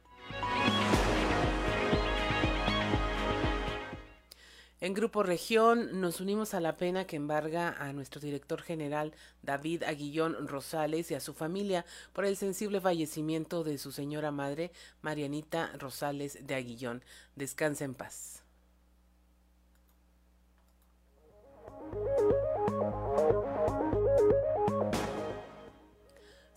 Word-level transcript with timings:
En 4.81 4.93
Grupo 4.93 5.23
Región 5.23 6.01
nos 6.01 6.19
unimos 6.19 6.53
a 6.53 6.59
la 6.59 6.75
pena 6.75 7.07
que 7.07 7.15
embarga 7.15 7.69
a 7.79 7.93
nuestro 7.93 8.19
director 8.19 8.61
general 8.61 9.13
David 9.41 9.83
Aguillón 9.83 10.47
Rosales 10.49 11.09
y 11.11 11.15
a 11.15 11.21
su 11.21 11.33
familia 11.33 11.85
por 12.11 12.25
el 12.25 12.35
sensible 12.35 12.81
fallecimiento 12.81 13.63
de 13.63 13.77
su 13.77 13.93
señora 13.93 14.31
madre 14.31 14.71
Marianita 15.01 15.71
Rosales 15.77 16.45
de 16.45 16.55
Aguillón. 16.55 17.03
Descansa 17.35 17.85
en 17.85 17.93
paz. 17.93 18.43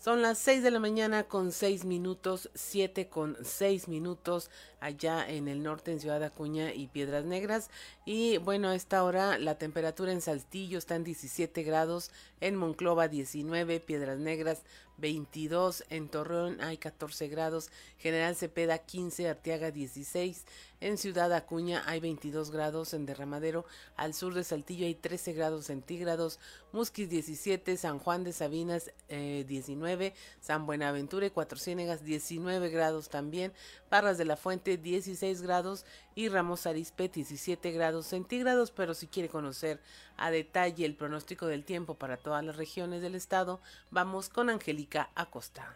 Son 0.01 0.21
las 0.21 0.37
6 0.37 0.63
de 0.63 0.71
la 0.71 0.79
mañana 0.79 1.25
con 1.25 1.51
6 1.51 1.83
minutos, 1.83 2.49
7 2.55 3.09
con 3.09 3.35
6 3.43 3.89
minutos 3.89 4.49
allá 4.79 5.29
en 5.29 5.49
el 5.49 5.61
norte 5.61 5.91
en 5.91 5.99
Ciudad 5.99 6.23
Acuña 6.23 6.73
y 6.73 6.87
Piedras 6.87 7.25
Negras. 7.25 7.69
Y 8.05 8.37
bueno, 8.37 8.69
a 8.69 8.75
esta 8.75 9.03
hora 9.03 9.37
la 9.37 9.57
temperatura 9.57 10.13
en 10.13 10.21
Saltillo 10.21 10.77
está 10.77 10.95
en 10.95 11.03
17 11.03 11.63
grados, 11.63 12.11
en 12.39 12.55
Monclova 12.55 13.09
19, 13.09 13.81
Piedras 13.81 14.19
Negras 14.19 14.63
22, 14.99 15.83
en 15.89 16.07
Torreón 16.07 16.61
hay 16.61 16.77
14 16.77 17.27
grados, 17.27 17.69
General 17.97 18.35
Cepeda 18.35 18.77
15, 18.77 19.29
Arteaga 19.29 19.71
16, 19.71 20.45
en 20.81 20.97
Ciudad 20.97 21.33
Acuña 21.33 21.83
hay 21.85 21.99
22 21.99 22.51
grados, 22.51 22.93
en 22.93 23.05
Derramadero 23.05 23.65
al 23.95 24.13
sur 24.13 24.33
de 24.33 24.43
Saltillo 24.43 24.85
hay 24.85 24.95
13 24.95 25.33
grados 25.33 25.65
centígrados, 25.65 26.39
Musquis 26.71 27.09
17, 27.09 27.77
San 27.77 27.99
Juan 27.99 28.23
de 28.23 28.33
Sabinas 28.33 28.91
eh, 29.09 29.45
19, 29.47 30.13
San 30.39 30.65
Buenaventura 30.65 31.25
y 31.25 31.31
Cuatro 31.31 31.57
Ciénegas 31.57 32.03
19 32.03 32.69
grados 32.69 33.09
también, 33.09 33.51
Parras 33.89 34.17
de 34.17 34.25
la 34.25 34.37
Fuente 34.37 34.77
16 34.77 35.41
grados 35.41 35.85
y 36.15 36.29
Ramos 36.29 36.65
Arizpe 36.65 37.09
17 37.09 37.71
grados 37.71 38.07
centígrados, 38.07 38.71
pero 38.71 38.93
si 38.93 39.07
quiere 39.07 39.29
conocer 39.29 39.81
a 40.17 40.31
detalle 40.31 40.85
el 40.85 40.95
pronóstico 40.95 41.47
del 41.47 41.65
tiempo 41.65 41.95
para 41.95 42.17
todas 42.17 42.43
las 42.43 42.55
regiones 42.55 43.01
del 43.01 43.15
estado, 43.15 43.59
vamos 43.91 44.29
con 44.29 44.49
Angélica 44.49 45.09
Acosta. 45.15 45.75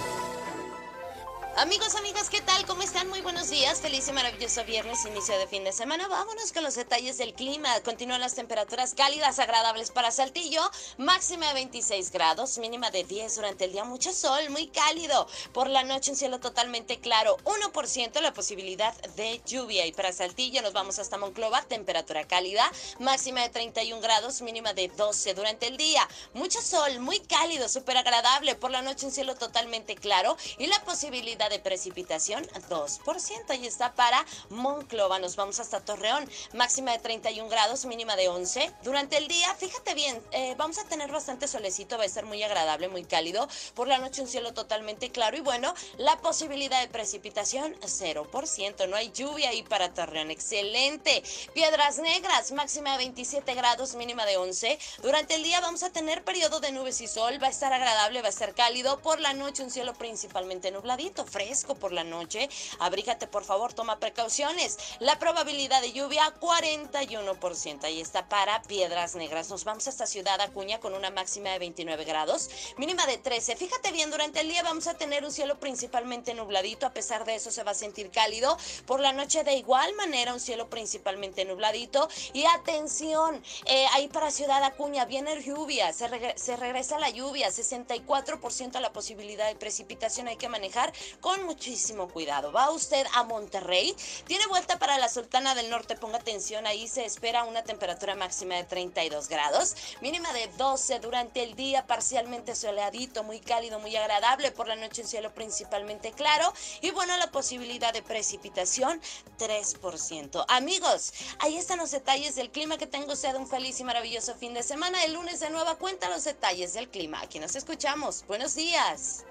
Amigos, 1.61 1.93
amigas, 1.93 2.27
¿qué 2.31 2.41
tal? 2.41 2.65
¿Cómo 2.65 2.81
están? 2.81 3.07
Muy 3.07 3.21
buenos 3.21 3.51
días. 3.51 3.81
Feliz 3.81 4.07
y 4.07 4.11
maravilloso 4.13 4.65
viernes, 4.65 5.05
inicio 5.05 5.37
de 5.37 5.45
fin 5.45 5.63
de 5.63 5.71
semana. 5.71 6.07
Vámonos 6.07 6.51
con 6.53 6.63
los 6.63 6.73
detalles 6.73 7.19
del 7.19 7.35
clima. 7.35 7.69
Continúan 7.81 8.19
las 8.19 8.33
temperaturas 8.33 8.95
cálidas, 8.95 9.37
agradables 9.37 9.91
para 9.91 10.09
Saltillo. 10.09 10.59
Máxima 10.97 11.49
de 11.49 11.53
26 11.53 12.09
grados, 12.09 12.57
mínima 12.57 12.89
de 12.89 13.03
10 13.03 13.35
durante 13.35 13.65
el 13.65 13.73
día. 13.73 13.83
Mucho 13.83 14.11
sol, 14.11 14.49
muy 14.49 14.69
cálido. 14.69 15.27
Por 15.53 15.69
la 15.69 15.83
noche 15.83 16.09
un 16.09 16.17
cielo 16.17 16.39
totalmente 16.39 16.99
claro. 16.99 17.37
1% 17.43 18.21
la 18.21 18.33
posibilidad 18.33 18.99
de 19.15 19.39
lluvia. 19.45 19.85
Y 19.85 19.91
para 19.91 20.11
Saltillo 20.11 20.63
nos 20.63 20.73
vamos 20.73 20.97
hasta 20.97 21.19
Monclova. 21.19 21.61
Temperatura 21.61 22.25
cálida, 22.25 22.71
máxima 22.97 23.41
de 23.41 23.49
31 23.49 24.01
grados, 24.01 24.41
mínima 24.41 24.73
de 24.73 24.87
12 24.87 25.35
durante 25.35 25.67
el 25.67 25.77
día. 25.77 26.09
Mucho 26.33 26.59
sol, 26.59 26.99
muy 27.01 27.19
cálido, 27.19 27.69
súper 27.69 27.97
agradable. 27.97 28.55
Por 28.55 28.71
la 28.71 28.81
noche 28.81 29.05
un 29.05 29.11
cielo 29.11 29.35
totalmente 29.35 29.93
claro. 29.93 30.35
Y 30.57 30.65
la 30.65 30.83
posibilidad 30.85 31.50
de 31.51 31.59
precipitación 31.59 32.47
2%. 32.69 33.49
Ahí 33.49 33.67
está 33.67 33.93
para 33.93 34.25
Monclova. 34.49 35.19
Nos 35.19 35.35
vamos 35.35 35.59
hasta 35.59 35.81
Torreón. 35.81 36.27
Máxima 36.53 36.91
de 36.93 36.99
31 36.99 37.49
grados, 37.49 37.85
mínima 37.85 38.15
de 38.15 38.29
11. 38.29 38.71
Durante 38.83 39.17
el 39.17 39.27
día, 39.27 39.53
fíjate 39.55 39.93
bien, 39.93 40.21
eh, 40.31 40.55
vamos 40.57 40.77
a 40.79 40.85
tener 40.85 41.11
bastante 41.11 41.47
solecito. 41.47 41.97
Va 41.97 42.05
a 42.05 42.09
ser 42.09 42.25
muy 42.25 42.41
agradable, 42.41 42.87
muy 42.87 43.03
cálido. 43.03 43.47
Por 43.75 43.87
la 43.87 43.97
noche 43.97 44.21
un 44.21 44.27
cielo 44.27 44.53
totalmente 44.53 45.11
claro. 45.11 45.37
Y 45.37 45.41
bueno, 45.41 45.73
la 45.97 46.17
posibilidad 46.21 46.79
de 46.81 46.87
precipitación 46.87 47.75
0%. 47.81 48.87
No 48.87 48.95
hay 48.95 49.11
lluvia 49.11 49.49
ahí 49.49 49.63
para 49.63 49.93
Torreón. 49.93 50.31
Excelente. 50.31 51.23
Piedras 51.53 51.99
Negras, 51.99 52.51
máxima 52.53 52.93
de 52.93 52.99
27 52.99 53.53
grados, 53.53 53.95
mínima 53.95 54.25
de 54.25 54.37
11. 54.37 54.79
Durante 55.01 55.35
el 55.35 55.43
día 55.43 55.59
vamos 55.59 55.83
a 55.83 55.91
tener 55.91 56.23
periodo 56.23 56.61
de 56.61 56.71
nubes 56.71 57.01
y 57.01 57.07
sol. 57.07 57.37
Va 57.43 57.47
a 57.47 57.51
estar 57.51 57.73
agradable, 57.73 58.21
va 58.21 58.27
a 58.27 58.31
estar 58.31 58.53
cálido. 58.55 58.99
Por 59.01 59.19
la 59.19 59.33
noche 59.33 59.63
un 59.63 59.71
cielo 59.71 59.93
principalmente 59.93 60.71
nubladito 60.71 61.25
fresco 61.25 61.40
por 61.79 61.91
la 61.91 62.03
noche. 62.03 62.49
Abrígate, 62.79 63.27
por 63.27 63.43
favor, 63.43 63.73
toma 63.73 63.99
precauciones. 63.99 64.77
La 64.99 65.17
probabilidad 65.17 65.81
de 65.81 65.91
lluvia, 65.91 66.33
41%. 66.39 67.83
Ahí 67.83 67.99
está 67.99 68.29
para 68.29 68.61
Piedras 68.63 69.15
Negras. 69.15 69.49
Nos 69.49 69.63
vamos 69.63 69.87
hasta 69.87 70.05
Ciudad 70.05 70.39
Acuña 70.39 70.79
con 70.79 70.93
una 70.93 71.09
máxima 71.09 71.49
de 71.49 71.59
29 71.59 72.05
grados, 72.05 72.49
mínima 72.77 73.05
de 73.07 73.17
13. 73.17 73.55
Fíjate 73.55 73.91
bien, 73.91 74.11
durante 74.11 74.41
el 74.41 74.49
día 74.49 74.61
vamos 74.63 74.87
a 74.87 74.93
tener 74.93 75.25
un 75.25 75.31
cielo 75.31 75.59
principalmente 75.59 76.33
nubladito. 76.33 76.85
A 76.85 76.93
pesar 76.93 77.25
de 77.25 77.35
eso, 77.35 77.51
se 77.51 77.63
va 77.63 77.71
a 77.71 77.75
sentir 77.75 78.11
cálido. 78.11 78.57
Por 78.85 78.99
la 78.99 79.13
noche, 79.13 79.43
de 79.43 79.55
igual 79.55 79.93
manera, 79.95 80.33
un 80.33 80.39
cielo 80.39 80.69
principalmente 80.69 81.43
nubladito. 81.45 82.07
Y 82.33 82.45
atención, 82.45 83.41
eh, 83.65 83.85
ahí 83.93 84.07
para 84.07 84.29
Ciudad 84.29 84.63
Acuña 84.63 85.05
viene 85.05 85.41
lluvia. 85.41 85.91
Se, 85.91 86.07
se 86.35 86.55
regresa 86.55 86.99
la 86.99 87.09
lluvia, 87.09 87.49
64% 87.49 88.79
la 88.79 88.93
posibilidad 88.93 89.47
de 89.47 89.55
precipitación 89.55 90.27
hay 90.27 90.37
que 90.37 90.49
manejar 90.49 90.93
con 91.21 91.45
muchísimo 91.45 92.09
cuidado. 92.09 92.51
Va 92.51 92.71
usted 92.71 93.05
a 93.13 93.23
Monterrey, 93.23 93.95
tiene 94.27 94.45
vuelta 94.47 94.79
para 94.79 94.97
la 94.97 95.07
Sultana 95.07 95.55
del 95.55 95.69
Norte, 95.69 95.95
ponga 95.95 96.17
atención, 96.17 96.67
ahí 96.67 96.87
se 96.87 97.05
espera 97.05 97.43
una 97.43 97.63
temperatura 97.63 98.15
máxima 98.15 98.55
de 98.55 98.63
32 98.63 99.29
grados, 99.29 99.75
mínima 100.01 100.33
de 100.33 100.47
12 100.57 100.99
durante 100.99 101.43
el 101.43 101.55
día, 101.55 101.87
parcialmente 101.87 102.55
soleadito, 102.55 103.23
muy 103.23 103.39
cálido, 103.39 103.79
muy 103.79 103.95
agradable, 103.95 104.51
por 104.51 104.67
la 104.67 104.75
noche 104.75 105.03
en 105.03 105.07
cielo 105.07 105.33
principalmente 105.33 106.11
claro 106.11 106.51
y 106.81 106.91
bueno, 106.91 107.15
la 107.17 107.31
posibilidad 107.31 107.93
de 107.93 108.01
precipitación 108.01 108.99
3%. 109.37 110.45
Amigos, 110.47 111.13
ahí 111.39 111.57
están 111.57 111.77
los 111.77 111.91
detalles 111.91 112.35
del 112.35 112.51
clima, 112.51 112.77
que 112.77 112.87
tengo 112.87 113.13
usted 113.13 113.35
un 113.35 113.47
feliz 113.47 113.79
y 113.79 113.83
maravilloso 113.83 114.35
fin 114.35 114.53
de 114.53 114.63
semana. 114.63 115.03
El 115.03 115.13
lunes 115.13 115.39
de 115.39 115.49
nueva 115.49 115.75
cuenta 115.75 116.09
los 116.09 116.23
detalles 116.23 116.73
del 116.73 116.89
clima. 116.89 117.21
Aquí 117.21 117.39
nos 117.39 117.55
escuchamos. 117.55 118.25
Buenos 118.27 118.55
días. 118.55 119.23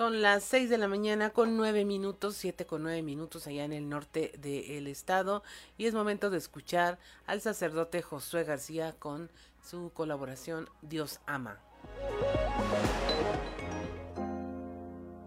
Son 0.00 0.22
las 0.22 0.44
6 0.44 0.70
de 0.70 0.78
la 0.78 0.88
mañana 0.88 1.28
con 1.28 1.58
9 1.58 1.84
minutos, 1.84 2.34
7 2.36 2.64
con 2.64 2.82
9 2.84 3.02
minutos 3.02 3.46
allá 3.46 3.66
en 3.66 3.74
el 3.74 3.86
norte 3.86 4.32
del 4.38 4.86
estado 4.86 5.42
y 5.76 5.84
es 5.84 5.92
momento 5.92 6.30
de 6.30 6.38
escuchar 6.38 6.98
al 7.26 7.42
sacerdote 7.42 8.00
Josué 8.00 8.44
García 8.44 8.94
con 8.98 9.28
su 9.62 9.90
colaboración 9.92 10.70
Dios 10.80 11.20
ama. 11.26 11.58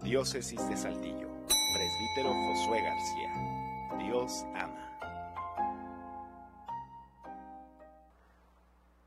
Diócesis 0.02 0.68
de 0.68 0.76
Saltillo, 0.76 1.28
presbítero 1.46 2.34
Josué 2.34 2.82
García. 2.82 4.04
Dios 4.04 4.44
ama. 4.56 4.83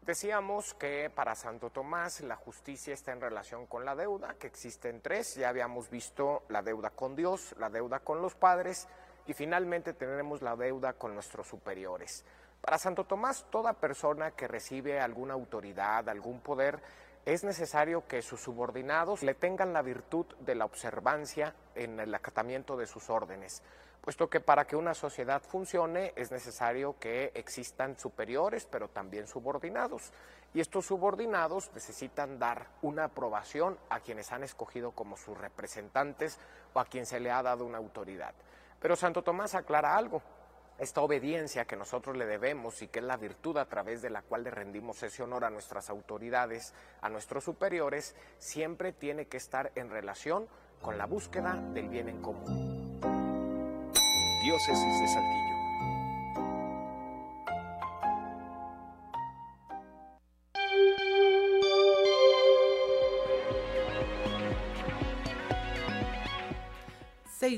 Decíamos 0.08 0.74
que 0.74 1.10
para 1.14 1.36
Santo 1.36 1.70
Tomás 1.70 2.22
la 2.22 2.38
justicia 2.38 2.94
está 2.94 3.12
en 3.12 3.20
relación 3.20 3.66
con 3.66 3.84
la 3.84 3.94
deuda, 3.94 4.36
que 4.36 4.48
existen 4.48 5.02
tres. 5.02 5.36
Ya 5.36 5.50
habíamos 5.50 5.90
visto 5.90 6.44
la 6.48 6.62
deuda 6.62 6.92
con 6.92 7.14
Dios, 7.14 7.54
la 7.60 7.70
deuda 7.70 8.00
con 8.00 8.22
los 8.22 8.34
padres 8.34 8.88
y 9.26 9.34
finalmente 9.34 9.92
tenemos 9.92 10.42
la 10.42 10.56
deuda 10.56 10.94
con 10.94 11.14
nuestros 11.14 11.48
superiores. 11.48 12.24
Para 12.62 12.78
Santo 12.78 13.04
Tomás, 13.04 13.48
toda 13.52 13.74
persona 13.74 14.32
que 14.32 14.48
recibe 14.48 15.02
alguna 15.02 15.34
autoridad, 15.34 16.08
algún 16.08 16.40
poder, 16.40 16.80
es 17.26 17.44
necesario 17.44 18.08
que 18.08 18.22
sus 18.22 18.40
subordinados 18.40 19.24
le 19.24 19.34
tengan 19.34 19.74
la 19.74 19.82
virtud 19.82 20.26
de 20.40 20.56
la 20.56 20.64
observancia 20.64 21.54
en 21.76 22.00
el 22.00 22.16
acatamiento 22.16 22.78
de 22.78 22.88
sus 22.88 23.10
órdenes 23.10 23.62
puesto 24.08 24.30
que 24.30 24.40
para 24.40 24.66
que 24.66 24.78
una 24.78 24.94
sociedad 24.94 25.42
funcione 25.42 26.14
es 26.16 26.32
necesario 26.32 26.98
que 26.98 27.34
existan 27.36 28.00
superiores, 28.00 28.66
pero 28.66 28.88
también 28.88 29.28
subordinados. 29.28 30.14
Y 30.54 30.62
estos 30.62 30.86
subordinados 30.86 31.70
necesitan 31.74 32.40
dar 32.40 32.68
una 32.82 33.04
aprobación 33.04 33.78
a 33.90 34.00
quienes 34.00 34.32
han 34.32 34.46
escogido 34.46 34.92
como 34.92 35.18
sus 35.18 35.38
representantes 35.38 36.40
o 36.74 36.80
a 36.80 36.86
quien 36.86 37.06
se 37.06 37.20
le 37.20 37.32
ha 37.32 37.44
dado 37.44 37.66
una 37.66 37.80
autoridad. 37.80 38.34
Pero 38.80 38.96
Santo 38.96 39.24
Tomás 39.24 39.56
aclara 39.56 39.98
algo. 39.98 40.22
Esta 40.78 41.02
obediencia 41.02 41.66
que 41.66 41.76
nosotros 41.76 42.16
le 42.16 42.26
debemos 42.26 42.82
y 42.82 42.88
que 42.88 43.00
es 43.00 43.06
la 43.06 43.18
virtud 43.18 43.58
a 43.58 43.66
través 43.66 44.02
de 44.02 44.10
la 44.10 44.22
cual 44.22 44.46
le 44.46 44.52
rendimos 44.52 45.04
ese 45.04 45.22
honor 45.22 45.44
a 45.44 45.50
nuestras 45.50 45.90
autoridades, 45.90 46.74
a 47.02 47.10
nuestros 47.10 47.44
superiores, 47.44 48.16
siempre 48.38 48.94
tiene 48.94 49.28
que 49.28 49.36
estar 49.36 49.74
en 49.76 49.90
relación 49.90 50.48
con 50.82 50.98
la 50.98 51.08
búsqueda 51.08 51.56
del 51.74 51.90
bien 51.90 52.08
en 52.08 52.22
común. 52.22 52.77
Diócesis 54.48 55.00
de 55.02 55.08
Saltillo. 55.10 55.58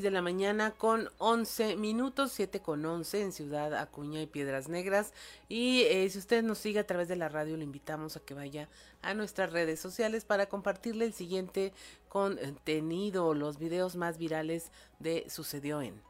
De 0.01 0.12
la 0.12 0.21
mañana 0.21 0.71
con 0.71 1.09
11 1.18 1.75
minutos, 1.75 2.31
7 2.31 2.62
con 2.62 2.86
11 2.86 3.21
en 3.21 3.31
Ciudad 3.33 3.74
Acuña 3.75 4.21
y 4.21 4.27
Piedras 4.27 4.69
Negras. 4.69 5.13
Y 5.48 5.81
eh, 5.81 6.10
si 6.10 6.19
usted 6.19 6.41
nos 6.41 6.58
sigue 6.58 6.79
a 6.79 6.88
través 6.88 7.08
de 7.08 7.15
la 7.15 7.27
radio, 7.27 7.58
le 7.58 7.65
invitamos 7.65 8.15
a 8.15 8.19
que 8.19 8.34
vaya 8.34 8.69
a 9.01 9.13
nuestras 9.13 9.51
redes 9.51 9.79
sociales 9.79 10.25
para 10.25 10.48
compartirle 10.48 11.05
el 11.05 11.13
siguiente 11.13 11.74
contenido, 12.08 13.34
los 13.34 13.60
videos 13.60 13.96
más 13.96 14.17
virales 14.17 14.72
de 15.00 15.25
Sucedió 15.27 15.81
en. 15.81 16.09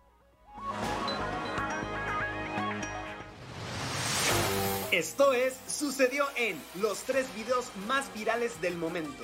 Esto 4.91 5.33
es 5.33 5.55
Sucedió 5.67 6.25
en 6.35 6.59
los 6.81 7.03
tres 7.03 7.33
videos 7.35 7.71
más 7.87 8.11
virales 8.13 8.59
del 8.59 8.75
momento. 8.75 9.23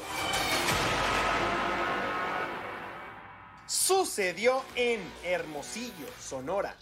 Sucedió 3.66 4.62
en 4.76 5.02
Hermosillo, 5.24 6.08
Sonora. 6.22 6.76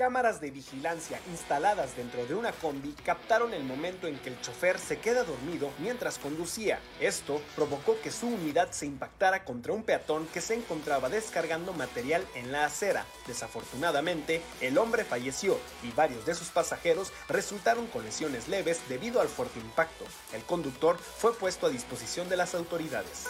Cámaras 0.00 0.40
de 0.40 0.50
vigilancia 0.50 1.20
instaladas 1.30 1.94
dentro 1.94 2.24
de 2.24 2.34
una 2.34 2.52
combi 2.52 2.94
captaron 3.04 3.52
el 3.52 3.64
momento 3.64 4.06
en 4.06 4.18
que 4.18 4.30
el 4.30 4.40
chofer 4.40 4.78
se 4.78 4.98
queda 4.98 5.24
dormido 5.24 5.70
mientras 5.78 6.18
conducía. 6.18 6.80
Esto 7.00 7.42
provocó 7.54 8.00
que 8.00 8.10
su 8.10 8.28
unidad 8.28 8.70
se 8.70 8.86
impactara 8.86 9.44
contra 9.44 9.74
un 9.74 9.82
peatón 9.82 10.26
que 10.28 10.40
se 10.40 10.54
encontraba 10.54 11.10
descargando 11.10 11.74
material 11.74 12.24
en 12.34 12.50
la 12.50 12.64
acera. 12.64 13.04
Desafortunadamente, 13.26 14.40
el 14.62 14.78
hombre 14.78 15.04
falleció 15.04 15.58
y 15.82 15.90
varios 15.90 16.24
de 16.24 16.34
sus 16.34 16.48
pasajeros 16.48 17.12
resultaron 17.28 17.86
con 17.88 18.02
lesiones 18.02 18.48
leves 18.48 18.80
debido 18.88 19.20
al 19.20 19.28
fuerte 19.28 19.60
impacto. 19.60 20.06
El 20.32 20.42
conductor 20.44 20.96
fue 20.96 21.34
puesto 21.34 21.66
a 21.66 21.68
disposición 21.68 22.30
de 22.30 22.38
las 22.38 22.54
autoridades. 22.54 23.26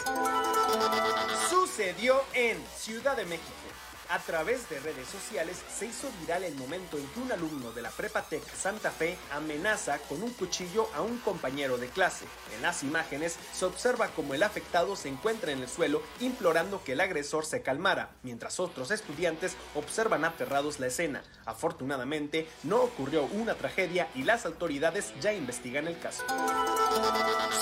Sucedió 1.49 2.21
en 2.33 2.57
Ciudad 2.77 3.17
de 3.17 3.25
México. 3.25 3.70
A 4.11 4.19
través 4.19 4.69
de 4.69 4.77
redes 4.81 5.07
sociales 5.07 5.55
se 5.73 5.85
hizo 5.85 6.09
viral 6.19 6.43
el 6.43 6.55
momento 6.55 6.97
en 6.97 7.07
que 7.07 7.19
un 7.21 7.31
alumno 7.31 7.71
de 7.71 7.81
la 7.81 7.89
Prepatec 7.89 8.43
Santa 8.53 8.91
Fe 8.91 9.15
amenaza 9.31 9.99
con 9.99 10.21
un 10.21 10.31
cuchillo 10.31 10.89
a 10.93 11.01
un 11.01 11.17
compañero 11.19 11.77
de 11.77 11.87
clase. 11.87 12.25
En 12.53 12.61
las 12.61 12.83
imágenes 12.83 13.37
se 13.53 13.63
observa 13.63 14.09
como 14.09 14.33
el 14.33 14.43
afectado 14.43 14.97
se 14.97 15.07
encuentra 15.07 15.53
en 15.53 15.61
el 15.61 15.69
suelo 15.69 16.03
implorando 16.19 16.83
que 16.83 16.91
el 16.91 16.99
agresor 16.99 17.45
se 17.45 17.61
calmara, 17.61 18.09
mientras 18.21 18.59
otros 18.59 18.91
estudiantes 18.91 19.55
observan 19.75 20.25
aterrados 20.25 20.81
la 20.81 20.87
escena. 20.87 21.23
Afortunadamente 21.45 22.49
no 22.63 22.81
ocurrió 22.81 23.23
una 23.23 23.55
tragedia 23.55 24.09
y 24.13 24.23
las 24.23 24.45
autoridades 24.45 25.13
ya 25.21 25.31
investigan 25.31 25.87
el 25.87 25.97
caso. 25.99 26.25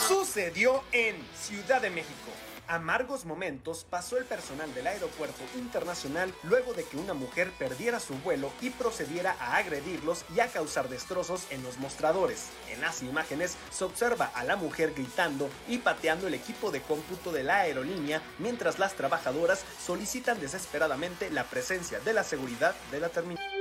Sucedió 0.08 0.84
en 0.94 1.15
Ciudad 1.39 1.79
de 1.79 1.91
México. 1.91 2.32
Amargos 2.69 3.25
momentos 3.25 3.83
pasó 3.89 4.19
el 4.19 4.25
personal 4.25 4.71
del 4.75 4.85
aeropuerto 4.85 5.41
internacional 5.57 6.31
luego 6.43 6.75
de 6.75 6.83
que 6.83 6.97
una 6.97 7.15
mujer 7.15 7.51
perdiera 7.57 7.99
su 7.99 8.13
vuelo 8.19 8.51
y 8.61 8.69
procediera 8.69 9.35
a 9.39 9.55
agredirlos 9.55 10.23
y 10.35 10.39
a 10.39 10.49
causar 10.49 10.88
destrozos 10.88 11.47
en 11.49 11.63
los 11.63 11.79
mostradores. 11.79 12.49
En 12.71 12.81
las 12.81 13.01
imágenes 13.01 13.57
se 13.71 13.85
observa 13.85 14.29
a 14.35 14.43
la 14.43 14.55
mujer 14.55 14.93
gritando 14.93 15.49
y 15.67 15.79
pateando 15.79 16.27
el 16.27 16.35
equipo 16.35 16.69
de 16.69 16.83
cómputo 16.83 17.31
de 17.31 17.43
la 17.43 17.61
aerolínea 17.61 18.21
mientras 18.38 18.77
las 18.77 18.93
trabajadoras 18.93 19.65
solicitan 19.83 20.39
desesperadamente 20.39 21.31
la 21.31 21.45
presencia 21.45 21.99
de 22.01 22.13
la 22.13 22.23
seguridad 22.23 22.75
de 22.91 22.99
la 22.99 23.09
terminal. 23.09 23.59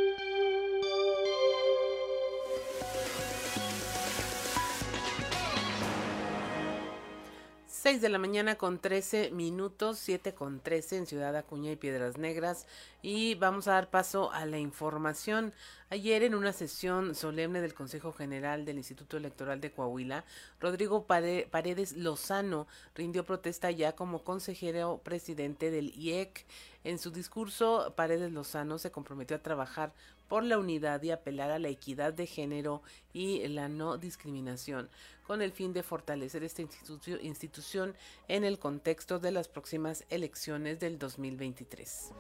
6 7.80 8.00
de 8.00 8.08
la 8.08 8.18
mañana 8.18 8.56
con 8.56 8.80
13 8.80 9.30
minutos, 9.30 10.00
7 10.00 10.35
con 10.35 10.58
13 10.58 10.97
en 10.97 11.06
Ciudad 11.06 11.37
Acuña 11.37 11.70
y 11.70 11.76
Piedras 11.76 12.18
Negras. 12.18 12.66
Y 13.02 13.37
vamos 13.37 13.68
a 13.68 13.75
dar 13.75 13.88
paso 13.88 14.32
a 14.32 14.47
la 14.47 14.58
información. 14.58 15.52
Ayer 15.88 16.25
en 16.25 16.35
una 16.35 16.52
sesión 16.52 17.14
solemne 17.14 17.61
del 17.61 17.75
Consejo 17.75 18.12
General 18.12 18.64
del 18.64 18.78
Instituto 18.78 19.16
Electoral 19.16 19.61
de 19.61 19.70
Coahuila, 19.70 20.25
Rodrigo 20.58 21.06
Paredes 21.06 21.97
Lozano 21.97 22.66
rindió 22.97 23.25
protesta 23.25 23.70
ya 23.70 23.94
como 23.94 24.25
consejero 24.25 25.00
presidente 25.04 25.70
del 25.70 25.97
IEC. 25.97 26.47
En 26.82 26.99
su 26.99 27.12
discurso, 27.12 27.94
Paredes 27.97 28.32
Lozano 28.32 28.78
se 28.78 28.90
comprometió 28.90 29.37
a 29.37 29.42
trabajar 29.42 29.92
por 30.28 30.44
la 30.44 30.58
unidad 30.58 31.02
y 31.02 31.11
apelar 31.11 31.50
a 31.50 31.58
la 31.58 31.68
equidad 31.68 32.12
de 32.12 32.26
género 32.26 32.82
y 33.12 33.47
la 33.49 33.68
no 33.68 33.97
discriminación, 33.97 34.88
con 35.28 35.42
el 35.42 35.52
fin 35.52 35.75
de 35.75 35.82
fortalecer 35.82 36.42
esta 36.42 36.62
institución 36.62 37.94
en 38.28 38.44
el 38.44 38.58
contexto 38.58 39.18
de 39.18 39.30
las 39.30 39.47
próximas 39.47 40.06
elecciones 40.08 40.80
del 40.80 40.99
2023. 40.99 42.12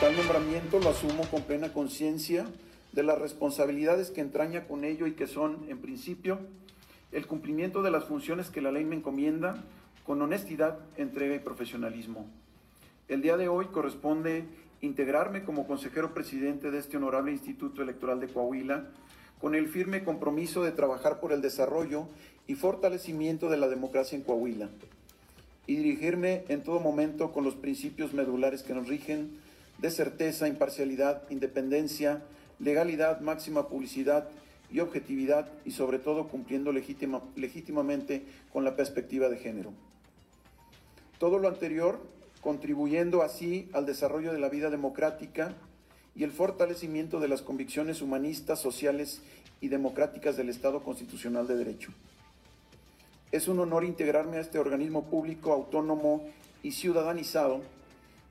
Tal 0.00 0.16
nombramiento 0.16 0.80
lo 0.80 0.90
asumo 0.90 1.22
con 1.30 1.42
plena 1.42 1.72
conciencia 1.72 2.44
de 2.90 3.04
las 3.04 3.18
responsabilidades 3.20 4.10
que 4.10 4.20
entraña 4.20 4.66
con 4.66 4.82
ello 4.82 5.06
y 5.06 5.12
que 5.12 5.28
son, 5.28 5.64
en 5.68 5.78
principio, 5.78 6.40
el 7.12 7.28
cumplimiento 7.28 7.82
de 7.82 7.92
las 7.92 8.04
funciones 8.04 8.50
que 8.50 8.60
la 8.60 8.72
ley 8.72 8.84
me 8.84 8.96
encomienda 8.96 9.62
con 10.04 10.20
honestidad, 10.22 10.80
entrega 10.96 11.36
y 11.36 11.38
profesionalismo. 11.38 12.26
El 13.06 13.22
día 13.22 13.36
de 13.36 13.46
hoy 13.46 13.66
corresponde 13.66 14.44
integrarme 14.80 15.44
como 15.44 15.66
consejero 15.66 16.14
presidente 16.14 16.70
de 16.70 16.78
este 16.78 16.96
honorable 16.96 17.32
Instituto 17.32 17.82
Electoral 17.82 18.20
de 18.20 18.28
Coahuila 18.28 18.86
con 19.40 19.54
el 19.54 19.68
firme 19.68 20.04
compromiso 20.04 20.64
de 20.64 20.72
trabajar 20.72 21.20
por 21.20 21.32
el 21.32 21.42
desarrollo 21.42 22.08
y 22.46 22.54
fortalecimiento 22.54 23.48
de 23.48 23.56
la 23.56 23.68
democracia 23.68 24.16
en 24.16 24.24
Coahuila 24.24 24.68
y 25.66 25.76
dirigirme 25.76 26.44
en 26.48 26.62
todo 26.62 26.80
momento 26.80 27.32
con 27.32 27.44
los 27.44 27.54
principios 27.54 28.14
medulares 28.14 28.62
que 28.62 28.74
nos 28.74 28.88
rigen 28.88 29.38
de 29.78 29.90
certeza, 29.90 30.48
imparcialidad, 30.48 31.28
independencia, 31.30 32.22
legalidad, 32.58 33.20
máxima 33.20 33.68
publicidad 33.68 34.28
y 34.72 34.80
objetividad 34.80 35.48
y 35.64 35.72
sobre 35.72 35.98
todo 35.98 36.28
cumpliendo 36.28 36.72
legítimamente 36.72 38.24
con 38.52 38.64
la 38.64 38.76
perspectiva 38.76 39.28
de 39.28 39.36
género. 39.36 39.72
Todo 41.18 41.38
lo 41.38 41.48
anterior 41.48 42.00
contribuyendo 42.46 43.22
así 43.22 43.68
al 43.72 43.86
desarrollo 43.86 44.32
de 44.32 44.38
la 44.38 44.48
vida 44.48 44.70
democrática 44.70 45.52
y 46.14 46.22
el 46.22 46.30
fortalecimiento 46.30 47.18
de 47.18 47.26
las 47.26 47.42
convicciones 47.42 48.02
humanistas, 48.02 48.60
sociales 48.60 49.20
y 49.60 49.66
democráticas 49.66 50.36
del 50.36 50.48
Estado 50.48 50.84
constitucional 50.84 51.48
de 51.48 51.56
Derecho. 51.56 51.90
Es 53.32 53.48
un 53.48 53.58
honor 53.58 53.82
integrarme 53.82 54.36
a 54.36 54.42
este 54.42 54.60
organismo 54.60 55.06
público, 55.06 55.52
autónomo 55.52 56.24
y 56.62 56.70
ciudadanizado, 56.70 57.62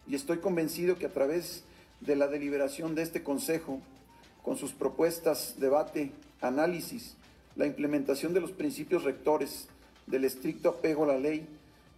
y 0.08 0.16
estoy 0.16 0.38
convencido 0.38 0.98
que 0.98 1.08
a 1.08 1.12
través 1.12 1.66
de 2.00 2.16
la 2.16 2.30
deliberación 2.30 2.96
de 2.96 3.02
este 3.02 3.22
Consejo, 3.22 3.82
con 4.44 4.56
sus 4.56 4.72
propuestas, 4.72 5.56
debate, 5.60 6.14
análisis, 6.40 7.18
la 7.58 7.66
implementación 7.66 8.34
de 8.34 8.40
los 8.40 8.54
principios 8.54 9.04
rectores 9.04 9.68
del 10.08 10.24
estricto 10.24 10.70
apego 10.70 11.04
a 11.04 11.08
la 11.08 11.20
ley, 11.20 11.46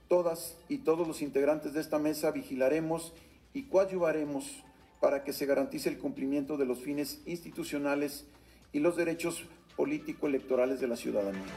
todas 0.08 0.56
y 0.70 0.80
todos 0.80 1.08
los 1.08 1.22
integrantes 1.22 1.74
de 1.74 1.82
esta 1.82 2.00
mesa 2.00 2.32
vigilaremos 2.32 3.14
y 3.54 3.64
coadyuvaremos 3.64 4.64
para 5.00 5.24
que 5.24 5.34
se 5.34 5.46
garantice 5.46 5.90
el 5.90 5.98
cumplimiento 5.98 6.58
de 6.58 6.66
los 6.66 6.80
fines 6.80 7.22
institucionales 7.26 8.26
y 8.74 8.80
los 8.80 8.96
derechos 8.96 9.44
político-electorales 9.76 10.80
de 10.80 10.88
la 10.88 10.96
ciudadanía. 10.96 11.54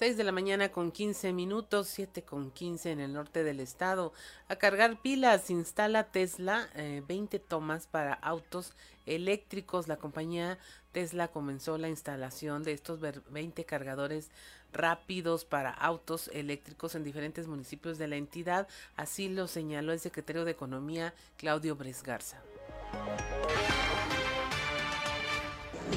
6 0.00 0.16
de 0.16 0.24
la 0.24 0.32
mañana 0.32 0.70
con 0.70 0.92
15 0.92 1.34
minutos, 1.34 1.88
7 1.88 2.22
con 2.22 2.52
15 2.52 2.92
en 2.92 3.00
el 3.00 3.12
norte 3.12 3.44
del 3.44 3.60
estado. 3.60 4.14
A 4.48 4.56
cargar 4.56 5.02
pilas 5.02 5.50
instala 5.50 6.10
Tesla 6.10 6.70
20 7.06 7.36
eh, 7.36 7.40
tomas 7.40 7.86
para 7.86 8.14
autos 8.14 8.72
eléctricos. 9.14 9.88
La 9.88 9.96
compañía 9.96 10.58
Tesla 10.92 11.28
comenzó 11.28 11.78
la 11.78 11.88
instalación 11.88 12.62
de 12.62 12.72
estos 12.72 13.00
20 13.00 13.64
cargadores 13.64 14.30
rápidos 14.72 15.44
para 15.44 15.70
autos 15.70 16.28
eléctricos 16.32 16.94
en 16.94 17.04
diferentes 17.04 17.46
municipios 17.46 17.98
de 17.98 18.08
la 18.08 18.16
entidad. 18.16 18.68
Así 18.96 19.28
lo 19.28 19.46
señaló 19.46 19.92
el 19.92 20.00
secretario 20.00 20.44
de 20.44 20.52
Economía, 20.52 21.14
Claudio 21.36 21.76
Bresgarza. 21.76 22.42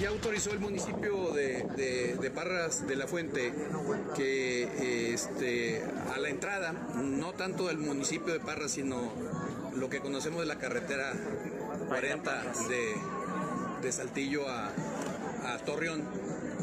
Ya 0.01 0.09
autorizó 0.09 0.51
el 0.51 0.59
municipio 0.59 1.31
de, 1.31 2.31
Parras 2.33 2.87
de 2.87 2.95
la 2.95 3.07
Fuente 3.07 3.53
que 4.15 5.13
este, 5.13 5.83
a 6.13 6.17
la 6.17 6.29
entrada, 6.29 6.73
no 6.95 7.33
tanto 7.33 7.67
del 7.67 7.77
municipio 7.77 8.33
de 8.33 8.39
Parras, 8.39 8.71
sino 8.71 9.11
lo 9.75 9.89
que 9.89 9.99
conocemos 9.99 10.41
de 10.41 10.45
la 10.47 10.57
carretera 10.57 11.13
40 11.87 12.43
de, 13.81 13.91
Saltillo 13.91 14.47
a, 14.49 14.71
Torreón, 15.65 16.03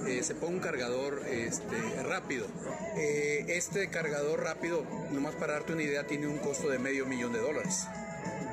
eh, 0.07 0.23
se 0.23 0.35
pone 0.35 0.55
un 0.55 0.61
cargador 0.61 1.23
este, 1.29 2.03
rápido. 2.03 2.47
Eh, 2.97 3.45
este 3.49 3.89
cargador 3.91 4.43
rápido, 4.43 4.85
nomás 5.13 5.35
para 5.35 5.55
darte 5.55 5.73
una 5.73 5.83
idea, 5.83 6.07
tiene 6.07 6.27
un 6.27 6.39
costo 6.39 6.69
de 6.69 6.79
medio 6.79 7.07
millón 7.07 7.33
de 7.33 7.41
dólares. 7.41 7.87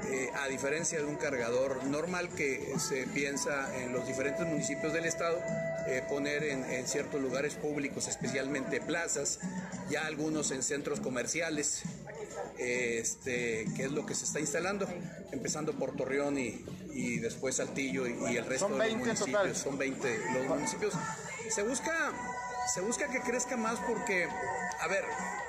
Eh, 0.09 0.31
a 0.35 0.47
diferencia 0.47 0.99
de 0.99 1.05
un 1.05 1.17
cargador 1.17 1.83
normal 1.83 2.29
que 2.29 2.73
se 2.79 3.05
piensa 3.07 3.75
en 3.77 3.91
los 3.91 4.07
diferentes 4.07 4.45
municipios 4.47 4.93
del 4.93 5.05
estado, 5.05 5.37
eh, 5.87 6.01
poner 6.07 6.43
en, 6.43 6.87
ciertos 6.87 7.21
lugares 7.21 7.55
públicos, 7.55 8.07
especialmente 8.07 8.79
plazas, 8.79 9.39
ya 9.89 10.05
algunos 10.05 10.51
en 10.51 10.63
centros 10.63 11.01
comerciales, 11.01 11.83
este, 12.57 13.67
que 13.75 13.83
es 13.83 13.91
lo 13.91 14.05
que 14.05 14.15
se 14.15 14.23
está 14.23 14.39
instalando, 14.39 14.87
empezando 15.31 15.73
por 15.73 15.95
Torreón 15.95 16.37
y, 16.37 17.19
después 17.19 17.55
Saltillo 17.57 18.07
y, 18.07 18.37
el 18.37 18.45
resto 18.45 18.69
de 18.69 18.89
los 18.89 18.97
municipios. 18.97 19.57
Son 19.57 19.77
20 19.77 20.19
los 20.33 20.47
municipios. 20.47 20.93
Se 21.49 21.63
busca, 21.63 21.93
se 22.67 22.81
busca 22.81 23.07
que 23.07 23.21
crezca 23.21 23.55
más 23.57 23.79
porque, 23.87 24.27
a 24.81 24.87
ver, 24.87 25.03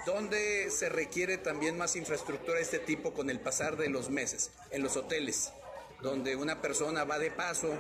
donde 0.07 0.71
se 0.71 0.89
requiere 0.89 1.39
también 1.39 1.77
más 1.77 1.97
infraestructura 1.97 2.57
de 2.57 2.63
este 2.63 2.79
tipo 2.79 3.13
con 3.13 3.29
el 3.31 3.41
pasar 3.41 3.77
de 3.77 3.89
los 3.89 4.11
meses, 4.11 4.53
en 4.71 4.83
los 4.83 4.97
hoteles, 4.97 5.53
donde 6.01 6.37
una 6.37 6.61
persona 6.61 7.05
va 7.05 7.19
de 7.19 7.31
paso 7.31 7.77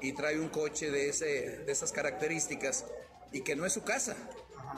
y 0.00 0.12
trae 0.12 0.38
un 0.38 0.48
coche 0.48 0.90
de, 0.90 1.08
ese, 1.08 1.64
de 1.64 1.72
esas 1.72 1.92
características 1.92 2.84
y 3.32 3.40
que 3.40 3.56
no 3.56 3.64
es 3.64 3.72
su 3.72 3.82
casa, 3.82 4.14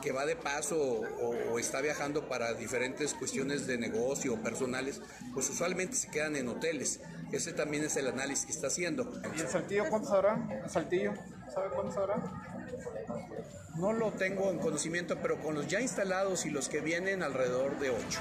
que 0.00 0.12
va 0.12 0.24
de 0.24 0.36
paso 0.36 0.78
o, 0.78 1.58
está 1.58 1.80
viajando 1.80 2.28
para 2.28 2.54
diferentes 2.54 3.14
cuestiones 3.14 3.66
de 3.66 3.78
negocio 3.78 4.34
o 4.34 4.36
personales, 4.36 5.00
pues 5.34 5.48
usualmente 5.50 5.96
se 5.96 6.10
quedan 6.10 6.36
en 6.36 6.48
hoteles. 6.48 7.00
Ese 7.32 7.52
también 7.52 7.84
es 7.84 7.96
el 7.96 8.06
análisis 8.06 8.46
que 8.46 8.52
está 8.52 8.68
haciendo. 8.68 9.10
¿Y 9.36 9.40
el 9.40 9.48
Saltillo 9.48 9.88
cuántos 9.88 10.12
habrá? 10.12 10.62
¿El 10.62 10.70
Saltillo? 10.70 11.12
¿Sabe 11.52 11.70
cuántos 11.74 11.96
habrá? 11.96 12.55
No 13.76 13.92
lo 13.92 14.10
tengo 14.12 14.50
en 14.50 14.58
conocimiento, 14.58 15.18
pero 15.20 15.38
con 15.38 15.54
los 15.54 15.66
ya 15.66 15.80
instalados 15.80 16.46
y 16.46 16.50
los 16.50 16.68
que 16.68 16.80
vienen 16.80 17.22
alrededor 17.22 17.78
de 17.78 17.90
8. 17.90 18.20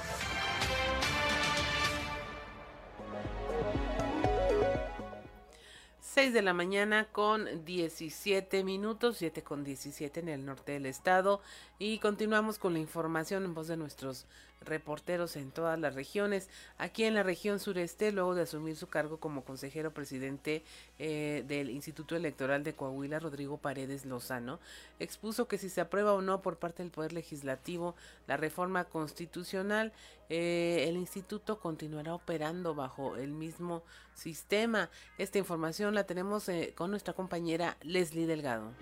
6 6.16 6.32
de 6.32 6.40
la 6.40 6.54
mañana 6.54 7.08
con 7.12 7.66
17 7.66 8.64
minutos, 8.64 9.18
7 9.18 9.42
con 9.42 9.64
17 9.64 10.20
en 10.20 10.30
el 10.30 10.46
norte 10.46 10.72
del 10.72 10.86
estado. 10.86 11.42
Y 11.78 11.98
continuamos 11.98 12.58
con 12.58 12.72
la 12.72 12.78
información 12.78 13.44
en 13.44 13.52
voz 13.52 13.68
de 13.68 13.76
nuestros 13.76 14.24
reporteros 14.66 15.36
en 15.36 15.50
todas 15.50 15.78
las 15.78 15.94
regiones. 15.94 16.48
Aquí 16.78 17.04
en 17.04 17.14
la 17.14 17.22
región 17.22 17.58
sureste, 17.58 18.12
luego 18.12 18.34
de 18.34 18.42
asumir 18.42 18.76
su 18.76 18.88
cargo 18.88 19.18
como 19.18 19.44
consejero 19.44 19.92
presidente 19.92 20.62
eh, 20.98 21.44
del 21.46 21.70
Instituto 21.70 22.16
Electoral 22.16 22.64
de 22.64 22.74
Coahuila, 22.74 23.18
Rodrigo 23.18 23.56
Paredes 23.56 24.04
Lozano, 24.04 24.60
expuso 24.98 25.48
que 25.48 25.58
si 25.58 25.68
se 25.68 25.80
aprueba 25.80 26.12
o 26.12 26.22
no 26.22 26.42
por 26.42 26.58
parte 26.58 26.82
del 26.82 26.92
Poder 26.92 27.12
Legislativo 27.12 27.94
la 28.26 28.36
reforma 28.36 28.84
constitucional, 28.84 29.92
eh, 30.28 30.86
el 30.88 30.96
instituto 30.96 31.60
continuará 31.60 32.14
operando 32.14 32.74
bajo 32.74 33.16
el 33.16 33.30
mismo 33.30 33.82
sistema. 34.14 34.90
Esta 35.18 35.38
información 35.38 35.94
la 35.94 36.04
tenemos 36.04 36.48
eh, 36.48 36.72
con 36.76 36.90
nuestra 36.90 37.14
compañera 37.14 37.76
Leslie 37.82 38.26
Delgado. 38.26 38.72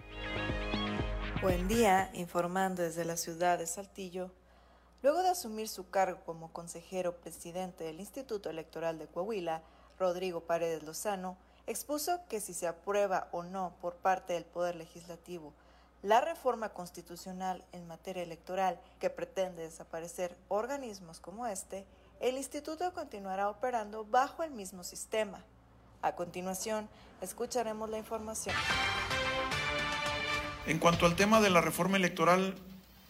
Buen 1.43 1.69
día, 1.69 2.11
informando 2.15 2.83
desde 2.83 3.05
la 3.05 3.17
ciudad 3.19 3.59
de 3.59 3.67
Saltillo. 3.67 4.31
Luego 5.05 5.23
de 5.23 5.29
asumir 5.29 5.69
su 5.69 5.91
cargo 5.91 6.21
como 6.25 6.51
consejero 6.51 7.19
presidente 7.19 7.85
del 7.85 8.01
Instituto 8.01 8.49
Electoral 8.49 8.99
de 8.99 9.07
Coahuila, 9.07 9.61
Rodrigo 9.99 10.41
Paredes 10.41 10.83
Lozano 10.83 11.37
expuso 11.67 12.21
que 12.31 12.41
si 12.41 12.55
se 12.55 12.67
aprueba 12.67 13.29
o 13.31 13.43
no 13.43 13.75
por 13.83 13.97
parte 13.97 14.33
del 14.33 14.47
Poder 14.47 14.77
Legislativo 14.77 15.53
la 16.03 16.23
reforma 16.23 16.71
constitucional 16.71 17.67
en 17.73 17.87
materia 17.87 18.23
electoral 18.23 18.81
que 18.99 19.11
pretende 19.11 19.65
desaparecer 19.65 20.39
organismos 20.49 21.21
como 21.21 21.47
este, 21.47 21.85
el 22.21 22.39
instituto 22.39 22.95
continuará 22.95 23.51
operando 23.51 24.07
bajo 24.07 24.43
el 24.43 24.53
mismo 24.53 24.85
sistema. 24.85 25.45
A 26.01 26.15
continuación, 26.15 26.89
escucharemos 27.21 27.91
la 27.91 27.99
información. 27.99 28.57
En 30.67 30.79
cuanto 30.79 31.05
al 31.05 31.15
tema 31.15 31.43
de 31.43 31.51
la 31.51 31.61
reforma 31.61 31.99
electoral, 31.99 32.55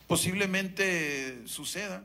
posiblemente 0.06 1.42
suceda, 1.46 2.04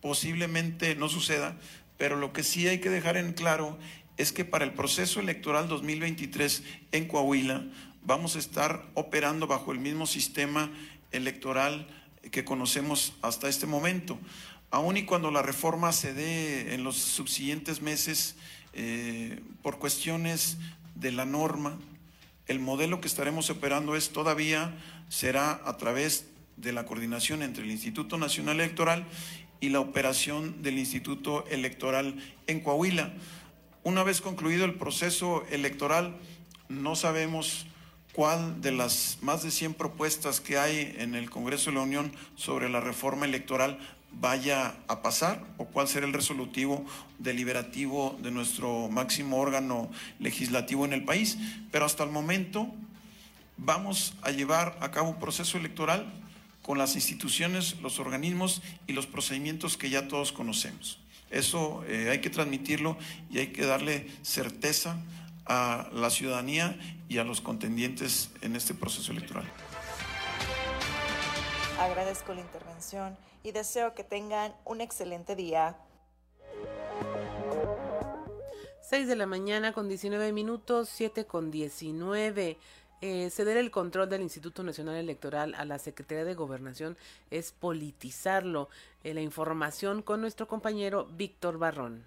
posiblemente 0.00 0.94
no 0.94 1.08
suceda, 1.08 1.56
pero 1.98 2.16
lo 2.16 2.32
que 2.32 2.42
sí 2.42 2.68
hay 2.68 2.80
que 2.80 2.90
dejar 2.90 3.16
en 3.16 3.32
claro 3.32 3.78
es 4.16 4.32
que 4.32 4.44
para 4.44 4.64
el 4.64 4.72
proceso 4.72 5.20
electoral 5.20 5.68
2023 5.68 6.62
en 6.92 7.06
Coahuila 7.06 7.64
vamos 8.04 8.36
a 8.36 8.38
estar 8.38 8.84
operando 8.94 9.46
bajo 9.46 9.72
el 9.72 9.78
mismo 9.78 10.06
sistema 10.06 10.70
electoral 11.12 11.86
que 12.30 12.44
conocemos 12.44 13.14
hasta 13.22 13.48
este 13.48 13.66
momento. 13.66 14.18
Aun 14.70 14.96
y 14.96 15.04
cuando 15.04 15.30
la 15.30 15.42
reforma 15.42 15.92
se 15.92 16.14
dé 16.14 16.74
en 16.74 16.84
los 16.84 16.96
subsiguientes 16.96 17.82
meses 17.82 18.36
eh, 18.72 19.40
por 19.62 19.78
cuestiones 19.78 20.56
de 20.94 21.12
la 21.12 21.26
norma, 21.26 21.78
el 22.46 22.58
modelo 22.58 23.00
que 23.00 23.08
estaremos 23.08 23.50
operando 23.50 23.96
es 23.96 24.10
todavía 24.10 24.74
será 25.08 25.60
a 25.64 25.76
través 25.76 26.26
de 26.62 26.72
la 26.72 26.86
coordinación 26.86 27.42
entre 27.42 27.64
el 27.64 27.70
Instituto 27.70 28.16
Nacional 28.16 28.60
Electoral 28.60 29.04
y 29.60 29.68
la 29.68 29.80
operación 29.80 30.62
del 30.62 30.78
Instituto 30.78 31.44
Electoral 31.48 32.16
en 32.46 32.60
Coahuila. 32.60 33.12
Una 33.82 34.04
vez 34.04 34.20
concluido 34.20 34.64
el 34.64 34.74
proceso 34.74 35.44
electoral, 35.50 36.16
no 36.68 36.94
sabemos 36.96 37.66
cuál 38.12 38.60
de 38.60 38.72
las 38.72 39.18
más 39.22 39.42
de 39.42 39.50
100 39.50 39.74
propuestas 39.74 40.40
que 40.40 40.58
hay 40.58 40.94
en 40.98 41.14
el 41.14 41.30
Congreso 41.30 41.70
de 41.70 41.76
la 41.76 41.82
Unión 41.82 42.12
sobre 42.36 42.68
la 42.68 42.80
reforma 42.80 43.26
electoral 43.26 43.78
vaya 44.20 44.74
a 44.88 45.02
pasar 45.02 45.42
o 45.56 45.64
cuál 45.64 45.88
será 45.88 46.06
el 46.06 46.12
resolutivo 46.12 46.84
deliberativo 47.18 48.18
de 48.22 48.30
nuestro 48.30 48.88
máximo 48.88 49.38
órgano 49.38 49.90
legislativo 50.18 50.84
en 50.84 50.92
el 50.92 51.04
país. 51.04 51.38
Pero 51.70 51.86
hasta 51.86 52.04
el 52.04 52.10
momento 52.10 52.68
vamos 53.56 54.14
a 54.22 54.30
llevar 54.30 54.76
a 54.80 54.90
cabo 54.90 55.10
un 55.10 55.18
proceso 55.18 55.56
electoral 55.58 56.21
con 56.62 56.78
las 56.78 56.94
instituciones, 56.94 57.80
los 57.80 57.98
organismos 57.98 58.62
y 58.86 58.92
los 58.92 59.06
procedimientos 59.06 59.76
que 59.76 59.90
ya 59.90 60.08
todos 60.08 60.32
conocemos. 60.32 60.98
Eso 61.30 61.82
eh, 61.86 62.10
hay 62.10 62.20
que 62.20 62.30
transmitirlo 62.30 62.96
y 63.30 63.38
hay 63.38 63.48
que 63.48 63.64
darle 63.64 64.08
certeza 64.22 64.96
a 65.46 65.88
la 65.92 66.10
ciudadanía 66.10 66.78
y 67.08 67.18
a 67.18 67.24
los 67.24 67.40
contendientes 67.40 68.30
en 68.42 68.54
este 68.54 68.74
proceso 68.74 69.12
electoral. 69.12 69.44
Agradezco 71.80 72.32
la 72.34 72.42
intervención 72.42 73.16
y 73.42 73.52
deseo 73.52 73.94
que 73.94 74.04
tengan 74.04 74.54
un 74.64 74.80
excelente 74.80 75.34
día. 75.34 75.76
6 78.82 79.08
de 79.08 79.16
la 79.16 79.26
mañana 79.26 79.72
con 79.72 79.88
19 79.88 80.32
minutos, 80.32 80.90
7 80.90 81.24
con 81.24 81.50
19. 81.50 82.58
Eh, 83.04 83.30
ceder 83.30 83.56
el 83.56 83.72
control 83.72 84.08
del 84.08 84.22
Instituto 84.22 84.62
Nacional 84.62 84.94
Electoral 84.94 85.56
a 85.56 85.64
la 85.64 85.80
Secretaría 85.80 86.24
de 86.24 86.34
Gobernación 86.34 86.96
es 87.32 87.50
politizarlo. 87.50 88.68
Eh, 89.02 89.12
la 89.12 89.20
información 89.20 90.02
con 90.02 90.20
nuestro 90.20 90.46
compañero 90.46 91.08
Víctor 91.16 91.58
Barrón. 91.58 92.04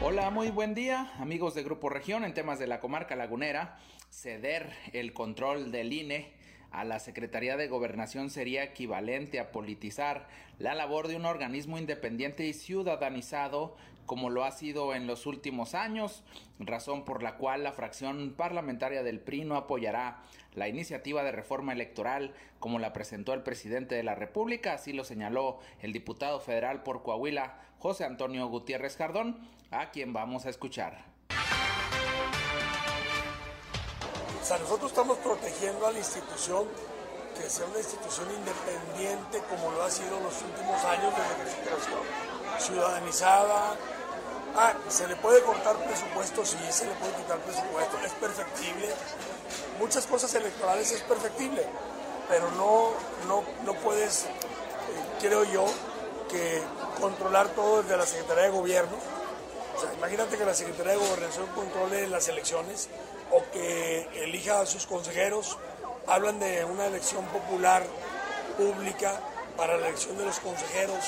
Hola, 0.00 0.30
muy 0.30 0.50
buen 0.50 0.74
día, 0.74 1.12
amigos 1.20 1.54
de 1.54 1.62
Grupo 1.62 1.88
Región 1.88 2.24
en 2.24 2.34
temas 2.34 2.58
de 2.58 2.66
la 2.66 2.80
comarca 2.80 3.14
lagunera. 3.14 3.78
Ceder 4.10 4.72
el 4.92 5.12
control 5.12 5.70
del 5.70 5.92
INE 5.92 6.32
a 6.72 6.82
la 6.82 6.98
Secretaría 6.98 7.56
de 7.56 7.68
Gobernación 7.68 8.28
sería 8.28 8.64
equivalente 8.64 9.38
a 9.38 9.52
politizar 9.52 10.26
la 10.58 10.74
labor 10.74 11.06
de 11.06 11.14
un 11.14 11.26
organismo 11.26 11.78
independiente 11.78 12.44
y 12.44 12.54
ciudadanizado 12.54 13.76
como 14.06 14.30
lo 14.30 14.44
ha 14.44 14.50
sido 14.50 14.94
en 14.94 15.06
los 15.06 15.26
últimos 15.26 15.74
años, 15.74 16.22
razón 16.58 17.04
por 17.04 17.22
la 17.22 17.36
cual 17.36 17.64
la 17.64 17.72
fracción 17.72 18.34
parlamentaria 18.36 19.02
del 19.02 19.20
PRI 19.20 19.44
no 19.44 19.56
apoyará 19.56 20.22
la 20.54 20.68
iniciativa 20.68 21.22
de 21.22 21.32
reforma 21.32 21.72
electoral 21.72 22.34
como 22.58 22.78
la 22.78 22.92
presentó 22.92 23.32
el 23.32 23.42
presidente 23.42 23.94
de 23.94 24.02
la 24.02 24.14
República, 24.14 24.74
así 24.74 24.92
lo 24.92 25.04
señaló 25.04 25.58
el 25.80 25.92
diputado 25.92 26.40
federal 26.40 26.82
por 26.82 27.02
Coahuila, 27.02 27.58
José 27.78 28.04
Antonio 28.04 28.46
Gutiérrez 28.48 28.96
Cardón, 28.96 29.38
a 29.70 29.90
quien 29.90 30.12
vamos 30.12 30.46
a 30.46 30.50
escuchar. 30.50 31.04
O 34.40 34.44
sea, 34.44 34.58
nosotros 34.58 34.90
estamos 34.90 35.18
protegiendo 35.18 35.86
a 35.86 35.92
la 35.92 35.98
institución 35.98 36.66
que 37.36 37.48
sea 37.48 37.66
una 37.66 37.78
institución 37.78 38.28
independiente 38.30 39.40
como 39.48 39.70
lo 39.72 39.82
ha 39.82 39.90
sido 39.90 40.18
en 40.18 40.24
los 40.24 40.42
últimos 40.42 40.84
años 40.84 41.14
desde 41.16 41.50
su 41.50 41.60
creación, 41.62 42.31
ciudadanizada. 42.58 43.76
Ah, 44.54 44.74
se 44.88 45.08
le 45.08 45.16
puede 45.16 45.42
cortar 45.42 45.76
presupuesto, 45.76 46.44
sí, 46.44 46.58
se 46.70 46.84
le 46.84 46.92
puede 46.94 47.12
quitar 47.14 47.38
presupuesto, 47.38 47.98
es 48.04 48.12
perfectible. 48.12 48.88
Muchas 49.78 50.06
cosas 50.06 50.34
electorales 50.34 50.92
es 50.92 51.00
perfectible, 51.02 51.64
pero 52.28 52.50
no, 52.52 52.90
no, 53.26 53.42
no 53.64 53.74
puedes, 53.80 54.24
eh, 54.24 54.28
creo 55.20 55.44
yo, 55.44 55.64
que 56.30 56.62
controlar 57.00 57.48
todo 57.48 57.82
desde 57.82 57.96
la 57.96 58.06
Secretaría 58.06 58.44
de 58.44 58.50
Gobierno. 58.50 58.96
O 59.76 59.80
sea, 59.80 59.92
imagínate 59.94 60.36
que 60.36 60.44
la 60.44 60.54
Secretaría 60.54 60.92
de 60.92 60.98
Gobernación 60.98 61.46
controle 61.54 62.06
las 62.08 62.28
elecciones 62.28 62.88
o 63.30 63.42
que 63.52 64.08
elija 64.22 64.60
a 64.60 64.66
sus 64.66 64.86
consejeros. 64.86 65.58
Hablan 66.06 66.38
de 66.40 66.64
una 66.64 66.86
elección 66.86 67.24
popular 67.26 67.84
pública 68.58 69.20
para 69.56 69.76
la 69.76 69.88
elección 69.88 70.18
de 70.18 70.24
los 70.24 70.38
consejeros. 70.40 71.04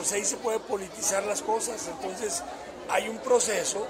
Pues 0.00 0.12
ahí 0.12 0.24
se 0.24 0.38
puede 0.38 0.58
politizar 0.60 1.24
las 1.24 1.42
cosas. 1.42 1.86
Entonces 1.86 2.42
hay 2.88 3.10
un 3.10 3.18
proceso 3.18 3.86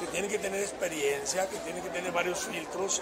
que 0.00 0.06
tiene 0.08 0.26
que 0.26 0.40
tener 0.40 0.60
experiencia, 0.60 1.48
que 1.48 1.58
tiene 1.58 1.80
que 1.80 1.90
tener 1.90 2.10
varios 2.10 2.40
filtros 2.40 3.00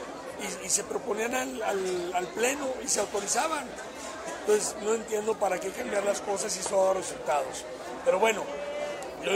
y, 0.62 0.68
se 0.68 0.84
proponían 0.84 1.32
al, 1.34 2.26
pleno 2.34 2.68
y 2.84 2.88
se 2.88 3.00
autorizaban. 3.00 3.64
Entonces 4.40 4.76
no 4.82 4.92
entiendo 4.92 5.34
para 5.38 5.58
qué 5.58 5.70
cambiar 5.70 6.04
las 6.04 6.20
cosas 6.20 6.52
si 6.52 6.60
eso 6.60 6.90
ha 6.90 6.92
resultados. 6.92 7.64
Pero 8.04 8.18
bueno, 8.18 8.44
yo, 9.24 9.30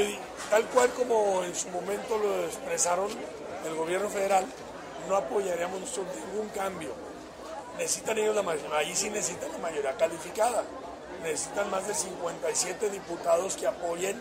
tal 0.50 0.66
cual 0.66 0.90
como 0.90 1.42
en 1.42 1.54
su 1.54 1.70
momento 1.70 2.18
lo 2.18 2.44
expresaron 2.44 3.08
el 3.64 3.74
gobierno 3.76 4.10
federal, 4.10 4.44
no 5.08 5.16
apoyaríamos 5.16 5.80
ningún 5.80 6.50
cambio. 6.54 6.90
Necesitan 7.78 8.18
ellos 8.18 8.36
la 8.36 8.42
mayoría, 8.42 8.76
ahí 8.76 8.94
sí 8.94 9.08
necesitan 9.08 9.52
la 9.52 9.58
mayoría 9.58 9.96
calificada. 9.96 10.64
Necesitan 11.26 11.68
más 11.72 11.88
de 11.88 11.92
57 11.92 12.88
diputados 12.88 13.56
que 13.56 13.66
apoyen 13.66 14.16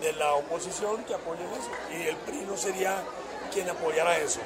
de 0.00 0.12
la 0.14 0.34
oposición, 0.34 1.04
que 1.04 1.14
apoyen 1.14 1.46
eso. 1.46 1.70
Y 1.96 2.08
el 2.08 2.16
PRI 2.16 2.40
no 2.40 2.56
sería 2.56 3.04
quien 3.52 3.70
apoyara 3.70 4.18
eso. 4.18 4.40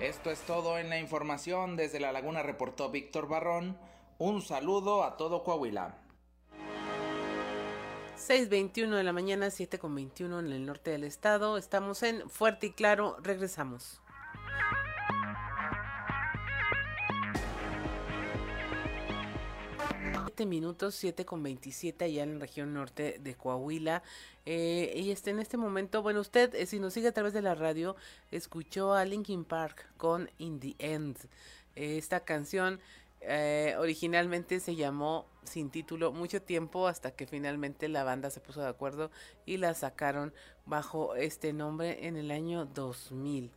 Esto 0.00 0.30
es 0.30 0.40
todo 0.40 0.78
en 0.78 0.88
la 0.88 0.98
información. 0.98 1.76
Desde 1.76 2.00
La 2.00 2.12
Laguna 2.12 2.42
reportó 2.42 2.88
Víctor 2.88 3.28
Barrón. 3.28 3.76
Un 4.16 4.40
saludo 4.40 5.04
a 5.04 5.18
todo 5.18 5.44
Coahuila. 5.44 5.98
6.21 8.16 8.88
de 8.88 9.04
la 9.04 9.12
mañana, 9.12 9.48
7.21 9.48 10.38
en 10.38 10.50
el 10.50 10.64
norte 10.64 10.92
del 10.92 11.04
estado. 11.04 11.58
Estamos 11.58 12.02
en 12.02 12.30
Fuerte 12.30 12.68
y 12.68 12.72
Claro. 12.72 13.18
Regresamos. 13.22 14.00
Siete 20.34 20.46
minutos, 20.46 20.96
7 20.96 21.24
con 21.24 21.44
27 21.44 22.06
allá 22.06 22.24
en 22.24 22.34
la 22.34 22.40
región 22.40 22.74
norte 22.74 23.20
de 23.20 23.36
Coahuila. 23.36 24.02
Eh, 24.44 24.92
y 24.96 25.12
este, 25.12 25.30
en 25.30 25.38
este 25.38 25.56
momento, 25.56 26.02
bueno, 26.02 26.18
usted, 26.18 26.52
eh, 26.56 26.66
si 26.66 26.80
nos 26.80 26.92
sigue 26.92 27.06
a 27.06 27.12
través 27.12 27.32
de 27.34 27.40
la 27.40 27.54
radio, 27.54 27.94
escuchó 28.32 28.94
a 28.94 29.04
Linkin 29.04 29.44
Park 29.44 29.86
con 29.96 30.28
In 30.38 30.58
the 30.58 30.74
End. 30.80 31.16
Eh, 31.76 31.98
esta 31.98 32.18
canción 32.18 32.80
eh, 33.20 33.76
originalmente 33.78 34.58
se 34.58 34.74
llamó 34.74 35.26
sin 35.44 35.70
título 35.70 36.10
mucho 36.10 36.42
tiempo 36.42 36.88
hasta 36.88 37.12
que 37.12 37.28
finalmente 37.28 37.88
la 37.88 38.02
banda 38.02 38.28
se 38.28 38.40
puso 38.40 38.60
de 38.60 38.70
acuerdo 38.70 39.12
y 39.46 39.58
la 39.58 39.72
sacaron 39.74 40.34
bajo 40.66 41.14
este 41.14 41.52
nombre 41.52 42.08
en 42.08 42.16
el 42.16 42.32
año 42.32 42.66
2000. 42.66 43.52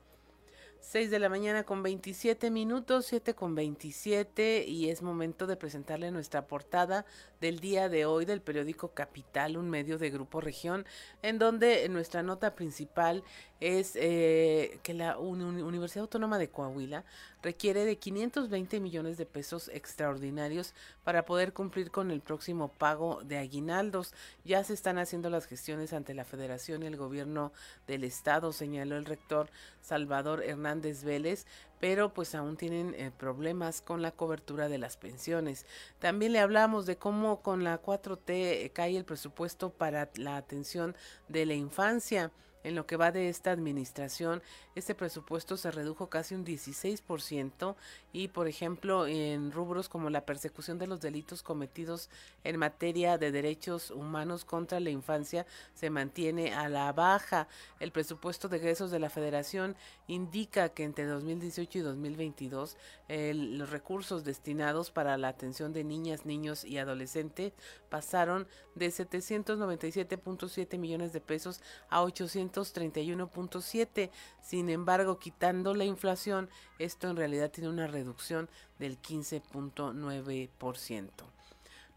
6 0.89 1.11
de 1.11 1.19
la 1.19 1.27
mañana 1.27 1.65
con 1.65 1.83
27 1.83 2.49
minutos, 2.49 3.07
7 3.07 3.35
con 3.35 3.55
27 3.55 4.63
y 4.65 4.89
es 4.89 5.01
momento 5.01 5.45
de 5.45 5.57
presentarle 5.57 6.11
nuestra 6.11 6.47
portada 6.47 7.05
del 7.41 7.59
día 7.59 7.89
de 7.89 8.05
hoy 8.05 8.23
del 8.23 8.39
periódico 8.39 8.93
Capital, 8.93 9.57
un 9.57 9.69
medio 9.69 9.97
de 9.97 10.09
Grupo 10.09 10.39
Región, 10.39 10.85
en 11.23 11.39
donde 11.39 11.89
nuestra 11.89 12.23
nota 12.23 12.55
principal 12.55 13.25
es 13.59 13.95
eh, 13.95 14.79
que 14.83 14.93
la 14.93 15.17
Universidad 15.17 16.03
Autónoma 16.03 16.37
de 16.37 16.49
Coahuila 16.49 17.03
requiere 17.41 17.85
de 17.85 17.97
520 17.97 18.79
millones 18.79 19.17
de 19.17 19.25
pesos 19.25 19.69
extraordinarios 19.73 20.73
para 21.03 21.25
poder 21.25 21.53
cumplir 21.53 21.91
con 21.91 22.11
el 22.11 22.21
próximo 22.21 22.69
pago 22.69 23.21
de 23.23 23.37
aguinaldos. 23.37 24.13
Ya 24.43 24.63
se 24.63 24.73
están 24.73 24.97
haciendo 24.97 25.29
las 25.29 25.45
gestiones 25.45 25.93
ante 25.93 26.13
la 26.13 26.25
Federación 26.25 26.83
y 26.83 26.87
el 26.87 26.97
gobierno 26.97 27.51
del 27.87 28.03
Estado, 28.03 28.51
señaló 28.53 28.97
el 28.97 29.05
rector 29.05 29.49
Salvador 29.81 30.43
Hernández 30.43 31.03
Vélez, 31.03 31.45
pero 31.79 32.13
pues 32.13 32.35
aún 32.35 32.57
tienen 32.57 32.93
eh, 32.95 33.11
problemas 33.17 33.81
con 33.81 34.01
la 34.01 34.11
cobertura 34.11 34.67
de 34.67 34.77
las 34.77 34.97
pensiones. 34.97 35.65
También 35.99 36.33
le 36.33 36.39
hablamos 36.39 36.85
de 36.85 36.97
cómo 36.97 37.41
con 37.41 37.63
la 37.63 37.81
4T 37.81 38.21
eh, 38.27 38.71
cae 38.73 38.97
el 38.97 39.05
presupuesto 39.05 39.69
para 39.69 40.09
la 40.15 40.37
atención 40.37 40.95
de 41.27 41.45
la 41.45 41.53
infancia. 41.53 42.31
En 42.63 42.75
lo 42.75 42.85
que 42.85 42.97
va 42.97 43.11
de 43.11 43.29
esta 43.29 43.51
administración, 43.51 44.41
este 44.75 44.93
presupuesto 44.95 45.57
se 45.57 45.71
redujo 45.71 46.09
casi 46.09 46.35
un 46.35 46.45
16% 46.45 47.75
y, 48.11 48.27
por 48.27 48.47
ejemplo, 48.47 49.07
en 49.07 49.51
rubros 49.51 49.89
como 49.89 50.09
la 50.09 50.25
persecución 50.25 50.77
de 50.77 50.87
los 50.87 50.99
delitos 50.99 51.43
cometidos 51.43 52.09
en 52.43 52.57
materia 52.57 53.17
de 53.17 53.31
derechos 53.31 53.91
humanos 53.91 54.43
contra 54.43 54.79
la 54.79 54.89
infancia 54.89 55.45
se 55.75 55.89
mantiene 55.89 56.53
a 56.53 56.67
la 56.67 56.91
baja. 56.91 57.47
El 57.79 57.91
presupuesto 57.91 58.49
de 58.49 58.57
egresos 58.57 58.91
de 58.91 58.99
la 58.99 59.09
Federación 59.09 59.75
indica 60.07 60.69
que 60.69 60.83
entre 60.83 61.05
2018 61.05 61.77
y 61.77 61.81
2022 61.81 62.77
los 63.07 63.69
recursos 63.69 64.23
destinados 64.23 64.91
para 64.91 65.17
la 65.17 65.29
atención 65.29 65.73
de 65.73 65.83
niñas, 65.83 66.25
niños 66.25 66.65
y 66.65 66.77
adolescentes 66.77 67.53
pasaron 67.89 68.47
de 68.75 68.87
797.7 68.87 70.77
millones 70.77 71.13
de 71.13 71.21
pesos 71.21 71.61
a 71.89 72.01
800 72.03 72.56
31.7. 72.61 74.09
Sin 74.41 74.69
embargo, 74.69 75.19
quitando 75.19 75.73
la 75.73 75.85
inflación, 75.85 76.49
esto 76.79 77.09
en 77.09 77.15
realidad 77.15 77.51
tiene 77.51 77.69
una 77.69 77.87
reducción 77.87 78.49
del 78.79 79.01
15.9%. 79.01 81.09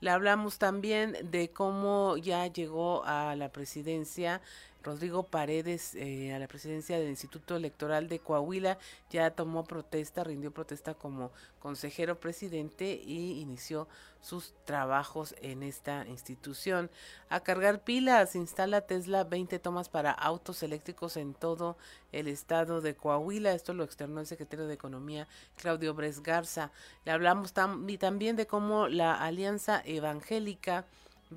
Le 0.01 0.11
hablamos 0.11 0.59
también 0.59 1.16
de 1.31 1.51
cómo 1.51 2.16
ya 2.16 2.46
llegó 2.46 3.05
a 3.05 3.37
la 3.37 3.53
presidencia 3.53 4.40
Rodrigo 4.83 5.25
Paredes 5.25 5.95
eh, 5.95 6.33
a 6.33 6.38
la 6.38 6.49
presidencia 6.49 6.99
del 6.99 7.09
Instituto 7.09 7.57
Electoral 7.57 8.09
de 8.09 8.19
Coahuila, 8.19 8.79
ya 9.11 9.31
tomó 9.31 9.64
protesta, 9.64 10.25
rindió 10.25 10.51
protesta 10.51 10.95
como 10.95 11.31
consejero 11.59 12.19
presidente 12.19 13.01
y 13.05 13.40
inició 13.40 13.87
sus 14.21 14.55
trabajos 14.64 15.35
en 15.40 15.62
esta 15.62 16.07
institución. 16.07 16.90
A 17.29 17.40
cargar 17.40 17.81
pilas, 17.81 18.35
instala 18.35 18.83
Tesla 18.83 19.25
20 19.25 19.59
tomas 19.59 19.88
para 19.88 20.11
autos 20.11 20.62
eléctricos 20.62 21.16
en 21.16 21.35
todo 21.35 21.77
el 22.12 22.29
estado 22.29 22.81
de 22.81 22.95
Coahuila. 22.95 23.53
Esto 23.53 23.75
lo 23.75 23.85
externó 23.85 24.21
el 24.21 24.27
secretario 24.27 24.66
de 24.66 24.75
Economía, 24.75 25.29
Claudio 25.57 25.95
Bres 25.95 26.23
Garza. 26.23 26.71
Le 27.05 27.12
hablamos 27.12 27.53
también 27.53 28.37
de 28.37 28.47
cómo 28.47 28.88
la 28.88 29.14
Alianza 29.14 29.83
Evangélica 29.85 30.87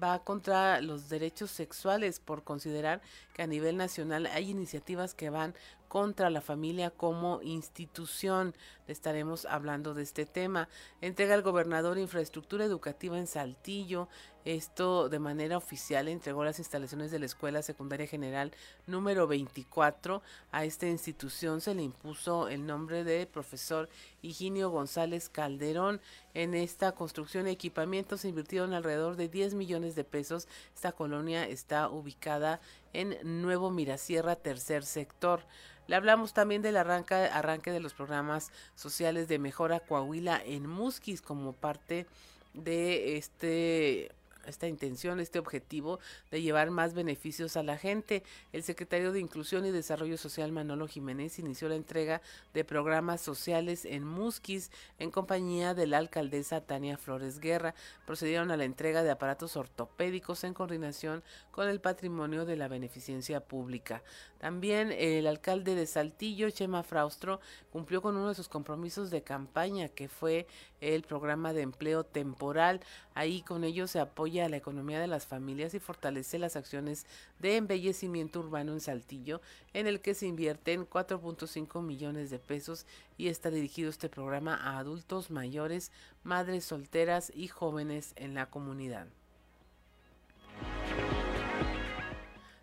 va 0.01 0.23
contra 0.23 0.81
los 0.81 1.09
derechos 1.09 1.51
sexuales 1.51 2.19
por 2.19 2.43
considerar 2.43 3.01
que 3.33 3.43
a 3.43 3.47
nivel 3.47 3.77
nacional 3.77 4.25
hay 4.27 4.49
iniciativas 4.49 5.13
que 5.13 5.29
van 5.29 5.53
contra 5.93 6.31
la 6.31 6.41
familia 6.41 6.89
como 6.89 7.39
institución. 7.43 8.55
Estaremos 8.87 9.45
hablando 9.45 9.93
de 9.93 10.01
este 10.01 10.25
tema. 10.25 10.67
Entrega 11.01 11.35
el 11.35 11.43
gobernador 11.43 11.99
infraestructura 11.99 12.65
educativa 12.65 13.15
en 13.19 13.27
Saltillo. 13.27 14.09
Esto 14.43 15.07
de 15.07 15.19
manera 15.19 15.55
oficial 15.55 16.07
entregó 16.07 16.43
las 16.43 16.57
instalaciones 16.57 17.11
de 17.11 17.19
la 17.19 17.27
Escuela 17.27 17.61
Secundaria 17.61 18.07
General 18.07 18.51
número 18.87 19.27
24. 19.27 20.23
A 20.51 20.65
esta 20.65 20.87
institución 20.87 21.61
se 21.61 21.75
le 21.75 21.83
impuso 21.83 22.49
el 22.49 22.65
nombre 22.65 23.03
de 23.03 23.27
profesor 23.27 23.87
Higinio 24.23 24.71
González 24.71 25.29
Calderón. 25.29 26.01
En 26.33 26.55
esta 26.55 26.93
construcción 26.93 27.47
y 27.47 27.51
equipamiento 27.51 28.17
se 28.17 28.29
invirtieron 28.29 28.73
alrededor 28.73 29.15
de 29.15 29.29
10 29.29 29.53
millones 29.53 29.95
de 29.95 30.03
pesos. 30.03 30.47
Esta 30.73 30.91
colonia 30.91 31.47
está 31.47 31.87
ubicada 31.87 32.59
en 32.91 33.17
Nuevo 33.41 33.71
Mirasierra, 33.71 34.35
tercer 34.35 34.83
sector. 34.83 35.43
Le 35.87 35.95
hablamos 35.95 36.33
también 36.33 36.61
del 36.61 36.77
arranque, 36.77 37.15
arranque 37.15 37.71
de 37.71 37.79
los 37.79 37.93
programas 37.93 38.51
sociales 38.75 39.27
de 39.27 39.39
Mejora 39.39 39.79
Coahuila 39.79 40.41
en 40.43 40.67
Musquis 40.67 41.21
como 41.21 41.53
parte 41.53 42.05
de 42.53 43.17
este 43.17 44.11
esta 44.45 44.67
intención, 44.67 45.19
este 45.19 45.39
objetivo 45.39 45.99
de 46.31 46.41
llevar 46.41 46.71
más 46.71 46.93
beneficios 46.93 47.57
a 47.57 47.63
la 47.63 47.77
gente. 47.77 48.23
El 48.51 48.63
secretario 48.63 49.11
de 49.11 49.19
Inclusión 49.19 49.65
y 49.65 49.71
Desarrollo 49.71 50.17
Social 50.17 50.51
Manolo 50.51 50.87
Jiménez 50.87 51.39
inició 51.39 51.69
la 51.69 51.75
entrega 51.75 52.21
de 52.53 52.63
programas 52.63 53.21
sociales 53.21 53.85
en 53.85 54.03
Musquis 54.03 54.71
en 54.99 55.11
compañía 55.11 55.73
de 55.73 55.87
la 55.87 55.97
alcaldesa 55.97 56.61
Tania 56.61 56.97
Flores 56.97 57.39
Guerra. 57.39 57.75
Procedieron 58.05 58.51
a 58.51 58.57
la 58.57 58.65
entrega 58.65 59.03
de 59.03 59.11
aparatos 59.11 59.55
ortopédicos 59.55 60.43
en 60.43 60.53
coordinación 60.53 61.23
con 61.51 61.67
el 61.67 61.79
patrimonio 61.79 62.45
de 62.45 62.55
la 62.55 62.67
beneficencia 62.67 63.39
pública. 63.41 64.03
También 64.39 64.91
el 64.91 65.27
alcalde 65.27 65.75
de 65.75 65.87
Saltillo, 65.87 66.49
Chema 66.49 66.83
Fraustro, 66.83 67.39
cumplió 67.71 68.01
con 68.01 68.17
uno 68.17 68.29
de 68.29 68.35
sus 68.35 68.49
compromisos 68.49 69.09
de 69.09 69.23
campaña, 69.23 69.87
que 69.87 70.09
fue 70.09 70.47
el 70.81 71.03
programa 71.03 71.53
de 71.53 71.61
empleo 71.61 72.03
temporal. 72.03 72.81
Ahí 73.15 73.41
con 73.41 73.63
ello 73.63 73.87
se 73.87 73.99
apoya 73.99 74.45
a 74.45 74.49
la 74.49 74.57
economía 74.57 74.99
de 74.99 75.07
las 75.07 75.27
familias 75.27 75.73
y 75.73 75.79
fortalece 75.79 76.39
las 76.39 76.55
acciones 76.55 77.05
de 77.39 77.57
embellecimiento 77.57 78.39
urbano 78.39 78.73
en 78.73 78.81
Saltillo, 78.81 79.41
en 79.73 79.87
el 79.87 80.01
que 80.01 80.13
se 80.13 80.25
invierten 80.25 80.87
4.5 80.87 81.81
millones 81.81 82.29
de 82.29 82.39
pesos 82.39 82.85
y 83.17 83.27
está 83.27 83.51
dirigido 83.51 83.89
este 83.89 84.09
programa 84.09 84.55
a 84.55 84.79
adultos 84.79 85.29
mayores, 85.29 85.91
madres 86.23 86.65
solteras 86.65 87.31
y 87.35 87.47
jóvenes 87.47 88.13
en 88.15 88.33
la 88.33 88.47
comunidad. 88.47 89.07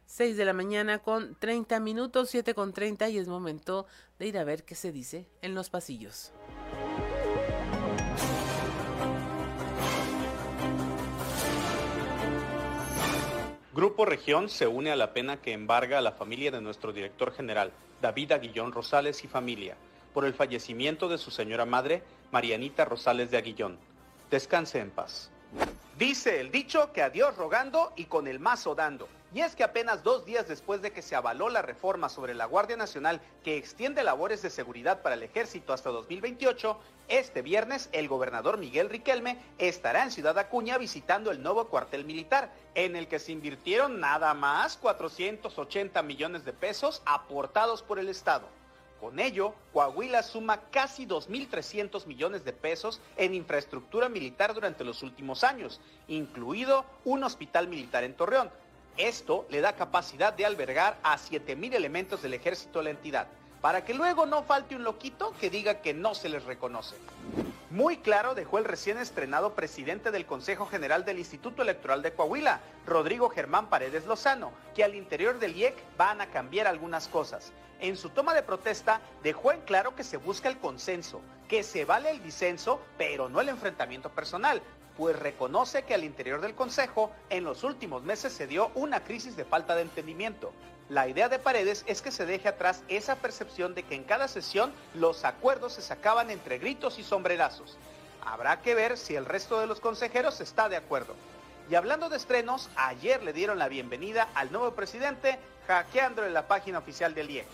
6 0.06 0.36
de 0.36 0.44
la 0.44 0.52
mañana 0.52 0.98
con 0.98 1.36
30 1.36 1.78
minutos, 1.78 2.30
7 2.30 2.52
con 2.52 2.72
30 2.72 3.08
y 3.10 3.18
es 3.18 3.28
momento 3.28 3.86
de 4.18 4.26
ir 4.26 4.38
a 4.38 4.44
ver 4.44 4.64
qué 4.64 4.74
se 4.74 4.90
dice 4.90 5.28
en 5.40 5.54
los 5.54 5.70
pasillos. 5.70 6.32
Grupo 13.72 14.04
Región 14.04 14.48
se 14.48 14.66
une 14.66 14.90
a 14.90 14.96
la 14.96 15.12
pena 15.12 15.40
que 15.40 15.52
embarga 15.52 15.98
a 15.98 16.00
la 16.00 16.10
familia 16.10 16.50
de 16.50 16.60
nuestro 16.60 16.92
director 16.92 17.32
general, 17.32 17.70
David 18.02 18.32
Aguillón 18.32 18.72
Rosales 18.72 19.22
y 19.22 19.28
familia, 19.28 19.76
por 20.12 20.24
el 20.24 20.34
fallecimiento 20.34 21.08
de 21.08 21.18
su 21.18 21.30
señora 21.30 21.64
madre, 21.64 22.02
Marianita 22.32 22.84
Rosales 22.84 23.30
de 23.30 23.36
Aguillón. 23.36 23.78
Descanse 24.28 24.80
en 24.80 24.90
paz. 24.90 25.30
Dice 25.96 26.40
el 26.40 26.50
dicho 26.50 26.92
que 26.92 27.00
a 27.00 27.10
Dios 27.10 27.36
rogando 27.36 27.92
y 27.94 28.06
con 28.06 28.26
el 28.26 28.40
mazo 28.40 28.74
dando. 28.74 29.08
Y 29.32 29.42
es 29.42 29.54
que 29.54 29.62
apenas 29.62 30.02
dos 30.02 30.24
días 30.24 30.48
después 30.48 30.82
de 30.82 30.90
que 30.90 31.02
se 31.02 31.14
avaló 31.14 31.50
la 31.50 31.62
reforma 31.62 32.08
sobre 32.08 32.34
la 32.34 32.46
Guardia 32.46 32.76
Nacional 32.76 33.20
que 33.44 33.56
extiende 33.56 34.02
labores 34.02 34.42
de 34.42 34.50
seguridad 34.50 35.02
para 35.02 35.14
el 35.14 35.22
ejército 35.22 35.72
hasta 35.72 35.90
2028, 35.90 36.76
este 37.06 37.40
viernes 37.40 37.88
el 37.92 38.08
gobernador 38.08 38.58
Miguel 38.58 38.90
Riquelme 38.90 39.38
estará 39.58 40.02
en 40.02 40.10
Ciudad 40.10 40.36
Acuña 40.36 40.78
visitando 40.78 41.30
el 41.30 41.44
nuevo 41.44 41.68
cuartel 41.68 42.04
militar, 42.04 42.50
en 42.74 42.96
el 42.96 43.06
que 43.06 43.20
se 43.20 43.30
invirtieron 43.30 44.00
nada 44.00 44.34
más 44.34 44.76
480 44.78 46.02
millones 46.02 46.44
de 46.44 46.52
pesos 46.52 47.00
aportados 47.06 47.82
por 47.82 48.00
el 48.00 48.08
Estado. 48.08 48.48
Con 49.00 49.20
ello, 49.20 49.54
Coahuila 49.72 50.24
suma 50.24 50.60
casi 50.70 51.06
2.300 51.06 52.04
millones 52.06 52.44
de 52.44 52.52
pesos 52.52 53.00
en 53.16 53.34
infraestructura 53.34 54.08
militar 54.08 54.54
durante 54.54 54.84
los 54.84 55.02
últimos 55.02 55.42
años, 55.44 55.80
incluido 56.06 56.84
un 57.04 57.24
hospital 57.24 57.66
militar 57.68 58.04
en 58.04 58.14
Torreón, 58.14 58.50
esto 59.08 59.46
le 59.50 59.60
da 59.60 59.74
capacidad 59.74 60.32
de 60.32 60.46
albergar 60.46 60.98
a 61.02 61.16
7.000 61.16 61.74
elementos 61.74 62.22
del 62.22 62.34
ejército 62.34 62.78
de 62.78 62.84
la 62.84 62.90
entidad, 62.90 63.28
para 63.60 63.84
que 63.84 63.94
luego 63.94 64.26
no 64.26 64.42
falte 64.42 64.76
un 64.76 64.84
loquito 64.84 65.34
que 65.40 65.50
diga 65.50 65.80
que 65.80 65.94
no 65.94 66.14
se 66.14 66.28
les 66.28 66.44
reconoce. 66.44 66.96
Muy 67.70 67.98
claro 67.98 68.34
dejó 68.34 68.58
el 68.58 68.64
recién 68.64 68.98
estrenado 68.98 69.54
presidente 69.54 70.10
del 70.10 70.26
Consejo 70.26 70.66
General 70.66 71.04
del 71.04 71.18
Instituto 71.18 71.62
Electoral 71.62 72.02
de 72.02 72.12
Coahuila, 72.12 72.60
Rodrigo 72.86 73.28
Germán 73.28 73.68
Paredes 73.68 74.06
Lozano, 74.06 74.52
que 74.74 74.82
al 74.82 74.94
interior 74.94 75.38
del 75.38 75.56
IEC 75.56 75.76
van 75.96 76.20
a 76.20 76.26
cambiar 76.26 76.66
algunas 76.66 77.06
cosas. 77.06 77.52
En 77.78 77.96
su 77.96 78.10
toma 78.10 78.34
de 78.34 78.42
protesta 78.42 79.00
dejó 79.22 79.52
en 79.52 79.60
claro 79.60 79.94
que 79.94 80.04
se 80.04 80.16
busca 80.16 80.48
el 80.48 80.58
consenso, 80.58 81.20
que 81.48 81.62
se 81.62 81.84
vale 81.84 82.10
el 82.10 82.22
disenso, 82.22 82.80
pero 82.98 83.28
no 83.28 83.40
el 83.40 83.48
enfrentamiento 83.48 84.10
personal, 84.10 84.60
pues 85.00 85.18
reconoce 85.18 85.84
que 85.84 85.94
al 85.94 86.04
interior 86.04 86.42
del 86.42 86.54
Consejo 86.54 87.10
en 87.30 87.42
los 87.42 87.64
últimos 87.64 88.02
meses 88.02 88.34
se 88.34 88.46
dio 88.46 88.70
una 88.74 89.02
crisis 89.02 89.34
de 89.34 89.46
falta 89.46 89.74
de 89.74 89.80
entendimiento. 89.80 90.52
La 90.90 91.08
idea 91.08 91.30
de 91.30 91.38
Paredes 91.38 91.84
es 91.86 92.02
que 92.02 92.10
se 92.10 92.26
deje 92.26 92.48
atrás 92.50 92.82
esa 92.86 93.16
percepción 93.16 93.74
de 93.74 93.82
que 93.82 93.94
en 93.94 94.04
cada 94.04 94.28
sesión 94.28 94.74
los 94.92 95.24
acuerdos 95.24 95.72
se 95.72 95.80
sacaban 95.80 96.30
entre 96.30 96.58
gritos 96.58 96.98
y 96.98 97.02
sombrerazos. 97.02 97.78
Habrá 98.26 98.60
que 98.60 98.74
ver 98.74 98.98
si 98.98 99.16
el 99.16 99.24
resto 99.24 99.58
de 99.58 99.66
los 99.66 99.80
consejeros 99.80 100.38
está 100.42 100.68
de 100.68 100.76
acuerdo. 100.76 101.14
Y 101.70 101.76
hablando 101.76 102.10
de 102.10 102.18
estrenos, 102.18 102.68
ayer 102.76 103.22
le 103.22 103.32
dieron 103.32 103.58
la 103.58 103.68
bienvenida 103.68 104.28
al 104.34 104.52
nuevo 104.52 104.72
presidente 104.72 105.38
hackeándole 105.66 106.28
la 106.28 106.46
página 106.46 106.76
oficial 106.76 107.14
del 107.14 107.30
IEC. 107.30 107.46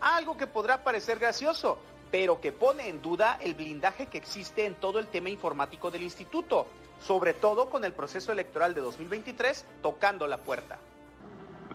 Algo 0.00 0.38
que 0.38 0.46
podrá 0.46 0.82
parecer 0.82 1.18
gracioso, 1.18 1.76
pero 2.10 2.40
que 2.40 2.52
pone 2.52 2.88
en 2.88 3.02
duda 3.02 3.36
el 3.42 3.52
blindaje 3.52 4.06
que 4.06 4.16
existe 4.16 4.64
en 4.64 4.74
todo 4.76 4.98
el 4.98 5.08
tema 5.08 5.28
informático 5.28 5.90
del 5.90 6.04
instituto 6.04 6.66
sobre 7.06 7.34
todo 7.34 7.68
con 7.68 7.84
el 7.84 7.92
proceso 7.92 8.32
electoral 8.32 8.74
de 8.74 8.80
2023 8.80 9.64
tocando 9.82 10.26
la 10.26 10.38
puerta. 10.38 10.78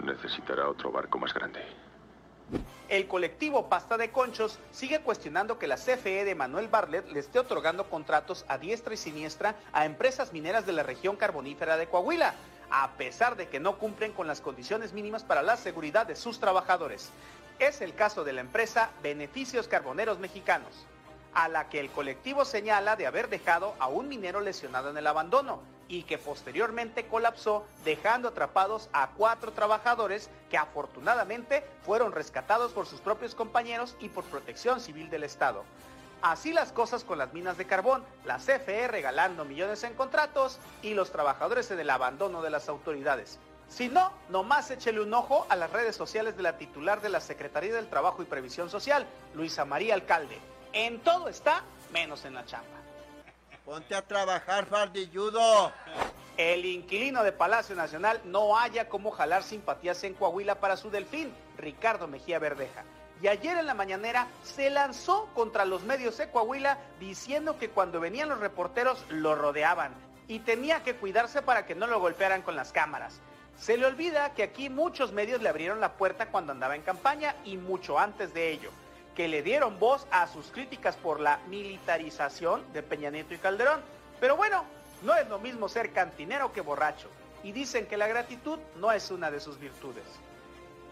Necesitará 0.04 0.68
otro 0.68 0.92
barco 0.92 1.20
más 1.20 1.34
grande. 1.34 1.60
El 2.88 3.08
colectivo 3.08 3.70
Pasta 3.70 3.98
de 3.98 4.10
Conchos 4.10 4.58
sigue 4.72 5.02
cuestionando 5.02 5.60
que 5.60 5.68
la 5.68 5.76
CFE 5.76 6.26
de 6.26 6.34
Manuel 6.34 6.68
Barlet 6.68 7.08
le 7.12 7.20
esté 7.20 7.38
otorgando 7.38 7.88
contratos 7.90 8.44
a 8.48 8.58
diestra 8.58 8.96
y 8.96 8.98
siniestra 8.98 9.56
a 9.72 9.86
empresas 9.86 10.34
mineras 10.34 10.66
de 10.66 10.74
la 10.74 10.82
región 10.82 11.16
carbonífera 11.16 11.78
de 11.78 11.88
Coahuila, 11.88 12.34
a 12.72 12.92
pesar 12.94 13.36
de 13.36 13.48
que 13.48 13.60
no 13.60 13.78
cumplen 13.78 14.14
con 14.14 14.26
las 14.26 14.42
condiciones 14.42 14.94
mínimas 14.94 15.24
para 15.24 15.44
la 15.44 15.58
seguridad 15.58 16.08
de 16.08 16.16
sus 16.16 16.40
trabajadores. 16.40 17.12
Es 17.60 17.82
el 17.82 17.94
caso 17.94 18.24
de 18.24 18.34
la 18.34 18.42
empresa 18.42 18.90
Beneficios 19.04 19.68
Carboneros 19.68 20.18
Mexicanos 20.18 20.88
a 21.34 21.48
la 21.48 21.70
que 21.70 21.80
el 21.80 21.92
colectivo 21.92 22.46
señala 22.46 22.96
de 22.96 23.08
haber 23.08 23.30
dejado 23.30 23.76
a 23.80 23.88
un 23.88 24.08
minero 24.08 24.42
lesionado 24.42 24.90
en 24.90 24.98
el 24.98 25.08
abandono 25.08 25.62
y 25.88 26.04
que 26.04 26.18
posteriormente 26.18 27.08
colapsó 27.08 27.66
dejando 27.84 28.30
atrapados 28.30 28.90
a 28.94 29.10
cuatro 29.18 29.52
trabajadores 29.52 30.30
que 30.50 30.58
afortunadamente 30.58 31.66
fueron 31.84 32.12
rescatados 32.12 32.72
por 32.72 32.86
sus 32.86 33.02
propios 33.02 33.36
compañeros 33.36 33.98
y 34.00 34.10
por 34.10 34.24
protección 34.26 34.80
civil 34.80 35.10
del 35.10 35.24
Estado. 35.24 35.64
Así 36.22 36.54
las 36.54 36.72
cosas 36.72 37.04
con 37.04 37.18
las 37.18 37.34
minas 37.34 37.58
de 37.58 37.66
carbón, 37.66 38.04
la 38.26 38.38
CFE 38.38 38.88
regalando 38.88 39.46
millones 39.46 39.84
en 39.84 39.94
contratos 39.94 40.60
y 40.82 40.94
los 40.94 41.12
trabajadores 41.12 41.72
en 41.72 41.80
el 41.80 41.90
abandono 41.90 42.42
de 42.42 42.50
las 42.50 42.70
autoridades. 42.70 43.40
Si 43.70 43.88
no, 43.88 44.12
nomás 44.30 44.70
échele 44.72 45.00
un 45.00 45.14
ojo 45.14 45.46
a 45.50 45.56
las 45.56 45.72
redes 45.72 45.96
sociales 45.96 46.36
de 46.36 46.44
la 46.44 46.58
titular 46.58 47.02
de 47.02 47.10
la 47.10 47.22
Secretaría 47.22 47.74
del 47.74 47.88
Trabajo 47.88 48.22
y 48.22 48.26
Previsión 48.26 48.70
Social, 48.70 49.08
Luisa 49.34 49.64
María 49.64 49.94
Alcalde 49.94 50.40
en 50.74 51.00
todo 51.00 51.30
está, 51.30 51.64
menos 51.92 52.26
en 52.26 52.34
la 52.34 52.46
chamba. 52.46 52.68
Ponte 53.66 53.96
a 53.96 54.02
trabajar, 54.02 54.66
fardilludo. 54.66 55.72
el 56.38 56.66
inquilino 56.66 57.24
de 57.24 57.32
Palacio 57.32 57.76
Nacional 57.76 58.22
no 58.24 58.58
haya 58.58 58.88
cómo 58.88 59.12
jalar 59.12 59.44
simpatías 59.44 60.04
en 60.04 60.14
Coahuila 60.14 60.56
para 60.56 60.78
su 60.78 60.90
delfín, 60.90 61.34
Ricardo 61.58 62.08
Mejía 62.08 62.40
Verdeja. 62.40 62.84
Y 63.22 63.28
ayer 63.28 63.58
en 63.58 63.66
la 63.66 63.74
mañanera 63.74 64.28
se 64.44 64.70
lanzó 64.70 65.28
contra 65.34 65.66
los 65.66 65.84
medios 65.84 66.18
de 66.18 66.32
Coahuila 66.32 66.78
diciendo 67.00 67.60
que 67.60 67.70
cuando 67.70 68.00
venían 68.00 68.30
los 68.30 68.40
reporteros 68.40 69.06
lo 69.10 69.36
rodeaban 69.36 69.94
y 70.30 70.40
tenía 70.40 70.84
que 70.84 70.96
cuidarse 70.96 71.42
para 71.42 71.66
que 71.66 71.76
no 71.76 71.86
lo 71.88 72.00
golpearan 72.00 72.42
con 72.42 72.56
las 72.56 72.72
cámaras. 72.72 73.20
Se 73.58 73.76
le 73.76 73.86
olvida 73.86 74.34
que 74.34 74.44
aquí 74.44 74.70
muchos 74.70 75.12
medios 75.12 75.42
le 75.42 75.50
abrieron 75.50 75.82
la 75.82 75.94
puerta 75.94 76.28
cuando 76.28 76.54
andaba 76.54 76.76
en 76.78 76.82
campaña 76.82 77.36
y 77.44 77.58
mucho 77.58 78.00
antes 78.00 78.34
de 78.34 78.52
ello, 78.52 78.72
que 79.20 79.28
le 79.28 79.44
dieron 79.44 79.78
voz 79.80 80.08
a 80.12 80.28
sus 80.28 80.50
críticas 80.50 80.96
por 80.96 81.20
la 81.20 81.40
militarización 81.50 82.64
de 82.72 82.82
Peña 82.82 83.10
Nieto 83.10 83.34
y 83.34 83.38
Calderón. 83.38 83.82
Pero 84.22 84.38
bueno, 84.38 84.64
no 85.02 85.14
es 85.14 85.28
lo 85.28 85.40
mismo 85.40 85.68
ser 85.68 85.92
cantinero 85.92 86.54
que 86.54 86.62
borracho. 86.62 87.10
Y 87.44 87.52
dicen 87.52 87.86
que 87.86 87.98
la 87.98 88.08
gratitud 88.08 88.58
no 88.78 88.94
es 88.94 89.12
una 89.12 89.30
de 89.30 89.42
sus 89.42 89.60
virtudes. 89.60 90.06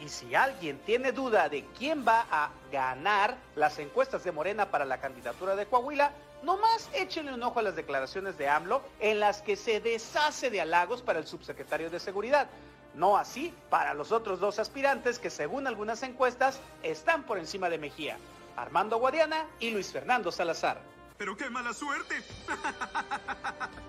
Y 0.01 0.09
si 0.09 0.35
alguien 0.35 0.77
tiene 0.79 1.13
duda 1.13 1.47
de 1.47 1.63
quién 1.77 2.05
va 2.05 2.27
a 2.29 2.49
ganar 2.69 3.37
las 3.55 3.79
encuestas 3.79 4.25
de 4.25 4.33
Morena 4.33 4.71
para 4.71 4.83
la 4.83 4.99
candidatura 4.99 5.55
de 5.55 5.65
Coahuila, 5.65 6.11
nomás 6.43 6.89
échenle 6.91 7.33
un 7.33 7.43
ojo 7.43 7.59
a 7.59 7.63
las 7.63 7.77
declaraciones 7.77 8.37
de 8.37 8.49
AMLO 8.49 8.81
en 8.99 9.21
las 9.21 9.41
que 9.41 9.55
se 9.55 9.79
deshace 9.79 10.49
de 10.49 10.59
halagos 10.59 11.01
para 11.01 11.19
el 11.19 11.27
subsecretario 11.27 11.89
de 11.89 12.01
Seguridad. 12.01 12.49
No 12.97 13.15
así 13.15 13.53
para 13.69 13.93
los 13.93 14.11
otros 14.11 14.39
dos 14.39 14.57
aspirantes 14.57 15.19
que 15.19 15.29
según 15.29 15.67
algunas 15.67 16.01
encuestas 16.01 16.59
están 16.81 17.23
por 17.23 17.37
encima 17.37 17.69
de 17.69 17.77
Mejía, 17.77 18.17
Armando 18.55 18.97
Guadiana 18.97 19.45
y 19.59 19.69
Luis 19.69 19.91
Fernando 19.91 20.31
Salazar. 20.31 20.81
Pero 21.15 21.37
qué 21.37 21.47
mala 21.49 21.73
suerte. 21.73 22.15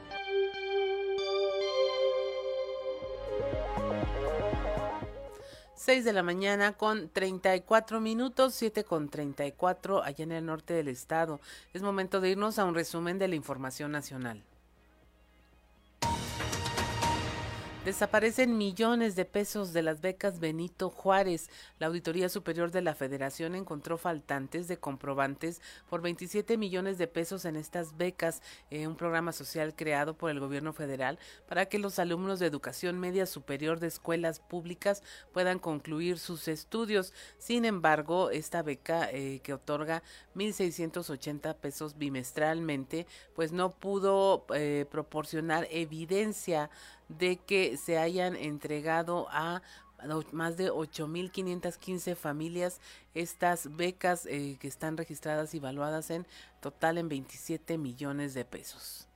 6 5.75 6.05
de 6.05 6.12
la 6.12 6.23
mañana 6.23 6.75
con 6.75 7.09
34 7.09 8.01
minutos, 8.03 8.55
7 8.57 8.85
con 8.85 9.09
34 9.09 10.03
allá 10.03 10.23
en 10.23 10.33
el 10.33 10.44
norte 10.44 10.75
del 10.75 10.88
estado. 10.88 11.40
Es 11.73 11.81
momento 11.81 12.21
de 12.21 12.29
irnos 12.29 12.59
a 12.59 12.66
un 12.66 12.75
resumen 12.75 13.18
de 13.18 13.29
la 13.29 13.37
información 13.37 13.90
nacional. 13.90 14.44
Desaparecen 17.88 18.59
millones 18.59 19.16
de 19.16 19.24
pesos 19.24 19.72
de 19.72 19.81
las 19.81 20.03
becas 20.03 20.40
Benito 20.40 20.90
Juárez. 20.90 21.48
La 21.79 21.87
Auditoría 21.87 22.29
Superior 22.29 22.70
de 22.70 22.83
la 22.83 22.94
Federación 22.94 23.55
encontró 23.55 23.96
faltantes 23.96 24.68
de 24.68 24.77
comprobantes 24.77 25.62
por 25.88 26.03
27 26.03 26.59
millones 26.59 26.98
de 26.98 27.07
pesos 27.07 27.46
en 27.46 27.57
estas 27.57 27.96
becas, 27.96 28.42
en 28.68 28.88
un 28.88 28.96
programa 28.96 29.33
social 29.33 29.74
creado 29.74 30.12
por 30.12 30.31
el 30.31 30.38
gobierno 30.38 30.74
federal 30.74 31.18
para 31.48 31.64
que 31.64 31.79
los 31.79 31.98
alumnos 31.98 32.38
de 32.38 32.44
educación 32.44 33.01
media 33.01 33.24
superior 33.24 33.81
de 33.81 33.87
escuelas 33.87 34.38
públicas 34.38 35.03
puedan 35.33 35.59
concluir 35.59 36.18
sus 36.18 36.46
estudios. 36.46 37.14
Sin 37.38 37.64
embargo, 37.64 38.29
esta 38.31 38.61
beca 38.61 39.09
eh, 39.11 39.40
que 39.42 39.55
otorga 39.55 40.03
1.680 40.37 41.57
pesos 41.57 41.96
bimestralmente, 41.96 43.07
pues 43.35 43.53
no 43.53 43.72
pudo 43.72 44.44
eh, 44.55 44.85
proporcionar 44.90 45.66
evidencia 45.70 46.68
de 47.09 47.37
que 47.37 47.77
se 47.77 47.99
hayan 47.99 48.37
entregado 48.37 49.27
a 49.31 49.62
más 50.33 50.57
de 50.57 50.71
8.515 50.71 52.14
familias 52.14 52.81
estas 53.14 53.77
becas 53.77 54.27
eh, 54.27 54.57
que 54.61 54.68
están 54.68 54.97
registradas 54.97 55.55
y 55.55 55.57
evaluadas 55.57 56.11
en 56.11 56.27
total 56.61 56.99
en 56.99 57.09
27 57.09 57.79
millones 57.79 58.35
de 58.35 58.44
pesos. 58.44 59.09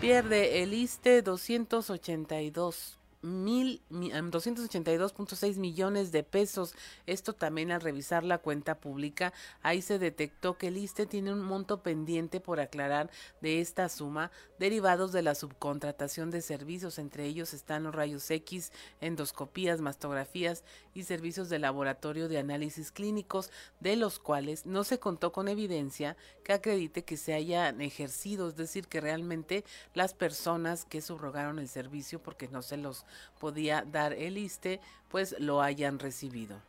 Pierde 0.00 0.62
el 0.62 0.74
ISTE 0.74 1.22
282 1.22 2.97
mil 3.22 3.82
282.6 3.90 5.56
millones 5.56 6.12
de 6.12 6.22
pesos. 6.22 6.74
Esto 7.06 7.32
también 7.32 7.72
al 7.72 7.80
revisar 7.80 8.24
la 8.24 8.38
cuenta 8.38 8.76
pública, 8.76 9.32
ahí 9.62 9.82
se 9.82 9.98
detectó 9.98 10.56
que 10.56 10.68
el 10.68 10.76
ISTE 10.76 11.06
tiene 11.06 11.32
un 11.32 11.40
monto 11.40 11.82
pendiente 11.82 12.40
por 12.40 12.60
aclarar 12.60 13.10
de 13.40 13.60
esta 13.60 13.88
suma 13.88 14.30
derivados 14.58 15.12
de 15.12 15.22
la 15.22 15.34
subcontratación 15.34 16.30
de 16.30 16.42
servicios. 16.42 16.98
Entre 16.98 17.26
ellos 17.26 17.54
están 17.54 17.84
los 17.84 17.94
rayos 17.94 18.30
X, 18.30 18.72
endoscopías, 19.00 19.80
mastografías 19.80 20.64
y 20.94 21.04
servicios 21.04 21.48
de 21.48 21.58
laboratorio 21.58 22.28
de 22.28 22.38
análisis 22.38 22.92
clínicos, 22.92 23.50
de 23.80 23.96
los 23.96 24.18
cuales 24.18 24.66
no 24.66 24.84
se 24.84 24.98
contó 24.98 25.32
con 25.32 25.48
evidencia 25.48 26.16
que 26.44 26.52
acredite 26.52 27.04
que 27.04 27.16
se 27.16 27.34
hayan 27.34 27.80
ejercido, 27.80 28.48
es 28.48 28.56
decir, 28.56 28.88
que 28.88 29.00
realmente 29.00 29.64
las 29.94 30.14
personas 30.14 30.84
que 30.84 31.00
subrogaron 31.00 31.58
el 31.58 31.68
servicio 31.68 32.22
porque 32.22 32.48
no 32.48 32.62
se 32.62 32.76
los 32.76 33.04
podía 33.38 33.82
dar 33.82 34.12
el 34.12 34.38
ISTE, 34.38 34.80
pues 35.08 35.34
lo 35.38 35.62
hayan 35.62 35.98
recibido. 35.98 36.60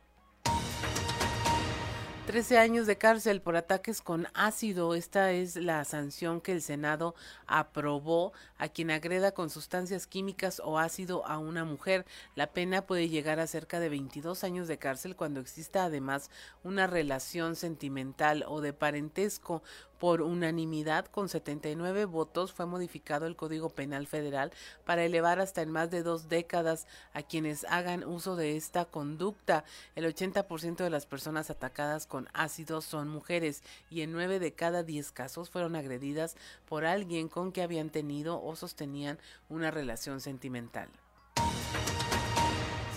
13 2.29 2.59
años 2.59 2.85
de 2.85 2.95
cárcel 2.95 3.41
por 3.41 3.55
ataques 3.55 4.03
con 4.03 4.27
ácido. 4.35 4.93
Esta 4.93 5.31
es 5.31 5.55
la 5.55 5.83
sanción 5.83 6.41
que 6.41 6.51
el 6.51 6.61
Senado 6.61 7.15
aprobó 7.47 8.33
a 8.59 8.67
quien 8.67 8.91
agreda 8.91 9.31
con 9.31 9.49
sustancias 9.49 10.05
químicas 10.05 10.61
o 10.63 10.77
ácido 10.77 11.25
a 11.25 11.39
una 11.39 11.65
mujer. 11.65 12.05
La 12.35 12.45
pena 12.53 12.85
puede 12.85 13.09
llegar 13.09 13.39
a 13.39 13.47
cerca 13.47 13.79
de 13.79 13.89
22 13.89 14.43
años 14.43 14.67
de 14.67 14.77
cárcel 14.77 15.15
cuando 15.15 15.39
exista 15.39 15.85
además 15.85 16.29
una 16.63 16.85
relación 16.85 17.55
sentimental 17.55 18.45
o 18.47 18.61
de 18.61 18.73
parentesco. 18.73 19.63
Por 19.99 20.21
unanimidad, 20.21 21.05
con 21.07 21.27
79 21.27 22.05
votos, 22.05 22.53
fue 22.53 22.65
modificado 22.65 23.25
el 23.25 23.35
Código 23.35 23.69
Penal 23.69 24.07
Federal 24.07 24.51
para 24.85 25.03
elevar 25.03 25.41
hasta 25.41 25.61
en 25.61 25.71
más 25.71 25.91
de 25.91 26.03
dos 26.03 26.29
décadas 26.29 26.87
a 27.13 27.21
quienes 27.21 27.65
hagan 27.65 28.05
uso 28.05 28.37
de 28.37 28.55
esta 28.55 28.85
conducta. 28.85 29.65
El 29.95 30.05
80% 30.05 30.77
de 30.77 30.89
las 30.89 31.05
personas 31.05 31.49
atacadas 31.49 32.07
con 32.07 32.29
ácido 32.33 32.79
son 32.81 33.09
mujeres 33.09 33.61
y 33.89 34.01
en 34.01 34.13
9 34.13 34.39
de 34.39 34.53
cada 34.53 34.83
10 34.83 35.11
casos 35.11 35.49
fueron 35.49 35.75
agredidas 35.75 36.37
por 36.67 36.85
alguien 36.85 37.27
con 37.27 37.51
que 37.51 37.61
habían 37.61 37.89
tenido 37.89 38.41
o 38.41 38.55
sostenían 38.55 39.19
una 39.49 39.69
relación 39.69 40.21
sentimental. 40.21 40.89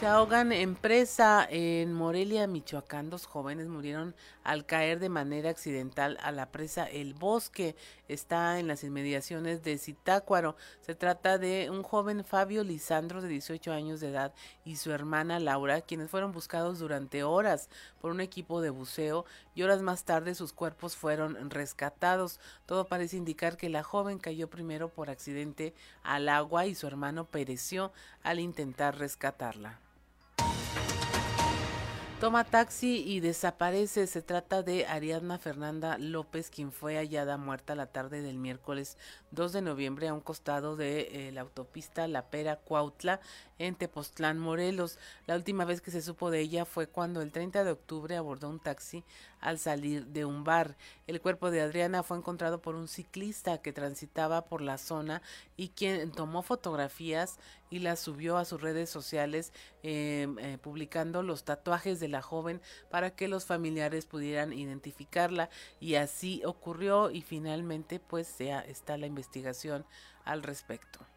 Se 0.02 0.08
ahogan 0.08 0.50
en 0.50 0.74
presa 0.74 1.46
en 1.48 1.92
Morelia, 1.92 2.48
Michoacán. 2.48 3.08
Dos 3.08 3.26
jóvenes 3.26 3.68
murieron 3.68 4.16
al 4.44 4.66
caer 4.66 4.98
de 4.98 5.08
manera 5.08 5.50
accidental 5.50 6.18
a 6.22 6.32
la 6.32 6.50
presa 6.50 6.84
El 6.84 7.14
Bosque. 7.14 7.76
Está 8.08 8.58
en 8.58 8.66
las 8.66 8.84
inmediaciones 8.84 9.62
de 9.62 9.78
Zitácuaro. 9.78 10.56
Se 10.80 10.94
trata 10.94 11.38
de 11.38 11.70
un 11.70 11.82
joven 11.82 12.24
Fabio 12.24 12.64
Lisandro 12.64 13.22
de 13.22 13.28
18 13.28 13.72
años 13.72 14.00
de 14.00 14.08
edad 14.08 14.34
y 14.64 14.76
su 14.76 14.92
hermana 14.92 15.40
Laura, 15.40 15.80
quienes 15.80 16.10
fueron 16.10 16.32
buscados 16.32 16.78
durante 16.78 17.22
horas 17.22 17.68
por 18.00 18.10
un 18.10 18.20
equipo 18.20 18.60
de 18.60 18.70
buceo 18.70 19.24
y 19.54 19.62
horas 19.62 19.82
más 19.82 20.04
tarde 20.04 20.34
sus 20.34 20.52
cuerpos 20.52 20.96
fueron 20.96 21.50
rescatados. 21.50 22.40
Todo 22.66 22.86
parece 22.86 23.16
indicar 23.16 23.56
que 23.56 23.68
la 23.68 23.82
joven 23.82 24.18
cayó 24.18 24.48
primero 24.48 24.88
por 24.88 25.10
accidente 25.10 25.74
al 26.02 26.28
agua 26.28 26.66
y 26.66 26.74
su 26.74 26.86
hermano 26.86 27.24
pereció 27.24 27.92
al 28.22 28.40
intentar 28.40 28.98
rescatarla 28.98 29.78
toma 32.22 32.44
taxi 32.44 33.02
y 33.04 33.18
desaparece. 33.18 34.06
Se 34.06 34.22
trata 34.22 34.62
de 34.62 34.86
Ariadna 34.86 35.38
Fernanda 35.38 35.98
López, 35.98 36.50
quien 36.50 36.70
fue 36.70 36.94
hallada 36.94 37.36
muerta 37.36 37.74
la 37.74 37.86
tarde 37.86 38.22
del 38.22 38.38
miércoles 38.38 38.96
2 39.32 39.52
de 39.52 39.60
noviembre 39.60 40.06
a 40.06 40.14
un 40.14 40.20
costado 40.20 40.76
de 40.76 41.00
eh, 41.00 41.32
la 41.32 41.40
autopista 41.40 42.06
La 42.06 42.30
Pera 42.30 42.60
Cuautla 42.60 43.18
en 43.66 43.76
Tepoztlán, 43.76 44.38
Morelos. 44.38 44.98
La 45.26 45.36
última 45.36 45.64
vez 45.64 45.80
que 45.80 45.92
se 45.92 46.02
supo 46.02 46.30
de 46.30 46.40
ella 46.40 46.64
fue 46.64 46.88
cuando 46.88 47.22
el 47.22 47.30
30 47.30 47.62
de 47.62 47.70
octubre 47.70 48.16
abordó 48.16 48.48
un 48.48 48.58
taxi 48.58 49.04
al 49.40 49.58
salir 49.58 50.06
de 50.06 50.24
un 50.24 50.42
bar. 50.42 50.76
El 51.06 51.20
cuerpo 51.20 51.50
de 51.50 51.60
Adriana 51.60 52.02
fue 52.02 52.16
encontrado 52.16 52.60
por 52.60 52.74
un 52.74 52.88
ciclista 52.88 53.58
que 53.58 53.72
transitaba 53.72 54.46
por 54.46 54.62
la 54.62 54.78
zona 54.78 55.22
y 55.56 55.68
quien 55.68 56.10
tomó 56.10 56.42
fotografías 56.42 57.38
y 57.70 57.78
las 57.78 58.00
subió 58.00 58.36
a 58.36 58.44
sus 58.44 58.60
redes 58.60 58.90
sociales 58.90 59.52
em, 59.82 60.38
eh, 60.38 60.58
publicando 60.58 61.22
los 61.22 61.44
tatuajes 61.44 62.00
de 62.00 62.08
la 62.08 62.20
joven 62.20 62.60
para 62.90 63.14
que 63.14 63.28
los 63.28 63.46
familiares 63.46 64.06
pudieran 64.06 64.52
identificarla 64.52 65.50
y 65.80 65.94
así 65.94 66.42
ocurrió 66.44 67.10
y 67.10 67.22
finalmente 67.22 68.00
pues 68.00 68.36
ya 68.38 68.60
está 68.60 68.96
la 68.96 69.06
investigación 69.06 69.86
al 70.24 70.42
respecto. 70.42 71.11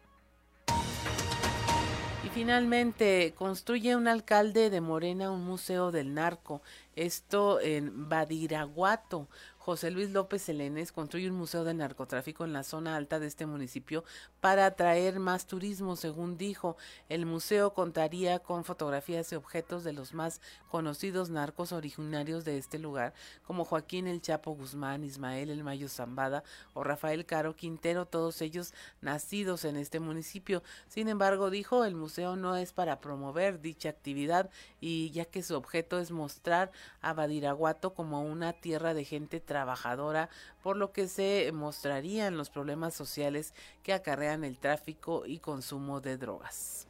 Y 2.26 2.28
finalmente, 2.28 3.34
construye 3.38 3.94
un 3.94 4.08
alcalde 4.08 4.68
de 4.68 4.80
Morena 4.80 5.30
un 5.30 5.44
museo 5.44 5.92
del 5.92 6.12
narco. 6.12 6.60
esto 6.96 7.60
en 7.60 8.08
Badiraguato. 8.08 9.28
José 9.66 9.90
Luis 9.90 10.10
López 10.10 10.48
Elenes 10.48 10.92
construye 10.92 11.28
un 11.28 11.36
museo 11.36 11.64
de 11.64 11.74
narcotráfico 11.74 12.44
en 12.44 12.52
la 12.52 12.62
zona 12.62 12.94
alta 12.94 13.18
de 13.18 13.26
este 13.26 13.46
municipio 13.46 14.04
para 14.40 14.64
atraer 14.64 15.18
más 15.18 15.48
turismo, 15.48 15.96
según 15.96 16.38
dijo. 16.38 16.76
El 17.08 17.26
museo 17.26 17.74
contaría 17.74 18.38
con 18.38 18.62
fotografías 18.62 19.32
y 19.32 19.34
objetos 19.34 19.82
de 19.82 19.92
los 19.92 20.14
más 20.14 20.40
conocidos 20.68 21.30
narcos 21.30 21.72
originarios 21.72 22.44
de 22.44 22.58
este 22.58 22.78
lugar, 22.78 23.12
como 23.44 23.64
Joaquín 23.64 24.06
El 24.06 24.22
Chapo 24.22 24.52
Guzmán, 24.52 25.02
Ismael 25.02 25.50
El 25.50 25.64
Mayo 25.64 25.88
Zambada 25.88 26.44
o 26.72 26.84
Rafael 26.84 27.26
Caro 27.26 27.56
Quintero, 27.56 28.06
todos 28.06 28.42
ellos 28.42 28.72
nacidos 29.00 29.64
en 29.64 29.74
este 29.74 29.98
municipio. 29.98 30.62
Sin 30.86 31.08
embargo, 31.08 31.50
dijo, 31.50 31.84
el 31.84 31.96
museo 31.96 32.36
no 32.36 32.54
es 32.54 32.72
para 32.72 33.00
promover 33.00 33.60
dicha 33.60 33.88
actividad 33.88 34.48
y 34.80 35.10
ya 35.10 35.24
que 35.24 35.42
su 35.42 35.56
objeto 35.56 35.98
es 35.98 36.12
mostrar 36.12 36.70
a 37.00 37.14
Badiraguato 37.14 37.94
como 37.94 38.22
una 38.22 38.52
tierra 38.52 38.94
de 38.94 39.04
gente 39.04 39.40
trabajadora, 39.56 40.28
por 40.62 40.76
lo 40.76 40.92
que 40.92 41.08
se 41.08 41.50
mostrarían 41.50 42.36
los 42.36 42.50
problemas 42.50 42.92
sociales 42.92 43.54
que 43.82 43.94
acarrean 43.94 44.44
el 44.44 44.58
tráfico 44.58 45.24
y 45.24 45.38
consumo 45.38 46.02
de 46.02 46.18
drogas. 46.18 46.88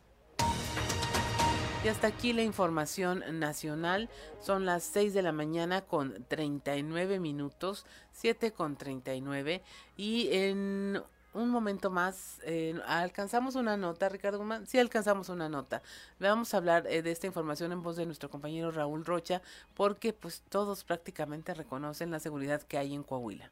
Y 1.85 1.89
hasta 1.89 2.09
aquí 2.09 2.33
la 2.33 2.43
información 2.43 3.23
nacional. 3.39 4.09
Son 4.41 4.67
las 4.67 4.83
6 4.83 5.15
de 5.15 5.23
la 5.23 5.31
mañana 5.31 5.83
con 5.83 6.25
39 6.27 7.21
minutos, 7.21 7.87
7 8.11 8.51
con 8.51 8.75
39. 8.75 9.63
Y 9.97 10.29
en 10.33 11.01
un 11.37 11.51
momento 11.51 11.91
más, 11.91 12.41
eh, 12.45 12.75
alcanzamos 12.87 13.55
una 13.55 13.77
nota, 13.77 14.09
Ricardo 14.09 14.39
Guzmán, 14.39 14.67
sí 14.67 14.79
alcanzamos 14.79 15.29
una 15.29 15.49
nota. 15.49 15.83
Vamos 16.19 16.55
a 16.55 16.57
hablar 16.57 16.87
eh, 16.87 17.03
de 17.03 17.13
esta 17.13 17.27
información 17.27 17.73
en 17.73 17.83
voz 17.83 17.97
de 17.97 18.07
nuestro 18.07 18.31
compañero 18.31 18.71
Raúl 18.71 19.05
Rocha, 19.05 19.43
porque 19.75 20.13
pues 20.13 20.43
todos 20.49 20.85
prácticamente 20.85 21.55
reconocen 21.55 22.11
la 22.11 22.21
seguridad 22.21 22.63
que 22.63 22.79
hay 22.79 22.95
en 22.95 23.03
Coahuila. 23.03 23.51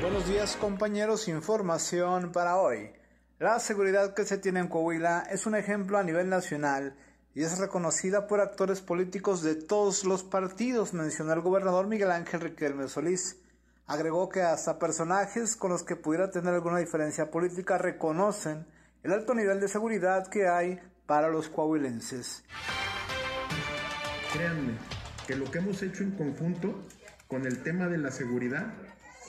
Buenos 0.00 0.26
días 0.26 0.56
compañeros, 0.56 1.28
información 1.28 2.32
para 2.32 2.56
hoy. 2.56 2.92
La 3.38 3.58
seguridad 3.58 4.14
que 4.14 4.24
se 4.24 4.38
tiene 4.38 4.60
en 4.60 4.68
Coahuila 4.68 5.26
es 5.30 5.46
un 5.46 5.56
ejemplo 5.56 5.98
a 5.98 6.04
nivel 6.04 6.28
nacional 6.28 6.96
y 7.34 7.42
es 7.42 7.58
reconocida 7.58 8.26
por 8.26 8.40
actores 8.40 8.80
políticos 8.80 9.42
de 9.42 9.54
todos 9.54 10.04
los 10.04 10.22
partidos, 10.22 10.92
mencionó 10.92 11.32
el 11.32 11.40
gobernador 11.40 11.86
Miguel 11.86 12.10
Ángel 12.10 12.40
Riquelme 12.40 12.88
Solís. 12.88 13.41
Agregó 13.92 14.30
que 14.30 14.40
hasta 14.40 14.78
personajes 14.78 15.54
con 15.54 15.70
los 15.70 15.82
que 15.82 15.96
pudiera 15.96 16.30
tener 16.30 16.54
alguna 16.54 16.78
diferencia 16.78 17.30
política 17.30 17.76
reconocen 17.76 18.64
el 19.02 19.12
alto 19.12 19.34
nivel 19.34 19.60
de 19.60 19.68
seguridad 19.68 20.28
que 20.28 20.48
hay 20.48 20.80
para 21.04 21.28
los 21.28 21.50
coahuilenses. 21.50 22.42
Créanme 24.32 24.78
que 25.26 25.36
lo 25.36 25.44
que 25.50 25.58
hemos 25.58 25.82
hecho 25.82 26.04
en 26.04 26.12
conjunto 26.12 26.74
con 27.28 27.44
el 27.44 27.62
tema 27.62 27.86
de 27.88 27.98
la 27.98 28.10
seguridad 28.10 28.72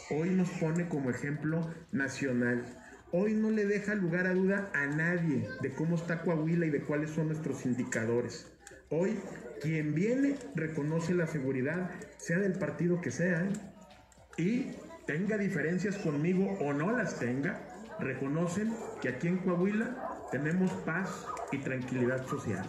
hoy 0.10 0.30
nos 0.30 0.50
pone 0.52 0.88
como 0.88 1.10
ejemplo 1.10 1.70
nacional. 1.92 2.64
Hoy 3.12 3.34
no 3.34 3.52
le 3.52 3.66
deja 3.66 3.96
lugar 3.96 4.28
a 4.28 4.34
duda 4.34 4.72
a 4.74 4.88
nadie 4.88 5.46
de 5.60 5.74
cómo 5.74 5.98
está 5.98 6.22
Coahuila 6.22 6.68
y 6.68 6.70
de 6.70 6.86
cuáles 6.86 7.10
son 7.10 7.28
nuestros 7.28 7.66
indicadores. 7.66 8.48
Hoy 8.90 9.20
quien 9.62 9.94
viene 9.94 10.38
reconoce 10.56 11.14
la 11.14 11.28
seguridad, 11.28 11.90
sea 12.18 12.38
del 12.38 12.54
partido 12.54 13.02
que 13.02 13.12
sea. 13.12 13.46
Y 14.38 14.72
tenga 15.06 15.38
diferencias 15.38 15.98
conmigo 15.98 16.58
o 16.60 16.74
no 16.74 16.92
las 16.92 17.20
tenga, 17.20 17.60
reconocen 18.00 18.74
que 19.02 19.10
aquí 19.10 19.28
en 19.28 19.38
Coahuila 19.38 20.28
tenemos 20.32 20.72
paz 20.86 21.26
y 21.52 21.60
tranquilidad 21.60 22.26
social. 22.28 22.66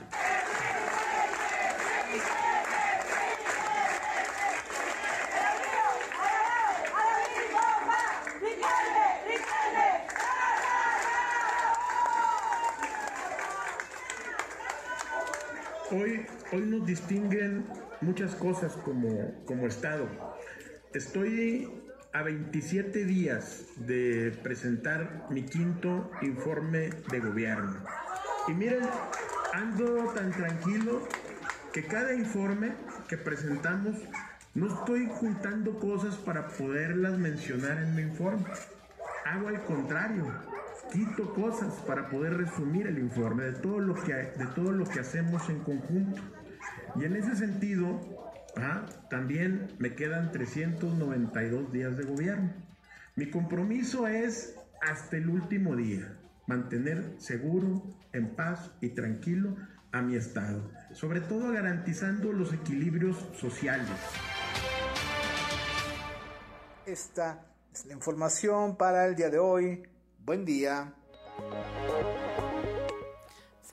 Hoy, 15.91 16.27
hoy 16.53 16.61
nos 16.63 16.87
distinguen 16.87 17.65
muchas 18.01 18.35
cosas 18.35 18.73
como, 18.85 19.33
como 19.47 19.69
Estado 19.69 20.09
Estoy 20.95 21.69
a 22.13 22.23
27 22.23 23.05
días 23.05 23.65
de 23.79 24.31
presentar 24.45 25.27
mi 25.29 25.43
quinto 25.43 26.09
informe 26.23 26.91
de 27.11 27.19
gobierno. 27.19 27.81
Y 28.47 28.53
miren, 28.53 28.85
ando 29.53 30.13
tan 30.15 30.31
tranquilo 30.31 31.03
que 31.73 31.85
cada 31.85 32.15
informe 32.15 32.75
que 33.09 33.19
presentamos 33.19 33.97
no 34.55 34.69
estoy 34.73 35.09
juntando 35.09 35.81
cosas 35.81 36.15
para 36.15 36.47
poderlas 36.47 37.19
mencionar 37.19 37.79
en 37.79 37.97
mi 37.97 38.03
informe. 38.03 38.45
Hago 39.27 39.49
al 39.49 39.65
contrario, 39.65 40.33
quito 40.93 41.35
cosas 41.35 41.75
para 41.89 42.09
poder 42.09 42.37
resumir 42.37 42.87
el 42.87 43.01
informe 43.01 43.43
de 43.43 43.55
todo 43.55 43.81
lo 43.81 43.97
que, 43.97 44.13
de 44.13 44.47
todo 44.55 44.71
lo 44.71 44.85
que 44.85 45.01
hacemos 45.01 45.51
en 45.51 45.59
conjunto. 45.59 46.23
Y 46.95 47.05
en 47.05 47.17
ese 47.17 47.35
sentido, 47.35 47.99
Ah, 48.57 48.87
también 49.11 49.73
me 49.79 49.95
quedan 49.95 50.31
392 50.31 51.73
días 51.73 51.97
de 51.97 52.05
gobierno. 52.05 52.53
Mi 53.17 53.31
compromiso 53.31 54.07
es 54.07 54.57
hasta 54.81 55.17
el 55.17 55.29
último 55.29 55.75
día, 55.77 56.17
mantener 56.47 57.15
seguro, 57.19 57.83
en 58.13 58.35
paz 58.37 58.71
y 58.81 58.91
tranquilo 58.91 59.57
a 59.93 60.03
mi 60.03 60.17
Estado, 60.17 60.71
sobre 60.93 61.21
todo 61.21 61.53
garantizando 61.53 62.33
los 62.33 62.53
equilibrios 62.53 63.17
sociales. 63.37 63.89
Esta 66.87 67.45
es 67.73 67.87
la 67.87 67.95
información 67.95 68.77
para 68.77 69.07
el 69.07 69.17
día 69.17 69.31
de 69.31 69.39
hoy. 69.39 69.83
Buen 70.25 70.45
día. 70.45 70.93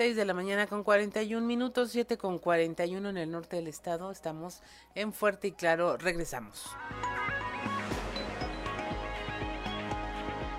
6 0.02 0.16
de 0.16 0.26
la 0.26 0.34
mañana 0.34 0.66
con 0.66 0.84
41 0.84 1.46
minutos, 1.46 1.92
7 1.92 2.18
con 2.18 2.40
41 2.40 3.08
en 3.08 3.18
el 3.18 3.30
norte 3.30 3.58
del 3.58 3.68
estado. 3.68 4.10
Estamos 4.10 4.64
en 4.96 5.14
Fuerte 5.14 5.50
y 5.50 5.52
Claro. 5.52 5.96
Regresamos. 5.96 6.66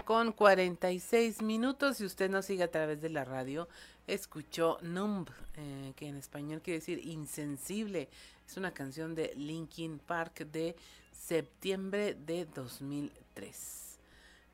Con 0.05 0.31
46 0.31 1.43
minutos, 1.43 1.97
si 1.97 2.05
usted 2.05 2.31
nos 2.31 2.47
sigue 2.47 2.63
a 2.63 2.71
través 2.71 3.03
de 3.03 3.11
la 3.11 3.25
radio, 3.25 3.69
escuchó 4.07 4.79
Numb, 4.81 5.29
eh, 5.57 5.93
que 5.97 6.07
en 6.07 6.19
español 6.19 6.63
quiere 6.63 6.79
decir 6.79 7.05
insensible. 7.05 8.09
Es 8.47 8.57
una 8.57 8.71
canción 8.71 9.17
de 9.17 9.33
Linkin 9.35 9.99
Park 9.99 10.47
de 10.53 10.77
septiembre 11.11 12.15
de 12.15 12.47
2003. 12.47 13.99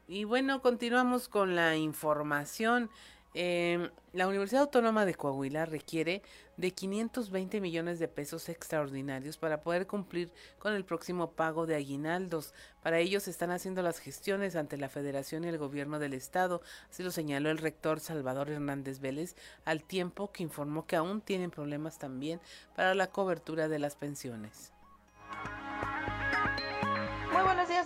Y 0.06 0.24
bueno, 0.24 0.62
continuamos 0.62 1.28
con 1.28 1.54
la 1.54 1.76
información. 1.76 2.88
Eh, 3.34 3.90
la 4.14 4.26
Universidad 4.26 4.62
Autónoma 4.62 5.04
de 5.04 5.14
Coahuila 5.14 5.66
requiere 5.66 6.22
de 6.56 6.72
520 6.72 7.60
millones 7.60 7.98
de 7.98 8.08
pesos 8.08 8.48
extraordinarios 8.48 9.36
para 9.36 9.60
poder 9.60 9.86
cumplir 9.86 10.32
con 10.58 10.72
el 10.72 10.84
próximo 10.84 11.32
pago 11.32 11.66
de 11.66 11.76
aguinaldos. 11.76 12.54
Para 12.82 12.98
ello 12.98 13.20
se 13.20 13.30
están 13.30 13.50
haciendo 13.50 13.82
las 13.82 13.98
gestiones 13.98 14.56
ante 14.56 14.76
la 14.76 14.88
Federación 14.88 15.44
y 15.44 15.48
el 15.48 15.58
Gobierno 15.58 15.98
del 15.98 16.14
Estado, 16.14 16.62
así 16.90 17.02
lo 17.02 17.10
señaló 17.10 17.50
el 17.50 17.58
rector 17.58 18.00
Salvador 18.00 18.50
Hernández 18.50 18.98
Vélez, 18.98 19.36
al 19.64 19.84
tiempo 19.84 20.32
que 20.32 20.42
informó 20.42 20.86
que 20.86 20.96
aún 20.96 21.20
tienen 21.20 21.50
problemas 21.50 21.98
también 21.98 22.40
para 22.74 22.94
la 22.94 23.08
cobertura 23.08 23.68
de 23.68 23.78
las 23.78 23.94
pensiones. 23.94 24.72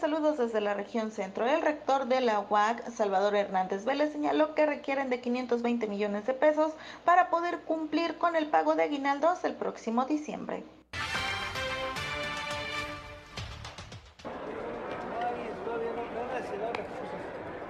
Saludos 0.02 0.36
desde 0.36 0.60
la 0.60 0.74
región 0.74 1.12
centro. 1.12 1.46
El 1.46 1.62
rector 1.62 2.06
de 2.06 2.20
la 2.20 2.40
UAC, 2.40 2.90
Salvador 2.90 3.36
Hernández 3.36 3.84
Vélez, 3.84 4.10
señaló 4.10 4.52
que 4.56 4.66
requieren 4.66 5.10
de 5.10 5.20
520 5.20 5.86
millones 5.86 6.26
de 6.26 6.34
pesos 6.34 6.72
para 7.04 7.30
poder 7.30 7.60
cumplir 7.60 8.18
con 8.18 8.34
el 8.34 8.48
pago 8.48 8.74
de 8.74 8.82
aguinaldos 8.82 9.44
el 9.44 9.54
próximo 9.54 10.04
diciembre. 10.04 10.64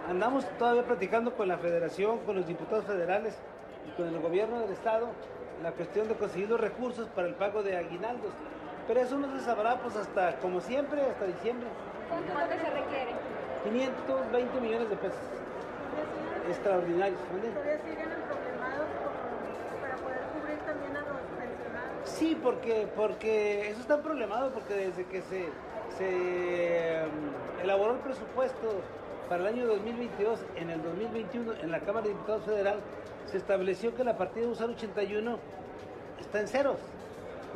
Andamos 0.09 0.47
todavía 0.57 0.87
platicando 0.87 1.37
con 1.37 1.49
la 1.49 1.59
federación, 1.59 2.21
con 2.21 2.37
los 2.37 2.47
diputados 2.47 2.87
federales 2.87 3.37
y 3.87 3.95
con 3.95 4.09
el 4.09 4.19
gobierno 4.23 4.59
del 4.61 4.71
estado 4.71 5.09
la 5.63 5.73
cuestión 5.73 6.09
de 6.09 6.15
conseguir 6.15 6.49
los 6.49 6.59
recursos 6.59 7.09
para 7.09 7.29
el 7.29 7.35
pago 7.35 7.63
de 7.63 7.77
aguinaldos. 7.77 8.33
Pero 8.89 9.01
eso 9.01 9.19
no 9.19 9.31
se 9.39 9.45
sabrá 9.45 9.83
pues 9.83 9.97
hasta, 9.97 10.39
como 10.39 10.63
siempre, 10.63 11.03
hasta 11.03 11.27
diciembre. 11.27 11.69
¿Cuánto 12.33 12.55
se 12.55 12.71
requiere? 12.71 13.13
520 13.65 14.61
millones 14.61 14.91
de 14.91 14.97
pesos. 14.97 15.19
Extraordinarios. 16.49 17.19
¿Todavía 17.21 17.79
siguen 17.79 18.09
problemados 18.29 18.87
para 19.81 19.97
poder 19.97 20.21
cubrir 20.35 20.59
también 20.67 20.97
a 20.97 21.01
los 21.01 21.21
pensionados? 21.39 22.09
Sí, 22.09 22.39
porque, 22.43 22.89
porque 22.97 23.71
eso 23.71 23.81
está 23.81 24.03
problemado 24.03 24.51
porque 24.51 24.75
desde 24.75 25.05
que 25.07 25.23
se, 25.23 25.49
se 25.97 27.05
um, 27.07 27.63
elaboró 27.63 27.95
el 27.95 28.01
presupuesto 28.01 28.81
para 29.29 29.43
el 29.43 29.55
año 29.55 29.67
2022, 29.67 30.41
en 30.57 30.71
el 30.71 30.83
2021, 30.83 31.55
en 31.63 31.71
la 31.71 31.81
Cámara 31.81 32.07
de 32.07 32.13
Diputados 32.13 32.45
Federal, 32.45 32.81
se 33.27 33.39
estableció 33.39 33.95
que 33.95 34.05
la 34.05 34.19
partida 34.19 34.45
de 34.45 34.51
usar 34.51 34.69
81 34.69 35.39
está 36.21 36.41
en 36.41 36.49
ceros. 36.49 36.79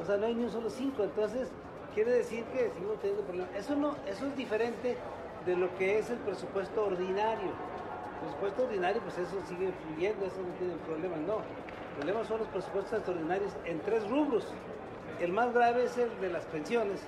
O 0.00 0.04
sea, 0.06 0.16
no 0.16 0.26
hay 0.26 0.34
ni 0.34 0.44
un 0.44 0.50
solo 0.50 0.70
5. 0.70 1.02
Entonces, 1.02 1.50
quiere 1.96 2.12
decir 2.12 2.44
que 2.52 2.70
seguimos 2.74 3.00
teniendo 3.00 3.24
problemas. 3.24 3.54
Eso, 3.56 3.74
no, 3.74 3.96
eso 4.06 4.26
es 4.26 4.36
diferente 4.36 4.98
de 5.46 5.56
lo 5.56 5.74
que 5.78 5.98
es 5.98 6.10
el 6.10 6.18
presupuesto 6.18 6.84
ordinario. 6.84 7.48
El 7.48 8.20
presupuesto 8.20 8.64
ordinario, 8.64 9.00
pues 9.00 9.16
eso 9.16 9.40
sigue 9.48 9.72
fluyendo, 9.72 10.26
eso 10.26 10.36
no 10.42 10.52
tiene 10.58 10.74
problema, 10.84 11.16
no. 11.16 11.36
El 11.38 11.96
problema 11.96 12.22
son 12.26 12.40
los 12.40 12.48
presupuestos 12.48 12.92
extraordinarios 12.92 13.50
en 13.64 13.80
tres 13.80 14.06
rubros. 14.10 14.46
El 15.20 15.32
más 15.32 15.54
grave 15.54 15.84
es 15.84 15.96
el 15.96 16.10
de 16.20 16.28
las 16.28 16.44
pensiones, 16.44 17.00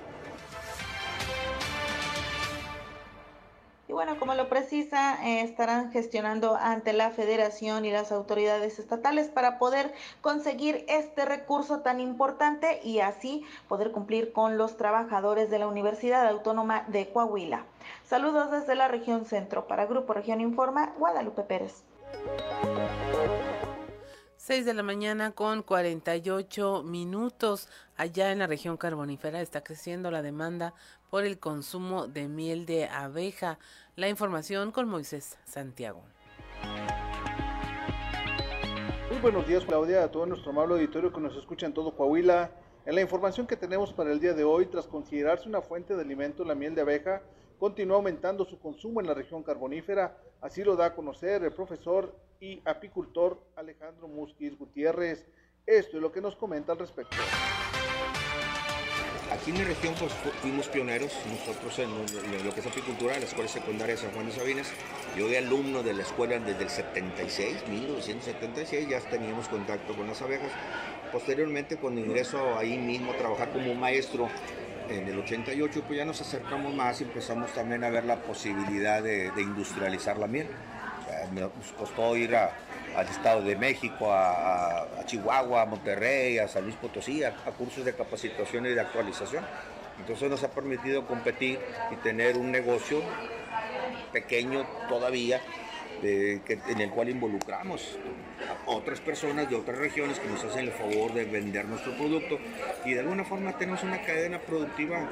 Y 3.89 3.91
bueno, 3.91 4.19
como 4.19 4.35
lo 4.35 4.49
precisa, 4.49 5.17
eh, 5.25 5.41
estarán 5.41 5.91
gestionando 5.91 6.55
ante 6.55 6.93
la 6.93 7.09
federación 7.09 7.85
y 7.85 7.91
las 7.91 8.11
autoridades 8.11 8.77
estatales 8.77 9.29
para 9.29 9.57
poder 9.57 9.91
conseguir 10.21 10.85
este 10.87 11.25
recurso 11.25 11.79
tan 11.79 11.99
importante 11.99 12.81
y 12.83 12.99
así 12.99 13.43
poder 13.67 13.91
cumplir 13.91 14.31
con 14.31 14.59
los 14.59 14.77
trabajadores 14.77 15.49
de 15.49 15.57
la 15.57 15.65
Universidad 15.65 16.27
Autónoma 16.27 16.85
de 16.89 17.09
Coahuila. 17.09 17.65
Saludos 18.03 18.51
desde 18.51 18.75
la 18.75 18.87
región 18.87 19.25
centro. 19.25 19.65
Para 19.65 19.87
Grupo 19.87 20.13
Región 20.13 20.39
Informa, 20.39 20.93
Guadalupe 20.99 21.41
Pérez. 21.41 21.83
6 24.37 24.65
de 24.65 24.73
la 24.73 24.83
mañana 24.83 25.31
con 25.31 25.63
48 25.63 26.83
minutos. 26.83 27.69
Allá 27.97 28.31
en 28.31 28.39
la 28.39 28.47
región 28.47 28.77
carbonífera 28.77 29.41
está 29.41 29.61
creciendo 29.61 30.11
la 30.11 30.21
demanda 30.21 30.73
por 31.09 31.23
el 31.23 31.39
consumo 31.39 32.07
de 32.07 32.27
miel 32.27 32.65
de 32.65 32.85
abeja. 32.85 33.59
La 33.95 34.09
información 34.09 34.71
con 34.71 34.87
Moisés 34.87 35.37
Santiago. 35.45 36.03
Muy 39.09 39.19
buenos 39.21 39.47
días, 39.47 39.65
Claudia, 39.65 40.03
a 40.03 40.11
todo 40.11 40.25
nuestro 40.25 40.51
amable 40.51 40.75
auditorio 40.75 41.11
que 41.11 41.19
nos 41.19 41.35
escucha 41.35 41.65
en 41.65 41.73
todo 41.73 41.95
Coahuila. 41.95 42.51
En 42.85 42.95
la 42.95 43.01
información 43.01 43.47
que 43.47 43.57
tenemos 43.57 43.91
para 43.91 44.11
el 44.11 44.19
día 44.19 44.33
de 44.33 44.43
hoy, 44.43 44.67
tras 44.67 44.87
considerarse 44.87 45.49
una 45.49 45.61
fuente 45.61 45.95
de 45.95 46.01
alimento, 46.01 46.45
la 46.45 46.55
miel 46.55 46.75
de 46.75 46.81
abeja 46.81 47.21
continúa 47.59 47.97
aumentando 47.97 48.45
su 48.45 48.59
consumo 48.59 49.01
en 49.01 49.07
la 49.07 49.13
región 49.13 49.43
carbonífera. 49.43 50.17
Así 50.41 50.63
lo 50.63 50.75
da 50.75 50.85
a 50.85 50.95
conocer 50.95 51.43
el 51.43 51.51
profesor 51.51 52.15
y 52.39 52.61
apicultor 52.65 53.43
Alejandro 53.55 54.07
Musquiz 54.07 54.57
Gutiérrez. 54.57 55.27
Esto 55.65 55.97
es 55.97 56.01
lo 56.01 56.11
que 56.11 56.21
nos 56.21 56.35
comenta 56.35 56.71
al 56.71 56.79
respecto. 56.79 57.17
Aquí 59.31 59.51
en 59.51 59.59
la 59.59 59.63
región 59.65 59.93
pues, 59.99 60.11
fuimos 60.41 60.67
pioneros, 60.69 61.11
nosotros 61.29 61.77
en 61.77 61.91
lo, 62.43 62.53
que 62.53 62.61
es 62.61 62.65
apicultura, 62.65 63.13
en 63.13 63.21
la 63.21 63.27
Escuela 63.27 63.47
Secundaria 63.47 63.95
de 63.95 64.01
San 64.01 64.11
Juan 64.11 64.25
de 64.25 64.31
Sabinas. 64.31 64.67
Yo 65.15 65.27
de 65.27 65.37
alumno 65.37 65.83
de 65.83 65.93
la 65.93 66.01
escuela 66.01 66.39
desde 66.39 66.63
el 66.63 66.69
76, 66.69 67.67
1976, 67.67 68.89
ya 68.89 68.99
teníamos 69.01 69.47
contacto 69.47 69.95
con 69.95 70.07
las 70.07 70.19
abejas. 70.23 70.51
Posteriormente, 71.11 71.77
cuando 71.77 72.01
ingreso 72.01 72.57
ahí 72.57 72.77
mismo 72.77 73.11
a 73.11 73.17
trabajar 73.17 73.51
como 73.51 73.75
maestro 73.75 74.29
en 74.89 75.07
el 75.07 75.19
88, 75.19 75.83
pues 75.85 75.97
ya 75.97 76.05
nos 76.05 76.19
acercamos 76.21 76.73
más 76.73 76.99
y 77.01 77.03
empezamos 77.03 77.53
también 77.53 77.83
a 77.83 77.89
ver 77.89 78.05
la 78.05 78.21
posibilidad 78.23 79.03
de, 79.03 79.31
industrializar 79.37 80.17
la 80.17 80.25
miel. 80.25 80.47
nos 81.31 81.51
costó 81.77 82.17
ir 82.17 82.35
al 82.95 83.07
Estado 83.07 83.41
de 83.41 83.55
México, 83.55 84.11
a, 84.11 84.85
Chihuahua, 85.05 85.63
a 85.63 85.65
Monterrey, 85.65 86.37
a 86.37 86.47
San 86.47 86.63
Luis 86.63 86.75
Potosí, 86.75 87.23
a, 87.23 87.33
cursos 87.57 87.85
de 87.85 87.93
capacitación 87.93 88.65
y 88.65 88.69
de 88.69 88.81
actualización. 88.81 89.43
Entonces 89.99 90.29
nos 90.29 90.43
ha 90.43 90.51
permitido 90.51 91.05
competir 91.05 91.59
y 91.91 91.95
tener 91.97 92.37
un 92.37 92.51
negocio 92.51 93.01
pequeño 94.11 94.65
todavía 94.87 95.41
en 96.03 96.81
el 96.81 96.89
cual 96.91 97.09
involucramos 97.09 97.97
a 98.65 98.69
otras 98.71 98.99
personas 98.99 99.49
de 99.49 99.55
otras 99.55 99.77
regiones 99.77 100.19
que 100.19 100.27
nos 100.27 100.43
hacen 100.43 100.65
el 100.65 100.71
favor 100.71 101.13
de 101.13 101.25
vender 101.25 101.65
nuestro 101.65 101.95
producto. 101.97 102.39
Y 102.85 102.93
de 102.93 103.01
alguna 103.01 103.23
forma 103.23 103.57
tenemos 103.57 103.83
una 103.83 104.01
cadena 104.01 104.39
productiva 104.39 105.09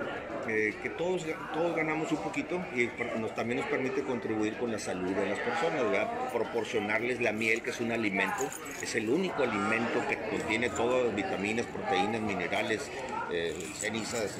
eh, 0.47 0.75
que 0.81 0.89
todos, 0.91 1.25
todos 1.53 1.75
ganamos 1.75 2.11
un 2.11 2.19
poquito 2.19 2.63
y 2.75 2.89
nos, 3.19 3.35
también 3.35 3.59
nos 3.59 3.69
permite 3.69 4.03
contribuir 4.03 4.57
con 4.57 4.71
la 4.71 4.79
salud 4.79 5.11
de 5.11 5.25
las 5.25 5.39
personas, 5.39 5.83
proporcionarles 6.31 7.19
la 7.21 7.33
miel 7.33 7.61
que 7.61 7.71
es 7.71 7.81
un 7.81 7.91
alimento, 7.91 8.47
es 8.81 8.95
el 8.95 9.09
único 9.09 9.43
alimento 9.43 10.01
que 10.07 10.17
contiene 10.29 10.69
todas 10.69 11.13
vitaminas, 11.13 11.65
proteínas, 11.65 12.21
minerales, 12.21 12.89
eh, 13.31 13.53
cenizas, 13.75 14.37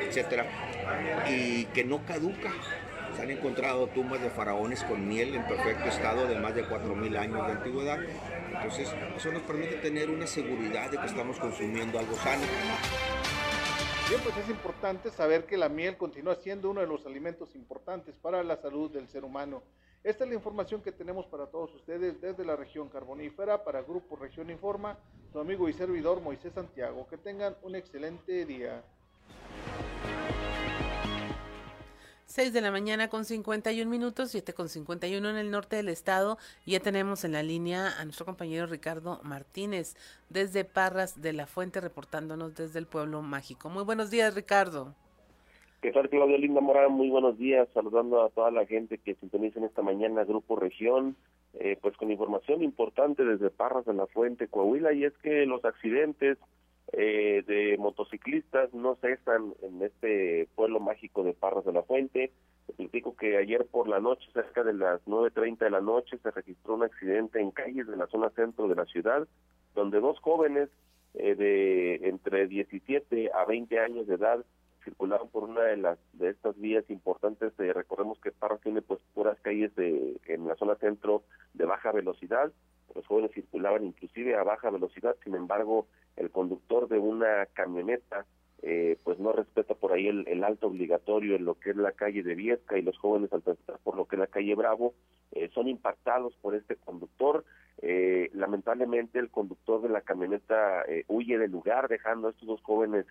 etcétera, 0.00 0.46
y 1.28 1.64
que 1.66 1.84
no 1.84 2.04
caduca 2.04 2.52
se 3.16 3.22
han 3.22 3.30
encontrado 3.30 3.86
tumbas 3.88 4.20
de 4.20 4.28
faraones 4.28 4.84
con 4.84 5.08
miel 5.08 5.34
en 5.34 5.46
perfecto 5.46 5.88
estado 5.88 6.26
de 6.26 6.38
más 6.38 6.54
de 6.54 6.66
4.000 6.66 7.16
años 7.16 7.46
de 7.46 7.52
antigüedad. 7.52 7.98
Entonces, 8.52 8.94
eso 9.16 9.32
nos 9.32 9.42
permite 9.42 9.76
tener 9.76 10.10
una 10.10 10.26
seguridad 10.26 10.90
de 10.90 10.98
que 10.98 11.06
estamos 11.06 11.38
consumiendo 11.38 11.98
algo 11.98 12.14
sano. 12.16 12.42
Bien, 14.08 14.20
pues 14.22 14.36
es 14.36 14.50
importante 14.50 15.10
saber 15.10 15.46
que 15.46 15.56
la 15.56 15.70
miel 15.70 15.96
continúa 15.96 16.36
siendo 16.36 16.70
uno 16.70 16.82
de 16.82 16.86
los 16.86 17.06
alimentos 17.06 17.54
importantes 17.54 18.16
para 18.16 18.42
la 18.44 18.58
salud 18.58 18.90
del 18.90 19.08
ser 19.08 19.24
humano. 19.24 19.62
Esta 20.04 20.24
es 20.24 20.30
la 20.30 20.36
información 20.36 20.82
que 20.82 20.92
tenemos 20.92 21.26
para 21.26 21.46
todos 21.46 21.74
ustedes 21.74 22.20
desde 22.20 22.44
la 22.44 22.54
región 22.54 22.90
carbonífera 22.90 23.64
para 23.64 23.82
Grupo 23.82 24.16
Región 24.16 24.50
Informa, 24.50 24.98
su 25.32 25.40
amigo 25.40 25.68
y 25.70 25.72
servidor 25.72 26.20
Moisés 26.20 26.52
Santiago. 26.52 27.06
Que 27.08 27.16
tengan 27.16 27.56
un 27.62 27.74
excelente 27.74 28.44
día. 28.44 28.84
6 32.36 32.52
de 32.52 32.60
la 32.60 32.70
mañana 32.70 33.08
con 33.08 33.24
51 33.24 33.90
minutos, 33.90 34.30
7 34.30 34.52
con 34.52 34.68
51 34.68 35.26
en 35.26 35.36
el 35.38 35.50
norte 35.50 35.76
del 35.76 35.88
estado. 35.88 36.36
Ya 36.66 36.80
tenemos 36.80 37.24
en 37.24 37.32
la 37.32 37.42
línea 37.42 37.98
a 37.98 38.04
nuestro 38.04 38.26
compañero 38.26 38.66
Ricardo 38.66 39.20
Martínez 39.22 39.96
desde 40.28 40.66
Parras 40.66 41.22
de 41.22 41.32
la 41.32 41.46
Fuente 41.46 41.80
reportándonos 41.80 42.54
desde 42.54 42.78
el 42.78 42.86
pueblo 42.86 43.22
mágico. 43.22 43.70
Muy 43.70 43.84
buenos 43.84 44.10
días, 44.10 44.34
Ricardo. 44.34 44.94
¿Qué 45.80 45.92
tal, 45.92 46.10
Claudia 46.10 46.36
Linda 46.36 46.60
Morán? 46.60 46.92
Muy 46.92 47.08
buenos 47.08 47.38
días, 47.38 47.68
saludando 47.72 48.22
a 48.22 48.28
toda 48.28 48.50
la 48.50 48.66
gente 48.66 48.98
que 48.98 49.14
sintoniza 49.14 49.58
en 49.58 49.64
esta 49.64 49.80
mañana 49.80 50.24
Grupo 50.24 50.56
Región, 50.56 51.16
eh, 51.54 51.78
pues 51.80 51.96
con 51.96 52.10
información 52.10 52.62
importante 52.62 53.24
desde 53.24 53.48
Parras 53.48 53.86
de 53.86 53.94
la 53.94 54.06
Fuente, 54.08 54.46
Coahuila, 54.46 54.92
y 54.92 55.04
es 55.04 55.14
que 55.22 55.46
los 55.46 55.64
accidentes 55.64 56.36
eh, 56.92 57.42
de 57.46 57.76
motociclistas 57.78 58.72
no 58.72 58.96
cesan 58.96 59.54
en 59.62 59.82
este 59.82 60.48
pueblo 60.54 60.80
mágico 60.80 61.24
de 61.24 61.34
Parras 61.34 61.64
de 61.64 61.72
la 61.72 61.82
Fuente. 61.82 62.32
Les 62.78 62.90
digo 62.90 63.16
que 63.16 63.36
ayer 63.36 63.66
por 63.66 63.88
la 63.88 64.00
noche, 64.00 64.28
cerca 64.32 64.64
de 64.64 64.72
las 64.72 65.04
9.30 65.06 65.58
de 65.58 65.70
la 65.70 65.80
noche, 65.80 66.18
se 66.18 66.30
registró 66.30 66.74
un 66.74 66.84
accidente 66.84 67.40
en 67.40 67.50
calles 67.50 67.86
de 67.86 67.96
la 67.96 68.06
zona 68.06 68.30
centro 68.30 68.68
de 68.68 68.74
la 68.74 68.84
ciudad, 68.86 69.26
donde 69.74 70.00
dos 70.00 70.18
jóvenes 70.20 70.68
eh, 71.14 71.34
de 71.34 72.08
entre 72.08 72.46
17 72.46 73.30
a 73.32 73.44
20 73.44 73.78
años 73.80 74.06
de 74.06 74.14
edad 74.14 74.44
circulaban 74.86 75.28
por 75.28 75.42
una 75.44 75.62
de 75.62 75.76
las 75.76 75.98
de 76.12 76.30
estas 76.30 76.56
vías 76.58 76.88
importantes. 76.88 77.52
Eh, 77.58 77.72
recordemos 77.72 78.20
que 78.20 78.30
Parras 78.30 78.60
tiene 78.60 78.82
pues 78.82 79.00
puras 79.14 79.36
calles 79.42 79.74
de 79.74 80.18
en 80.28 80.46
la 80.46 80.54
zona 80.54 80.76
centro 80.76 81.24
de 81.54 81.66
baja 81.66 81.90
velocidad. 81.90 82.52
Los 82.94 83.04
jóvenes 83.06 83.32
circulaban 83.32 83.84
inclusive 83.84 84.36
a 84.36 84.44
baja 84.44 84.70
velocidad, 84.70 85.16
sin 85.24 85.34
embargo, 85.34 85.88
el 86.14 86.30
conductor 86.30 86.88
de 86.88 86.98
una 86.98 87.46
camioneta 87.52 88.24
eh, 88.62 88.96
pues 89.04 89.18
no 89.18 89.32
respeta 89.32 89.74
por 89.74 89.92
ahí 89.92 90.08
el, 90.08 90.42
alto 90.42 90.68
obligatorio 90.68 91.36
en 91.36 91.44
lo 91.44 91.56
que 91.56 91.70
es 91.70 91.76
la 91.76 91.92
calle 91.92 92.22
de 92.22 92.34
Viesca 92.34 92.78
y 92.78 92.82
los 92.82 92.96
jóvenes 92.96 93.30
al 93.32 93.42
transitar 93.42 93.78
por 93.84 93.96
lo 93.96 94.06
que 94.06 94.16
es 94.16 94.20
la 94.20 94.28
calle 94.28 94.54
Bravo 94.54 94.94
eh, 95.32 95.50
son 95.52 95.68
impactados 95.68 96.34
por 96.40 96.54
este 96.54 96.76
conductor. 96.76 97.44
Eh, 97.82 98.30
lamentablemente 98.32 99.18
el 99.18 99.30
conductor 99.30 99.82
de 99.82 99.90
la 99.90 100.00
camioneta 100.00 100.84
huye 101.08 101.36
del 101.36 101.50
lugar 101.50 101.88
dejando 101.88 102.28
a 102.28 102.30
estos 102.30 102.48
dos 102.48 102.62
jóvenes 102.62 103.04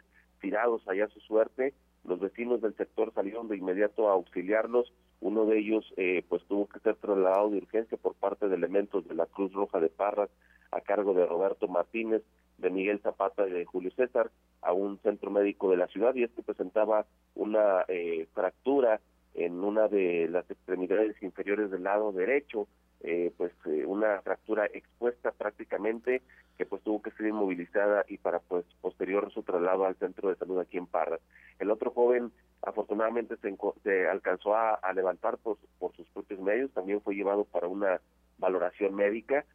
tirados 0.45 0.87
allá 0.87 1.07
su 1.07 1.19
suerte. 1.21 1.73
Los 2.03 2.19
vecinos 2.19 2.61
del 2.61 2.75
sector 2.75 3.11
salieron 3.13 3.47
de 3.47 3.57
inmediato 3.57 4.07
a 4.07 4.13
auxiliarlos. 4.13 4.93
Uno 5.21 5.45
de 5.45 5.57
ellos 5.57 5.91
pues 6.29 6.43
tuvo 6.47 6.67
que 6.67 6.79
ser 6.79 6.95
trasladado 6.97 7.49
de 7.49 7.57
urgencia 7.57 7.97
por 7.97 8.13
parte 8.13 8.47
de 8.47 8.55
elementos 8.55 9.07
de 9.07 9.15
la 9.15 9.25
Cruz 9.25 9.51
Roja 9.53 9.79
de 9.79 9.89
Parras 9.89 10.29
a 10.71 10.81
cargo 10.81 11.15
de 11.15 11.25
Roberto 11.25 11.67
Martínez 11.67 12.21
de 12.57 12.69
Miguel 12.69 12.99
Zapata 12.99 13.47
y 13.47 13.51
de 13.51 13.65
Julio 13.65 13.91
César 13.95 14.29
a 14.61 14.71
un 14.71 14.99
centro 14.99 15.31
médico 15.31 15.71
de 15.71 15.77
la 15.77 15.87
ciudad 15.87 16.15
y 16.15 16.23
este 16.23 16.43
presentaba 16.43 17.05
una 17.33 17.85
eh, 17.87 18.27
fractura 18.33 19.01
en 19.33 19.63
una 19.63 19.87
de 19.87 20.27
las 20.29 20.49
extremidades 20.49 21.21
inferiores 21.21 21.69
del 21.69 21.83
lado 21.83 22.11
derecho, 22.11 22.67
eh, 23.01 23.31
pues 23.37 23.51
eh, 23.65 23.85
una 23.85 24.21
fractura 24.21 24.65
expuesta 24.67 25.31
prácticamente 25.31 26.21
que 26.57 26.65
pues 26.65 26.81
tuvo 26.83 27.01
que 27.01 27.11
ser 27.11 27.27
inmovilizada 27.27 28.05
y 28.07 28.17
para 28.17 28.39
pues 28.39 28.65
posterior 28.81 29.31
su 29.31 29.43
traslado 29.43 29.85
al 29.85 29.95
centro 29.95 30.29
de 30.29 30.35
salud 30.35 30.59
aquí 30.59 30.77
en 30.77 30.87
Parras. 30.87 31.21
El 31.59 31.71
otro 31.71 31.91
joven 31.91 32.31
afortunadamente 32.61 33.35
se, 33.37 34.07
alcanzó 34.07 34.55
a, 34.55 34.79
levantar 34.93 35.37
por, 35.37 35.57
por, 35.77 35.95
sus 35.95 36.07
propios 36.09 36.39
medios, 36.39 36.71
también 36.71 37.01
fue 37.01 37.15
llevado 37.15 37.43
para 37.45 37.67
una 37.67 38.01
valoración 38.37 38.95
médica. 38.95 39.45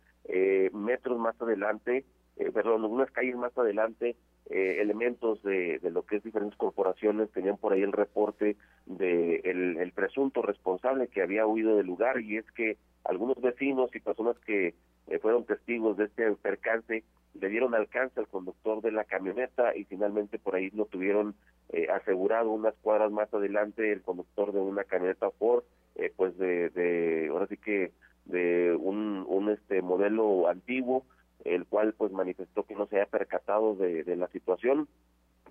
metros 0.73 1.19
más 1.19 1.41
adelante 1.41 2.05
eh, 2.41 2.51
perdón, 2.53 2.85
unas 2.87 3.11
calles 3.11 3.37
más 3.37 3.57
adelante, 3.59 4.17
eh, 4.49 4.79
elementos 4.81 5.43
de, 5.43 5.79
de, 5.79 5.91
lo 5.91 6.05
que 6.07 6.17
es 6.17 6.25
diferentes 6.25 6.57
corporaciones 6.57 7.31
tenían 7.31 7.59
por 7.59 7.73
ahí 7.73 7.83
el 7.83 7.93
reporte 7.93 8.57
de 8.87 9.37
el, 9.45 9.77
el, 9.77 9.93
presunto 9.93 10.41
responsable 10.41 11.09
que 11.09 11.23
había 11.23 11.47
huido 11.47 11.77
del 11.77 11.87
lugar 11.87 12.21
y 12.21 12.39
es 12.39 12.51
que 12.53 12.79
algunos 13.05 13.41
vecinos 13.41 13.95
y 13.95 14.01
personas 14.01 14.39
que 14.47 14.75
eh, 15.07 15.19
fueron 15.19 15.45
testigos 15.45 15.99
de 15.99 16.05
este 16.05 16.33
percance 16.33 17.05
le 17.35 17.49
dieron 17.49 17.75
alcance 17.75 18.19
al 18.19 18.27
conductor 18.27 18.81
de 18.81 18.91
la 18.91 19.05
camioneta 19.05 19.77
y 19.77 19.85
finalmente 19.85 20.39
por 20.39 20.57
ahí 20.57 20.71
lo 20.71 20.87
tuvieron 20.87 21.35
eh, 21.69 21.89
asegurado 21.91 22.51
unas 22.51 22.75
cuadras 22.81 23.13
más 23.13 23.33
adelante 23.35 23.93
el 23.93 24.03
conductor 24.03 24.53
de 24.53 24.61
una 24.61 24.85
camioneta 24.85 25.31
Ford 25.33 25.63
eh, 25.95 26.13
pues 26.17 26.37
de, 26.39 26.71
de 26.71 27.29
ahora 27.31 27.47
sí 27.47 27.57
que 27.59 27.93
de 28.25 28.75
un, 28.81 29.25
un 29.29 29.51
este 29.51 29.83
modelo 29.83 30.49
antiguo 30.49 31.05
el 31.45 31.67
cual 31.67 31.95
pues 31.95 32.13
manifestó 32.13 32.65
que 32.65 32.75
no 32.75 32.87
se 32.87 32.97
había 32.97 33.11
percatado 33.11 33.75
de, 33.75 34.05
de 34.05 34.17
la 34.17 34.29
situación 34.29 34.89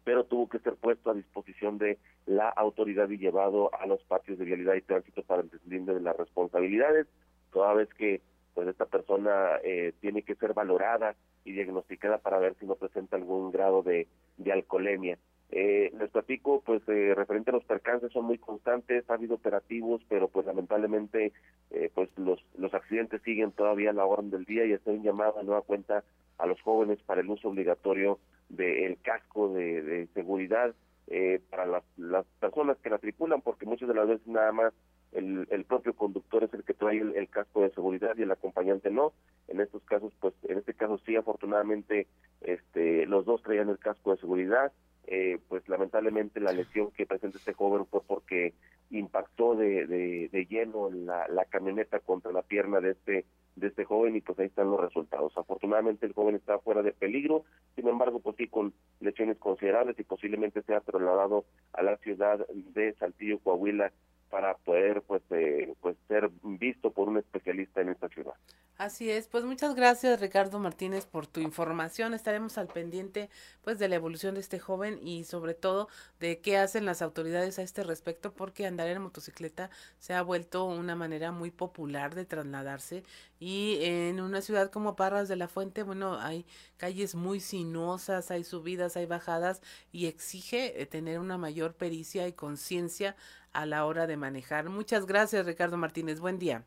pero 0.03 0.23
tuvo 0.23 0.49
que 0.49 0.59
ser 0.59 0.75
puesto 0.75 1.11
a 1.11 1.13
disposición 1.13 1.77
de 1.77 1.99
la 2.25 2.49
autoridad 2.49 3.09
y 3.09 3.17
llevado 3.17 3.69
a 3.75 3.85
los 3.85 4.03
patios 4.05 4.39
de 4.39 4.45
vialidad 4.45 4.75
y 4.75 4.81
tránsito 4.81 5.23
para 5.23 5.41
el 5.41 5.49
deslinde 5.49 5.93
de 5.93 6.01
las 6.01 6.17
responsabilidades, 6.17 7.07
toda 7.51 7.73
vez 7.73 7.89
que 7.93 8.21
pues 8.53 8.67
esta 8.67 8.85
persona 8.85 9.57
eh, 9.63 9.93
tiene 10.01 10.23
que 10.23 10.35
ser 10.35 10.53
valorada 10.53 11.15
y 11.45 11.51
diagnosticada 11.51 12.17
para 12.17 12.39
ver 12.39 12.55
si 12.59 12.65
no 12.65 12.75
presenta 12.75 13.15
algún 13.15 13.51
grado 13.51 13.83
de, 13.83 14.07
de 14.37 14.51
alcoholemia. 14.51 15.17
Eh, 15.51 15.91
les 15.97 16.11
platico, 16.11 16.61
pues 16.61 16.81
eh, 16.87 17.13
referente 17.15 17.49
a 17.49 17.53
los 17.53 17.63
percances 17.63 18.11
son 18.11 18.25
muy 18.25 18.37
constantes, 18.37 19.09
ha 19.09 19.15
habido 19.15 19.35
operativos, 19.35 20.01
pero 20.07 20.27
pues 20.27 20.45
lamentablemente 20.45 21.33
eh, 21.71 21.89
pues 21.93 22.09
los, 22.17 22.39
los 22.57 22.73
accidentes 22.73 23.23
siguen 23.23 23.51
todavía 23.51 23.89
a 23.89 23.93
la 23.93 24.05
orden 24.05 24.29
del 24.29 24.45
día 24.45 24.65
y 24.65 24.73
estoy 24.73 25.01
llamado 25.01 25.39
a 25.39 25.43
nueva 25.43 25.63
cuenta 25.63 26.03
a 26.37 26.45
los 26.45 26.61
jóvenes 26.61 26.99
para 27.01 27.21
el 27.21 27.29
uso 27.29 27.49
obligatorio 27.49 28.19
del 28.49 28.97
casco 29.01 29.53
de, 29.53 29.81
de 29.81 30.07
seguridad 30.13 30.75
eh, 31.07 31.41
para 31.49 31.65
las, 31.65 31.83
las 31.97 32.25
personas 32.39 32.77
que 32.83 32.91
la 32.91 32.99
tripulan, 32.99 33.41
porque 33.41 33.65
muchas 33.65 33.87
de 33.87 33.95
las 33.95 34.07
veces 34.07 34.27
nada 34.27 34.51
más 34.51 34.73
el, 35.11 35.47
el 35.49 35.65
propio 35.65 35.95
conductor 35.95 36.43
es 36.43 36.53
el 36.53 36.63
que 36.63 36.75
trae 36.75 36.99
el, 36.99 37.15
el, 37.15 37.27
casco 37.29 37.63
de 37.63 37.71
seguridad 37.71 38.15
y 38.15 38.21
el 38.21 38.31
acompañante 38.31 38.91
no. 38.91 39.13
En 39.47 39.59
estos 39.59 39.81
casos, 39.85 40.13
pues 40.19 40.35
en 40.43 40.59
este 40.59 40.75
caso 40.75 40.99
sí, 41.05 41.15
afortunadamente, 41.15 42.05
este, 42.41 43.07
los 43.07 43.25
dos 43.25 43.41
traían 43.41 43.69
el 43.69 43.79
casco 43.79 44.11
de 44.11 44.21
seguridad. 44.21 44.71
Eh, 45.11 45.39
pues 45.47 45.67
lamentablemente 45.67 46.39
la 46.39 46.51
lesión 46.51 46.91
que 46.91 47.07
presenta 47.07 47.39
este 47.39 47.53
joven 47.53 47.87
fue 47.87 47.99
porque 48.03 48.53
impactó 48.91 49.55
de, 49.55 49.87
de, 49.87 50.29
de 50.31 50.45
lleno 50.45 50.91
la, 50.91 51.27
la 51.29 51.45
camioneta 51.45 51.99
contra 51.99 52.31
la 52.31 52.43
pierna 52.43 52.79
de 52.79 52.91
este 52.91 53.25
de 53.55 53.67
este 53.69 53.85
joven 53.85 54.15
y 54.15 54.21
pues 54.21 54.37
ahí 54.37 54.45
están 54.45 54.69
los 54.69 54.79
resultados. 54.79 55.35
Afortunadamente 55.35 56.05
el 56.05 56.13
joven 56.13 56.35
está 56.35 56.59
fuera 56.59 56.83
de 56.83 56.91
peligro, 56.91 57.43
sin 57.75 57.87
embargo 57.87 58.19
pues 58.19 58.35
sí 58.35 58.47
con 58.47 58.71
lesiones 58.99 59.39
considerables 59.39 59.99
y 59.99 60.03
posiblemente 60.03 60.61
sea 60.61 60.79
trasladado 60.81 61.45
a 61.73 61.81
la 61.81 61.97
ciudad 61.97 62.45
de 62.47 62.93
Saltillo, 62.93 63.39
Coahuila 63.39 63.91
para 64.29 64.55
poder 64.57 65.01
pues 65.01 65.21
eh, 65.31 65.73
pues 65.81 65.97
ser 66.07 66.29
visto 66.43 66.91
por 66.91 67.09
un 67.09 67.17
especialista 67.17 67.81
en 67.81 67.89
esta 67.89 68.07
ciudad. 68.09 68.33
Así 68.77 69.11
es, 69.11 69.27
pues 69.27 69.43
muchas 69.43 69.75
gracias 69.75 70.21
Ricardo 70.21 70.57
Martínez 70.57 71.05
por 71.05 71.27
tu 71.27 71.41
información. 71.41 72.13
Estaremos 72.13 72.57
al 72.57 72.67
pendiente 72.67 73.29
pues 73.61 73.77
de 73.77 73.89
la 73.89 73.95
evolución 73.95 74.35
de 74.35 74.39
este 74.39 74.57
joven 74.57 75.05
y 75.05 75.25
sobre 75.25 75.53
todo 75.53 75.89
de 76.21 76.39
qué 76.39 76.57
hacen 76.57 76.85
las 76.85 77.01
autoridades 77.01 77.59
a 77.59 77.61
este 77.61 77.83
respecto 77.83 78.31
porque 78.33 78.65
andar 78.65 78.87
en 78.87 79.01
motocicleta 79.01 79.69
se 79.97 80.13
ha 80.13 80.21
vuelto 80.21 80.63
una 80.63 80.95
manera 80.95 81.33
muy 81.33 81.51
popular 81.51 82.15
de 82.15 82.23
trasladarse 82.23 83.03
y 83.39 83.79
en 83.81 84.19
una 84.19 84.41
ciudad 84.41 84.69
como 84.69 84.95
Parras 84.97 85.29
de 85.29 85.37
la 85.37 85.47
Fuente, 85.47 85.83
bueno, 85.83 86.19
hay 86.19 86.45
calles 86.77 87.15
muy 87.15 87.39
sinuosas, 87.39 88.31
hay 88.31 88.43
subidas, 88.43 88.97
hay 88.97 89.05
bajadas 89.05 89.61
y 89.91 90.07
exige 90.07 90.81
eh, 90.81 90.85
tener 90.85 91.19
una 91.19 91.37
mayor 91.37 91.73
pericia 91.73 92.27
y 92.27 92.33
conciencia 92.33 93.15
a 93.53 93.65
la 93.65 93.85
hora 93.85 94.07
de 94.07 94.17
manejar. 94.17 94.69
Muchas 94.69 95.05
gracias 95.05 95.45
Ricardo 95.45 95.77
Martínez, 95.77 96.19
buen 96.19 96.39
día. 96.39 96.63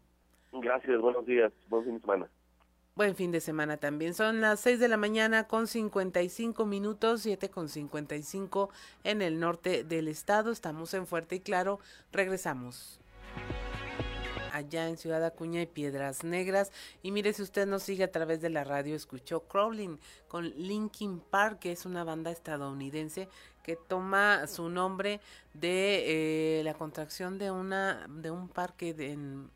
Gracias, 0.53 1.01
buenos 1.01 1.25
días, 1.25 1.53
buen 1.69 1.85
fin 1.85 1.95
de 1.95 2.01
semana. 2.01 2.29
Buen 2.95 3.17
fin 3.17 3.33
de 3.33 3.41
semana 3.41 3.79
también. 3.79 4.13
Son 4.13 4.43
las 4.43 4.61
6 4.61 4.79
de 4.79 4.89
la 4.89 4.99
mañana 4.99 5.49
con 5.49 5.67
55 5.67 6.67
minutos, 6.67 7.23
7 7.23 7.49
con 7.49 7.71
55 7.71 8.69
en 9.03 9.23
el 9.23 9.41
norte 9.41 9.83
del 9.83 10.09
estado. 10.09 10.53
Estamos 10.53 10.93
en 10.93 11.07
Fuerte 11.07 11.37
y 11.37 11.41
Claro. 11.41 11.79
Regresamos. 12.13 13.01
Allá 14.53 14.89
en 14.89 14.99
Ciudad 14.99 15.25
Acuña 15.25 15.63
y 15.63 15.67
Piedras 15.67 16.23
Negras. 16.23 16.71
Y 17.03 17.13
mire, 17.13 17.33
si 17.33 17.41
usted 17.41 17.67
nos 17.67 17.83
sigue 17.83 18.05
a 18.05 18.13
través 18.13 18.43
de 18.43 18.51
la 18.51 18.63
radio, 18.63 18.95
escuchó 18.95 19.41
Crawling 19.49 19.99
con 20.29 20.51
Linkin 20.51 21.21
Park, 21.21 21.61
que 21.61 21.73
es 21.73 21.87
una 21.87 22.05
banda 22.05 22.31
estadounidense 22.31 23.31
que 23.63 23.77
toma 23.77 24.47
su 24.47 24.69
nombre 24.69 25.21
de 25.55 26.59
eh, 26.59 26.65
la 26.65 26.75
contracción 26.75 27.39
de 27.39 27.51
una 27.51 28.07
de 28.09 28.31
un 28.31 28.49
parque 28.49 28.95
en 28.99 29.51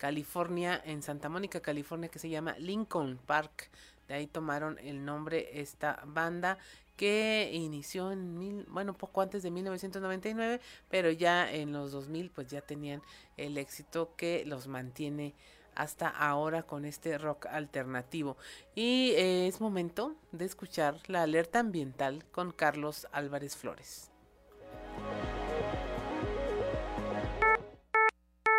California, 0.00 0.80
en 0.86 1.02
Santa 1.02 1.28
Mónica, 1.28 1.60
California, 1.60 2.08
que 2.08 2.18
se 2.18 2.30
llama 2.30 2.56
Lincoln 2.58 3.18
Park. 3.26 3.68
De 4.08 4.14
ahí 4.14 4.26
tomaron 4.26 4.78
el 4.78 5.04
nombre 5.04 5.60
esta 5.60 6.02
banda 6.06 6.56
que 6.96 7.50
inició 7.52 8.10
en 8.10 8.38
mil, 8.38 8.66
bueno, 8.70 8.94
poco 8.94 9.20
antes 9.20 9.42
de 9.42 9.50
1999, 9.50 10.60
pero 10.88 11.10
ya 11.10 11.52
en 11.52 11.72
los 11.72 11.92
2000 11.92 12.30
pues 12.30 12.48
ya 12.48 12.62
tenían 12.62 13.02
el 13.36 13.58
éxito 13.58 14.14
que 14.16 14.44
los 14.46 14.68
mantiene 14.68 15.34
hasta 15.74 16.08
ahora 16.08 16.62
con 16.62 16.84
este 16.84 17.18
rock 17.18 17.46
alternativo. 17.46 18.36
Y 18.74 19.12
eh, 19.16 19.46
es 19.46 19.60
momento 19.60 20.14
de 20.32 20.44
escuchar 20.44 20.96
la 21.06 21.22
alerta 21.22 21.60
ambiental 21.60 22.24
con 22.32 22.52
Carlos 22.52 23.06
Álvarez 23.12 23.56
Flores. 23.56 24.10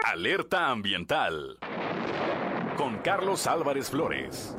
Alerta 0.06 0.70
ambiental 0.70 1.58
con 2.78 2.98
Carlos 2.98 3.48
Álvarez 3.48 3.90
Flores. 3.90 4.58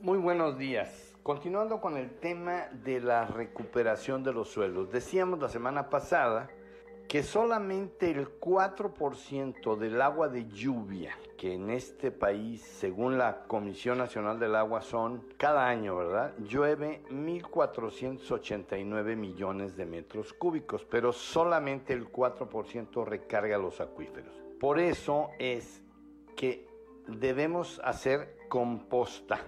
Muy 0.00 0.18
buenos 0.18 0.58
días. 0.58 1.14
Continuando 1.22 1.80
con 1.80 1.96
el 1.96 2.10
tema 2.18 2.66
de 2.84 3.00
la 3.00 3.26
recuperación 3.26 4.24
de 4.24 4.32
los 4.32 4.48
suelos. 4.48 4.90
Decíamos 4.90 5.38
la 5.38 5.48
semana 5.48 5.90
pasada 5.90 6.48
que 7.12 7.22
solamente 7.22 8.10
el 8.10 8.40
4% 8.40 9.76
del 9.76 10.00
agua 10.00 10.28
de 10.28 10.48
lluvia 10.48 11.14
que 11.36 11.52
en 11.52 11.68
este 11.68 12.10
país, 12.10 12.62
según 12.62 13.18
la 13.18 13.42
Comisión 13.42 13.98
Nacional 13.98 14.38
del 14.38 14.54
Agua, 14.54 14.80
son 14.80 15.22
cada 15.36 15.68
año, 15.68 15.94
¿verdad? 15.94 16.32
Llueve 16.38 17.02
1.489 17.10 19.14
millones 19.14 19.76
de 19.76 19.84
metros 19.84 20.32
cúbicos, 20.32 20.86
pero 20.86 21.12
solamente 21.12 21.92
el 21.92 22.10
4% 22.10 23.04
recarga 23.04 23.58
los 23.58 23.82
acuíferos. 23.82 24.34
Por 24.58 24.80
eso 24.80 25.28
es 25.38 25.82
que 26.34 26.66
debemos 27.06 27.78
hacer 27.84 28.38
composta. 28.48 29.38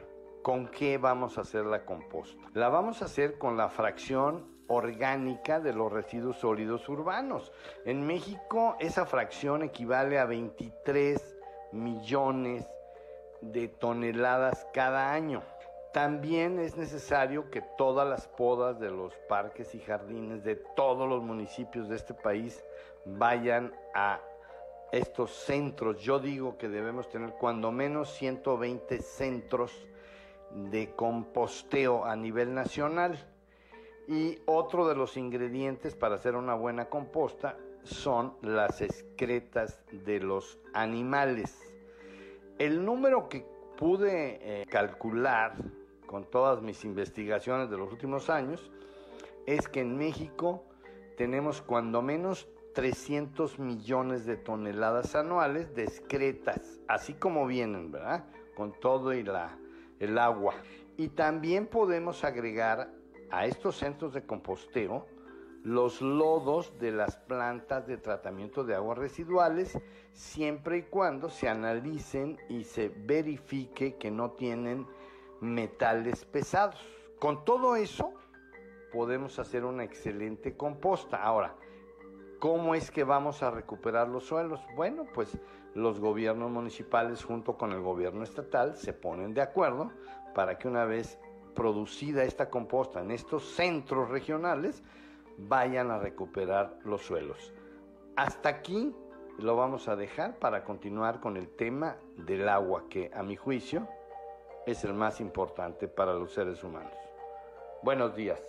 ¿Con 0.43 0.69
qué 0.69 0.99
vamos 0.99 1.39
a 1.39 1.41
hacer 1.41 1.65
la 1.65 1.87
composta? 1.87 2.47
La 2.53 2.69
vamos 2.69 3.01
a 3.01 3.07
hacer 3.07 3.39
con 3.39 3.57
la 3.57 3.71
fracción 3.71 4.53
orgánica 4.69 5.61
de 5.61 5.73
los 5.73 5.93
residuos 5.93 6.39
sólidos 6.39 6.89
urbanos. 6.89 7.53
En 7.85 8.07
México 8.07 8.77
esa 8.81 9.07
fracción 9.07 9.62
equivale 9.62 10.19
a 10.19 10.25
23 10.25 11.37
millones 11.73 12.67
de 13.41 13.69
toneladas 13.69 14.67
cada 14.73 15.12
año. 15.12 15.43
También 15.93 16.59
es 16.59 16.77
necesario 16.77 17.51
que 17.51 17.62
todas 17.79 18.09
las 18.09 18.27
podas 18.27 18.81
de 18.81 18.91
los 18.91 19.15
parques 19.29 19.75
y 19.75 19.81
jardines 19.81 20.43
de 20.43 20.57
todos 20.57 21.09
los 21.09 21.23
municipios 21.23 21.89
de 21.89 21.97
este 21.97 22.15
país 22.15 22.65
vayan 23.05 23.73
a 23.95 24.21
estos 24.91 25.31
centros. 25.31 26.01
Yo 26.01 26.19
digo 26.19 26.59
que 26.59 26.69
debemos 26.69 27.09
tener 27.09 27.35
cuando 27.35 27.71
menos 27.71 28.11
120 28.15 29.03
centros 29.03 29.87
de 30.51 30.93
composteo 30.95 32.05
a 32.05 32.17
nivel 32.17 32.55
nacional. 32.55 33.19
Y 34.07 34.39
otro 34.47 34.87
de 34.87 34.95
los 34.95 35.17
ingredientes 35.17 35.95
para 35.95 36.17
hacer 36.17 36.37
una 36.37 36.55
buena 36.55 36.91
composta 36.91 37.57
son 37.85 38.35
las 38.43 38.81
excretas 38.83 39.81
de 39.93 40.21
los 40.21 40.59
animales. 40.73 41.59
El 42.59 42.85
número 42.85 43.29
que 43.29 43.47
pude 43.77 44.39
eh, 44.41 44.67
calcular 44.67 45.57
con 46.07 46.25
todas 46.31 46.63
mis 46.63 46.85
investigaciones 46.85 47.71
de 47.71 47.77
los 47.79 47.91
últimos 47.91 48.31
años 48.31 48.71
es 49.47 49.69
que 49.69 49.81
en 49.81 49.97
México 49.97 50.65
tenemos 51.17 51.63
cuando 51.63 52.03
menos 52.03 52.49
300 52.75 53.59
millones 53.59 54.27
de 54.27 54.37
toneladas 54.37 55.15
anuales 55.15 55.75
de 55.75 55.85
excretas, 55.85 56.81
así 56.89 57.15
como 57.15 57.47
vienen, 57.47 57.91
¿verdad? 57.91 58.25
Con 58.55 58.73
todo 58.81 59.13
y 59.13 59.23
la, 59.23 59.59
el 60.01 60.19
agua. 60.19 60.55
Y 60.97 61.09
también 61.09 61.67
podemos 61.67 62.25
agregar 62.25 62.93
a 63.35 63.47
estos 63.47 63.76
centros 63.76 64.12
de 64.14 64.24
composteo 64.24 65.07
los 65.64 66.03
lodos 66.03 66.78
de 66.78 66.93
las 66.93 67.16
plantas 67.16 67.87
de 67.87 67.97
tratamiento 67.97 68.64
de 68.64 68.74
aguas 68.74 68.99
residuales, 68.99 69.78
siempre 70.12 70.76
y 70.76 70.82
cuando 70.82 71.30
se 71.30 71.49
analicen 71.49 72.39
y 72.51 72.64
se 72.64 72.91
verifique 72.91 73.97
que 73.97 74.11
no 74.11 74.32
tienen 74.32 74.87
metales 75.41 76.26
pesados. 76.26 76.87
Con 77.18 77.47
todo 77.47 77.76
eso 77.76 78.12
podemos 78.93 79.39
hacer 79.39 79.64
una 79.64 79.85
excelente 79.85 80.55
composta. 80.55 81.22
Ahora, 81.22 81.55
¿cómo 82.41 82.74
es 82.74 82.91
que 82.91 83.03
vamos 83.03 83.43
a 83.43 83.51
recuperar 83.51 84.09
los 84.09 84.24
suelos? 84.24 84.61
Bueno, 84.76 85.07
pues 85.14 85.39
los 85.74 85.99
gobiernos 85.99 86.51
municipales 86.51 87.24
junto 87.24 87.57
con 87.57 87.72
el 87.72 87.80
gobierno 87.80 88.22
estatal 88.22 88.76
se 88.76 88.93
ponen 88.93 89.32
de 89.32 89.41
acuerdo 89.41 89.91
para 90.35 90.59
que 90.59 90.68
una 90.68 90.85
vez 90.85 91.18
producida 91.55 92.25
esta 92.25 92.51
composta 92.51 93.01
en 93.01 93.11
estos 93.11 93.45
centros 93.55 94.11
regionales, 94.11 94.83
vayan 95.39 95.91
a 95.91 95.99
recuperar 95.99 96.79
los 96.85 97.03
suelos. 97.03 97.53
Hasta 98.17 98.49
aquí 98.49 98.95
lo 99.39 99.57
vamos 99.57 99.89
a 99.89 99.97
dejar 99.97 100.39
para 100.39 100.65
continuar 100.65 101.21
con 101.21 101.37
el 101.37 101.49
tema 101.49 101.97
del 102.17 102.49
agua, 102.49 102.85
que 102.89 103.11
a 103.15 103.23
mi 103.23 103.37
juicio 103.37 103.89
es 104.67 104.85
el 104.85 104.95
más 104.95 105.21
importante 105.21 105.89
para 105.89 106.15
los 106.15 106.33
seres 106.33 106.63
humanos. 106.63 106.93
Buenos 107.83 108.15
días. 108.15 108.41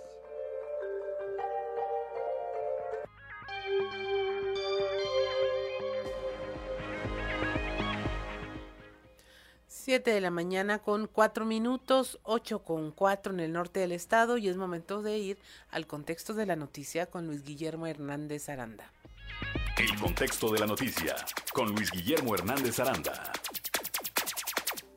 7 9.85 10.09
de 10.09 10.19
la 10.19 10.31
mañana 10.31 10.79
con 10.79 11.05
4 11.05 11.45
minutos, 11.45 12.19
8 12.23 12.63
con 12.63 12.89
4 12.89 13.33
en 13.33 13.39
el 13.39 13.53
norte 13.53 13.81
del 13.81 13.91
estado 13.91 14.39
y 14.39 14.49
es 14.49 14.57
momento 14.57 15.03
de 15.03 15.19
ir 15.19 15.37
al 15.69 15.85
contexto 15.85 16.33
de 16.33 16.47
la 16.47 16.55
noticia 16.55 17.05
con 17.05 17.27
Luis 17.27 17.43
Guillermo 17.43 17.85
Hernández 17.85 18.49
Aranda. 18.49 18.91
El 19.77 19.95
contexto 19.99 20.51
de 20.51 20.57
la 20.57 20.65
noticia 20.65 21.15
con 21.53 21.67
Luis 21.75 21.91
Guillermo 21.91 22.33
Hernández 22.33 22.79
Aranda. 22.79 23.31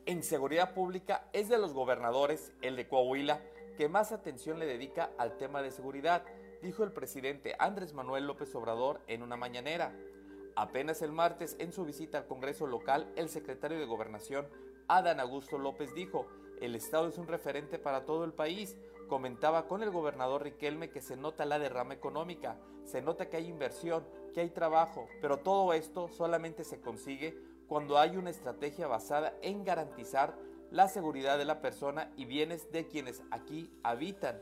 En 0.06 0.22
seguridad 0.22 0.72
pública 0.72 1.28
es 1.34 1.50
de 1.50 1.58
los 1.58 1.74
gobernadores, 1.74 2.52
el 2.62 2.74
de 2.74 2.88
Coahuila, 2.88 3.42
que 3.76 3.90
más 3.90 4.10
atención 4.10 4.58
le 4.58 4.64
dedica 4.64 5.10
al 5.18 5.36
tema 5.36 5.60
de 5.60 5.70
seguridad, 5.70 6.24
dijo 6.62 6.82
el 6.82 6.92
presidente 6.92 7.56
Andrés 7.58 7.92
Manuel 7.92 8.26
López 8.26 8.54
Obrador 8.54 9.02
en 9.06 9.22
una 9.22 9.36
mañanera. 9.36 9.92
Apenas 10.56 11.02
el 11.02 11.12
martes, 11.12 11.56
en 11.58 11.74
su 11.74 11.84
visita 11.84 12.16
al 12.16 12.26
Congreso 12.26 12.66
local, 12.66 13.12
el 13.16 13.28
secretario 13.28 13.78
de 13.78 13.84
Gobernación, 13.84 14.48
Adán 14.88 15.20
Augusto 15.20 15.58
López 15.58 15.94
dijo, 15.94 16.26
el 16.62 16.74
Estado 16.74 17.08
es 17.08 17.18
un 17.18 17.28
referente 17.28 17.78
para 17.78 18.06
todo 18.06 18.24
el 18.24 18.32
país. 18.32 18.76
Comentaba 19.06 19.68
con 19.68 19.82
el 19.82 19.90
gobernador 19.90 20.42
Riquelme 20.42 20.90
que 20.90 21.02
se 21.02 21.16
nota 21.16 21.44
la 21.44 21.58
derrama 21.58 21.94
económica, 21.94 22.56
se 22.84 23.02
nota 23.02 23.28
que 23.28 23.36
hay 23.36 23.46
inversión, 23.46 24.06
que 24.32 24.40
hay 24.40 24.50
trabajo, 24.50 25.06
pero 25.20 25.38
todo 25.38 25.74
esto 25.74 26.08
solamente 26.08 26.64
se 26.64 26.80
consigue 26.80 27.38
cuando 27.68 27.98
hay 27.98 28.16
una 28.16 28.30
estrategia 28.30 28.86
basada 28.86 29.34
en 29.42 29.62
garantizar 29.62 30.34
la 30.70 30.88
seguridad 30.88 31.36
de 31.36 31.44
la 31.44 31.60
persona 31.60 32.10
y 32.16 32.24
bienes 32.24 32.72
de 32.72 32.88
quienes 32.88 33.22
aquí 33.30 33.70
habitan, 33.82 34.40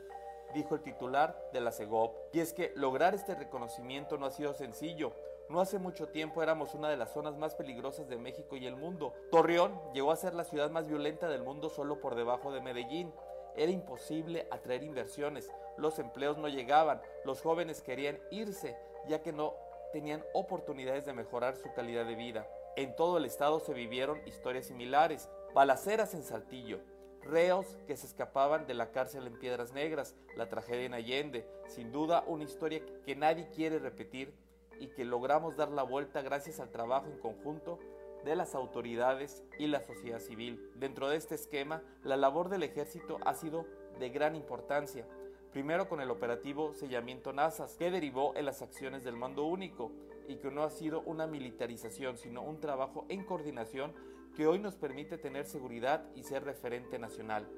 dijo 0.55 0.77
el 0.77 0.83
titular 0.83 1.37
de 1.53 1.61
la 1.61 1.73
CEGOP. 1.73 2.35
Y 2.35 2.41
es 2.41 2.53
que 2.53 2.73
lograr 2.77 3.15
este 3.15 3.35
reconocimiento 3.35 4.17
no 4.17 4.27
ha 4.27 4.31
sido 4.31 4.55
sencillo, 4.55 5.13
no 5.49 5.61
hace 5.61 5.79
mucho 5.79 6.09
tiempo 6.09 6.43
éramos 6.43 6.75
una 6.75 6.89
de 6.89 6.97
las 6.97 7.13
zonas 7.13 7.37
más 7.37 7.55
peligrosas 7.55 8.09
de 8.09 8.19
México 8.19 8.57
y 8.57 8.67
el 8.67 8.77
mundo. 8.77 9.15
Torreón 9.31 9.81
llegó 9.95 10.11
a 10.11 10.17
ser 10.17 10.35
la 10.35 10.45
ciudad 10.45 10.71
más 10.71 10.89
violenta 10.89 11.29
del 11.29 11.43
mundo 11.43 11.69
solo 11.69 12.01
por 12.01 12.15
debajo 12.17 12.53
de 12.53 12.61
Medellín. 12.61 13.13
Era 13.57 13.71
imposible 13.71 14.47
atraer 14.51 14.83
inversiones, 14.83 15.51
los 15.79 15.99
empleos 15.99 16.37
no 16.37 16.49
llegaban, 16.49 17.01
los 17.25 17.41
jóvenes 17.41 17.81
querían 17.81 18.19
irse, 18.31 18.77
ya 19.09 19.23
que 19.23 19.33
no 19.33 19.55
tenían 19.93 20.25
oportunidades 20.35 21.07
de 21.07 21.13
mejorar 21.13 21.57
su 21.57 21.73
calidad 21.73 22.05
de 22.05 22.17
vida. 22.17 22.47
En 22.77 22.95
todo 22.97 23.17
el 23.17 23.25
estado 23.25 23.61
se 23.61 23.73
vivieron 23.73 24.21
historias 24.27 24.67
similares, 24.67 25.31
balaceras 25.55 26.13
en 26.13 26.23
Saltillo, 26.23 26.81
reos 27.23 27.79
que 27.87 27.97
se 27.97 28.07
escapaban 28.07 28.67
de 28.67 28.75
la 28.75 28.91
cárcel 28.91 29.27
en 29.27 29.39
Piedras 29.39 29.73
Negras, 29.73 30.15
la 30.37 30.49
tragedia 30.49 30.85
en 30.85 30.95
Allende, 30.95 31.49
sin 31.69 31.93
duda 31.93 32.25
una 32.27 32.45
historia 32.45 32.83
que 33.05 33.17
nadie 33.17 33.49
quiere 33.49 33.79
repetir 33.79 34.35
y 34.81 34.89
que 34.89 35.05
logramos 35.05 35.57
dar 35.57 35.71
la 35.71 35.83
vuelta 35.83 36.23
gracias 36.23 36.61
al 36.61 36.71
trabajo 36.71 37.07
en 37.07 37.19
conjunto 37.19 37.79
de 38.25 38.37
las 38.37 38.55
autoridades 38.55 39.45
y 39.59 39.69
la 39.69 39.81
sociedad 39.81 40.19
civil. 40.19 40.71
Dentro 40.75 41.09
de 41.09 41.17
este 41.17 41.35
esquema, 41.35 41.83
la 42.03 42.17
labor 42.17 42.49
del 42.49 42.65
ejército 42.65 43.19
ha 43.25 43.35
sido 43.35 43.67
de 43.99 44.11
gran 44.11 44.35
importancia. 44.35 45.07
Primero 45.53 45.89
con 45.89 46.01
el 46.01 46.11
operativo 46.11 46.75
Sellamiento 46.75 47.33
Nazas, 47.33 47.77
que 47.77 47.91
derivó 47.91 48.35
en 48.37 48.45
las 48.45 48.63
acciones 48.63 49.05
del 49.05 49.17
mando 49.17 49.45
único 49.45 49.93
y 50.29 50.37
que 50.37 50.51
no 50.51 50.65
ha 50.65 50.71
sido 50.71 51.03
una 51.03 51.27
militarización, 51.27 52.19
sino 52.19 52.43
un 52.43 52.61
trabajo 52.61 53.07
en 53.09 53.25
coordinación 53.25 53.95
que 54.35 54.47
hoy 54.47 54.59
nos 54.59 54.77
permite 54.77 55.17
tener 55.17 55.47
seguridad 55.47 56.05
y 56.15 56.25
ser 56.25 56.45
referente 56.45 56.99
nacional. 56.99 57.49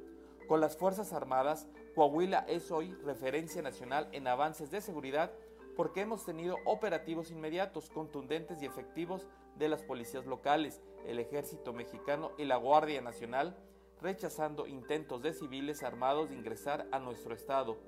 Con 0.47 0.61
las 0.61 0.77
Fuerzas 0.77 1.12
Armadas, 1.12 1.69
Coahuila 1.95 2.45
es 2.49 2.71
hoy 2.71 2.95
referencia 3.05 3.62
nacional 3.62 4.09
en 4.12 4.29
avances 4.29 4.71
de 4.71 4.81
seguridad 4.81 5.33
porque 5.79 6.01
hemos 6.01 6.24
tenido 6.24 6.57
operativos 6.64 7.31
inmediatos, 7.31 7.89
contundentes 7.89 8.61
y 8.61 8.66
efectivos 8.66 9.29
de 9.55 9.68
las 9.68 9.85
policías 9.85 10.26
locales, 10.26 10.83
el 11.07 11.20
ejército 11.20 11.72
mexicano 11.72 12.33
y 12.37 12.47
la 12.47 12.57
Guardia 12.57 13.01
Nacional, 13.01 13.57
rechazando 14.03 14.66
intentos 14.66 15.22
de 15.22 15.33
civiles 15.33 15.85
armados 15.85 16.31
de 16.31 16.35
ingresar 16.35 16.89
a 16.91 16.99
nuestro 16.99 17.33
estado, 17.33 17.79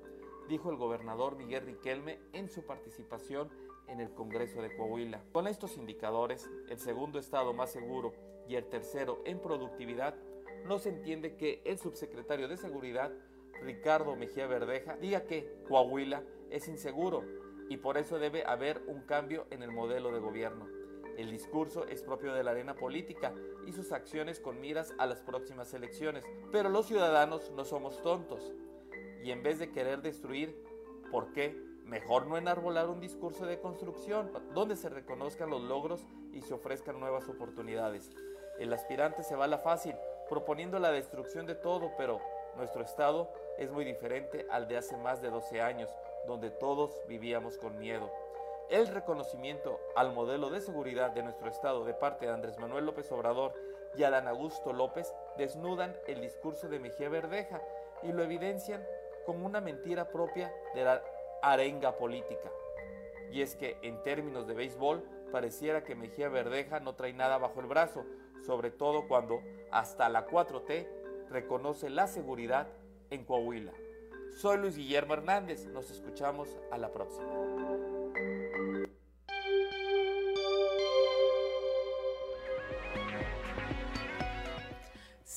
dijo 0.47 0.69
el 0.69 0.77
gobernador 0.77 1.35
Miguel 1.35 1.65
Riquelme 1.65 2.21
en 2.31 2.47
su 2.47 2.65
participación 2.65 3.49
en 3.89 3.99
el 3.99 4.13
Congreso 4.13 4.61
de 4.61 4.73
Coahuila. 4.73 5.21
Con 5.33 5.47
estos 5.47 5.75
indicadores, 5.75 6.49
el 6.69 6.79
segundo 6.79 7.19
estado 7.19 7.51
más 7.53 7.73
seguro 7.73 8.13
y 8.47 8.55
el 8.55 8.69
tercero 8.69 9.21
en 9.25 9.41
productividad, 9.41 10.15
no 10.65 10.79
se 10.79 10.87
entiende 10.87 11.35
que 11.35 11.61
el 11.65 11.77
subsecretario 11.77 12.47
de 12.47 12.55
Seguridad, 12.55 13.11
Ricardo 13.61 14.15
Mejía 14.15 14.47
Verdeja, 14.47 14.95
diga 14.95 15.25
que 15.25 15.61
Coahuila 15.67 16.23
es 16.49 16.69
inseguro 16.69 17.50
y 17.71 17.77
por 17.77 17.97
eso 17.97 18.19
debe 18.19 18.43
haber 18.45 18.81
un 18.87 18.99
cambio 19.03 19.47
en 19.49 19.63
el 19.63 19.71
modelo 19.71 20.11
de 20.11 20.19
gobierno. 20.19 20.67
El 21.17 21.31
discurso 21.31 21.85
es 21.87 22.03
propio 22.03 22.33
de 22.33 22.43
la 22.43 22.51
arena 22.51 22.75
política 22.75 23.33
y 23.65 23.71
sus 23.71 23.93
acciones 23.93 24.41
con 24.41 24.59
miras 24.59 24.93
a 24.97 25.05
las 25.05 25.21
próximas 25.21 25.73
elecciones, 25.73 26.25
pero 26.51 26.67
los 26.67 26.87
ciudadanos 26.87 27.49
no 27.51 27.63
somos 27.63 28.01
tontos. 28.01 28.51
Y 29.23 29.31
en 29.31 29.41
vez 29.41 29.57
de 29.57 29.71
querer 29.71 30.01
destruir, 30.01 30.53
¿por 31.11 31.31
qué? 31.31 31.55
Mejor 31.85 32.27
no 32.27 32.35
enarbolar 32.35 32.89
un 32.89 32.99
discurso 32.99 33.45
de 33.45 33.61
construcción 33.61 34.33
donde 34.53 34.75
se 34.75 34.89
reconozcan 34.89 35.49
los 35.49 35.61
logros 35.61 36.05
y 36.33 36.41
se 36.41 36.53
ofrezcan 36.53 36.99
nuevas 36.99 37.29
oportunidades. 37.29 38.11
El 38.59 38.73
aspirante 38.73 39.23
se 39.23 39.37
va 39.37 39.45
a 39.45 39.47
la 39.47 39.59
fácil, 39.59 39.95
proponiendo 40.27 40.77
la 40.77 40.91
destrucción 40.91 41.45
de 41.45 41.55
todo, 41.55 41.93
pero 41.97 42.19
nuestro 42.57 42.83
Estado 42.83 43.31
es 43.57 43.71
muy 43.71 43.85
diferente 43.85 44.45
al 44.51 44.67
de 44.67 44.75
hace 44.75 44.97
más 44.97 45.21
de 45.21 45.29
12 45.29 45.61
años, 45.61 45.89
donde 46.27 46.51
todos 46.51 46.99
vivíamos 47.07 47.57
con 47.57 47.77
miedo. 47.77 48.11
El 48.69 48.87
reconocimiento 48.87 49.79
al 49.95 50.13
modelo 50.13 50.49
de 50.49 50.61
seguridad 50.61 51.11
de 51.11 51.23
nuestro 51.23 51.49
Estado 51.49 51.83
de 51.83 51.93
parte 51.93 52.25
de 52.25 52.31
Andrés 52.31 52.57
Manuel 52.57 52.85
López 52.85 53.11
Obrador 53.11 53.53
y 53.95 54.03
Adán 54.03 54.27
Augusto 54.27 54.71
López 54.71 55.13
desnudan 55.37 55.95
el 56.07 56.21
discurso 56.21 56.69
de 56.69 56.79
Mejía 56.79 57.09
Verdeja 57.09 57.61
y 58.03 58.11
lo 58.11 58.23
evidencian 58.23 58.85
como 59.25 59.45
una 59.45 59.61
mentira 59.61 60.09
propia 60.09 60.53
de 60.73 60.83
la 60.83 61.03
arenga 61.41 61.97
política. 61.97 62.49
Y 63.31 63.41
es 63.41 63.55
que 63.55 63.77
en 63.81 64.01
términos 64.03 64.47
de 64.47 64.53
béisbol 64.53 65.03
pareciera 65.31 65.83
que 65.83 65.95
Mejía 65.95 66.29
Verdeja 66.29 66.79
no 66.79 66.95
trae 66.95 67.13
nada 67.13 67.37
bajo 67.37 67.59
el 67.59 67.67
brazo, 67.67 68.05
sobre 68.45 68.71
todo 68.71 69.07
cuando 69.07 69.41
hasta 69.71 70.09
la 70.09 70.27
4T 70.27 70.87
reconoce 71.29 71.89
la 71.89 72.07
seguridad 72.07 72.67
en 73.09 73.23
Coahuila. 73.25 73.73
Soy 74.35 74.57
Luis 74.57 74.75
Guillermo 74.75 75.13
Hernández. 75.13 75.65
Nos 75.67 75.91
escuchamos 75.91 76.49
a 76.71 76.77
la 76.77 76.91
próxima. 76.91 77.90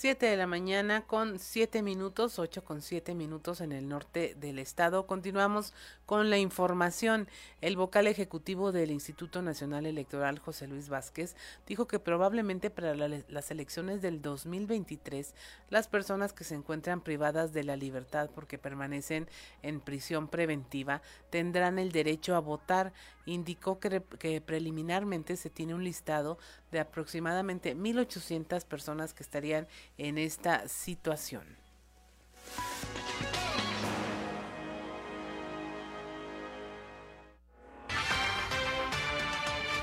7 0.04 0.26
de 0.26 0.36
la 0.36 0.46
mañana 0.46 1.06
con 1.06 1.38
7 1.38 1.80
minutos, 1.80 2.38
8 2.38 2.62
con 2.62 2.82
7 2.82 3.14
minutos 3.14 3.62
en 3.62 3.72
el 3.72 3.88
norte 3.88 4.36
del 4.38 4.58
estado. 4.58 5.06
Continuamos 5.06 5.72
con 6.04 6.28
la 6.28 6.36
información. 6.36 7.26
El 7.62 7.78
vocal 7.78 8.06
ejecutivo 8.06 8.70
del 8.70 8.90
Instituto 8.90 9.40
Nacional 9.40 9.86
Electoral, 9.86 10.38
José 10.40 10.66
Luis 10.66 10.90
Vázquez, 10.90 11.36
dijo 11.66 11.86
que 11.86 12.00
probablemente 12.00 12.68
para 12.68 12.94
las 12.94 13.50
elecciones 13.50 14.02
del 14.02 14.20
2023, 14.20 15.34
las 15.70 15.88
personas 15.88 16.34
que 16.34 16.44
se 16.44 16.54
encuentran 16.54 17.00
privadas 17.00 17.54
de 17.54 17.64
la 17.64 17.76
libertad 17.76 18.28
porque 18.34 18.58
permanecen 18.58 19.26
en 19.62 19.80
prisión 19.80 20.28
preventiva 20.28 21.00
tendrán 21.30 21.78
el 21.78 21.92
derecho 21.92 22.36
a 22.36 22.40
votar. 22.40 22.92
Indicó 23.24 23.80
que, 23.80 24.02
que 24.18 24.42
preliminarmente 24.42 25.36
se 25.36 25.48
tiene 25.48 25.74
un 25.74 25.82
listado 25.82 26.36
de 26.70 26.80
aproximadamente 26.80 27.74
1.800 27.74 28.66
personas 28.66 29.14
que 29.14 29.22
estarían 29.22 29.66
en 29.98 30.18
esta 30.18 30.68
situación. 30.68 31.64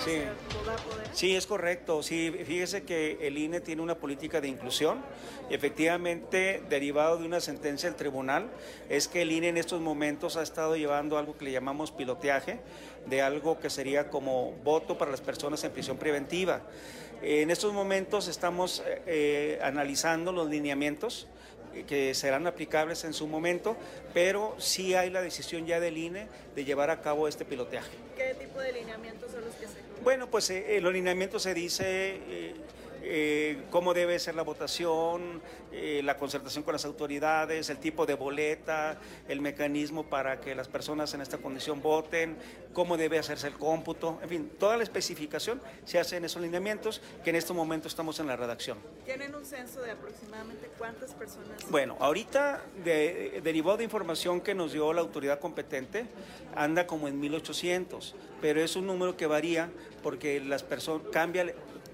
Sí. 0.03 0.24
sí. 1.14 1.36
es 1.36 1.45
correcto. 1.45 2.01
Sí, 2.01 2.32
fíjese 2.45 2.84
que 2.84 3.20
el 3.22 3.38
INE 3.38 3.62
tiene 3.62 3.84
una 3.84 3.95
política 3.95 4.41
de 4.41 4.47
inclusión. 4.47 4.99
Efectivamente, 5.51 6.64
derivado 6.70 7.18
de 7.18 7.26
una 7.26 7.39
sentencia 7.39 7.88
del 7.89 7.97
tribunal, 7.97 8.49
es 8.89 9.07
que 9.07 9.22
el 9.22 9.32
INE 9.32 9.49
en 9.49 9.57
estos 9.57 9.80
momentos 9.80 10.38
ha 10.38 10.41
estado 10.41 10.76
llevando 10.76 11.18
algo 11.18 11.38
que 11.38 11.45
le 11.45 11.51
llamamos 11.51 11.91
piloteaje, 11.91 12.59
de 13.05 13.22
algo 13.22 13.59
que 13.59 13.70
sería 13.70 14.09
como 14.09 14.53
voto 14.64 14.97
para 14.97 15.12
las 15.12 15.22
personas 15.22 15.64
en 15.64 15.72
prisión 15.72 15.97
preventiva. 15.97 16.62
En 17.22 17.51
estos 17.51 17.72
momentos 17.74 18.28
estamos 18.28 18.84
eh, 18.86 19.01
eh, 19.05 19.59
analizando 19.61 20.32
los 20.32 20.49
lineamientos 20.49 21.28
que 21.88 22.13
serán 22.13 22.47
aplicables 22.47 23.03
en 23.03 23.13
su 23.13 23.28
momento, 23.28 23.78
pero 24.13 24.55
sí 24.57 24.93
hay 24.93 25.09
la 25.09 25.22
decisión 25.22 25.65
ya 25.65 25.80
del 25.80 25.97
INE 25.97 26.28
de 26.55 26.65
llevar 26.65 26.89
a 26.89 27.01
cabo 27.01 27.28
este 27.28 27.45
piloteaje. 27.45 27.91
¿Qué 28.17 28.36
tipo 28.36 28.59
de 28.59 28.74
lineamientos 28.74 29.32
son 29.32 29.41
los 29.45 29.55
que 29.55 29.67
se 29.67 29.74
Bueno, 30.03 30.30
pues 30.30 30.49
eh, 30.49 30.80
los 30.82 30.91
lineamientos 30.93 31.43
se 31.43 31.53
dice 31.53 31.86
eh, 32.28 32.55
cómo 33.70 33.93
debe 33.93 34.20
ser 34.20 34.36
la 34.36 34.43
votación, 34.43 35.41
eh, 35.72 36.01
la 36.03 36.18
concertación 36.18 36.64
con 36.64 36.74
las 36.74 36.86
autoridades, 36.86 37.70
el 37.70 37.78
tipo 37.78 38.05
de 38.05 38.14
boleta, 38.14 38.99
el 39.28 39.41
mecanismo 39.41 40.05
para 40.05 40.39
que 40.41 40.53
las 40.53 40.68
personas 40.68 41.14
en 41.14 41.22
esta 41.22 41.38
condición 41.38 41.82
voten, 41.82 42.38
cómo 42.74 42.97
debe 42.97 43.20
hacerse 43.20 43.47
el 43.47 43.53
cómputo, 43.53 44.20
en 44.22 44.30
fin, 44.30 44.51
toda 44.59 44.78
la 44.78 44.84
especificación 44.84 45.62
se 45.86 45.99
hace 45.99 46.18
en 46.18 46.26
esos 46.26 46.41
lineamientos 46.41 47.01
que 47.24 47.30
en 47.30 47.36
este 47.36 47.53
momento 47.53 47.88
estamos 47.88 48.20
en 48.20 48.28
la 48.28 48.36
redacción. 48.36 48.78
¿Tienen 49.05 49.34
un 49.36 49.45
censo 49.45 49.82
de 49.82 49.91
aproximadamente 49.91 50.70
cuántas 50.78 51.14
personas? 51.14 51.70
Bueno, 51.70 51.97
ahorita 51.99 52.62
de, 52.84 53.41
derivado 53.43 53.78
de 53.78 53.84
información 53.84 54.41
que 54.41 54.53
nos 54.53 54.74
dio 54.74 54.91
la 54.93 55.01
autoridad 55.01 55.39
competente, 55.39 56.05
anda 56.55 56.88
como 56.88 57.07
en 57.07 57.20
1800, 57.20 58.16
pero 58.41 58.62
es 58.62 58.76
un 58.76 58.88
número 58.88 59.16
que 59.16 59.26
varía 59.26 59.70
porque 60.03 60.39
las 60.39 60.64
personas 60.64 61.07
cambia 61.12 61.53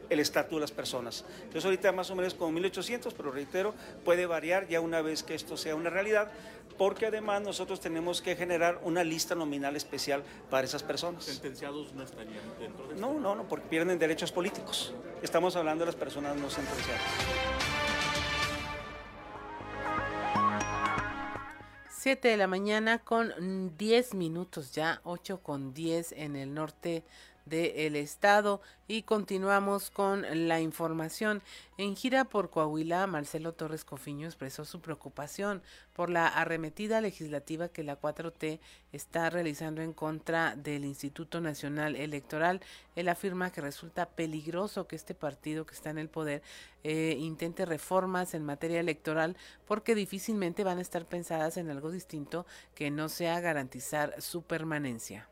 el 0.10 0.20
estatus 0.20 0.56
de 0.56 0.62
las 0.62 0.72
personas. 0.72 1.26
Entonces 1.40 1.66
ahorita 1.66 1.92
más 1.92 2.10
o 2.12 2.16
menos 2.16 2.34
como 2.34 2.52
1800, 2.52 3.14
pero 3.14 3.32
reitero, 3.32 3.74
puede 4.06 4.26
variar 4.26 4.68
ya 4.68 4.82
una 4.82 5.02
vez 5.02 5.24
que 5.24 5.36
esto 5.36 5.58
sea 5.58 5.76
una 5.76 5.90
realidad, 5.90 6.32
porque 6.78 7.08
además 7.08 7.42
nosotros 7.42 7.80
tenemos 7.80 8.22
que 8.22 8.36
generar 8.36 8.80
una 8.84 9.04
lista 9.04 9.36
nominal 9.36 9.76
especial 9.76 10.24
para 10.50 10.66
esas 10.66 10.84
personas. 10.84 11.24
¿Sentenciados 11.24 11.94
no 11.94 12.04
estarían 12.04 12.44
dentro 12.60 12.88
de 12.88 12.96
esto? 12.96 13.08
No, 13.08 13.20
no, 13.20 13.36
no, 13.36 13.48
porque 13.48 13.68
pierden 13.68 13.98
derechos 13.98 14.32
políticos. 14.32 14.94
Estamos 15.22 15.56
hablando 15.56 15.86
de 15.86 15.88
las 15.88 15.96
personas 15.96 16.38
no 16.38 16.50
sentenciadas. 16.50 17.02
7 22.08 22.30
de 22.30 22.38
la 22.38 22.48
mañana 22.48 23.00
con 23.00 23.76
10 23.76 24.14
minutos 24.14 24.72
ya, 24.72 25.02
8 25.04 25.42
con 25.42 25.74
10 25.74 26.14
en 26.14 26.38
el 26.38 26.54
norte 26.54 27.04
del 27.50 27.96
estado 27.96 28.62
y 28.88 29.04
continuamos 29.04 29.92
con 29.92 30.26
la 30.48 30.62
información. 30.62 31.42
En 31.78 31.96
gira 31.96 32.26
por 32.26 32.50
Coahuila, 32.50 33.06
Marcelo 33.08 33.54
Torres 33.54 33.84
Cofiño 33.84 34.28
expresó 34.28 34.66
su 34.66 34.80
preocupación 34.80 35.62
por 35.94 36.10
la 36.10 36.28
arremetida 36.28 37.02
legislativa 37.02 37.70
que 37.70 37.84
la 37.84 38.00
4T 38.00 38.60
está 38.94 39.30
realizando 39.30 39.82
en 39.82 39.94
contra 39.94 40.56
del 40.56 40.86
Instituto 40.86 41.42
Nacional 41.42 41.96
Electoral. 41.96 42.62
Él 42.96 43.10
afirma 43.10 43.52
que 43.52 43.62
resulta 43.62 44.10
peligroso 44.10 44.88
que 44.88 44.96
este 44.96 45.14
partido 45.14 45.66
que 45.66 45.76
está 45.76 45.90
en 45.90 45.98
el 45.98 46.10
poder 46.10 46.42
eh, 46.84 47.16
intente 47.20 47.66
reformas 47.66 48.34
en 48.34 48.46
materia 48.46 48.80
electoral 48.80 49.36
porque 49.68 49.96
difícilmente 49.96 50.64
van 50.64 50.78
a 50.78 50.82
estar 50.82 51.06
pensadas 51.06 51.58
en 51.58 51.70
algo 51.70 51.92
distinto 51.92 52.46
que 52.74 52.92
no 52.92 53.10
sea 53.10 53.40
garantizar 53.42 54.22
su 54.22 54.44
permanencia. 54.44 55.28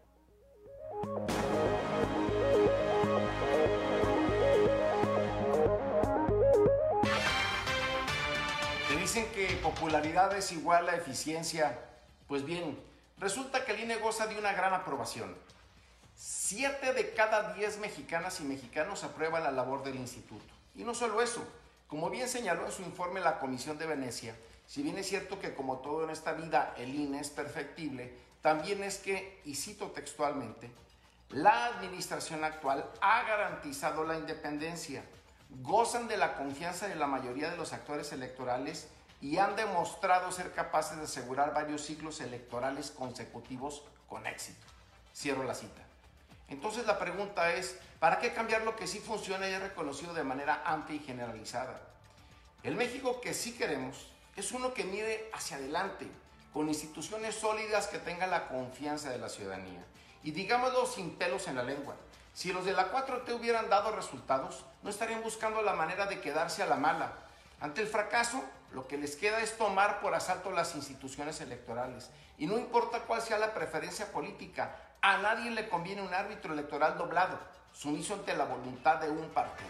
Dicen 9.15 9.31
que 9.31 9.55
popularidad 9.63 10.35
es 10.35 10.51
igual 10.51 10.89
a 10.89 10.95
eficiencia. 10.97 11.79
Pues 12.27 12.43
bien, 12.43 12.77
resulta 13.17 13.63
que 13.63 13.71
el 13.71 13.79
INE 13.79 13.95
goza 13.95 14.27
de 14.27 14.37
una 14.37 14.51
gran 14.51 14.73
aprobación. 14.73 15.33
Siete 16.17 16.91
de 16.91 17.13
cada 17.13 17.53
diez 17.53 17.77
mexicanas 17.77 18.41
y 18.41 18.43
mexicanos 18.43 19.05
aprueban 19.05 19.43
la 19.43 19.51
labor 19.51 19.85
del 19.85 19.95
instituto. 19.95 20.43
Y 20.75 20.83
no 20.83 20.93
solo 20.93 21.21
eso, 21.21 21.47
como 21.87 22.09
bien 22.09 22.27
señaló 22.27 22.65
en 22.65 22.73
su 22.73 22.81
informe 22.81 23.21
la 23.21 23.39
Comisión 23.39 23.77
de 23.77 23.85
Venecia, 23.85 24.35
si 24.67 24.83
bien 24.83 24.97
es 24.97 25.07
cierto 25.07 25.39
que 25.39 25.55
como 25.55 25.77
todo 25.77 26.03
en 26.03 26.09
esta 26.09 26.33
vida 26.33 26.73
el 26.77 26.93
INE 26.93 27.21
es 27.21 27.29
perfectible, 27.29 28.13
también 28.41 28.83
es 28.83 28.97
que, 28.97 29.39
y 29.45 29.55
cito 29.55 29.91
textualmente, 29.91 30.69
la 31.29 31.67
administración 31.67 32.43
actual 32.43 32.91
ha 32.99 33.23
garantizado 33.23 34.03
la 34.03 34.17
independencia, 34.17 35.05
gozan 35.61 36.09
de 36.09 36.17
la 36.17 36.35
confianza 36.35 36.89
de 36.89 36.95
la 36.95 37.07
mayoría 37.07 37.49
de 37.49 37.55
los 37.55 37.71
actores 37.71 38.11
electorales 38.11 38.89
y 39.21 39.37
han 39.37 39.55
demostrado 39.55 40.31
ser 40.31 40.53
capaces 40.53 40.97
de 40.97 41.03
asegurar 41.03 41.53
varios 41.53 41.85
ciclos 41.85 42.21
electorales 42.21 42.91
consecutivos 42.91 43.83
con 44.07 44.27
éxito. 44.27 44.65
Cierro 45.15 45.43
la 45.43 45.55
cita. 45.55 45.81
Entonces 46.47 46.85
la 46.85 46.99
pregunta 46.99 47.53
es, 47.53 47.79
¿para 47.99 48.19
qué 48.19 48.33
cambiar 48.33 48.63
lo 48.63 48.75
que 48.75 48.87
sí 48.87 48.99
funciona 48.99 49.49
y 49.49 49.53
es 49.53 49.61
reconocido 49.61 50.13
de 50.13 50.23
manera 50.23 50.61
amplia 50.65 50.97
y 50.97 51.03
generalizada? 51.03 51.79
El 52.63 52.75
México 52.75 53.21
que 53.21 53.33
sí 53.33 53.53
queremos 53.53 54.07
es 54.35 54.51
uno 54.51 54.73
que 54.73 54.83
mire 54.83 55.29
hacia 55.33 55.57
adelante, 55.57 56.07
con 56.53 56.67
instituciones 56.67 57.35
sólidas 57.35 57.87
que 57.87 57.99
tengan 57.99 58.31
la 58.31 58.47
confianza 58.47 59.09
de 59.09 59.17
la 59.17 59.29
ciudadanía. 59.29 59.83
Y 60.23 60.31
digámoslo 60.31 60.85
sin 60.85 61.15
pelos 61.15 61.47
en 61.47 61.55
la 61.55 61.63
lengua, 61.63 61.95
si 62.33 62.51
los 62.51 62.65
de 62.65 62.73
la 62.73 62.91
4T 62.91 63.33
hubieran 63.33 63.69
dado 63.69 63.91
resultados, 63.91 64.65
no 64.83 64.89
estarían 64.89 65.23
buscando 65.23 65.61
la 65.61 65.73
manera 65.73 66.05
de 66.05 66.19
quedarse 66.19 66.61
a 66.61 66.65
la 66.65 66.75
mala. 66.75 67.13
Ante 67.61 67.81
el 67.81 67.87
fracaso, 67.87 68.43
lo 68.75 68.87
que 68.87 68.97
les 68.97 69.15
queda 69.15 69.39
es 69.39 69.57
tomar 69.57 70.01
por 70.01 70.13
asalto 70.13 70.51
las 70.51 70.75
instituciones 70.75 71.39
electorales. 71.39 72.11
Y 72.37 72.45
no 72.45 72.57
importa 72.57 72.99
cuál 72.99 73.21
sea 73.21 73.39
la 73.39 73.53
preferencia 73.53 74.11
política, 74.11 74.75
a 75.01 75.17
nadie 75.17 75.49
le 75.49 75.69
conviene 75.69 76.01
un 76.01 76.13
árbitro 76.13 76.51
electoral 76.51 76.97
doblado, 76.97 77.39
sumiso 77.71 78.15
ante 78.15 78.35
la 78.35 78.43
voluntad 78.43 78.97
de 78.97 79.09
un 79.09 79.29
partido. 79.29 79.69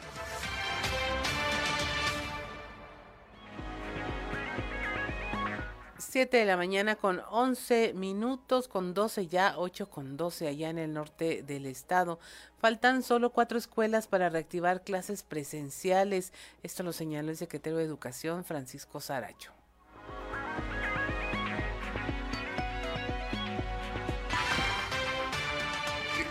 7 6.15 6.37
de 6.37 6.45
la 6.45 6.55
mañana 6.55 6.95
con 6.95 7.21
11 7.29 7.91
minutos, 7.93 8.69
con 8.69 8.93
12 8.93 9.27
ya, 9.27 9.55
8 9.57 9.89
con 9.89 10.15
12 10.15 10.47
allá 10.47 10.69
en 10.69 10.77
el 10.77 10.93
norte 10.93 11.43
del 11.43 11.65
estado. 11.65 12.21
Faltan 12.57 13.03
solo 13.03 13.33
cuatro 13.33 13.57
escuelas 13.57 14.07
para 14.07 14.29
reactivar 14.29 14.81
clases 14.85 15.23
presenciales. 15.23 16.31
Esto 16.63 16.83
lo 16.83 16.93
señaló 16.93 17.31
el 17.31 17.35
secretario 17.35 17.79
de 17.79 17.83
Educación, 17.83 18.45
Francisco 18.45 19.01
Saracho. 19.01 19.51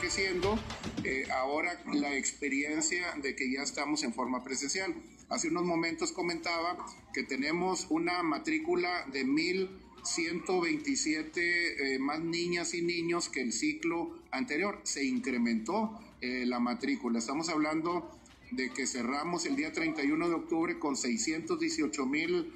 Siendo 0.08 0.56
eh, 1.02 1.26
ahora 1.32 1.76
la 1.92 2.16
experiencia 2.16 3.14
de 3.20 3.34
que 3.34 3.52
ya 3.52 3.62
estamos 3.62 4.04
en 4.04 4.14
forma 4.14 4.44
presencial. 4.44 4.94
Hace 5.28 5.48
unos 5.48 5.64
momentos 5.64 6.12
comentaba 6.12 6.86
que 7.12 7.22
tenemos 7.22 7.86
una 7.90 8.22
matrícula 8.22 9.04
de 9.12 9.26
1.127 9.26 11.36
eh, 11.36 11.98
más 11.98 12.20
niñas 12.20 12.72
y 12.74 12.82
niños 12.82 13.28
que 13.28 13.40
el 13.40 13.52
ciclo 13.52 14.18
anterior. 14.30 14.80
Se 14.84 15.04
incrementó 15.04 15.98
eh, 16.20 16.44
la 16.46 16.60
matrícula. 16.60 17.18
Estamos 17.18 17.48
hablando 17.48 18.08
de 18.50 18.70
que 18.70 18.86
cerramos 18.86 19.46
el 19.46 19.56
día 19.56 19.72
31 19.72 20.28
de 20.28 20.34
octubre 20.34 20.78
con 20.78 20.96
618 20.96 22.06
mil 22.06 22.52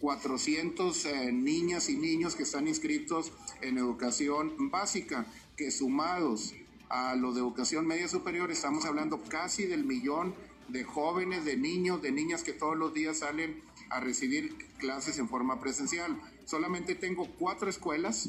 400 0.00 1.06
eh, 1.06 1.32
niñas 1.32 1.88
y 1.88 1.96
niños 1.96 2.36
que 2.36 2.44
están 2.44 2.68
inscritos 2.68 3.32
en 3.62 3.78
educación 3.78 4.70
básica, 4.70 5.26
que 5.56 5.70
sumados 5.70 6.54
a 6.88 7.16
lo 7.16 7.32
de 7.32 7.40
educación 7.40 7.86
media 7.86 8.08
superior 8.08 8.50
estamos 8.50 8.84
hablando 8.84 9.22
casi 9.24 9.66
del 9.66 9.84
millón 9.84 10.34
de 10.68 10.84
jóvenes, 10.84 11.44
de 11.44 11.56
niños, 11.56 12.02
de 12.02 12.12
niñas 12.12 12.42
que 12.42 12.52
todos 12.52 12.76
los 12.76 12.94
días 12.94 13.18
salen 13.18 13.60
a 13.90 14.00
recibir 14.00 14.54
clases 14.78 15.18
en 15.18 15.28
forma 15.28 15.60
presencial. 15.60 16.20
Solamente 16.44 16.94
tengo 16.94 17.26
cuatro 17.38 17.68
escuelas 17.68 18.28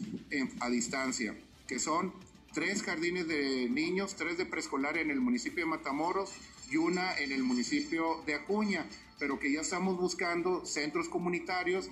a 0.59 0.69
distancia, 0.69 1.37
que 1.67 1.79
son 1.79 2.13
tres 2.53 2.83
jardines 2.83 3.27
de 3.27 3.69
niños, 3.69 4.15
tres 4.15 4.37
de 4.37 4.45
preescolar 4.45 4.97
en 4.97 5.11
el 5.11 5.21
municipio 5.21 5.63
de 5.63 5.69
Matamoros 5.69 6.31
y 6.71 6.77
una 6.77 7.17
en 7.17 7.31
el 7.31 7.43
municipio 7.43 8.21
de 8.25 8.35
Acuña, 8.35 8.85
pero 9.19 9.39
que 9.39 9.51
ya 9.51 9.61
estamos 9.61 9.97
buscando 9.97 10.65
centros 10.65 11.09
comunitarios 11.09 11.89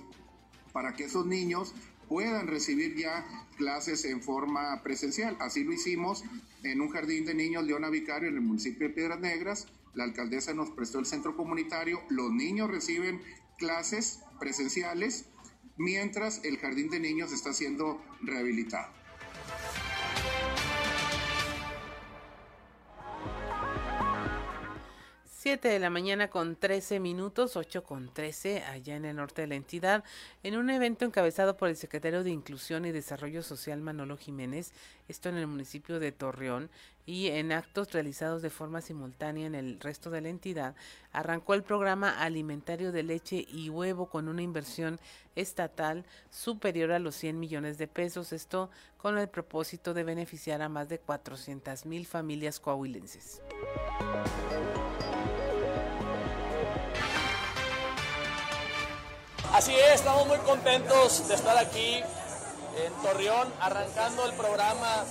para 0.72 0.94
que 0.94 1.04
esos 1.04 1.26
niños 1.26 1.74
puedan 2.08 2.46
recibir 2.46 2.96
ya 2.96 3.26
clases 3.56 4.04
en 4.04 4.22
forma 4.22 4.82
presencial. 4.82 5.36
Así 5.40 5.62
lo 5.64 5.72
hicimos 5.72 6.24
en 6.62 6.80
un 6.80 6.88
jardín 6.88 7.24
de 7.26 7.34
niños 7.34 7.64
Leona 7.64 7.90
Vicario 7.90 8.28
en 8.28 8.36
el 8.36 8.40
municipio 8.40 8.88
de 8.88 8.94
Piedras 8.94 9.20
Negras 9.20 9.66
la 9.98 10.04
alcaldesa 10.04 10.54
nos 10.54 10.70
prestó 10.70 11.00
el 11.00 11.06
centro 11.06 11.36
comunitario, 11.36 12.00
los 12.08 12.30
niños 12.30 12.70
reciben 12.70 13.20
clases 13.58 14.20
presenciales 14.38 15.26
mientras 15.76 16.44
el 16.44 16.56
jardín 16.58 16.88
de 16.88 17.00
niños 17.00 17.32
está 17.32 17.52
siendo 17.52 18.00
rehabilitado. 18.22 18.97
7 25.48 25.66
de 25.66 25.78
la 25.78 25.88
mañana 25.88 26.28
con 26.28 26.56
13 26.56 27.00
minutos, 27.00 27.56
8 27.56 27.82
con 27.82 28.12
13, 28.12 28.64
allá 28.64 28.96
en 28.96 29.06
el 29.06 29.16
norte 29.16 29.40
de 29.40 29.48
la 29.48 29.54
entidad, 29.54 30.04
en 30.42 30.58
un 30.58 30.68
evento 30.68 31.06
encabezado 31.06 31.56
por 31.56 31.70
el 31.70 31.76
secretario 31.76 32.22
de 32.22 32.28
Inclusión 32.28 32.84
y 32.84 32.92
Desarrollo 32.92 33.42
Social 33.42 33.80
Manolo 33.80 34.18
Jiménez, 34.18 34.74
esto 35.08 35.30
en 35.30 35.38
el 35.38 35.46
municipio 35.46 36.00
de 36.00 36.12
Torreón, 36.12 36.68
y 37.06 37.28
en 37.28 37.52
actos 37.52 37.90
realizados 37.92 38.42
de 38.42 38.50
forma 38.50 38.82
simultánea 38.82 39.46
en 39.46 39.54
el 39.54 39.80
resto 39.80 40.10
de 40.10 40.20
la 40.20 40.28
entidad, 40.28 40.74
arrancó 41.12 41.54
el 41.54 41.62
programa 41.62 42.20
alimentario 42.20 42.92
de 42.92 43.02
leche 43.04 43.46
y 43.48 43.70
huevo 43.70 44.10
con 44.10 44.28
una 44.28 44.42
inversión 44.42 45.00
estatal 45.34 46.04
superior 46.28 46.92
a 46.92 46.98
los 46.98 47.14
100 47.14 47.40
millones 47.40 47.78
de 47.78 47.88
pesos, 47.88 48.34
esto 48.34 48.68
con 48.98 49.16
el 49.16 49.30
propósito 49.30 49.94
de 49.94 50.04
beneficiar 50.04 50.60
a 50.60 50.68
más 50.68 50.90
de 50.90 50.98
400 50.98 51.86
mil 51.86 52.04
familias 52.04 52.60
coahuilenses. 52.60 53.40
Así 59.58 59.74
es, 59.74 59.94
estamos 59.94 60.24
muy 60.28 60.38
contentos 60.38 61.26
de 61.26 61.34
estar 61.34 61.58
aquí 61.58 61.96
en 61.96 62.92
Torreón 63.02 63.52
arrancando 63.60 64.24
el 64.24 64.32
programa 64.34 65.04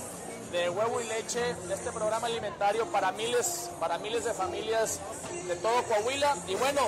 de 0.50 0.70
huevo 0.70 1.02
y 1.02 1.04
leche, 1.04 1.54
este 1.70 1.92
programa 1.92 2.28
alimentario 2.28 2.86
para 2.86 3.12
miles, 3.12 3.68
para 3.78 3.98
miles 3.98 4.24
de 4.24 4.32
familias 4.32 5.00
de 5.46 5.54
todo 5.56 5.82
Coahuila. 5.82 6.34
Y 6.46 6.54
bueno, 6.54 6.80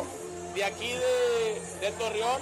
de 0.55 0.65
aquí 0.65 0.91
de, 0.91 1.93
Torreón 1.99 2.41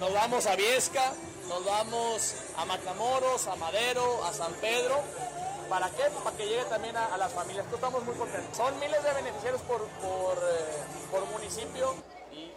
nos 0.00 0.14
vamos 0.14 0.46
a 0.46 0.56
Viesca, 0.56 1.12
nos 1.50 1.62
vamos 1.66 2.34
a 2.56 2.64
Matamoros, 2.64 3.46
a 3.48 3.56
Madero, 3.56 4.24
a 4.24 4.32
San 4.32 4.54
Pedro. 4.62 4.98
¿Para 5.68 5.90
qué? 5.90 6.04
Para 6.24 6.36
que 6.38 6.46
llegue 6.46 6.64
también 6.70 6.96
a, 6.96 7.14
las 7.18 7.34
familias. 7.34 7.66
estamos 7.70 8.02
muy 8.02 8.14
contentos. 8.14 8.56
Son 8.56 8.80
miles 8.80 9.02
de 9.02 9.12
beneficiarios 9.12 9.60
por, 9.60 9.82
por, 9.82 10.38
eh, 10.38 11.10
por 11.10 11.26
municipio 11.26 12.13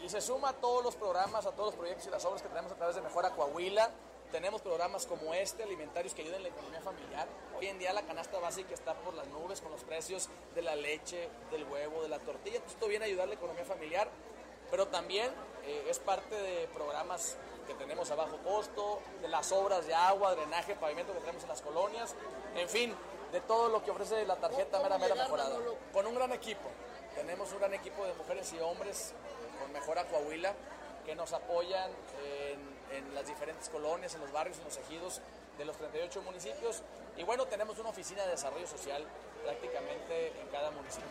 y, 0.07 0.09
se 0.09 0.21
suma 0.21 0.49
a 0.49 0.53
todos 0.53 0.83
los 0.83 0.95
programas, 0.95 1.45
a 1.45 1.51
todos 1.51 1.67
los 1.67 1.75
proyectos 1.75 2.07
y 2.07 2.09
las 2.09 2.23
obras 2.25 2.41
que 2.41 2.47
tenemos 2.47 2.71
a 2.71 2.75
través 2.75 2.95
de 2.95 3.01
Mejora 3.01 3.31
Coahuila. 3.31 3.89
Tenemos 4.31 4.61
programas 4.61 5.05
como 5.05 5.33
este, 5.33 5.63
alimentarios 5.63 6.13
que 6.13 6.21
ayuden 6.21 6.39
a 6.39 6.43
la 6.43 6.47
economía 6.49 6.81
familiar. 6.81 7.27
Hoy 7.57 7.67
en 7.67 7.79
día 7.79 7.93
la 7.93 8.01
canasta 8.01 8.39
básica 8.39 8.73
está 8.73 8.93
por 8.93 9.13
las 9.13 9.27
nubes 9.27 9.61
con 9.61 9.71
los 9.71 9.83
precios 9.83 10.29
de 10.55 10.61
la 10.61 10.75
leche, 10.75 11.29
del 11.51 11.63
huevo, 11.65 12.03
de 12.03 12.09
la 12.09 12.19
tortilla. 12.19 12.59
Esto 12.65 12.87
viene 12.87 13.05
a 13.05 13.07
ayudar 13.07 13.25
a 13.25 13.27
la 13.27 13.35
economía 13.35 13.65
familiar, 13.65 14.09
pero 14.71 14.87
también 14.87 15.31
eh, 15.65 15.87
es 15.89 15.99
parte 15.99 16.35
de 16.35 16.67
programas 16.67 17.37
que 17.67 17.73
tenemos 17.73 18.09
a 18.11 18.15
bajo 18.15 18.37
costo, 18.37 18.99
de 19.21 19.27
las 19.27 19.51
obras 19.51 19.85
de 19.87 19.93
agua, 19.93 20.35
drenaje, 20.35 20.75
pavimento 20.75 21.13
que 21.13 21.19
tenemos 21.19 21.43
en 21.43 21.49
las 21.49 21.61
colonias, 21.61 22.15
en 22.55 22.69
fin, 22.69 22.95
de 23.31 23.41
todo 23.41 23.69
lo 23.69 23.83
que 23.83 23.91
ofrece 23.91 24.25
la 24.25 24.37
tarjeta 24.37 24.79
Mera 24.81 24.97
Mera 24.97 25.15
Mejorada. 25.15 25.57
Con 25.93 26.07
un 26.07 26.15
gran 26.15 26.31
equipo. 26.31 26.69
Tenemos 27.15 27.51
un 27.51 27.59
gran 27.59 27.73
equipo 27.73 28.05
de 28.05 28.13
mujeres 28.13 28.53
y 28.53 28.59
hombres 28.59 29.13
con 29.67 29.73
Mejora 29.73 30.05
Coahuila, 30.05 30.53
que 31.05 31.15
nos 31.15 31.33
apoyan 31.33 31.91
en, 32.91 33.13
las 33.13 33.27
diferentes 33.27 33.69
colonias, 33.69 34.15
en 34.15 34.21
los 34.21 34.31
barrios, 34.31 34.57
en 34.59 34.63
los 34.63 34.77
ejidos 34.77 35.21
de 35.57 35.65
los 35.65 35.75
38 35.77 36.21
municipios. 36.21 36.83
Y 37.17 37.23
bueno, 37.23 37.45
tenemos 37.45 37.77
una 37.79 37.89
oficina 37.89 38.23
de 38.23 38.31
desarrollo 38.31 38.67
social 38.67 39.05
prácticamente 39.43 40.27
en 40.39 40.47
cada 40.49 40.71
municipio. 40.71 41.07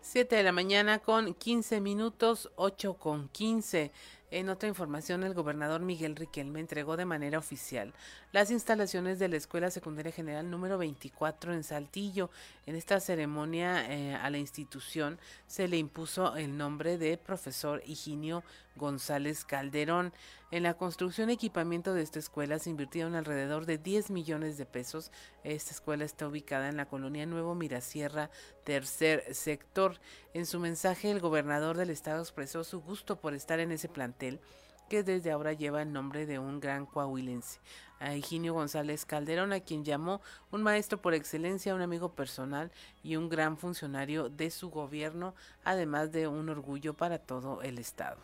7 0.00 0.36
de 0.36 0.42
la 0.42 0.52
mañana 0.52 1.00
con 1.00 1.34
15 1.34 1.80
minutos, 1.80 2.50
8 2.56 2.94
con 2.94 3.28
15. 3.28 3.92
En 4.30 4.48
otra 4.48 4.68
información, 4.68 5.22
el 5.24 5.34
gobernador 5.34 5.80
Miguel 5.80 6.16
Riquelme 6.16 6.60
entregó 6.60 6.96
de 6.96 7.04
manera 7.04 7.38
oficial 7.38 7.94
las 8.36 8.50
instalaciones 8.50 9.18
de 9.18 9.28
la 9.28 9.38
Escuela 9.38 9.70
Secundaria 9.70 10.12
General 10.12 10.50
número 10.50 10.76
24 10.76 11.54
en 11.54 11.64
Saltillo. 11.64 12.28
En 12.66 12.76
esta 12.76 13.00
ceremonia 13.00 13.90
eh, 13.90 14.14
a 14.14 14.28
la 14.28 14.36
institución 14.36 15.18
se 15.46 15.68
le 15.68 15.78
impuso 15.78 16.36
el 16.36 16.58
nombre 16.58 16.98
de 16.98 17.16
profesor 17.16 17.82
Higinio 17.86 18.44
González 18.76 19.46
Calderón. 19.46 20.12
En 20.50 20.64
la 20.64 20.74
construcción 20.74 21.30
y 21.30 21.32
equipamiento 21.32 21.94
de 21.94 22.02
esta 22.02 22.18
escuela 22.18 22.58
se 22.58 22.68
invirtieron 22.68 23.14
alrededor 23.14 23.64
de 23.64 23.78
10 23.78 24.10
millones 24.10 24.58
de 24.58 24.66
pesos. 24.66 25.12
Esta 25.42 25.70
escuela 25.70 26.04
está 26.04 26.28
ubicada 26.28 26.68
en 26.68 26.76
la 26.76 26.84
colonia 26.84 27.24
Nuevo 27.24 27.54
Mirasierra, 27.54 28.28
tercer 28.64 29.34
sector. 29.34 29.98
En 30.34 30.44
su 30.44 30.60
mensaje, 30.60 31.10
el 31.10 31.20
gobernador 31.20 31.78
del 31.78 31.88
estado 31.88 32.20
expresó 32.20 32.64
su 32.64 32.82
gusto 32.82 33.18
por 33.18 33.32
estar 33.32 33.60
en 33.60 33.72
ese 33.72 33.88
plantel 33.88 34.40
que 34.88 35.02
desde 35.02 35.30
ahora 35.30 35.52
lleva 35.52 35.82
el 35.82 35.92
nombre 35.92 36.26
de 36.26 36.38
un 36.38 36.60
gran 36.60 36.86
coahuilense, 36.86 37.60
a 37.98 38.12
González 38.52 39.04
Calderón, 39.04 39.52
a 39.52 39.60
quien 39.60 39.84
llamó 39.84 40.20
un 40.50 40.62
maestro 40.62 41.00
por 41.00 41.14
excelencia, 41.14 41.74
un 41.74 41.82
amigo 41.82 42.10
personal 42.10 42.70
y 43.02 43.16
un 43.16 43.28
gran 43.28 43.56
funcionario 43.56 44.28
de 44.28 44.50
su 44.50 44.70
gobierno, 44.70 45.34
además 45.64 46.12
de 46.12 46.28
un 46.28 46.48
orgullo 46.48 46.94
para 46.94 47.18
todo 47.18 47.62
el 47.62 47.78
Estado. 47.78 48.18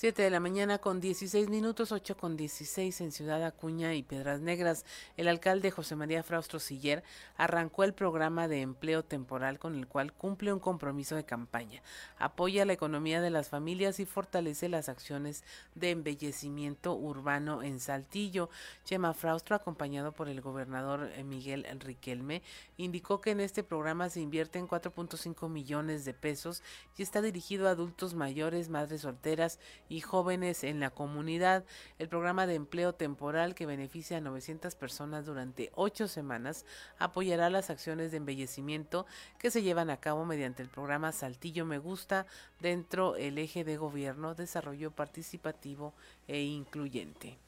7 0.00 0.22
de 0.22 0.30
la 0.30 0.38
mañana 0.38 0.78
con 0.78 1.00
16 1.00 1.48
minutos, 1.48 1.90
8 1.90 2.16
con 2.16 2.36
16 2.36 3.00
en 3.00 3.10
Ciudad 3.10 3.42
Acuña 3.44 3.96
y 3.96 4.04
Piedras 4.04 4.40
Negras. 4.40 4.84
El 5.16 5.26
alcalde 5.26 5.72
José 5.72 5.96
María 5.96 6.22
Fraustro 6.22 6.60
Siller 6.60 7.02
arrancó 7.36 7.82
el 7.82 7.94
programa 7.94 8.46
de 8.46 8.60
empleo 8.60 9.02
temporal 9.02 9.58
con 9.58 9.74
el 9.74 9.88
cual 9.88 10.12
cumple 10.12 10.52
un 10.52 10.60
compromiso 10.60 11.16
de 11.16 11.24
campaña. 11.24 11.82
Apoya 12.16 12.64
la 12.64 12.74
economía 12.74 13.20
de 13.20 13.30
las 13.30 13.48
familias 13.48 13.98
y 13.98 14.06
fortalece 14.06 14.68
las 14.68 14.88
acciones 14.88 15.42
de 15.74 15.90
embellecimiento 15.90 16.94
urbano 16.94 17.64
en 17.64 17.80
Saltillo. 17.80 18.50
Chema 18.84 19.14
Fraustro, 19.14 19.56
acompañado 19.56 20.12
por 20.12 20.28
el 20.28 20.40
gobernador 20.40 21.10
eh, 21.16 21.24
Miguel 21.24 21.66
Riquelme, 21.80 22.42
indicó 22.76 23.20
que 23.20 23.32
en 23.32 23.40
este 23.40 23.64
programa 23.64 24.10
se 24.10 24.20
invierten 24.20 24.68
4.5 24.68 25.48
millones 25.48 26.04
de 26.04 26.14
pesos 26.14 26.62
y 26.96 27.02
está 27.02 27.20
dirigido 27.20 27.66
a 27.66 27.72
adultos 27.72 28.14
mayores, 28.14 28.68
madres 28.68 29.00
solteras 29.00 29.58
y 29.88 30.00
jóvenes 30.00 30.64
en 30.64 30.80
la 30.80 30.90
comunidad. 30.90 31.64
El 31.98 32.08
programa 32.08 32.46
de 32.46 32.54
empleo 32.54 32.94
temporal 32.94 33.54
que 33.54 33.66
beneficia 33.66 34.18
a 34.18 34.20
900 34.20 34.74
personas 34.74 35.26
durante 35.26 35.70
ocho 35.74 36.08
semanas 36.08 36.64
apoyará 36.98 37.50
las 37.50 37.70
acciones 37.70 38.10
de 38.10 38.18
embellecimiento 38.18 39.06
que 39.38 39.50
se 39.50 39.62
llevan 39.62 39.90
a 39.90 39.98
cabo 39.98 40.24
mediante 40.24 40.62
el 40.62 40.68
programa 40.68 41.12
Saltillo 41.12 41.64
Me 41.64 41.78
Gusta 41.78 42.26
dentro 42.60 43.16
el 43.16 43.38
eje 43.38 43.64
de 43.64 43.76
gobierno, 43.76 44.34
desarrollo 44.34 44.90
participativo 44.90 45.94
e 46.26 46.42
incluyente. 46.42 47.38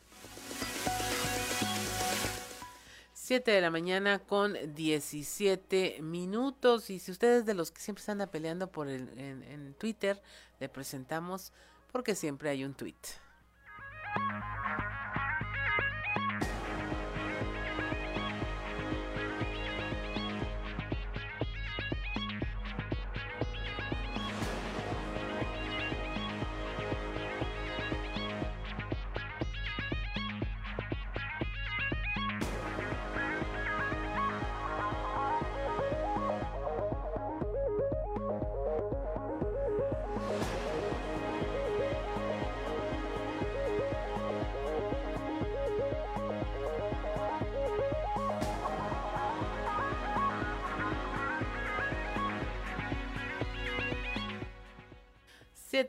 7 3.30 3.49
de 3.49 3.61
la 3.61 3.70
mañana 3.70 4.18
con 4.18 4.57
17 4.74 6.03
minutos. 6.03 6.91
Y 6.91 6.99
si 6.99 7.12
ustedes 7.12 7.47
de 7.47 7.55
los 7.55 7.70
que 7.70 7.80
siempre 7.80 8.01
están 8.01 8.28
peleando 8.28 8.72
por 8.72 8.88
el, 8.88 9.09
en, 9.16 9.45
en 9.45 9.74
Twitter, 9.74 10.20
le 10.59 10.68
presentamos 10.68 11.53
porque 11.91 12.14
siempre 12.14 12.51
hay 12.51 12.64
un 12.64 12.74
tweet. 12.74 12.95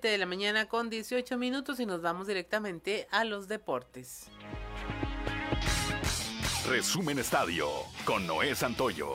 7 0.01 0.07
de 0.07 0.17
la 0.17 0.25
mañana 0.25 0.67
con 0.67 0.89
18 0.89 1.37
minutos 1.37 1.79
y 1.79 1.85
nos 1.85 2.01
vamos 2.01 2.25
directamente 2.25 3.07
a 3.11 3.23
los 3.23 3.47
deportes. 3.47 4.31
Resumen 6.67 7.19
Estadio 7.19 7.67
con 8.03 8.25
Noé 8.25 8.55
Santoyo. 8.55 9.13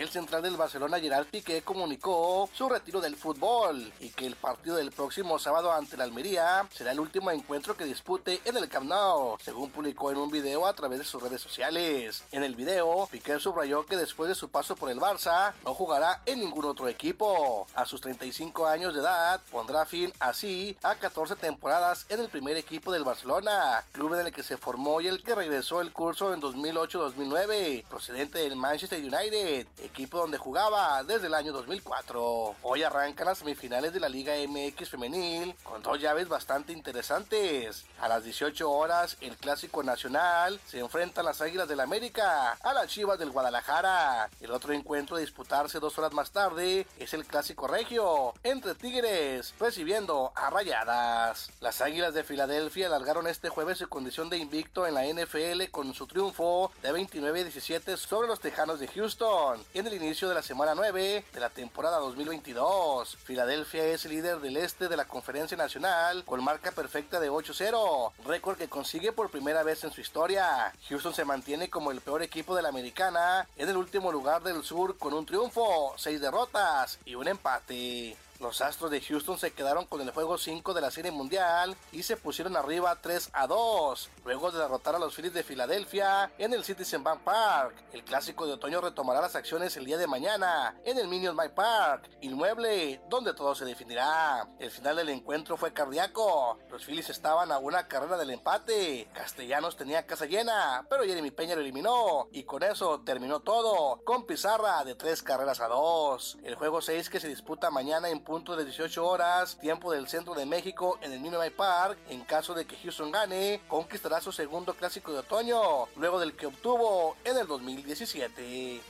El 0.00 0.08
central 0.08 0.42
del 0.42 0.56
Barcelona 0.56 0.98
Gerard 0.98 1.26
Piqué 1.26 1.62
comunicó 1.62 2.48
su 2.52 2.68
retiro 2.68 3.00
del 3.00 3.14
fútbol 3.14 3.92
y 4.00 4.10
que 4.10 4.26
el 4.26 4.34
partido 4.34 4.76
del 4.76 4.90
próximo 4.90 5.38
sábado 5.38 5.72
ante 5.72 5.96
la 5.96 6.04
Almería 6.04 6.66
será 6.72 6.90
el 6.90 6.98
último 6.98 7.30
encuentro 7.30 7.76
que 7.76 7.84
dispute 7.84 8.40
en 8.44 8.56
el 8.56 8.68
Camp 8.68 8.88
Nou, 8.88 9.36
según 9.40 9.70
publicó 9.70 10.10
en 10.10 10.18
un 10.18 10.30
video 10.30 10.66
a 10.66 10.74
través 10.74 10.98
de 10.98 11.04
sus 11.04 11.22
redes 11.22 11.40
sociales. 11.40 12.24
En 12.32 12.42
el 12.42 12.56
video, 12.56 13.08
Piqué 13.10 13.38
subrayó 13.38 13.86
que 13.86 13.96
después 13.96 14.28
de 14.28 14.34
su 14.34 14.48
paso 14.48 14.74
por 14.74 14.90
el 14.90 14.98
Barça 14.98 15.52
no 15.64 15.74
jugará 15.74 16.22
en 16.26 16.40
ningún 16.40 16.64
otro 16.64 16.88
equipo. 16.88 17.66
A 17.74 17.86
sus 17.86 18.00
35 18.00 18.66
años 18.66 18.94
de 18.94 19.00
edad 19.00 19.40
pondrá 19.52 19.86
fin 19.86 20.12
así 20.18 20.76
a 20.82 20.96
14 20.96 21.36
temporadas 21.36 22.06
en 22.08 22.18
el 22.18 22.28
primer 22.28 22.56
equipo 22.56 22.90
del 22.92 23.04
Barcelona, 23.04 23.84
club 23.92 24.14
en 24.14 24.26
el 24.26 24.32
que 24.32 24.42
se 24.42 24.56
formó 24.56 25.00
y 25.00 25.06
el 25.06 25.22
que 25.22 25.36
regresó 25.36 25.80
el 25.80 25.92
curso 25.92 26.34
en 26.34 26.40
2008-2009, 26.40 27.84
procedente 27.84 28.40
del 28.40 28.56
Manchester 28.56 28.98
United, 29.00 29.68
equipo 29.84 30.18
donde 30.18 30.38
jugaba 30.38 31.02
desde 31.04 31.26
el 31.26 31.34
año 31.34 31.52
2004. 31.52 32.56
Hoy 32.62 32.82
arrancan 32.82 33.26
las 33.26 33.38
semifinales 33.38 33.92
de 33.92 34.00
la 34.00 34.08
Liga 34.08 34.34
MX 34.48 34.88
femenil 34.88 35.54
con 35.62 35.82
dos 35.82 36.00
llaves 36.00 36.28
bastante 36.28 36.72
interesantes. 36.72 37.84
A 38.00 38.08
las 38.08 38.24
18 38.24 38.70
horas, 38.70 39.16
el 39.20 39.36
Clásico 39.36 39.82
Nacional 39.82 40.58
se 40.66 40.80
enfrentan 40.80 41.24
las 41.24 41.40
Águilas 41.40 41.68
del 41.68 41.80
América 41.80 42.52
a 42.62 42.72
las 42.72 42.88
Chivas 42.88 43.18
del 43.18 43.30
Guadalajara. 43.30 44.30
El 44.40 44.50
otro 44.50 44.72
encuentro 44.72 45.16
a 45.16 45.20
disputarse 45.20 45.78
dos 45.80 45.98
horas 45.98 46.12
más 46.12 46.30
tarde 46.30 46.86
es 46.98 47.14
el 47.14 47.24
Clásico 47.24 47.66
Regio 47.66 48.34
entre 48.42 48.74
Tigres 48.74 49.54
recibiendo 49.60 50.32
a 50.34 50.50
Rayadas. 50.50 51.50
Las 51.60 51.80
Águilas 51.80 52.14
de 52.14 52.24
Filadelfia 52.24 52.86
alargaron 52.86 53.26
este 53.26 53.48
jueves 53.48 53.78
su 53.78 53.88
condición 53.88 54.30
de 54.30 54.38
invicto 54.38 54.86
en 54.86 54.94
la 54.94 55.04
NFL 55.04 55.70
con 55.70 55.92
su 55.94 56.06
triunfo 56.06 56.72
de 56.82 56.92
29-17 56.92 57.96
sobre 57.96 58.28
los 58.28 58.40
Tejanos 58.40 58.80
de 58.80 58.88
Houston 58.88 59.62
en 59.74 59.88
el 59.88 59.94
inicio 59.94 60.28
de 60.28 60.34
la 60.36 60.42
semana 60.42 60.74
9 60.76 61.24
de 61.32 61.40
la 61.40 61.50
temporada 61.50 61.98
2022. 61.98 63.16
Filadelfia 63.16 63.84
es 63.86 64.04
líder 64.04 64.38
del 64.38 64.56
este 64.56 64.88
de 64.88 64.96
la 64.96 65.04
Conferencia 65.04 65.56
Nacional 65.56 66.24
con 66.24 66.42
marca 66.44 66.70
perfecta 66.70 67.18
de 67.18 67.28
8-0, 67.28 68.12
récord 68.24 68.56
que 68.56 68.68
consigue 68.68 69.10
por 69.10 69.30
primera 69.30 69.64
vez 69.64 69.82
en 69.82 69.90
su 69.90 70.00
historia. 70.00 70.72
Houston 70.88 71.12
se 71.12 71.24
mantiene 71.24 71.70
como 71.70 71.90
el 71.90 72.00
peor 72.00 72.22
equipo 72.22 72.54
de 72.54 72.62
la 72.62 72.68
americana 72.68 73.48
en 73.56 73.68
el 73.68 73.76
último 73.76 74.12
lugar 74.12 74.44
del 74.44 74.62
sur 74.62 74.96
con 74.96 75.12
un 75.12 75.26
triunfo, 75.26 75.92
seis 75.96 76.20
derrotas 76.20 77.00
y 77.04 77.16
un 77.16 77.26
empate. 77.26 78.16
Los 78.40 78.60
Astros 78.60 78.90
de 78.90 79.00
Houston 79.00 79.38
se 79.38 79.52
quedaron 79.52 79.86
con 79.86 80.00
el 80.00 80.10
juego 80.10 80.36
5 80.36 80.74
de 80.74 80.80
la 80.80 80.90
Serie 80.90 81.12
Mundial 81.12 81.76
y 81.92 82.02
se 82.02 82.16
pusieron 82.16 82.56
arriba 82.56 82.98
3 83.00 83.30
a 83.32 83.46
2, 83.46 84.10
luego 84.24 84.50
de 84.50 84.58
derrotar 84.58 84.96
a 84.96 84.98
los 84.98 85.14
Phillies 85.14 85.34
de 85.34 85.44
Filadelfia 85.44 86.32
en 86.36 86.52
el 86.52 86.64
Citizen 86.64 87.04
Bank 87.04 87.20
Park. 87.22 87.76
El 87.92 88.02
clásico 88.02 88.44
de 88.44 88.54
otoño 88.54 88.80
retomará 88.80 89.20
las 89.20 89.36
acciones 89.36 89.76
el 89.76 89.84
día 89.84 89.98
de 89.98 90.08
mañana 90.08 90.76
en 90.84 90.98
el 90.98 91.06
Minion 91.06 91.36
My 91.36 91.48
Park, 91.48 92.10
inmueble 92.22 93.00
donde 93.08 93.34
todo 93.34 93.54
se 93.54 93.64
definirá. 93.64 94.48
El 94.58 94.72
final 94.72 94.96
del 94.96 95.10
encuentro 95.10 95.56
fue 95.56 95.72
cardíaco. 95.72 96.58
Los 96.70 96.84
Phillies 96.84 97.10
estaban 97.10 97.52
a 97.52 97.58
una 97.58 97.86
carrera 97.86 98.18
del 98.18 98.30
empate. 98.30 99.08
Castellanos 99.14 99.76
tenía 99.76 100.06
casa 100.06 100.26
llena, 100.26 100.84
pero 100.90 101.04
Jeremy 101.04 101.30
Peña 101.30 101.54
lo 101.54 101.60
eliminó 101.60 102.28
y 102.32 102.42
con 102.42 102.64
eso 102.64 103.00
terminó 103.02 103.40
todo 103.40 104.02
con 104.04 104.26
pizarra 104.26 104.82
de 104.82 104.96
3 104.96 105.22
carreras 105.22 105.60
a 105.60 105.68
2. 105.68 106.38
El 106.42 106.56
juego 106.56 106.82
6 106.82 107.08
que 107.08 107.20
se 107.20 107.28
disputa 107.28 107.70
mañana 107.70 108.08
en 108.08 108.23
punto 108.24 108.56
de 108.56 108.64
18 108.64 109.06
horas, 109.06 109.56
tiempo 109.60 109.92
del 109.92 110.08
centro 110.08 110.34
de 110.34 110.46
México 110.46 110.98
en 111.02 111.12
el 111.12 111.20
Minute 111.20 111.50
Park. 111.50 111.98
En 112.08 112.22
caso 112.22 112.54
de 112.54 112.64
que 112.64 112.76
Houston 112.76 113.12
gane, 113.12 113.60
conquistará 113.68 114.20
su 114.20 114.32
segundo 114.32 114.74
clásico 114.74 115.12
de 115.12 115.18
otoño, 115.18 115.60
luego 115.96 116.18
del 116.18 116.34
que 116.34 116.46
obtuvo 116.46 117.16
en 117.24 117.36
el 117.36 117.46
2017. 117.46 118.80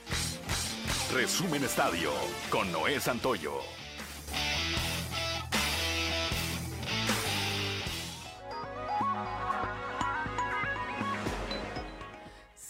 Resumen 1.13 1.63
Estadio 1.63 2.11
con 2.49 2.71
Noé 2.71 2.99
Santoyo. 2.99 3.84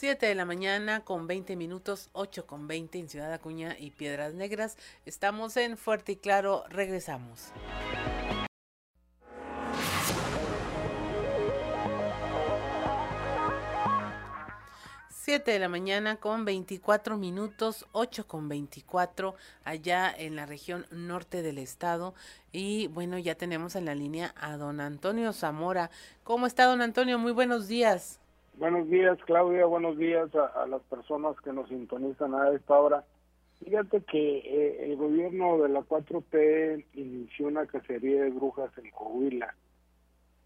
7 0.05 0.27
de 0.27 0.35
la 0.35 0.45
mañana 0.45 0.99
con 1.03 1.25
20 1.25 1.55
minutos, 1.55 2.09
8 2.13 2.45
con 2.45 2.67
20 2.67 2.99
en 2.99 3.09
Ciudad 3.09 3.33
Acuña 3.33 3.75
y 3.79 3.89
Piedras 3.89 4.35
Negras. 4.35 4.77
Estamos 5.03 5.57
en 5.57 5.77
Fuerte 5.77 6.11
y 6.11 6.15
Claro, 6.17 6.63
regresamos. 6.69 7.51
Siete 15.09 15.49
de 15.49 15.57
la 15.57 15.69
mañana 15.69 16.17
con 16.17 16.45
24 16.45 17.17
minutos, 17.17 17.87
8 17.91 18.27
con 18.27 18.47
24, 18.47 19.33
allá 19.63 20.13
en 20.15 20.35
la 20.35 20.45
región 20.45 20.85
norte 20.91 21.41
del 21.41 21.57
estado. 21.57 22.13
Y 22.51 22.85
bueno, 22.89 23.17
ya 23.17 23.33
tenemos 23.33 23.75
en 23.75 23.85
la 23.85 23.95
línea 23.95 24.35
a 24.39 24.55
don 24.55 24.81
Antonio 24.81 25.33
Zamora. 25.33 25.89
¿Cómo 26.23 26.45
está 26.45 26.65
don 26.65 26.83
Antonio? 26.83 27.17
Muy 27.17 27.31
buenos 27.31 27.67
días. 27.67 28.19
Buenos 28.57 28.89
días, 28.89 29.17
Claudia. 29.25 29.65
Buenos 29.65 29.97
días 29.97 30.29
a, 30.33 30.65
las 30.65 30.81
personas 30.83 31.35
que 31.41 31.51
nos 31.51 31.67
sintonizan 31.67 32.33
a 32.33 32.51
esta 32.51 32.79
hora. 32.79 33.03
Fíjate 33.59 34.01
que 34.03 34.37
eh, 34.37 34.85
el 34.85 34.95
gobierno 34.95 35.57
de 35.57 35.67
la 35.67 35.81
4T 35.81 36.85
inició 36.93 37.47
una 37.47 37.65
cacería 37.65 38.23
de 38.23 38.29
brujas 38.29 38.71
en 38.77 38.89
Coahuila 38.91 39.53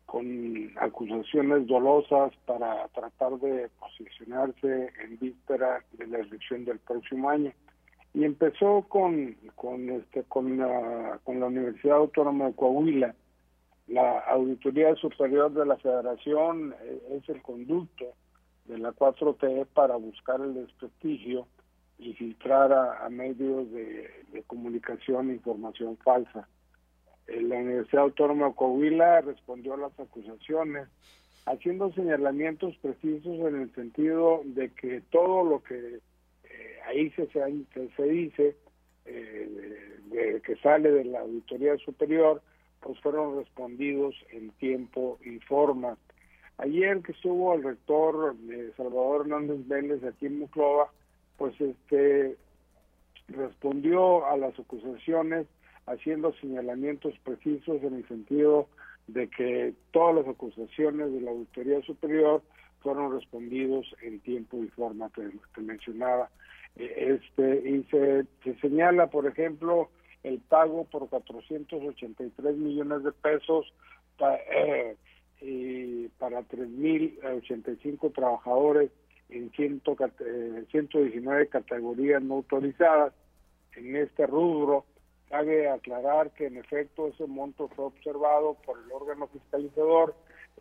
con 0.08 0.72
acusaciones 0.78 1.68
dolosas 1.68 2.32
para 2.48 2.88
tratar 2.88 3.38
de 3.40 3.70
posicionarse 3.80 4.92
en 5.04 5.20
víspera 5.20 5.84
de 5.92 6.08
la 6.08 6.18
elección 6.18 6.66
del 6.66 6.80
próximo 6.80 7.30
año. 7.30 7.54
Y 8.16 8.24
empezó 8.24 8.88
con, 8.90 9.36
con, 9.56 9.88
este, 9.88 10.24
con, 10.24 10.58
la, 10.58 11.20
con 11.24 11.40
la 11.40 11.46
Universidad 11.46 11.98
Autónoma 11.98 12.48
de 12.48 12.56
Coahuila, 12.56 13.14
la 13.90 14.20
Auditoría 14.20 14.96
Superior 14.96 15.52
de 15.52 15.66
la 15.66 15.76
Federación 15.78 16.76
eh, 16.84 17.18
es 17.18 17.28
el 17.30 17.42
conducto 17.42 18.06
de 18.66 18.78
la 18.78 18.92
4T 18.94 19.66
para 19.74 19.96
buscar 19.96 20.40
el 20.42 20.54
desprestigio 20.54 21.48
y 21.98 22.14
filtrar 22.14 22.72
a, 22.72 23.10
medios 23.10 23.70
de, 23.72 24.44
comunicación 24.46 25.32
información 25.32 25.98
falsa. 25.98 26.48
Eh, 27.28 27.42
la 27.42 27.58
Universidad 27.58 28.04
Autónoma 28.04 28.50
de 28.50 28.56
Coahuila 28.56 29.22
respondió 29.22 29.74
a 29.74 29.78
las 29.78 30.00
acusaciones 30.00 30.88
haciendo 31.48 31.92
señalamientos 31.94 32.78
precisos 32.78 33.40
en 33.40 33.62
el 33.62 33.74
sentido 33.74 34.42
de 34.46 34.70
que 34.70 35.02
todo 35.10 35.44
lo 35.44 35.64
que 35.64 36.00
eh, 36.44 36.80
ahí 36.86 37.10
se, 37.10 37.24
dice, 38.04 38.56
de, 39.06 40.42
que 40.46 40.56
sale 40.58 40.92
de 40.92 41.06
la 41.06 41.22
Auditoría 41.22 41.76
Superior, 41.78 42.44
pues 42.82 43.00
fueron 43.02 43.38
respondidos 43.38 44.16
en 44.32 44.52
tiempo 44.52 45.20
y 45.24 45.40
forma. 45.40 45.98
Ayer 46.58 47.02
que 47.02 47.14
estuvo 47.14 47.54
el 47.54 47.64
rector 47.64 48.36
de 48.36 48.74
Salvador 48.74 49.22
Hernández 49.22 49.68
Vélez 49.68 50.04
aquí 50.04 50.26
en 50.26 50.40
Muclova, 50.40 50.92
pues 51.38 51.60
este 51.60 52.38
respondió 53.30 54.26
a 54.26 54.36
las 54.38 54.58
acusaciones 54.60 55.48
haciendo 55.86 56.34
señalamientos 56.34 57.14
precisos 57.24 57.82
en 57.84 57.96
el 57.96 58.08
sentido 58.08 58.68
de 59.08 59.28
que 59.30 59.74
todas 59.92 60.16
las 60.16 60.28
acusaciones 60.28 61.12
de 61.14 61.22
la 61.22 61.32
Auditoría 61.32 61.82
Superior 61.82 62.44
fueron 62.82 63.14
respondidos 63.14 63.88
en 64.02 64.20
tiempo 64.20 64.64
y 64.64 64.68
forma 64.70 65.10
que, 65.12 65.30
mencionaba. 65.62 66.30
E, 66.76 67.18
este 67.20 67.70
y 67.70 67.84
se 67.84 68.60
señala, 68.62 69.08
por 69.08 69.26
ejemplo, 69.26 69.90
el 70.24 70.40
pago 70.40 70.86
por 70.86 71.08
483 71.10 72.56
millones 72.58 73.04
de 73.04 73.12
pesos 73.12 73.74
eh, 74.20 74.96
y 75.42 76.08
para 76.20 76.42
3.085 76.42 78.14
trabajadores 78.14 78.92
en 79.30 79.52
100, 79.52 79.82
119 80.72 81.44
eh, 81.44 81.48
categorías 81.48 82.22
no 82.22 82.36
autorizadas. 82.36 83.14
En 83.76 83.96
este 83.96 84.28
rubro, 84.28 84.86
cabe 85.30 85.70
aclarar 85.70 86.32
que 86.32 86.48
en 86.48 86.58
efecto 86.58 87.08
ese 87.08 87.28
monto 87.28 87.70
fue 87.70 87.86
observado 87.86 88.56
por 88.66 88.78
el 88.80 88.92
órgano 88.92 89.28
fiscalizador. 89.28 90.16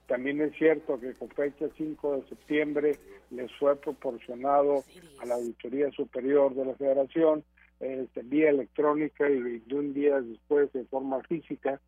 También 0.06 0.40
es 0.40 0.54
cierto 0.56 1.00
que 1.00 1.14
con 1.14 1.28
fecha 1.30 1.66
5 1.76 2.16
de 2.16 2.28
septiembre 2.28 2.96
les 3.30 3.50
fue 3.56 3.74
proporcionado 3.76 4.84
a 5.20 5.26
la 5.26 5.34
Auditoría 5.34 5.90
Superior 5.90 6.54
de 6.54 6.66
la 6.66 6.74
Federación 6.74 7.42
este, 7.80 8.22
vía 8.22 8.50
electrónica 8.50 9.28
y 9.28 9.60
de 9.60 9.74
un 9.74 9.94
día 9.94 10.20
después 10.20 10.72
de 10.72 10.84
forma 10.86 11.22
física 11.22 11.80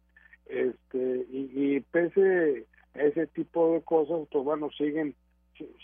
este 0.47 1.27
y, 1.31 1.81
pese 1.93 2.67
a 2.95 3.03
ese 3.03 3.27
tipo 3.29 3.75
de 3.75 3.83
cosas 3.83 4.29
pues 4.31 4.45
bueno 4.45 4.71
siguen 4.71 5.15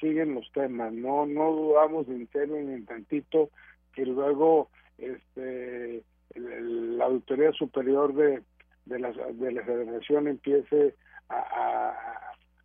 siguen 0.00 0.34
los 0.34 0.50
temas 0.52 0.92
no 0.92 1.26
no 1.26 1.52
dudamos 1.52 2.08
en 2.08 2.28
serio 2.30 2.56
ni 2.56 2.74
en 2.74 2.86
tantito 2.86 3.50
que 3.94 4.06
luego 4.06 4.70
este 4.98 6.02
la 6.34 7.04
auditoría 7.06 7.52
superior 7.52 8.14
de 8.14 8.42
de 8.84 9.00
la, 9.00 9.10
de 9.10 9.52
la 9.52 9.64
federación 9.64 10.28
empiece 10.28 10.94
a, 11.28 11.36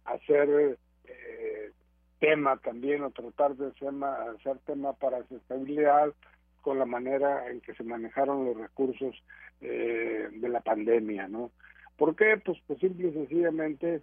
a, 0.05 0.13
hacer 0.13 0.77
eh, 1.05 1.71
tema 2.19 2.57
también 2.57 3.01
o 3.01 3.09
tratar 3.09 3.55
de 3.55 3.67
hacer 3.67 4.59
tema 4.65 4.93
para 4.93 5.23
su 5.27 5.37
estabilidad 5.37 6.13
con 6.61 6.79
la 6.79 6.85
manera 6.85 7.49
en 7.49 7.61
que 7.61 7.73
se 7.73 7.83
manejaron 7.83 8.45
los 8.45 8.57
recursos 8.57 9.15
eh, 9.61 10.29
de 10.31 10.49
la 10.49 10.61
pandemia, 10.61 11.27
¿no? 11.27 11.51
¿Por 11.97 12.15
qué? 12.15 12.41
Pues, 12.43 12.57
pues 12.65 12.79
simple 12.79 13.09
y 13.09 13.13
sencillamente 13.13 14.01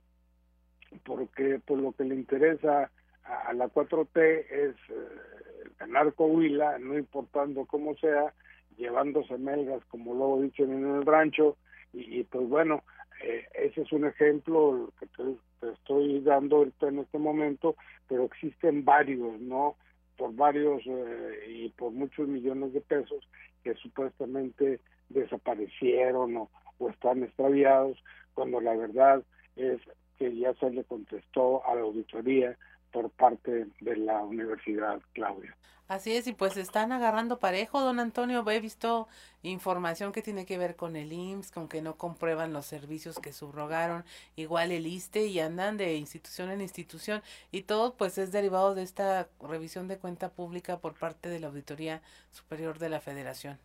porque 1.04 1.60
por 1.64 1.78
lo 1.78 1.92
que 1.92 2.04
le 2.04 2.14
interesa 2.14 2.90
a, 3.24 3.52
la 3.52 3.68
4T 3.68 4.16
es 4.16 4.74
eh, 4.90 5.68
ganar 5.78 6.14
Coahuila, 6.14 6.78
no 6.78 6.96
importando 6.96 7.66
cómo 7.66 7.94
sea, 7.96 8.32
llevándose 8.76 9.36
melgas, 9.36 9.84
como 9.86 10.14
luego 10.14 10.42
dicen 10.42 10.72
en 10.72 10.96
el 10.96 11.04
rancho, 11.04 11.56
y, 11.92 12.22
pues 12.24 12.48
bueno, 12.48 12.82
eh, 13.22 13.46
ese 13.54 13.82
es 13.82 13.92
un 13.92 14.06
ejemplo 14.06 14.92
que 15.00 15.06
te, 15.06 15.70
estoy 15.72 16.20
dando 16.20 16.66
en 16.80 16.98
este 16.98 17.18
momento, 17.18 17.76
pero 18.08 18.24
existen 18.24 18.84
varios, 18.84 19.40
¿no? 19.40 19.76
Por 20.18 20.34
varios 20.34 20.82
eh, 20.84 21.46
y 21.48 21.68
por 21.70 21.92
muchos 21.92 22.28
millones 22.28 22.74
de 22.74 22.82
pesos 22.82 23.26
que 23.64 23.72
supuestamente 23.74 24.80
desaparecieron 25.08 26.36
o, 26.36 26.50
o 26.78 26.90
están 26.90 27.22
extraviados, 27.22 27.96
cuando 28.34 28.60
la 28.60 28.76
verdad 28.76 29.22
es 29.56 29.80
que 30.18 30.36
ya 30.36 30.52
se 30.54 30.70
le 30.70 30.84
contestó 30.84 31.66
a 31.66 31.74
la 31.74 31.80
auditoría 31.80 32.58
por 32.92 33.10
parte 33.10 33.66
de 33.80 33.96
la 33.96 34.22
Universidad 34.22 35.00
Claudia. 35.12 35.56
Así 35.88 36.14
es, 36.14 36.26
y 36.26 36.34
pues 36.34 36.58
están 36.58 36.92
agarrando 36.92 37.38
parejo, 37.38 37.80
don 37.80 37.98
Antonio. 37.98 38.44
He 38.50 38.60
visto 38.60 39.08
información 39.42 40.12
que 40.12 40.20
tiene 40.20 40.44
que 40.44 40.58
ver 40.58 40.76
con 40.76 40.96
el 40.96 41.10
IMSS, 41.14 41.50
con 41.50 41.66
que 41.66 41.80
no 41.80 41.96
comprueban 41.96 42.52
los 42.52 42.66
servicios 42.66 43.18
que 43.18 43.32
subrogaron, 43.32 44.04
igual 44.36 44.70
el 44.70 44.86
ISTE, 44.86 45.28
y 45.28 45.40
andan 45.40 45.78
de 45.78 45.94
institución 45.94 46.50
en 46.50 46.60
institución, 46.60 47.22
y 47.50 47.62
todo 47.62 47.94
pues 47.94 48.18
es 48.18 48.32
derivado 48.32 48.74
de 48.74 48.82
esta 48.82 49.28
revisión 49.40 49.88
de 49.88 49.96
cuenta 49.96 50.28
pública 50.28 50.76
por 50.78 50.92
parte 50.92 51.30
de 51.30 51.40
la 51.40 51.46
Auditoría 51.46 52.02
Superior 52.32 52.78
de 52.78 52.90
la 52.90 53.00
Federación. 53.00 53.56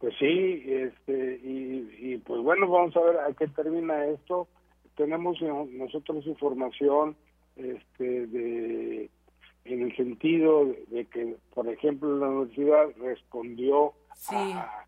Pues 0.00 0.14
sí, 0.18 0.64
este, 0.66 1.40
y, 1.44 2.12
y 2.12 2.18
pues 2.18 2.42
bueno, 2.42 2.66
vamos 2.68 2.96
a 2.96 3.00
ver 3.00 3.18
a 3.18 3.32
qué 3.34 3.46
termina 3.46 4.04
esto. 4.06 4.48
Tenemos 4.96 5.40
nosotros 5.40 6.26
información 6.26 7.16
este, 7.58 8.26
de 8.26 9.10
en 9.68 9.82
el 9.82 9.96
sentido 9.96 10.74
de, 10.88 11.04
que, 11.06 11.36
por 11.54 11.68
ejemplo, 11.68 12.16
la 12.16 12.28
universidad 12.28 12.86
respondió 12.98 13.92
a, 14.30 14.84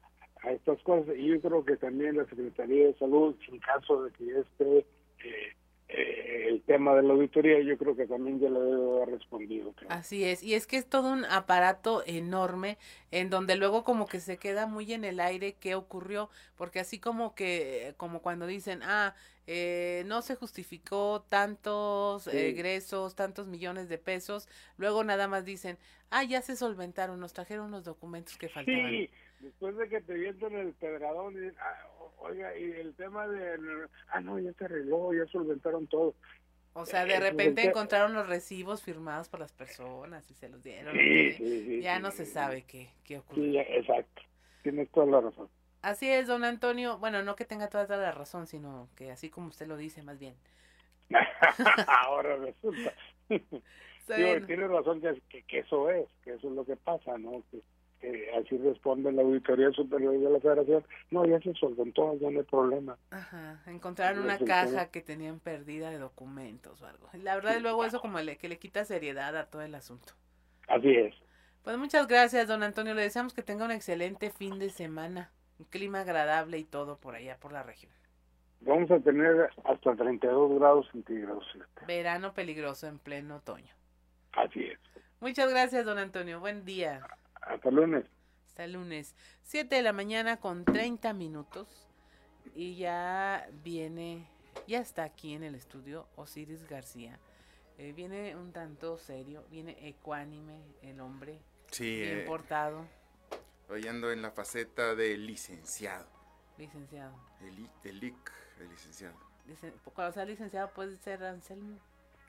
estas 0.50 0.80
cosas. 0.82 1.14
Y 1.16 1.26
yo 1.26 1.40
creo 1.40 1.64
que 1.64 1.76
también 1.76 2.16
la 2.16 2.24
Secretaría 2.24 2.86
de 2.86 2.94
Salud, 2.94 3.36
en 3.48 3.58
caso 3.58 4.04
de 4.04 4.12
que 4.12 4.40
esté 4.40 4.78
eh, 4.78 5.54
eh, 5.88 6.46
el 6.48 6.62
tema 6.62 6.94
de 6.94 7.02
la 7.02 7.12
auditoría, 7.12 7.60
yo 7.60 7.76
creo 7.76 7.94
que 7.94 8.06
también 8.06 8.40
ya 8.40 8.48
le 8.48 8.58
debe 8.58 8.96
haber 8.96 9.10
respondido. 9.10 9.74
Así 9.88 10.24
es, 10.24 10.42
y 10.42 10.54
es 10.54 10.66
que 10.66 10.78
es 10.78 10.86
todo 10.86 11.12
un 11.12 11.24
aparato 11.26 12.02
enorme 12.06 12.78
en 13.10 13.28
donde 13.28 13.56
luego 13.56 13.84
como 13.84 14.06
que 14.06 14.20
se 14.20 14.38
queda 14.38 14.66
muy 14.66 14.92
en 14.92 15.04
el 15.04 15.20
aire 15.20 15.56
qué 15.60 15.74
ocurrió, 15.74 16.30
porque 16.56 16.80
así 16.80 16.98
como 16.98 17.34
que, 17.34 17.92
como 17.98 18.22
cuando 18.22 18.46
dicen, 18.46 18.80
ah, 18.82 19.14
eh, 19.52 20.04
no 20.06 20.22
se 20.22 20.36
justificó 20.36 21.24
tantos 21.28 22.28
egresos, 22.28 23.16
tantos 23.16 23.48
millones 23.48 23.88
de 23.88 23.98
pesos, 23.98 24.48
luego 24.76 25.02
nada 25.02 25.26
más 25.26 25.44
dicen, 25.44 25.76
ah, 26.10 26.22
ya 26.22 26.40
se 26.40 26.54
solventaron, 26.54 27.18
nos 27.18 27.32
trajeron 27.32 27.72
los 27.72 27.82
documentos 27.82 28.38
que 28.38 28.48
faltaban. 28.48 28.88
Sí, 28.88 29.10
después 29.40 29.76
de 29.76 29.88
que 29.88 30.02
te 30.02 30.14
vienten 30.14 30.54
el 30.54 30.72
pedradón, 30.74 31.34
y, 31.34 31.48
ah, 31.58 31.88
oiga, 32.20 32.56
y 32.56 32.62
el 32.62 32.94
tema 32.94 33.26
de, 33.26 33.88
ah, 34.10 34.20
no, 34.20 34.38
ya 34.38 34.52
se 34.52 34.66
arregló, 34.66 35.12
ya 35.12 35.26
solventaron 35.32 35.88
todo. 35.88 36.14
O 36.72 36.86
sea, 36.86 37.04
de 37.04 37.18
repente 37.18 37.64
encontraron 37.64 38.14
los 38.14 38.28
recibos 38.28 38.84
firmados 38.84 39.28
por 39.28 39.40
las 39.40 39.52
personas 39.52 40.30
y 40.30 40.34
se 40.34 40.48
los 40.48 40.62
dieron. 40.62 40.94
ya 41.82 41.98
no 41.98 42.12
se 42.12 42.24
sabe 42.24 42.62
qué, 42.62 42.90
qué 43.02 43.18
ocurrió. 43.18 43.44
Sí, 43.44 43.58
exacto. 43.58 44.22
Tienes 44.62 44.88
toda 44.90 45.06
la 45.06 45.20
razón. 45.22 45.48
Así 45.82 46.08
es, 46.08 46.26
don 46.26 46.44
Antonio. 46.44 46.98
Bueno, 46.98 47.22
no 47.22 47.36
que 47.36 47.44
tenga 47.44 47.68
toda, 47.68 47.96
la 47.96 48.12
razón, 48.12 48.46
sino 48.46 48.88
que 48.96 49.10
así 49.10 49.30
como 49.30 49.48
usted 49.48 49.66
lo 49.66 49.76
dice, 49.76 50.02
más 50.02 50.18
bien. 50.18 50.34
Ahora 51.86 52.36
resulta. 52.36 52.92
tiene 54.46 54.68
razón 54.68 55.00
que, 55.00 55.42
que, 55.42 55.58
eso 55.60 55.90
es, 55.90 56.08
que 56.22 56.34
eso 56.34 56.48
es 56.48 56.54
lo 56.54 56.64
que 56.64 56.76
pasa, 56.76 57.16
¿no? 57.18 57.42
Que, 57.50 57.62
así 58.38 58.56
responde 58.56 59.12
la 59.12 59.22
Auditoría 59.22 59.70
Superior 59.72 60.18
de 60.18 60.30
la 60.30 60.40
Federación. 60.40 60.84
No, 61.10 61.26
ya 61.26 61.38
se 61.40 61.52
solventó, 61.54 62.16
ya 62.18 62.30
no 62.30 62.40
hay 62.40 62.46
problema. 62.46 62.96
Ajá, 63.10 63.62
encontraron 63.66 64.24
una 64.24 64.38
caja 64.38 64.90
que 64.90 65.02
tenían 65.02 65.38
perdida 65.38 65.90
de 65.90 65.98
documentos 65.98 66.80
o 66.80 66.86
algo. 66.86 67.08
La 67.12 67.34
verdad, 67.34 67.56
y 67.58 67.60
luego 67.60 67.84
eso 67.84 68.00
como 68.00 68.18
le, 68.20 68.38
que 68.38 68.48
le 68.48 68.58
quita 68.58 68.84
seriedad 68.84 69.36
a 69.36 69.50
todo 69.50 69.62
el 69.62 69.74
asunto. 69.74 70.14
Así 70.66 70.88
es. 70.88 71.14
Pues 71.62 71.76
muchas 71.76 72.06
gracias, 72.06 72.48
don 72.48 72.62
Antonio. 72.62 72.94
Le 72.94 73.02
deseamos 73.02 73.34
que 73.34 73.42
tenga 73.42 73.66
un 73.66 73.70
excelente 73.70 74.30
fin 74.30 74.58
de 74.58 74.70
semana. 74.70 75.30
Un 75.60 75.66
clima 75.66 76.00
agradable 76.00 76.56
y 76.56 76.64
todo 76.64 76.96
por 76.96 77.14
allá, 77.14 77.36
por 77.36 77.52
la 77.52 77.62
región. 77.62 77.92
Vamos 78.62 78.90
a 78.90 78.98
tener 78.98 79.50
hasta 79.64 79.94
32 79.94 80.58
grados 80.58 80.88
centígrados. 80.90 81.44
Verano 81.86 82.32
peligroso 82.32 82.86
en 82.86 82.98
pleno 82.98 83.36
otoño. 83.36 83.74
Así 84.32 84.64
es. 84.64 84.78
Muchas 85.20 85.50
gracias, 85.50 85.84
don 85.84 85.98
Antonio. 85.98 86.40
Buen 86.40 86.64
día. 86.64 87.06
Hasta 87.42 87.70
lunes. 87.70 88.06
Hasta 88.46 88.66
lunes. 88.68 89.14
7 89.42 89.76
de 89.76 89.82
la 89.82 89.92
mañana 89.92 90.38
con 90.38 90.64
30 90.64 91.12
minutos. 91.12 91.86
Y 92.54 92.76
ya 92.76 93.46
viene, 93.62 94.26
ya 94.66 94.78
está 94.78 95.04
aquí 95.04 95.34
en 95.34 95.42
el 95.42 95.54
estudio 95.54 96.06
Osiris 96.16 96.66
García. 96.66 97.18
Eh, 97.76 97.92
viene 97.92 98.34
un 98.34 98.52
tanto 98.52 98.96
serio, 98.96 99.44
viene 99.50 99.76
ecuánime 99.86 100.62
el 100.80 101.00
hombre. 101.00 101.38
Sí. 101.70 102.00
Bien 102.00 102.24
portado. 102.26 102.86
Hoy 103.70 103.86
ando 103.86 104.10
en 104.10 104.20
la 104.20 104.32
faceta 104.32 104.96
de 104.96 105.16
licenciado. 105.16 106.06
Licenciado. 106.58 107.14
El, 107.40 107.70
el 107.84 108.02
IC, 108.02 108.32
el 108.58 108.68
licenciado. 108.68 109.14
Cuando 109.94 110.12
sea 110.12 110.24
licenciado 110.24 110.70
puede 110.70 110.96
ser 110.98 111.22
Anselmo. 111.22 111.78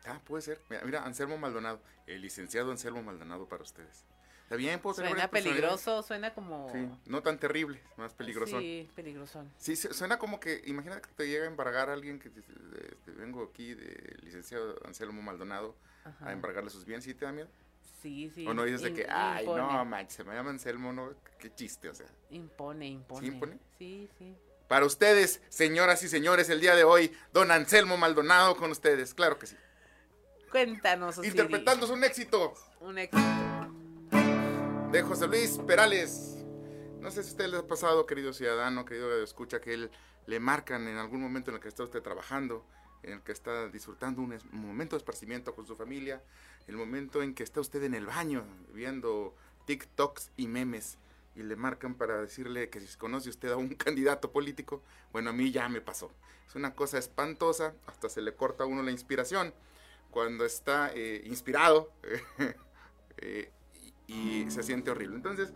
Ah, 0.05 0.19
puede 0.23 0.43
ser. 0.43 0.61
Mira, 0.85 1.03
Anselmo 1.03 1.39
Maldonado. 1.39 1.81
El 2.05 2.21
licenciado 2.21 2.69
Anselmo 2.69 3.01
Maldonado 3.01 3.47
para 3.47 3.63
ustedes. 3.63 4.05
Está 4.43 4.55
bien, 4.55 4.79
puedo 4.81 4.95
Suena 4.95 5.29
peligroso, 5.29 6.03
suena 6.03 6.33
como... 6.33 6.69
Sí, 6.73 6.85
no 7.05 7.23
tan 7.23 7.39
terrible, 7.39 7.81
más 7.95 8.13
peligroso. 8.13 8.59
Sí, 8.59 8.89
peligroso. 8.93 9.45
Sí, 9.57 9.77
suena 9.77 10.19
como 10.19 10.41
que, 10.41 10.61
imagínate 10.65 11.07
que 11.07 11.13
te 11.15 11.27
llega 11.29 11.45
a 11.45 11.47
embargar 11.47 11.89
a 11.89 11.93
alguien 11.93 12.19
que 12.19 12.27
este, 12.27 13.11
vengo 13.11 13.43
aquí 13.43 13.73
de 13.73 14.17
licenciado 14.23 14.75
Anselmo 14.85 15.21
Maldonado 15.21 15.77
a 16.19 16.33
embargarle 16.33 16.69
sus 16.69 16.83
bienes, 16.83 17.05
¿sí 17.05 17.13
te 17.13 17.23
da 17.23 17.31
miedo? 17.31 17.47
Sí, 18.01 18.31
sí. 18.33 18.47
O 18.47 18.53
no 18.53 18.63
dices 18.63 18.81
de 18.81 18.93
que, 18.93 19.05
ay, 19.07 19.45
no, 19.45 19.85
manches, 19.85 20.15
se 20.15 20.23
me 20.23 20.33
llama 20.33 20.49
Anselmo, 20.49 20.91
no, 20.91 21.13
qué 21.37 21.53
chiste, 21.53 21.89
o 21.89 21.93
sea. 21.93 22.07
Impone, 22.31 22.87
impone. 22.87 23.27
¿Sí 23.27 23.33
impone? 23.33 23.59
Sí, 23.77 24.09
sí. 24.17 24.35
Para 24.67 24.85
ustedes, 24.85 25.41
señoras 25.49 26.01
y 26.01 26.07
señores, 26.07 26.49
el 26.49 26.61
día 26.61 26.75
de 26.75 26.83
hoy, 26.83 27.11
don 27.33 27.51
Anselmo 27.51 27.97
Maldonado 27.97 28.55
con 28.55 28.71
ustedes, 28.71 29.13
claro 29.13 29.37
que 29.37 29.47
sí. 29.47 29.55
Cuéntanos, 30.49 31.17
Osiris. 31.17 31.31
Interpretando 31.31 31.91
un 31.93 32.03
éxito. 32.03 32.53
Un 32.79 32.97
éxito. 32.97 33.21
De 34.91 35.01
José 35.03 35.27
Luis 35.27 35.57
Perales. 35.67 36.37
No 36.99 37.09
sé 37.11 37.23
si 37.23 37.29
a 37.29 37.31
usted 37.31 37.47
le 37.47 37.57
ha 37.57 37.67
pasado, 37.67 38.05
querido 38.05 38.33
ciudadano, 38.33 38.85
querido 38.85 39.23
escucha, 39.23 39.59
que 39.59 39.73
él 39.73 39.91
le 40.25 40.39
marcan 40.39 40.87
en 40.87 40.97
algún 40.97 41.21
momento 41.21 41.51
en 41.51 41.55
el 41.55 41.61
que 41.61 41.67
está 41.67 41.83
usted 41.83 42.01
trabajando, 42.01 42.65
en 43.03 43.13
el 43.13 43.21
que 43.21 43.31
está 43.31 43.67
disfrutando 43.69 44.21
un, 44.21 44.37
momento 44.51 44.95
de 44.95 44.99
esparcimiento 44.99 45.55
con 45.55 45.65
su 45.65 45.75
familia, 45.75 46.21
el 46.67 46.77
momento 46.77 47.21
en 47.21 47.33
que 47.33 47.43
está 47.43 47.59
usted 47.59 47.83
en 47.83 47.93
el 47.93 48.05
baño 48.05 48.43
viendo 48.73 49.35
TikToks 49.65 50.31
y 50.37 50.47
memes 50.47 50.97
y 51.35 51.43
le 51.43 51.55
marcan 51.55 51.95
para 51.95 52.21
decirle 52.21 52.69
que 52.69 52.81
si 52.81 52.97
conoce 52.97 53.29
usted 53.29 53.51
a 53.51 53.57
un 53.57 53.69
candidato 53.75 54.31
político, 54.31 54.81
bueno, 55.11 55.29
a 55.29 55.33
mí 55.33 55.51
ya 55.51 55.69
me 55.69 55.81
pasó. 55.81 56.11
Es 56.47 56.55
una 56.55 56.73
cosa 56.73 56.97
espantosa, 56.97 57.73
hasta 57.87 58.09
se 58.09 58.21
le 58.21 58.35
corta 58.35 58.65
a 58.65 58.67
uno 58.67 58.83
la 58.83 58.91
inspiración 58.91 59.53
cuando 60.09 60.45
está 60.45 60.91
eh, 60.93 61.21
inspirado 61.25 61.89
eh, 63.17 63.49
y, 64.07 64.51
se 64.51 64.61
siente 64.61 64.91
horrible. 64.91 65.15
Entonces, 65.15 65.53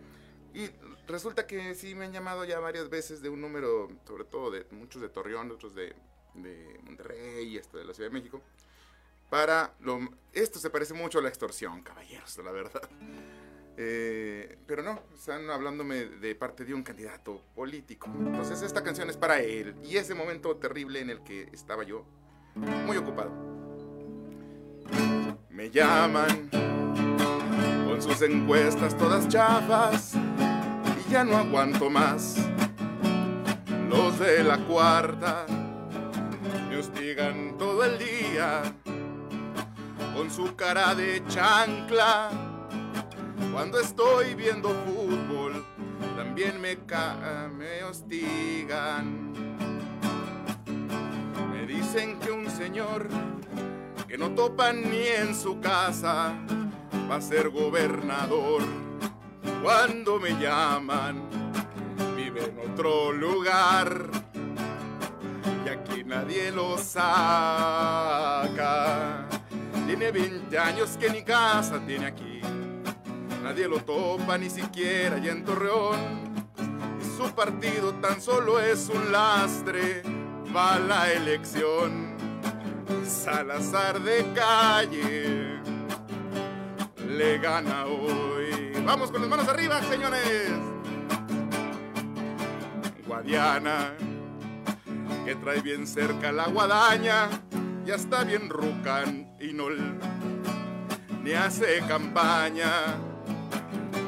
y 0.53 0.69
resulta 1.07 1.45
que 1.45 1.75
sí 1.75 1.93
me 1.93 2.05
han 2.05 2.13
llamado 2.13 2.45
ya 2.45 2.59
varias 2.59 2.89
veces 2.89 3.21
de 3.21 3.27
un 3.27 3.41
número, 3.41 3.89
sobre 4.07 4.23
todo 4.23 4.49
de 4.49 4.65
muchos 4.71 5.01
de 5.01 5.09
Torreón, 5.09 5.51
otros 5.51 5.75
de, 5.75 5.93
de 6.35 6.79
Monterrey 6.83 7.57
hasta 7.57 7.77
de 7.77 7.85
la 7.85 7.93
Ciudad 7.93 8.09
de 8.09 8.13
México, 8.13 8.41
para 9.29 9.73
lo... 9.81 9.99
Esto 10.33 10.59
se 10.59 10.69
parece 10.69 10.93
mucho 10.93 11.19
a 11.19 11.21
la 11.21 11.29
extorsión, 11.29 11.81
caballeros, 11.81 12.37
la 12.37 12.51
verdad. 12.51 12.81
Eh, 13.77 14.57
pero 14.65 14.81
no, 14.83 15.01
están 15.13 15.49
hablándome 15.49 16.05
de 16.05 16.33
parte 16.33 16.63
de 16.63 16.73
un 16.73 16.81
candidato 16.81 17.41
político. 17.53 18.09
Entonces 18.17 18.61
esta 18.61 18.81
canción 18.81 19.09
es 19.09 19.17
para 19.17 19.41
él 19.41 19.75
y 19.83 19.97
ese 19.97 20.15
momento 20.15 20.55
terrible 20.55 21.01
en 21.01 21.09
el 21.09 21.21
que 21.23 21.49
estaba 21.51 21.83
yo 21.83 22.05
muy 22.55 22.95
ocupado. 22.95 23.31
Me 25.49 25.69
llaman 25.69 26.49
con 27.85 28.01
sus 28.01 28.21
encuestas 28.21 28.97
todas 28.97 29.27
chafas 29.27 30.13
y 31.05 31.11
ya 31.11 31.25
no 31.25 31.35
aguanto 31.35 31.89
más. 31.89 32.37
Los 33.89 34.19
de 34.19 34.41
la 34.43 34.57
cuarta 34.65 35.45
me 36.75 36.81
hostigan 36.81 37.57
todo 37.57 37.85
el 37.85 37.97
día 37.97 38.61
con 40.13 40.29
su 40.29 40.57
cara 40.57 40.93
de 40.93 41.23
chancla 41.29 42.29
Cuando 43.53 43.79
estoy 43.79 44.35
viendo 44.35 44.69
fútbol, 44.85 45.65
también 46.17 46.59
me, 46.59 46.75
ca 46.79 47.49
me 47.49 47.81
hostigan. 47.83 49.31
Me 51.49 51.65
dicen 51.65 52.19
que 52.19 52.31
un 52.31 52.49
señor 52.49 53.07
que 54.05 54.17
no 54.17 54.31
topan 54.31 54.81
ni 54.89 55.07
en 55.07 55.33
su 55.33 55.61
casa 55.61 56.33
va 57.09 57.15
a 57.15 57.21
ser 57.21 57.51
gobernador. 57.51 58.63
Cuando 59.63 60.19
me 60.19 60.31
llaman, 60.31 61.23
vive 62.17 62.43
en 62.43 62.71
otro 62.71 63.13
lugar 63.13 64.24
nadie 66.05 66.51
lo 66.51 66.77
saca. 66.77 68.05
Tiene 69.85 70.11
20 70.11 70.57
años 70.57 70.97
que 70.99 71.09
ni 71.09 71.23
casa 71.23 71.79
tiene 71.85 72.05
aquí. 72.05 72.41
Nadie 73.43 73.67
lo 73.67 73.79
topa 73.79 74.37
ni 74.37 74.49
siquiera 74.49 75.17
y 75.17 75.29
en 75.29 75.43
Torreón. 75.43 76.45
Y 77.01 77.03
su 77.17 77.29
partido 77.33 77.93
tan 77.95 78.21
solo 78.21 78.59
es 78.59 78.89
un 78.89 79.11
lastre. 79.11 80.03
Va 80.55 80.75
a 80.75 80.79
la 80.79 81.11
elección. 81.11 82.15
Salazar 83.03 83.99
de 84.01 84.25
calle 84.33 85.59
le 87.07 87.37
gana 87.37 87.85
hoy. 87.85 88.73
Vamos 88.85 89.11
con 89.11 89.21
las 89.21 89.29
manos 89.29 89.47
arriba, 89.47 89.81
señores. 89.83 90.51
Guadiana, 93.07 93.93
que 95.25 95.33
trae 95.33 95.59
bien 95.59 95.87
cerca 95.87 96.31
la 96.31 96.47
guadaña, 96.47 97.29
ya 97.83 97.95
está 97.95 98.23
bien 98.23 98.47
rucan 98.47 99.35
y 99.39 99.53
no 99.53 99.69
ni 101.23 101.31
hace 101.31 101.79
campaña, 101.87 102.69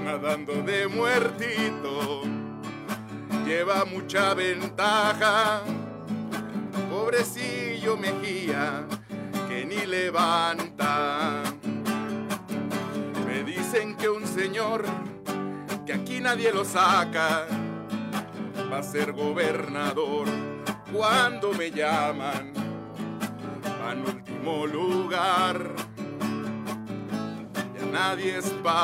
nadando 0.03 0.61
de 0.61 0.87
muertito, 0.87 2.21
lleva 3.47 3.83
mucha 3.85 4.35
ventaja. 4.35 5.63
Pobrecillo 6.91 7.97
Mejía, 7.97 8.85
que 9.49 9.65
ni 9.65 9.87
levanta. 9.87 11.41
Me 13.25 13.43
dicen 13.43 13.97
que 13.97 14.07
un 14.07 14.27
señor, 14.27 14.85
que 15.87 15.93
aquí 15.93 16.19
nadie 16.19 16.53
lo 16.53 16.63
saca, 16.63 17.47
va 18.71 18.77
a 18.77 18.83
ser 18.83 19.13
gobernador 19.13 20.56
cuando 20.97 21.53
me 21.53 21.69
llaman 21.69 22.51
al 23.87 23.99
último 23.99 24.65
lugar. 24.65 25.75
Ya 27.77 27.85
nadie 27.91 28.37
espanta. 28.39 28.81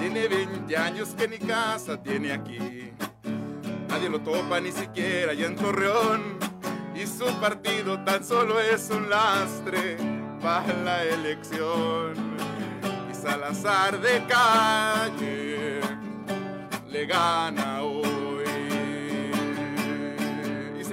Tiene 0.00 0.26
20 0.26 0.76
años 0.76 1.14
que 1.16 1.28
ni 1.28 1.38
casa 1.38 2.02
tiene 2.02 2.32
aquí. 2.32 2.92
Nadie 3.88 4.10
lo 4.10 4.20
topa 4.20 4.58
ni 4.60 4.72
siquiera 4.72 5.30
allá 5.32 5.46
en 5.46 5.54
Torreón. 5.54 6.36
Y 6.96 7.06
su 7.06 7.26
partido 7.40 8.02
tan 8.02 8.24
solo 8.24 8.58
es 8.58 8.90
un 8.90 9.08
lastre 9.08 9.96
para 10.42 10.74
la 10.84 11.04
elección. 11.04 12.14
Y 13.08 13.14
Salazar 13.14 14.00
de 14.00 14.20
calle 14.26 15.80
le 16.90 17.06
gana 17.06 17.82
hoy. 17.82 18.07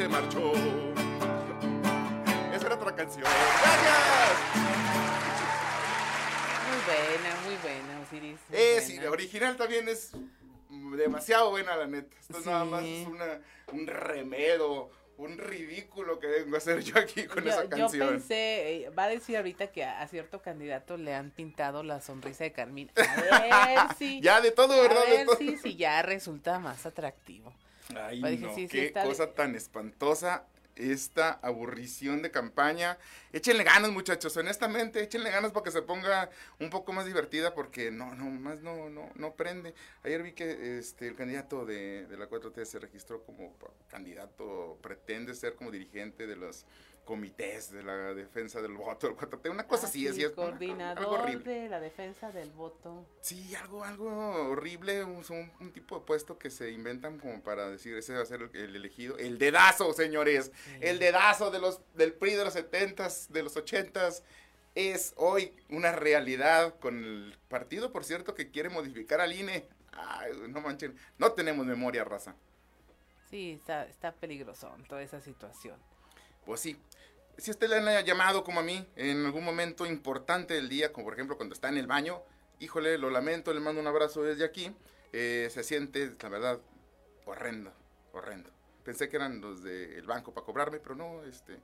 Se 0.06 0.10
marchó. 0.10 0.52
Esa 2.54 2.66
era 2.68 2.76
otra 2.76 2.96
canción. 2.96 3.24
¡Gracias! 3.24 4.38
Muy 6.68 6.78
buena, 6.86 7.36
muy 7.44 7.56
buena, 7.64 8.00
Osiris. 8.02 8.38
muy 8.48 8.60
Eh, 8.60 8.82
sí, 8.82 8.88
buena. 8.94 9.04
la 9.06 9.12
original 9.12 9.58
también 9.58 9.90
es 9.90 10.12
demasiado 10.96 11.50
buena, 11.50 11.76
la 11.76 11.88
neta. 11.88 12.16
Esto 12.20 12.40
Sí. 12.40 12.48
nada 12.48 12.66
más 12.66 12.84
es 12.84 13.08
una, 13.08 13.42
un 13.74 13.88
remedo, 13.88 14.92
un 15.18 15.40
ridículo 15.40 16.20
que 16.20 16.28
vengo 16.28 16.54
a 16.54 16.60
hacer 16.60 16.82
yo 16.84 17.00
aquí 17.00 17.26
con 17.26 17.44
yo, 17.44 17.50
esa 17.50 17.64
yo 17.64 17.70
canción. 17.72 18.10
pensé, 18.10 18.84
eh, 18.86 18.90
va 18.92 19.06
a 19.06 19.08
decir 19.10 19.38
ahorita 19.38 19.72
que 19.72 19.86
a, 19.86 20.02
a 20.02 20.08
cierto 20.08 20.40
candidato 20.40 20.98
le 20.98 21.16
han 21.16 21.32
pintado 21.32 21.82
la 21.82 22.00
sonrisa 22.00 22.44
de 22.44 22.52
Carmín. 22.52 22.92
A 22.96 23.66
ver 23.88 23.96
si. 23.98 24.22
Ya 24.22 24.40
de 24.40 24.52
todo, 24.52 24.80
¿verdad? 24.80 25.02
A 25.02 25.10
De 25.10 25.18
ver 25.18 25.26
todo. 25.26 25.38
si, 25.38 25.58
si 25.58 25.76
ya 25.76 26.04
resulta 26.04 26.60
más 26.60 26.86
atractivo. 26.86 27.52
Ay, 27.96 28.20
Pues 28.22 28.32
dije, 28.34 28.46
no, 28.46 28.56
sí, 28.56 28.62
sí, 28.68 28.68
qué 28.70 28.92
de- 28.92 29.04
cosa 29.04 29.34
tan 29.34 29.56
espantosa 29.56 30.46
esta 30.76 31.32
aburrición 31.42 32.22
de 32.22 32.32
campaña. 32.32 32.98
Échenle 33.32 33.64
ganas, 33.64 33.92
muchachos, 33.92 34.36
honestamente, 34.36 35.02
échenle 35.02 35.30
ganas 35.32 35.54
para 35.54 35.64
que 35.64 35.72
se 35.72 35.82
ponga 35.82 36.30
un 36.60 36.70
poco 36.70 36.92
más 36.92 37.06
divertida 37.06 37.54
porque 37.54 37.92
no, 37.92 38.14
no, 38.16 38.26
más 38.26 38.60
no, 38.62 38.90
no, 38.90 39.10
no 39.16 39.36
prende. 39.36 39.74
Ayer 40.04 40.22
vi 40.22 40.34
que 40.34 40.78
este 40.80 41.08
el 41.08 41.16
candidato 41.16 41.66
de, 41.66 42.08
de 42.08 42.18
la 42.18 42.28
4T 42.30 42.66
se 42.66 42.80
registró 42.80 43.24
como 43.24 43.56
candidato, 43.88 44.78
pretende 44.82 45.34
ser 45.34 45.56
como 45.56 45.72
dirigente 45.72 46.28
de 46.28 46.36
los 46.36 46.66
comités 47.06 47.72
de 47.72 47.84
la 47.84 48.14
defensa 48.14 48.62
del 48.62 48.74
voto 48.74 49.08
del 49.08 49.16
4T, 49.16 49.50
una 49.50 49.68
cosa 49.68 49.86
así, 49.88 50.08
así 50.08 50.24
es. 50.24 50.32
una- 50.34 50.48
algo 50.48 50.58
Coordinador 50.58 51.20
horrible. 51.20 51.54
de 51.62 51.70
la 51.70 51.80
defensa 51.80 52.32
del 52.32 52.50
voto. 52.52 53.06
Sí, 53.22 53.56
algo, 53.56 53.84
algo 53.84 54.10
horrible, 54.50 55.04
un, 55.04 55.24
tipo 55.72 56.00
de 56.00 56.06
puesto 56.06 56.38
que 56.38 56.50
se 56.50 56.72
inventan 56.72 57.20
como 57.20 57.42
para 57.42 57.70
decir, 57.70 57.96
ese 57.96 58.14
va 58.14 58.24
a 58.24 58.26
ser 58.26 58.42
el, 58.42 58.56
el 58.56 58.76
elegido. 58.76 59.18
El 59.18 59.38
dedazo, 59.38 59.94
señores. 59.94 60.52
El 60.82 61.00
dedazo 61.00 61.52
de 61.52 61.60
los, 61.60 61.80
del 61.94 62.14
PRI 62.14 62.34
de 62.34 62.44
los 62.44 62.56
70s, 62.56 63.28
de 63.30 63.44
los 63.44 63.56
80s, 63.56 64.24
es 64.74 65.14
hoy 65.16 65.54
una 65.70 65.94
realidad 65.94 66.76
con 66.80 66.98
el 67.04 67.38
partido, 67.48 67.94
por 67.94 68.04
cierto, 68.04 68.34
que 68.36 68.50
quiere 68.52 68.70
modificar 68.70 69.22
al 69.22 69.32
INE. 69.32 69.68
Ay, 69.94 70.34
no 70.50 70.60
manchen, 70.60 70.98
no 71.18 71.32
tenemos 71.32 71.66
memoria, 71.66 72.04
raza. 72.04 72.36
Sí, 73.30 73.54
está, 73.54 73.86
está 73.86 74.12
peligroso 74.12 74.76
toda 74.90 75.02
esa 75.02 75.22
situación. 75.22 75.78
Pues 76.46 76.60
sí. 76.60 76.78
Si 77.38 77.52
usted 77.52 77.68
le 77.70 77.78
han 77.98 78.06
llamado 78.06 78.44
como 78.44 78.62
a 78.62 78.64
mí 78.64 78.88
en 78.96 79.26
algún 79.26 79.44
momento 79.44 79.86
importante 79.86 80.54
del 80.54 80.70
día, 80.70 80.94
como 80.94 81.06
por 81.06 81.14
ejemplo 81.16 81.36
cuando 81.38 81.54
está 81.54 81.68
en 81.70 81.78
el 81.78 81.88
baño, 81.88 82.22
híjole, 82.60 82.98
lo 82.98 83.10
lamento, 83.10 83.54
le 83.54 83.60
mando 83.60 83.82
un 83.82 83.88
abrazo 83.88 84.24
desde 84.24 84.46
aquí. 84.46 84.76
eh, 85.18 85.48
se 85.50 85.64
siente, 85.64 86.12
la 86.22 86.30
verdad, 86.30 86.60
horrendo, 87.26 87.72
horrendo. 88.12 88.50
Pensé 88.84 89.08
que 89.10 89.16
eran 89.16 89.40
los 89.40 89.64
del 89.64 90.06
banco 90.06 90.34
para 90.34 90.46
cobrarme, 90.46 90.80
pero 90.80 90.94
no, 90.96 91.24
este, 91.24 91.58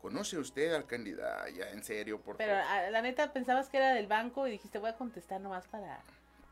¿conoce 0.00 0.38
usted 0.38 0.72
al 0.72 0.86
candidato? 0.86 1.48
Ya, 1.50 1.68
en 1.70 1.84
serio, 1.84 2.20
por 2.20 2.36
Pero 2.38 2.52
favor. 2.54 2.66
a- 2.70 2.90
la 2.90 3.02
neta 3.02 3.32
pensabas 3.32 3.68
que 3.68 3.76
era 3.76 3.92
del 3.92 4.06
banco 4.06 4.46
y 4.48 4.52
dijiste 4.52 4.78
voy 4.78 4.88
a 4.90 4.96
contestar 4.96 5.40
nomás 5.40 5.66
para... 5.68 6.02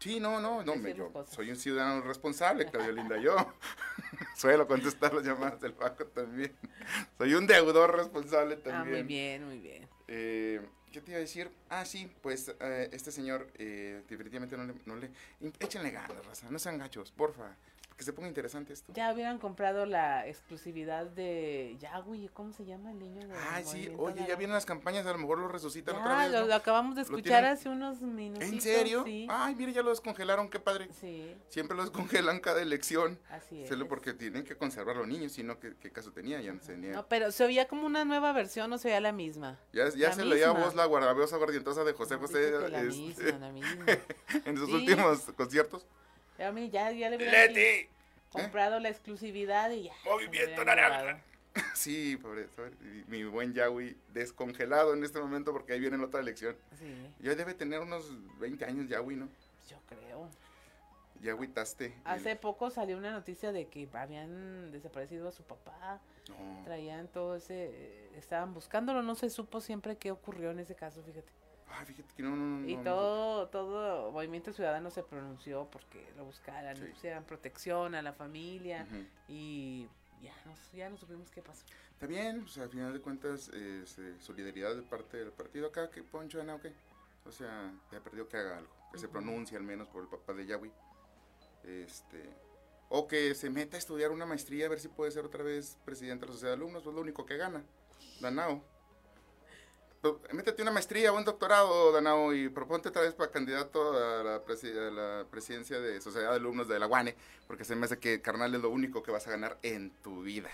Sí, 0.02 0.18
no, 0.18 0.40
no, 0.40 0.64
no, 0.64 0.74
me, 0.74 0.94
yo 0.94 1.12
cosas. 1.12 1.32
soy 1.32 1.50
un 1.50 1.56
ciudadano 1.56 2.02
responsable, 2.02 2.66
Claudia 2.66 2.90
Linda, 2.90 3.18
yo. 3.18 3.36
Suelo 4.36 4.66
contestar 4.66 5.14
las 5.14 5.24
llamadas 5.24 5.60
del 5.60 5.74
banco 5.74 6.04
también. 6.06 6.52
Soy 7.16 7.34
un 7.34 7.46
deudor 7.46 7.96
responsable 7.96 8.56
también. 8.56 8.96
Ah, 8.96 8.98
muy 8.98 9.02
bien, 9.04 9.44
muy 9.44 9.58
bien. 9.60 9.88
Eh, 10.08 10.60
¿Qué 10.90 11.00
te 11.00 11.12
iba 11.12 11.18
a 11.18 11.20
decir? 11.20 11.52
Ah, 11.68 11.84
sí, 11.84 12.10
pues 12.20 12.52
eh, 12.58 12.90
este 12.92 13.12
señor 13.12 13.46
eh, 13.58 14.02
definitivamente 14.08 14.56
no 14.56 14.64
le, 14.64 14.74
no 14.86 14.96
le... 14.96 15.08
Échenle 15.60 15.92
ganas, 15.92 16.26
raza, 16.26 16.50
no 16.50 16.58
sean 16.58 16.78
gachos, 16.78 17.12
porfa, 17.12 17.56
que 17.96 18.04
se 18.04 18.12
ponga 18.12 18.28
interesante 18.28 18.72
esto. 18.72 18.92
Ya 18.94 19.12
hubieran 19.12 19.38
comprado 19.38 19.86
la 19.86 20.26
exclusividad 20.26 21.06
de 21.06 21.76
Yahweh, 21.78 22.30
¿cómo 22.32 22.52
se 22.52 22.64
llama 22.64 22.90
el 22.92 22.98
niño? 22.98 23.26
de 23.28 23.34
Ay, 23.50 23.64
sí, 23.64 23.92
oye, 23.98 24.24
ya 24.26 24.36
vienen 24.36 24.54
las 24.54 24.64
campañas, 24.66 25.06
a 25.06 25.12
lo 25.12 25.18
mejor 25.18 25.38
lo 25.38 25.48
resucitan 25.48 25.94
Ya, 25.94 26.00
otra 26.00 26.18
vez, 26.18 26.32
lo, 26.32 26.40
¿no? 26.40 26.46
lo 26.46 26.54
acabamos 26.54 26.94
de 26.94 27.00
¿Lo 27.02 27.06
escuchar 27.06 27.44
hace 27.44 27.68
unos 27.68 28.00
minutos. 28.00 28.42
¿En 28.48 28.60
serio? 28.60 29.04
Sí. 29.04 29.26
Ay, 29.30 29.54
mire, 29.54 29.72
ya 29.72 29.82
lo 29.82 29.90
descongelaron, 29.90 30.48
qué 30.48 30.58
padre. 30.60 30.88
Sí. 31.00 31.34
Siempre 31.48 31.76
lo 31.76 31.82
descongelan 31.84 32.40
cada 32.40 32.62
elección. 32.62 33.18
Así 33.30 33.66
Solo 33.66 33.84
es. 33.84 33.88
porque 33.88 34.12
tienen 34.14 34.44
que 34.44 34.56
conservar 34.56 34.96
los 34.96 35.06
niños, 35.06 35.32
si 35.32 35.42
no, 35.42 35.58
¿qué, 35.58 35.74
caso 35.92 36.12
tenía? 36.12 36.40
Ya 36.40 36.52
no 36.52 36.60
tenía. 36.60 36.92
No, 36.92 37.06
pero 37.08 37.30
se 37.32 37.44
oía 37.44 37.68
como 37.68 37.86
una 37.86 38.04
nueva 38.04 38.32
versión, 38.32 38.70
no 38.70 38.78
se 38.78 38.88
oía 38.88 39.00
la 39.00 39.12
misma. 39.12 39.58
Ya, 39.72 39.88
ya 39.90 40.08
La 40.08 40.14
se 40.14 40.24
misma. 40.24 40.52
voz 40.52 40.74
la 40.74 40.86
guardabiosa 40.86 41.36
guardientosa 41.36 41.84
de 41.84 41.92
José 41.92 42.16
José 42.16 42.52
que 42.62 42.68
la 42.68 42.80
este, 42.82 43.22
misma, 43.24 43.38
la 43.38 43.52
misma. 43.52 43.84
en 44.44 44.56
sus 44.56 44.68
Sí. 44.68 44.74
últimos 44.74 45.20
conciertos. 45.36 45.86
Ya, 46.42 46.50
mire, 46.50 46.70
ya, 46.70 46.90
ya 46.90 47.08
le 47.08 47.18
Leti. 47.18 47.88
comprado 48.30 48.80
la 48.80 48.88
exclusividad 48.88 49.70
y 49.70 49.84
ya. 49.84 49.92
Movimiento 50.04 50.64
naranja. 50.64 51.22
Sí, 51.74 52.16
pobre, 52.16 52.48
mi 53.08 53.24
buen 53.24 53.52
Yahweh 53.52 53.94
descongelado 54.14 54.94
en 54.94 55.04
este 55.04 55.20
momento 55.20 55.52
porque 55.52 55.74
ahí 55.74 55.80
viene 55.80 55.98
la 55.98 56.04
otra 56.06 56.20
elección. 56.20 56.56
Sí, 56.78 56.96
Ya 57.20 57.34
debe 57.34 57.52
tener 57.54 57.78
unos 57.80 58.10
20 58.40 58.64
años 58.64 58.88
Yahweh, 58.88 59.16
¿no? 59.16 59.28
yo 59.68 59.76
creo. 59.86 60.28
Yahweh 61.20 61.48
Taste. 61.48 61.94
Hace 62.04 62.34
poco 62.36 62.70
salió 62.70 62.96
una 62.96 63.12
noticia 63.12 63.52
de 63.52 63.66
que 63.68 63.86
habían 63.92 64.72
desaparecido 64.72 65.28
a 65.28 65.32
su 65.32 65.42
papá. 65.44 66.00
No. 66.28 66.64
Traían 66.64 67.06
todo 67.08 67.36
ese. 67.36 67.70
eh, 67.70 68.10
Estaban 68.16 68.54
buscándolo, 68.54 69.02
no 69.02 69.14
se 69.14 69.28
supo 69.30 69.60
siempre 69.60 69.96
qué 69.96 70.10
ocurrió 70.10 70.50
en 70.52 70.58
ese 70.58 70.74
caso, 70.74 71.02
fíjate. 71.04 71.30
Ay, 71.74 71.86
fíjate 71.86 72.14
que 72.14 72.22
no, 72.22 72.36
no, 72.36 72.60
no. 72.60 72.68
Y 72.68 72.76
no, 72.76 72.82
todo, 72.82 73.48
todo 73.48 74.12
Movimiento 74.12 74.52
Ciudadano 74.52 74.90
se 74.90 75.02
pronunció 75.02 75.68
porque 75.70 76.12
lo 76.16 76.24
buscaran, 76.24 76.78
le 76.78 76.90
pusieran 76.90 77.24
protección 77.24 77.94
a 77.94 78.02
la 78.02 78.12
familia 78.12 78.86
y 79.28 79.88
ya 80.20 80.34
no, 80.44 80.54
ya 80.76 80.90
no 80.90 80.96
supimos 80.96 81.30
qué 81.30 81.42
pasó. 81.42 81.64
Está 81.92 82.06
bien, 82.06 82.42
pues 82.42 82.58
al 82.58 82.68
final 82.68 82.92
de 82.92 83.00
cuentas, 83.00 83.50
eh, 83.54 83.84
solidaridad 84.20 84.74
de 84.74 84.82
parte 84.82 85.18
del 85.18 85.32
partido 85.32 85.68
acá, 85.68 85.90
que 85.90 86.02
Poncho, 86.02 86.40
Ana, 86.40 86.56
¿o 86.56 86.60
qué? 86.60 86.72
O 87.24 87.30
sea, 87.30 87.72
ya 87.90 88.00
perdió 88.00 88.28
que 88.28 88.36
haga 88.36 88.58
algo, 88.58 88.72
que 88.92 88.98
se 88.98 89.08
pronuncie 89.08 89.56
al 89.56 89.62
menos 89.62 89.88
por 89.88 90.02
el 90.02 90.08
papá 90.08 90.32
de 90.32 90.46
Yahweh. 90.46 90.72
Este, 91.64 92.28
o 92.88 93.06
que 93.06 93.34
se 93.34 93.48
meta 93.50 93.76
a 93.76 93.78
estudiar 93.78 94.10
una 94.10 94.26
maestría 94.26 94.66
a 94.66 94.68
ver 94.68 94.80
si 94.80 94.88
puede 94.88 95.12
ser 95.12 95.24
otra 95.24 95.42
vez 95.42 95.78
presidente 95.84 96.22
de 96.22 96.26
la 96.26 96.32
sociedad 96.32 96.56
de 96.56 96.56
alumnos, 96.56 96.82
pues 96.82 96.94
lo 96.94 97.00
único 97.00 97.24
que 97.24 97.36
gana. 97.36 97.64
Danao. 98.20 98.71
Métete 100.32 100.62
una 100.62 100.72
maestría 100.72 101.12
o 101.12 101.16
un 101.16 101.24
doctorado, 101.24 101.92
Danao, 101.92 102.34
y 102.34 102.48
proponte 102.48 102.88
otra 102.88 103.02
vez 103.02 103.14
para 103.14 103.30
candidato 103.30 103.92
a 103.92 104.24
la, 104.24 104.44
presi- 104.44 104.76
a 104.76 104.90
la 104.90 105.24
presidencia 105.30 105.78
de 105.78 106.00
Sociedad 106.00 106.30
de 106.30 106.36
Alumnos 106.36 106.66
de 106.66 106.80
la 106.80 106.88
UANE, 106.88 107.14
porque 107.46 107.64
se 107.64 107.76
me 107.76 107.86
hace 107.86 107.98
que 108.00 108.20
carnal 108.20 108.52
es 108.54 108.60
lo 108.60 108.70
único 108.70 109.04
que 109.04 109.12
vas 109.12 109.26
a 109.28 109.30
ganar 109.30 109.58
en 109.62 109.90
tu 110.02 110.22
vida. 110.22 110.50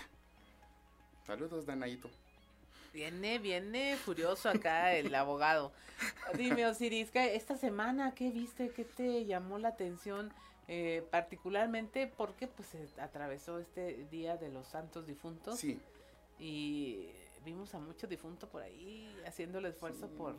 Saludos, 1.27 1.65
Danaito. 1.65 2.11
Viene, 2.93 3.39
viene 3.39 3.97
furioso 3.97 4.51
acá 4.51 4.93
el 4.95 5.15
abogado. 5.15 5.73
Dime, 6.35 6.67
Osiris, 6.67 7.11
¿qué- 7.11 7.35
esta 7.35 7.57
semana 7.57 8.15
qué 8.15 8.31
viste? 8.31 8.71
¿Qué 8.71 8.85
te 8.85 9.25
llamó 9.25 9.59
la 9.59 9.69
atención? 9.69 10.31
Eh, 10.71 11.07
particularmente 11.11 12.13
porque 12.15 12.47
pues 12.49 12.69
se 12.69 13.01
atravesó 13.01 13.59
este 13.59 14.07
Día 14.11 14.37
de 14.37 14.51
los 14.51 14.67
Santos 14.69 15.07
Difuntos. 15.07 15.59
Sí. 15.59 15.81
Y 16.39 17.09
vimos 17.49 17.75
a 17.75 17.79
muchos 17.79 18.09
difuntos 18.11 18.49
por 18.49 18.63
ahí 18.63 19.11
haciendo 19.27 19.59
el 19.59 19.67
esfuerzo 19.67 20.09
por 20.11 20.37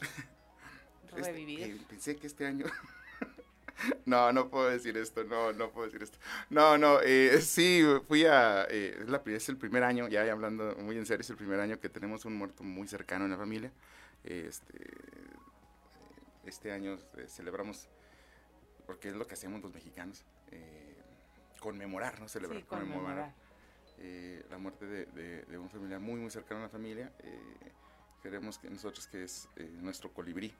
Este, 1.16 1.22
revivir. 1.32 1.60
eh, 1.60 1.78
pensé 1.88 2.16
que 2.16 2.26
este 2.26 2.46
año... 2.46 2.66
no, 4.06 4.30
no 4.32 4.48
puedo 4.50 4.68
decir 4.68 4.96
esto, 4.98 5.24
no, 5.24 5.52
no 5.54 5.70
puedo 5.70 5.86
decir 5.86 6.02
esto. 6.02 6.18
No, 6.50 6.76
no, 6.76 7.00
eh, 7.02 7.40
sí, 7.40 7.82
fui 8.06 8.26
a... 8.26 8.64
eh, 8.68 8.98
es, 9.00 9.08
la, 9.08 9.22
pri- 9.22 9.34
es 9.34 9.48
el 9.48 9.56
primer 9.56 9.84
año, 9.84 10.08
ya 10.08 10.30
hablando 10.30 10.74
muy 10.76 10.98
en 10.98 11.06
serio, 11.06 11.22
es 11.22 11.30
el 11.30 11.36
primer 11.36 11.60
año 11.60 11.80
que 11.80 11.88
tenemos 11.88 12.24
un 12.26 12.36
muerto 12.36 12.62
muy 12.62 12.86
cercano 12.88 13.24
en 13.24 13.30
la 13.30 13.36
familia. 13.38 13.72
Este, 14.24 14.78
este 16.44 16.72
año 16.72 16.98
eh, 17.16 17.26
celebramos, 17.28 17.88
porque 18.86 19.08
es 19.08 19.14
lo 19.16 19.26
que 19.26 19.34
hacemos 19.34 19.62
los 19.62 19.72
mexicanos, 19.72 20.24
eh, 20.50 20.96
conmemorar, 21.60 22.20
¿no? 22.20 22.28
Celebrar, 22.28 22.60
Sí, 22.60 22.66
conmemorar. 22.66 23.32
Eh, 23.98 24.44
la 24.50 24.58
muerte 24.58 24.86
de, 24.86 25.06
de- 25.06 25.42
de 25.42 25.58
un 25.58 25.68
familiar 25.70 26.00
muy, 26.00 26.20
muy 26.20 26.30
cercano 26.30 26.60
a 26.60 26.64
la 26.64 26.68
familia. 26.68 27.12
eh, 27.20 27.38
queremos 28.22 28.58
que 28.58 28.68
nosotros, 28.68 29.06
que 29.06 29.22
es 29.24 29.48
eh, 29.56 29.70
nuestro 29.80 30.12
colibrí, 30.12 30.52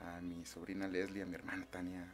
a 0.00 0.20
mi 0.20 0.44
sobrina 0.44 0.86
Leslie, 0.86 1.22
a 1.22 1.26
mi 1.26 1.34
hermana 1.34 1.66
Tania, 1.66 2.06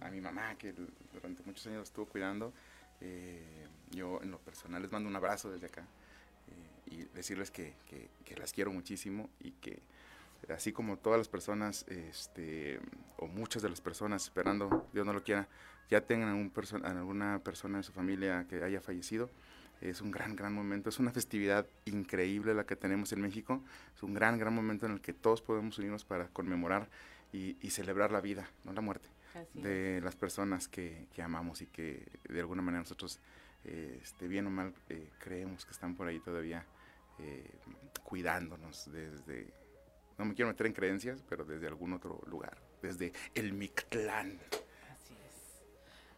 a, 0.00 0.06
a 0.06 0.10
mi 0.10 0.20
mamá, 0.20 0.54
que 0.56 0.74
durante 1.12 1.42
muchos 1.44 1.66
años 1.66 1.82
estuvo 1.88 2.06
cuidando. 2.06 2.52
eh, 3.00 3.66
yo, 3.90 4.20
en 4.22 4.30
lo 4.30 4.38
personal, 4.38 4.82
les 4.82 4.90
mando 4.92 5.08
un 5.08 5.14
abrazo 5.16 5.50
desde 5.50 5.66
acá 5.66 5.82
eh, 6.48 6.90
y 6.94 6.96
decirles 7.14 7.50
que, 7.50 7.74
que- 7.88 8.08
que 8.24 8.36
las 8.36 8.52
quiero 8.52 8.70
muchísimo 8.72 9.28
y 9.40 9.52
que 9.52 9.80
así 10.48 10.72
como 10.72 10.96
todas 10.98 11.18
las 11.18 11.28
personas, 11.28 11.84
este, 11.88 12.80
o 13.18 13.26
muchas 13.26 13.62
de 13.62 13.68
las 13.70 13.80
personas, 13.80 14.24
esperando, 14.24 14.88
Dios 14.92 15.04
no 15.06 15.12
lo 15.12 15.22
quiera, 15.22 15.48
ya 15.90 16.00
tengan 16.00 16.34
un 16.34 16.50
perso- 16.52 16.82
alguna 16.84 17.40
persona 17.42 17.78
en 17.78 17.84
su 17.84 17.92
familia 17.92 18.46
que 18.48 18.62
haya 18.62 18.80
fallecido, 18.80 19.30
es 19.80 20.00
un 20.00 20.10
gran, 20.10 20.36
gran 20.36 20.52
momento, 20.52 20.88
es 20.88 20.98
una 20.98 21.12
festividad 21.12 21.66
increíble 21.84 22.54
la 22.54 22.64
que 22.64 22.76
tenemos 22.76 23.12
en 23.12 23.20
México, 23.20 23.62
es 23.94 24.02
un 24.02 24.14
gran, 24.14 24.38
gran 24.38 24.54
momento 24.54 24.86
en 24.86 24.92
el 24.92 25.00
que 25.00 25.12
todos 25.12 25.42
podemos 25.42 25.78
unirnos 25.78 26.04
para 26.04 26.28
conmemorar 26.28 26.88
y, 27.32 27.56
y 27.60 27.70
celebrar 27.70 28.10
la 28.10 28.20
vida, 28.20 28.48
no 28.64 28.72
la 28.72 28.80
muerte, 28.80 29.08
Así 29.34 29.60
de 29.60 30.00
las 30.02 30.16
personas 30.16 30.68
que, 30.68 31.06
que 31.14 31.22
amamos 31.22 31.62
y 31.62 31.66
que 31.66 32.06
de 32.28 32.40
alguna 32.40 32.62
manera 32.62 32.82
nosotros, 32.82 33.20
eh, 33.64 34.00
este, 34.02 34.26
bien 34.28 34.46
o 34.46 34.50
mal, 34.50 34.74
eh, 34.88 35.10
creemos 35.18 35.64
que 35.64 35.72
están 35.72 35.94
por 35.94 36.08
ahí 36.08 36.18
todavía 36.20 36.64
eh, 37.18 37.50
cuidándonos 38.02 38.90
desde, 38.90 39.52
no 40.16 40.24
me 40.24 40.34
quiero 40.34 40.48
meter 40.48 40.66
en 40.66 40.72
creencias, 40.72 41.22
pero 41.28 41.44
desde 41.44 41.66
algún 41.66 41.92
otro 41.92 42.20
lugar, 42.26 42.58
desde 42.82 43.12
el 43.34 43.52
Mictlán. 43.52 44.38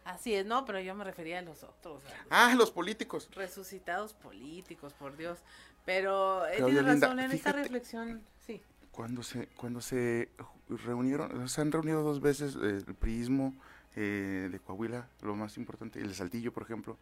Así 0.03 0.33
es, 0.33 0.45
no, 0.45 0.65
pero 0.65 0.79
yo 0.79 0.95
me 0.95 1.03
refería 1.03 1.39
a 1.39 1.41
los 1.41 1.63
otros. 1.63 2.03
a 2.05 2.09
los 2.09 2.27
Ah, 2.29 2.55
los 2.55 2.71
políticos. 2.71 3.29
Resucitados 3.33 4.13
políticos, 4.13 4.93
por 4.93 5.15
Dios. 5.15 5.39
Pero 5.85 6.45
eh, 6.47 6.53
Pero, 6.55 6.65
tienes 6.67 6.83
Yolinda, 6.85 7.07
razón 7.07 7.19
en 7.19 7.31
esta 7.31 7.49
fíjate- 7.51 7.63
reflexión, 7.63 8.21
sí. 8.45 8.61
Cuando 8.91 9.23
se, 9.23 9.47
cuando 9.55 9.79
se 9.81 10.29
reunieron, 10.67 11.47
se 11.47 11.61
han 11.61 11.71
reunido 11.71 12.01
dos 12.03 12.19
veces 12.19 12.55
eh, 12.55 12.83
el 12.87 12.95
priismo 12.95 13.53
eh, 13.95 14.49
de 14.51 14.59
Coahuila, 14.59 15.07
lo 15.21 15.35
más 15.35 15.57
importante, 15.57 15.99
el 15.99 16.09
de 16.09 16.13
Saltillo, 16.13 16.51
por 16.51 16.63
ejemplo, 16.63 16.97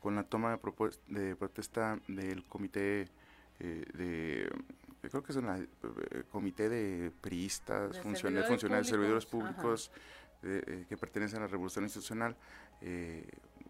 con 0.00 0.14
la 0.16 0.22
toma 0.24 0.50
de, 0.52 0.58
propues- 0.58 0.98
de 1.08 1.36
protesta 1.36 1.98
del 2.08 2.44
comité 2.44 3.08
eh, 3.60 3.84
de, 3.94 4.50
creo 5.08 5.22
que 5.22 5.32
es 5.32 5.38
el 5.38 5.68
comité 6.30 6.68
de 6.68 7.12
priistas, 7.20 7.92
De 7.92 8.02
funcionarios, 8.02 8.18
servidores 8.20 8.48
funcionarios, 8.48 8.88
servidores 8.88 9.26
públicos, 9.26 9.54
públicos 9.62 9.90
eh, 10.44 10.86
que 10.88 10.96
pertenecen 10.96 11.38
a 11.38 11.42
la 11.42 11.48
revolución 11.48 11.84
institucional. 11.84 12.36
Eh, 12.80 13.26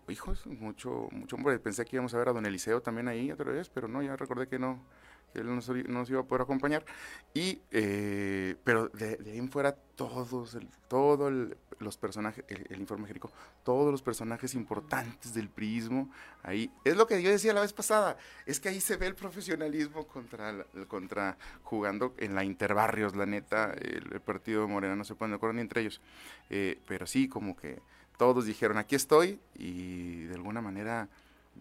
hijos, 0.09 0.47
mucho, 0.47 1.09
mucho 1.13 1.37
hombre, 1.37 1.59
pensé 1.59 1.85
que 1.85 1.97
íbamos 1.97 2.15
a 2.15 2.19
ver 2.19 2.29
a 2.29 2.33
don 2.33 2.45
Eliseo 2.45 2.83
también 2.83 3.09
ahí 3.09 3.31
otra 3.31 3.51
vez, 3.53 3.69
pero 3.71 3.89
no, 3.89 4.03
ya 4.03 4.17
recordé 4.17 4.49
que 4.49 4.59
no, 4.59 4.81
él 5.35 5.47
no 5.47 5.55
nos, 5.56 5.69
no 5.69 5.98
nos 6.01 6.11
iba 6.11 6.20
a 6.20 6.24
poder 6.24 6.43
acompañar. 6.43 6.85
Y, 7.32 7.61
eh, 7.70 8.56
pero 8.65 8.89
de, 8.89 9.19
ahí 9.27 9.39
en 9.39 9.51
fuera, 9.51 9.74
todos, 9.97 10.56
todo 10.89 11.31
los 11.78 11.97
personajes, 11.97 12.44
el, 12.48 12.81
informe 12.81 13.06
Jerico, 13.06 13.31
todos 13.65 13.90
los 13.90 14.02
personajes 14.02 14.55
importantes 14.55 15.35
del 15.35 15.48
prismo, 15.48 16.11
ahí, 16.43 16.70
es 16.85 16.97
lo 16.97 17.06
que 17.06 17.20
yo 17.23 17.31
decía 17.31 17.52
la 17.52 17.61
vez 17.61 17.73
pasada, 17.73 18.16
es 18.47 18.61
que 18.61 18.69
ahí 18.69 18.81
se 18.81 18.97
ve 18.97 19.06
el 19.06 19.15
profesionalismo 19.15 20.06
contra, 20.06 20.65
contra 20.89 21.36
jugando 21.62 22.15
en 22.19 22.35
la 22.35 22.44
interbarrios, 22.44 23.16
la 23.16 23.27
neta, 23.27 23.73
el, 23.73 24.20
partido 24.20 24.62
de 24.62 24.69
Morena 24.69 24.97
no 24.97 25.05
se 25.05 25.15
ponen 25.15 25.32
de 25.32 25.36
acuerdo 25.36 25.55
ni 25.55 25.61
entre 25.61 25.82
ellos, 25.82 26.01
Eh, 26.51 26.78
pero 26.86 27.06
sí, 27.06 27.28
como 27.28 27.56
que 27.56 27.81
todos 28.16 28.47
dijeron, 28.47 28.78
aquí 28.78 28.94
estoy, 28.94 29.40
y 29.55 30.24
de 30.24 30.35
alguna 30.35 30.61
manera 30.61 31.09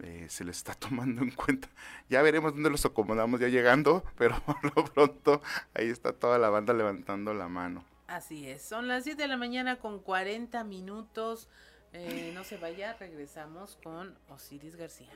eh, 0.01 0.27
se 0.29 0.43
les 0.43 0.57
está 0.57 0.73
tomando 0.79 1.21
en 1.21 1.31
cuenta. 1.31 1.67
Ya 2.09 2.21
veremos 2.21 2.53
dónde 2.53 2.69
los 2.69 2.85
acomodamos 2.85 3.39
ya 3.39 3.47
llegando, 3.47 4.03
pero 4.17 4.39
por 4.41 4.63
lo 4.75 4.85
pronto 4.85 5.41
ahí 5.73 5.89
está 5.89 6.13
toda 6.13 6.37
la 6.37 6.49
banda 6.49 6.73
levantando 6.73 7.33
la 7.33 7.47
mano. 7.47 7.83
Así 8.07 8.47
es, 8.47 8.61
son 8.61 8.87
las 8.87 9.05
7 9.05 9.21
de 9.21 9.27
la 9.27 9.37
mañana 9.37 9.77
con 9.77 9.99
40 9.99 10.63
minutos. 10.63 11.49
Eh, 11.93 12.31
no 12.33 12.43
se 12.43 12.57
vaya, 12.57 12.95
regresamos 12.99 13.77
con 13.83 14.17
Osiris 14.29 14.75
García. 14.75 15.11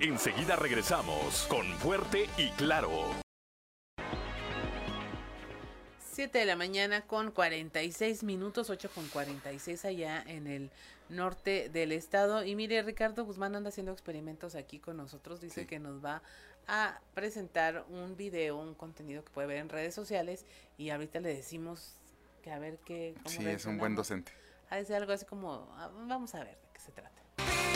Enseguida 0.00 0.56
regresamos 0.56 1.46
con 1.48 1.66
Fuerte 1.78 2.28
y 2.38 2.48
Claro. 2.52 2.90
7 6.20 6.38
de 6.38 6.44
la 6.44 6.54
mañana 6.54 7.00
con 7.00 7.30
46 7.30 8.24
minutos, 8.24 8.68
8 8.68 8.90
con 8.94 9.08
46 9.08 9.86
allá 9.86 10.22
en 10.26 10.48
el 10.48 10.70
norte 11.08 11.70
del 11.70 11.92
estado. 11.92 12.44
Y 12.44 12.54
mire, 12.54 12.82
Ricardo 12.82 13.24
Guzmán 13.24 13.56
anda 13.56 13.70
haciendo 13.70 13.90
experimentos 13.90 14.54
aquí 14.54 14.80
con 14.80 14.98
nosotros. 14.98 15.40
Dice 15.40 15.66
que 15.66 15.78
nos 15.78 16.04
va 16.04 16.20
a 16.68 17.00
presentar 17.14 17.86
un 17.88 18.18
video, 18.18 18.58
un 18.58 18.74
contenido 18.74 19.24
que 19.24 19.30
puede 19.30 19.48
ver 19.48 19.56
en 19.56 19.70
redes 19.70 19.94
sociales. 19.94 20.44
Y 20.76 20.90
ahorita 20.90 21.20
le 21.20 21.34
decimos 21.34 21.94
que 22.42 22.50
a 22.50 22.58
ver 22.58 22.76
qué. 22.84 23.14
cómo 23.22 23.30
Sí, 23.30 23.46
es 23.46 23.64
un 23.64 23.78
buen 23.78 23.94
docente. 23.94 24.30
Ha 24.68 24.76
de 24.76 24.84
ser 24.84 24.96
algo 24.96 25.12
así 25.14 25.24
como, 25.24 25.74
ah, 25.78 25.90
vamos 26.06 26.34
a 26.34 26.44
ver 26.44 26.58
de 26.60 26.68
qué 26.74 26.80
se 26.80 26.92
trata. 26.92 27.69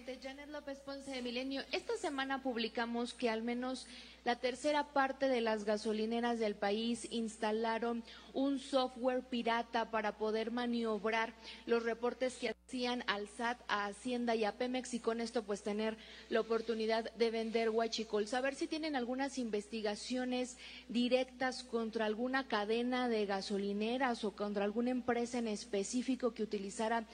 Presidente. 0.00 0.28
Janet 0.28 0.48
López 0.50 0.78
Ponce 0.80 1.10
de 1.10 1.22
Milenio. 1.22 1.62
Esta 1.72 1.96
semana 1.96 2.42
publicamos 2.42 3.14
que 3.14 3.30
al 3.30 3.42
menos 3.42 3.86
la 4.24 4.36
tercera 4.36 4.84
parte 4.92 5.28
de 5.28 5.40
las 5.40 5.64
gasolineras 5.64 6.38
del 6.38 6.54
país 6.54 7.08
instalaron 7.10 8.02
un 8.34 8.58
software 8.58 9.22
pirata 9.22 9.90
para 9.90 10.16
poder 10.18 10.50
maniobrar 10.50 11.32
los 11.66 11.82
reportes 11.82 12.36
que 12.36 12.50
hacían 12.50 13.02
al 13.06 13.28
SAT, 13.28 13.58
a 13.68 13.86
Hacienda 13.86 14.34
y 14.34 14.44
a 14.44 14.52
Pemex 14.52 14.94
y 14.94 15.00
con 15.00 15.20
esto 15.20 15.42
pues 15.42 15.62
tener 15.62 15.96
la 16.28 16.40
oportunidad 16.40 17.12
de 17.14 17.30
vender 17.30 17.70
huachicol. 17.70 18.26
Saber 18.26 18.54
si 18.54 18.66
tienen 18.66 18.94
algunas 18.94 19.38
investigaciones 19.38 20.58
directas 20.88 21.64
contra 21.64 22.04
alguna 22.04 22.46
cadena 22.46 23.08
de 23.08 23.26
gasolineras 23.26 24.24
o 24.24 24.32
contra 24.32 24.64
alguna 24.64 24.90
empresa 24.90 25.38
en 25.38 25.48
específico 25.48 26.34
que 26.34 26.42
utilizara 26.42 27.06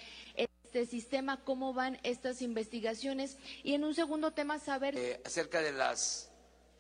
este 0.77 0.91
sistema, 0.91 1.43
cómo 1.43 1.73
van 1.73 1.99
estas 2.03 2.43
investigaciones 2.43 3.39
y 3.65 3.73
en 3.73 3.85
un 3.85 3.95
segundo 3.95 4.33
tema 4.33 4.59
saber 4.59 4.95
Eh, 4.97 5.21
acerca 5.25 5.63
de 5.63 5.73
las 5.73 6.31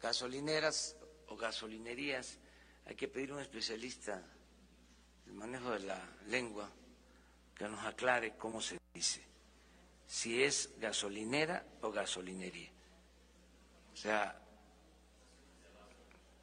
gasolineras 0.02 0.96
o 1.28 1.36
gasolinerías, 1.36 2.38
hay 2.84 2.94
que 2.94 3.08
pedir 3.08 3.30
a 3.30 3.34
un 3.34 3.40
especialista 3.40 4.22
del 5.24 5.34
manejo 5.34 5.70
de 5.70 5.80
la 5.80 5.98
lengua 6.28 6.70
que 7.54 7.64
nos 7.68 7.82
aclare 7.86 8.36
cómo 8.36 8.60
se 8.60 8.78
dice, 8.92 9.22
si 10.06 10.42
es 10.42 10.70
gasolinera 10.78 11.64
o 11.80 11.90
gasolinería. 11.90 12.70
O 13.94 13.96
sea, 13.96 14.38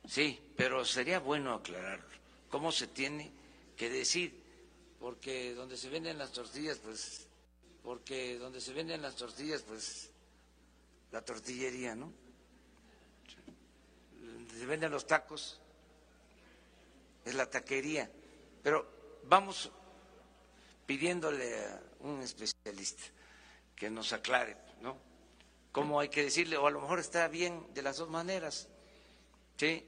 sí, 0.08 0.40
pero 0.58 0.84
sería 0.86 1.20
bueno 1.20 1.54
aclararlo. 1.54 2.18
¿Cómo 2.50 2.72
se 2.72 2.88
tiene 2.88 3.32
que 3.78 3.92
decir? 3.92 4.44
porque 5.04 5.54
donde 5.54 5.76
se 5.76 5.90
venden 5.90 6.18
las 6.18 6.32
tortillas, 6.32 6.78
pues, 6.78 7.28
porque 7.84 8.38
donde 8.38 8.62
se 8.62 8.74
venden 8.74 9.02
las 9.02 9.16
tortillas, 9.16 9.62
pues, 9.62 10.10
la 11.12 11.22
tortillería, 11.22 11.96
¿no? 11.96 12.12
Se 14.58 14.66
venden 14.66 14.92
los 14.92 15.06
tacos, 15.06 15.60
es 17.26 17.36
la 17.36 17.50
taquería. 17.50 18.10
Pero 18.64 19.20
vamos 19.26 19.70
pidiéndole 20.86 21.66
a 21.66 21.82
un 22.00 22.22
especialista 22.22 23.04
que 23.76 23.90
nos 23.90 24.14
aclare, 24.14 24.58
¿no? 24.82 24.98
Cómo 25.72 26.00
hay 26.00 26.10
que 26.10 26.24
decirle, 26.24 26.56
o 26.56 26.68
a 26.68 26.72
lo 26.72 26.80
mejor 26.80 27.00
está 27.00 27.28
bien 27.28 27.74
de 27.74 27.82
las 27.82 27.98
dos 27.98 28.10
maneras, 28.10 28.70
¿sí? 29.58 29.86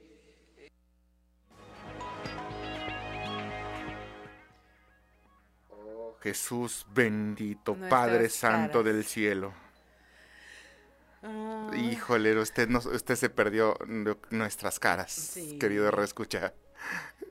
Jesús 6.25 6.87
bendito, 6.91 7.75
Nuestras 7.75 7.89
Padre 7.91 8.29
Santo 8.29 8.79
caras. 8.79 8.85
del 8.95 9.05
cielo. 9.05 9.53
Ah. 11.21 11.69
Híjole, 11.75 12.35
usted, 12.39 12.67
nos, 12.67 12.87
usted 12.87 13.15
se 13.15 13.29
perdió 13.29 13.77
nu- 13.85 14.17
nuestras 14.31 14.79
caras, 14.79 15.11
Sí. 15.11 15.59
querido 15.59 15.91
reescucha. 15.91 16.55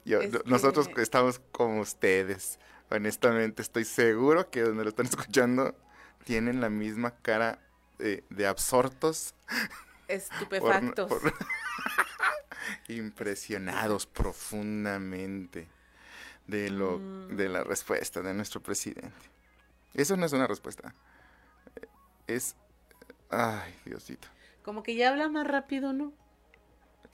Yo- 0.05 0.21
Es 0.21 0.31
no- 0.33 0.41
Nosotros 0.47 0.87
que- 0.87 1.03
estamos 1.03 1.41
como 1.51 1.81
ustedes. 1.81 2.61
Honestamente, 2.89 3.63
estoy 3.63 3.85
seguro 3.85 4.49
que 4.49 4.63
donde 4.63 4.85
lo 4.85 4.91
están 4.91 5.07
escuchando 5.29 5.75
tienen 6.25 6.61
la 6.61 6.71
misma 6.71 7.17
cara 7.21 7.59
de, 7.99 8.23
de 8.31 8.47
absortos. 8.47 9.35
Estupefactos. 10.07 11.09
por- 11.09 11.21
por- 11.21 11.33
impresionados 12.89 14.07
profundamente 14.07 15.69
de 16.47 16.71
lo 16.71 16.99
Mm. 16.99 17.37
de 17.37 17.49
la 17.49 17.65
respuesta 17.65 18.21
de 18.23 18.35
nuestro 18.35 18.61
presidente. 18.63 19.13
Eso 19.95 20.17
no 20.17 20.27
es 20.27 20.33
una 20.33 20.47
respuesta. 20.47 20.95
Es 22.27 22.57
ay, 23.31 23.75
Diosito. 23.85 24.29
Como 24.63 24.83
que 24.83 24.95
ya 24.95 25.11
habla 25.11 25.29
más 25.29 25.47
rápido, 25.47 25.93
¿no? 25.93 26.13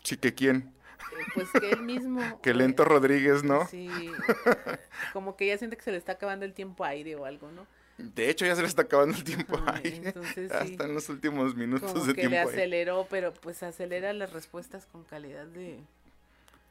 Sí, 0.02 0.16
que 0.16 0.34
quién? 0.34 0.72
Eh, 1.18 1.24
Pues 1.34 1.48
que 1.50 1.70
él 1.70 1.82
mismo. 1.82 2.20
Que 2.42 2.54
Lento 2.54 2.84
Rodríguez, 2.84 3.42
¿no? 3.42 3.66
Sí. 3.68 3.88
Como 5.12 5.36
que 5.36 5.46
ya 5.46 5.58
siente 5.58 5.76
que 5.76 5.82
se 5.82 5.90
le 5.92 5.98
está 5.98 6.12
acabando 6.12 6.44
el 6.44 6.54
tiempo 6.54 6.84
aire 6.84 7.16
o 7.16 7.24
algo, 7.24 7.50
¿no? 7.50 7.66
De 7.98 8.30
hecho, 8.30 8.46
ya 8.46 8.54
se 8.56 8.62
le 8.62 8.68
está 8.68 8.82
acabando 8.82 9.16
el 9.18 9.24
tiempo 9.24 9.60
Ay, 9.66 9.80
ahí. 9.84 10.00
entonces 10.04 10.50
Ya 10.50 10.64
sí. 10.64 10.72
están 10.72 10.94
los 10.94 11.08
últimos 11.10 11.54
minutos 11.54 11.92
Como 11.92 12.04
de 12.06 12.14
que 12.14 12.20
tiempo 12.28 12.30
le 12.30 12.38
aceleró, 12.40 13.06
pero 13.10 13.34
pues 13.34 13.62
acelera 13.62 14.12
las 14.14 14.32
respuestas 14.32 14.86
con 14.86 15.04
calidad 15.04 15.44
de... 15.46 15.80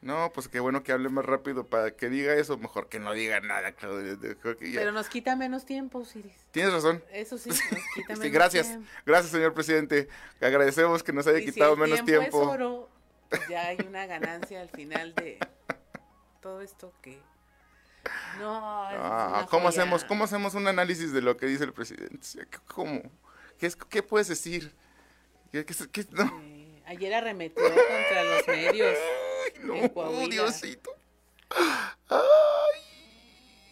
No, 0.02 0.32
pues 0.32 0.48
qué 0.48 0.60
bueno 0.60 0.82
que 0.82 0.92
hable 0.92 1.10
más 1.10 1.26
rápido 1.26 1.66
para 1.66 1.90
que 1.94 2.08
diga 2.08 2.32
eso, 2.34 2.56
mejor 2.56 2.88
que 2.88 2.98
no 2.98 3.12
diga 3.12 3.40
nada, 3.40 3.74
ya- 3.78 4.36
Pero 4.58 4.92
nos 4.92 5.08
quita 5.10 5.36
menos 5.36 5.66
tiempo, 5.66 6.04
Siris. 6.06 6.32
Tienes 6.52 6.72
razón. 6.72 7.04
Eso 7.12 7.36
sí, 7.36 7.50
nos 7.50 7.58
quita 7.94 8.08
menos 8.14 8.22
Sí, 8.24 8.30
gracias. 8.30 8.66
tiempo. 8.68 8.88
Gracias, 9.04 9.30
señor 9.32 9.52
presidente. 9.52 10.08
Agradecemos 10.40 11.02
que 11.02 11.12
nos 11.12 11.26
haya 11.26 11.38
Y 11.38 11.46
si 11.46 11.52
quitado 11.52 11.74
el 11.74 11.80
menos 11.80 12.02
tiempo. 12.04 12.20
tiempo. 12.30 12.42
es 12.42 12.48
oro, 12.48 12.88
pues 13.28 13.42
ya 13.50 13.66
hay 13.68 13.76
una 13.86 14.06
ganancia 14.06 14.62
al 14.62 14.70
final 14.70 15.14
de 15.14 15.38
todo 16.40 16.62
esto 16.62 16.94
que... 17.02 17.20
No, 18.38 18.88
es 18.90 18.96
Ah, 18.98 19.46
¿cómo 19.50 19.66
joya. 19.66 19.82
hacemos, 19.82 20.04
¿Cómo 20.04 20.24
hacemos 20.24 20.54
un 20.54 20.66
análisis 20.66 21.12
de 21.12 21.20
lo 21.20 21.36
que 21.36 21.44
dice 21.44 21.64
el 21.64 21.74
presidente? 21.74 22.26
¿Cómo? 22.66 23.02
¿Qué, 23.58 23.66
es- 23.66 23.76
qué 23.76 24.02
puedes 24.02 24.28
decir? 24.28 24.74
¿Qué, 25.52 25.66
qué- 25.66 25.74
qué- 25.92 26.06
no? 26.12 26.42
Ayer 26.86 27.12
arremetió 27.12 27.62
contra 27.62 28.24
los 28.24 28.48
medios 28.48 28.96
no, 29.64 30.20
en. 30.22 30.30
Diosito. 30.30 30.90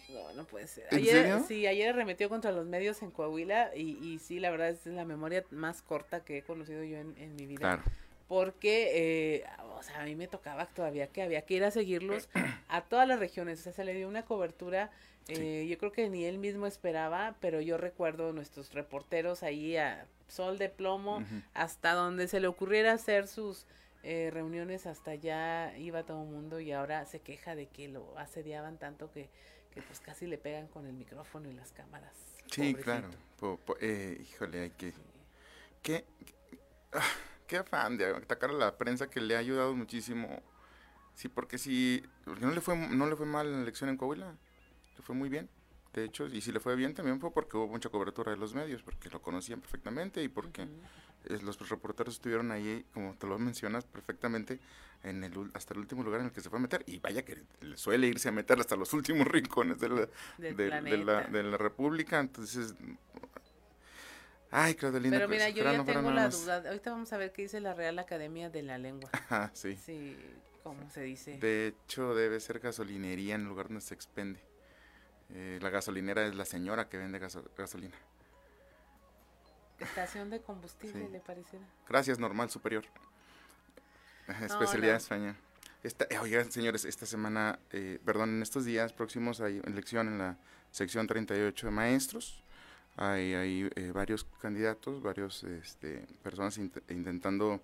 No, 0.09 0.33
no 0.33 0.45
puede 0.45 0.67
ser. 0.67 0.87
¿En 0.91 0.97
Ayer, 0.97 1.11
serio? 1.13 1.45
Sí, 1.47 1.67
ayer 1.67 1.89
arremetió 1.89 2.29
contra 2.29 2.51
los 2.51 2.65
medios 2.65 3.01
en 3.01 3.11
Coahuila 3.11 3.75
y, 3.75 3.97
y 4.03 4.19
sí, 4.19 4.39
la 4.39 4.49
verdad 4.51 4.69
es 4.69 4.85
la 4.85 5.05
memoria 5.05 5.43
más 5.51 5.81
corta 5.81 6.23
que 6.23 6.39
he 6.39 6.41
conocido 6.41 6.83
yo 6.83 6.97
en, 6.97 7.15
en 7.17 7.35
mi 7.35 7.45
vida. 7.45 7.59
Claro. 7.59 7.83
Porque, 8.27 8.91
eh, 9.39 9.45
o 9.75 9.81
sea, 9.81 10.01
a 10.01 10.05
mí 10.05 10.15
me 10.15 10.27
tocaba 10.27 10.67
todavía 10.67 11.07
que 11.07 11.23
había 11.23 11.41
que 11.43 11.55
ir 11.55 11.63
a 11.63 11.71
seguirlos 11.71 12.29
a 12.67 12.81
todas 12.81 13.07
las 13.07 13.19
regiones. 13.19 13.59
O 13.59 13.63
sea, 13.63 13.73
se 13.73 13.83
le 13.83 13.95
dio 13.95 14.07
una 14.07 14.23
cobertura, 14.23 14.91
eh, 15.27 15.65
yo 15.67 15.77
creo 15.79 15.91
que 15.91 16.09
ni 16.09 16.25
él 16.25 16.37
mismo 16.37 16.67
esperaba, 16.67 17.35
pero 17.39 17.59
yo 17.59 17.77
recuerdo 17.77 18.31
nuestros 18.31 18.71
reporteros 18.73 19.41
ahí 19.41 19.77
a 19.77 20.05
sol 20.27 20.59
de 20.59 20.69
plomo, 20.69 21.23
hasta 21.55 21.93
donde 21.93 22.27
se 22.27 22.39
le 22.39 22.47
ocurriera 22.47 22.93
hacer 22.93 23.27
sus 23.27 23.65
eh, 24.03 24.29
reuniones, 24.31 24.85
hasta 24.85 25.11
allá 25.11 25.77
iba 25.77 26.03
todo 26.05 26.23
el 26.23 26.29
mundo 26.29 26.59
y 26.59 26.71
ahora 26.71 27.05
se 27.05 27.19
queja 27.21 27.55
de 27.55 27.67
que 27.67 27.87
lo 27.87 28.17
asediaban 28.17 28.77
tanto 28.77 29.11
que, 29.11 29.29
que 29.71 29.81
pues 29.81 29.99
casi 29.99 30.27
le 30.27 30.37
pegan 30.37 30.67
con 30.67 30.85
el 30.85 30.93
micrófono 30.93 31.49
y 31.49 31.53
las 31.53 31.71
cámaras. 31.71 32.13
Sí, 32.51 32.73
Pobrecito. 32.73 32.83
claro. 32.83 33.09
Po- 33.39 33.57
po- 33.57 33.77
eh, 33.79 34.17
híjole, 34.21 34.61
hay 34.61 34.69
que... 34.71 34.93
¿Qué, 35.83 36.05
ah, 36.93 37.01
qué 37.47 37.57
afán 37.57 37.97
de 37.97 38.05
atacar 38.05 38.51
a 38.51 38.53
la 38.53 38.77
prensa 38.77 39.09
que 39.09 39.19
le 39.21 39.35
ha 39.35 39.39
ayudado 39.39 39.73
muchísimo. 39.75 40.41
Sí, 41.15 41.27
porque 41.27 41.57
si 41.57 42.03
porque 42.23 42.45
no 42.45 42.51
le 42.51 42.61
fue 42.61 42.77
no 42.77 43.07
le 43.07 43.15
fue 43.15 43.25
mal 43.25 43.51
la 43.51 43.61
elección 43.61 43.89
en 43.89 43.97
Coahuila, 43.97 44.37
le 44.95 45.01
fue 45.03 45.15
muy 45.15 45.29
bien. 45.29 45.49
De 45.93 46.05
hecho, 46.05 46.27
y 46.27 46.41
si 46.41 46.51
le 46.51 46.59
fue 46.59 46.75
bien 46.75 46.93
también 46.93 47.19
fue 47.19 47.31
porque 47.33 47.57
hubo 47.57 47.67
mucha 47.67 47.89
cobertura 47.89 48.31
de 48.31 48.37
los 48.37 48.53
medios, 48.53 48.83
porque 48.83 49.09
lo 49.09 49.21
conocían 49.21 49.59
perfectamente 49.59 50.21
y 50.23 50.27
porque 50.29 50.61
eh, 50.63 50.67
los 51.25 51.69
reporteros 51.69 52.15
estuvieron 52.15 52.51
ahí, 52.51 52.85
como 52.93 53.13
te 53.15 53.27
lo 53.27 53.37
mencionas, 53.39 53.85
perfectamente 53.85 54.59
en 55.03 55.23
el 55.23 55.51
hasta 55.53 55.73
el 55.73 55.79
último 55.79 56.03
lugar 56.03 56.19
en 56.21 56.27
el 56.27 56.31
que 56.31 56.41
se 56.41 56.49
fue 56.49 56.59
a 56.59 56.61
meter. 56.61 56.83
Y 56.87 56.99
vaya 56.99 57.23
que 57.23 57.43
le 57.61 57.77
suele 57.77 58.07
irse 58.07 58.29
a 58.29 58.31
meter 58.31 58.59
hasta 58.59 58.75
los 58.75 58.93
últimos 58.93 59.27
rincones 59.27 59.79
de 59.79 59.89
la, 59.89 60.07
de- 60.37 60.53
de 60.53 60.97
la, 60.97 61.21
de 61.23 61.43
la 61.43 61.57
República. 61.57 62.19
Entonces, 62.19 62.73
ay, 64.51 64.75
Claudelina, 64.75 65.17
Pero 65.17 65.27
pues, 65.27 65.37
mira, 65.39 65.49
yo 65.49 65.63
ya 65.63 65.83
tengo 65.85 66.11
la 66.11 66.23
más. 66.23 66.41
duda. 66.43 66.63
Ahorita 66.67 66.91
vamos 66.91 67.13
a 67.13 67.17
ver 67.17 67.31
qué 67.31 67.43
dice 67.43 67.59
la 67.59 67.73
Real 67.73 67.99
Academia 67.99 68.49
de 68.49 68.63
la 68.63 68.77
Lengua. 68.77 69.09
Ajá, 69.13 69.51
sí. 69.53 69.75
Sí, 69.77 70.17
¿cómo 70.63 70.89
se 70.89 71.01
dice? 71.03 71.37
De 71.37 71.67
hecho, 71.67 72.15
debe 72.15 72.39
ser 72.39 72.59
gasolinería 72.59 73.35
en 73.35 73.41
el 73.41 73.47
lugar 73.47 73.67
donde 73.67 73.81
se 73.81 73.93
expende. 73.93 74.39
Eh, 75.31 75.59
la 75.61 75.69
gasolinera 75.69 76.25
es 76.25 76.33
la 76.35 76.45
señora 76.45 76.89
que 76.89 76.97
vende 76.97 77.19
gaso- 77.19 77.49
gasolina. 77.55 77.95
Estación 79.79 80.29
de 80.29 80.41
combustible, 80.41 81.05
Sí. 81.05 81.11
le 81.11 81.19
pareciera. 81.19 81.65
Gracias, 81.87 82.19
normal 82.19 82.49
superior. 82.49 82.85
Especialidad 84.41 84.93
no. 84.93 84.97
España. 84.97 85.35
Esta, 85.83 86.05
eh, 86.09 86.19
oigan, 86.19 86.51
señores, 86.51 86.85
esta 86.85 87.05
semana, 87.05 87.57
eh, 87.71 87.99
perdón, 88.03 88.29
en 88.35 88.41
estos 88.43 88.65
días 88.65 88.91
próximos 88.93 89.39
hay 89.41 89.61
elección 89.65 90.07
en 90.07 90.17
la 90.17 90.37
sección 90.71 91.07
38 91.07 91.67
de 91.67 91.71
maestros. 91.71 92.43
Hay, 92.97 93.33
hay 93.33 93.69
eh, 93.75 93.91
varios 93.93 94.25
candidatos, 94.41 95.01
varios 95.01 95.43
este, 95.45 96.05
personas 96.21 96.59
int- 96.59 96.81
intentando 96.89 97.61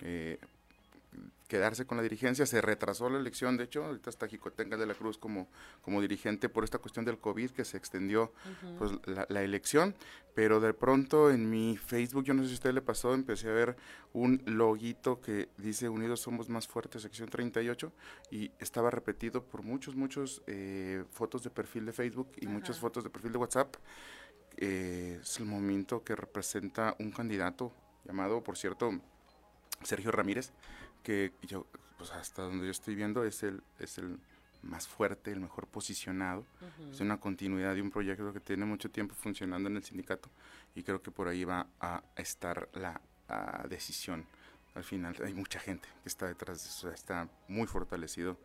eh, 0.00 0.38
quedarse 1.48 1.84
con 1.84 1.98
la 1.98 2.02
dirigencia. 2.02 2.46
Se 2.46 2.62
retrasó 2.62 3.10
la 3.10 3.18
elección, 3.18 3.56
de 3.56 3.64
hecho, 3.64 3.84
ahorita 3.84 4.08
está 4.08 4.26
Jicotenca 4.26 4.76
de 4.76 4.86
la 4.86 4.94
Cruz 4.94 5.18
como, 5.18 5.48
como 5.82 6.00
dirigente 6.00 6.48
por 6.48 6.64
esta 6.64 6.78
cuestión 6.78 7.04
del 7.04 7.18
COVID 7.18 7.50
que 7.50 7.64
se 7.64 7.76
extendió 7.76 8.32
pues, 8.78 8.92
la, 9.04 9.26
la 9.28 9.42
elección, 9.42 9.94
pero 10.34 10.60
de 10.60 10.72
pronto 10.72 11.30
en 11.30 11.50
mi 11.50 11.76
Facebook, 11.76 12.24
yo 12.24 12.32
no 12.32 12.42
sé 12.42 12.48
si 12.48 12.54
a 12.54 12.56
usted 12.56 12.72
le 12.72 12.80
pasó, 12.80 13.12
empecé 13.12 13.50
a 13.50 13.52
ver 13.52 13.76
un 14.14 14.42
loguito 14.46 15.20
que 15.20 15.50
dice 15.58 15.88
Unidos 15.88 16.20
Somos 16.20 16.48
Más 16.48 16.66
Fuertes, 16.66 17.02
sección 17.02 17.28
38, 17.28 17.92
y 18.30 18.50
estaba 18.58 18.90
repetido 18.90 19.44
por 19.44 19.62
muchos, 19.62 19.94
muchos 19.94 20.42
eh, 20.46 21.04
fotos 21.10 21.42
de 21.42 21.50
perfil 21.50 21.84
de 21.84 21.92
Facebook 21.92 22.32
y 22.40 22.46
muchas 22.46 22.78
fotos 22.78 23.04
de 23.04 23.10
perfil 23.10 23.32
de 23.32 23.38
WhatsApp. 23.38 23.76
Eh, 24.56 25.18
es 25.22 25.38
el 25.38 25.46
momento 25.46 26.02
que 26.04 26.14
representa 26.14 26.94
un 26.98 27.10
candidato 27.10 27.72
llamado, 28.04 28.42
por 28.42 28.56
cierto, 28.56 28.90
Sergio 29.82 30.12
Ramírez, 30.12 30.52
que 31.02 31.32
yo, 31.42 31.66
pues 31.98 32.10
hasta 32.10 32.42
donde 32.42 32.66
yo 32.66 32.70
estoy 32.70 32.94
viendo, 32.94 33.24
es 33.24 33.42
el, 33.42 33.62
es 33.78 33.98
el 33.98 34.18
más 34.62 34.86
fuerte, 34.86 35.32
el 35.32 35.40
mejor 35.40 35.66
posicionado. 35.66 36.46
Ujú. 36.60 36.92
Es 36.92 37.00
una 37.00 37.18
continuidad 37.18 37.74
de 37.74 37.82
un 37.82 37.90
proyecto 37.90 38.32
que 38.32 38.40
tiene 38.40 38.64
mucho 38.64 38.90
tiempo 38.90 39.14
funcionando 39.14 39.68
en 39.68 39.76
el 39.76 39.84
sindicato 39.84 40.30
y 40.74 40.82
creo 40.82 41.02
que 41.02 41.10
por 41.10 41.28
ahí 41.28 41.44
va 41.44 41.66
a 41.80 42.02
estar 42.16 42.68
la 42.74 43.00
ah, 43.28 43.66
decisión. 43.68 44.26
Al 44.74 44.84
final 44.84 45.14
hay 45.24 45.34
mucha 45.34 45.60
gente 45.60 45.88
que 46.02 46.08
está 46.08 46.26
detrás 46.26 46.62
de 46.62 46.70
eso, 46.70 46.90
está 46.90 47.28
muy 47.48 47.66
fortalecido, 47.66 48.38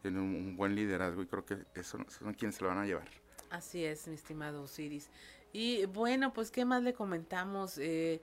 tiene 0.00 0.18
un, 0.20 0.34
un 0.34 0.56
buen 0.56 0.74
liderazgo 0.74 1.22
y 1.22 1.26
creo 1.26 1.44
que 1.44 1.58
eso 1.74 1.98
son 2.08 2.34
quienes 2.34 2.56
se 2.56 2.62
lo 2.62 2.68
van 2.68 2.78
a 2.78 2.86
llevar. 2.86 3.08
Así 3.50 3.84
es, 3.84 4.08
mi 4.08 4.14
estimado 4.14 4.62
Osiris. 4.62 5.10
Y 5.52 5.86
bueno, 5.86 6.32
pues, 6.32 6.50
¿qué 6.50 6.64
más 6.64 6.82
le 6.82 6.94
comentamos? 6.94 7.78
Eh, 7.78 8.20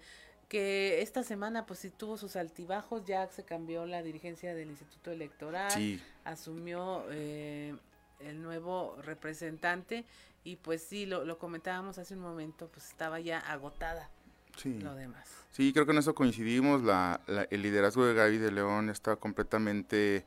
que 0.52 1.02
esta 1.02 1.24
semana, 1.24 1.66
pues, 1.66 1.80
sí 1.80 1.90
tuvo 1.92 2.18
sus 2.18 2.36
altibajos, 2.36 3.06
ya 3.06 3.26
se 3.28 3.46
cambió 3.46 3.86
la 3.86 4.04
dirigencia 4.04 4.54
del 4.54 4.70
Instituto 4.70 5.10
Electoral, 5.10 5.72
Sí. 5.72 5.98
asumió 6.26 7.06
eh, 7.10 7.74
el 8.20 8.42
nuevo 8.42 8.98
representante 9.02 10.04
y 10.44 10.58
pues 10.58 10.84
sí, 10.84 11.06
lo, 11.06 11.24
lo 11.24 11.38
comentábamos 11.38 11.98
hace 12.00 12.16
un 12.16 12.20
momento, 12.20 12.68
pues 12.68 12.90
estaba 12.90 13.22
ya 13.22 13.40
agotada 13.40 14.10
Sí. 14.58 14.78
lo 14.82 14.94
demás. 14.94 15.26
Sí, 15.52 15.72
creo 15.72 15.86
que 15.86 15.94
en 15.94 16.00
eso 16.00 16.14
coincidimos. 16.14 16.84
La, 16.84 17.22
la- 17.28 17.48
el 17.50 17.62
liderazgo 17.62 18.06
de 18.06 18.14
Gaby 18.14 18.38
de 18.38 18.52
León 18.52 18.90
está 18.90 19.16
completamente 19.16 20.26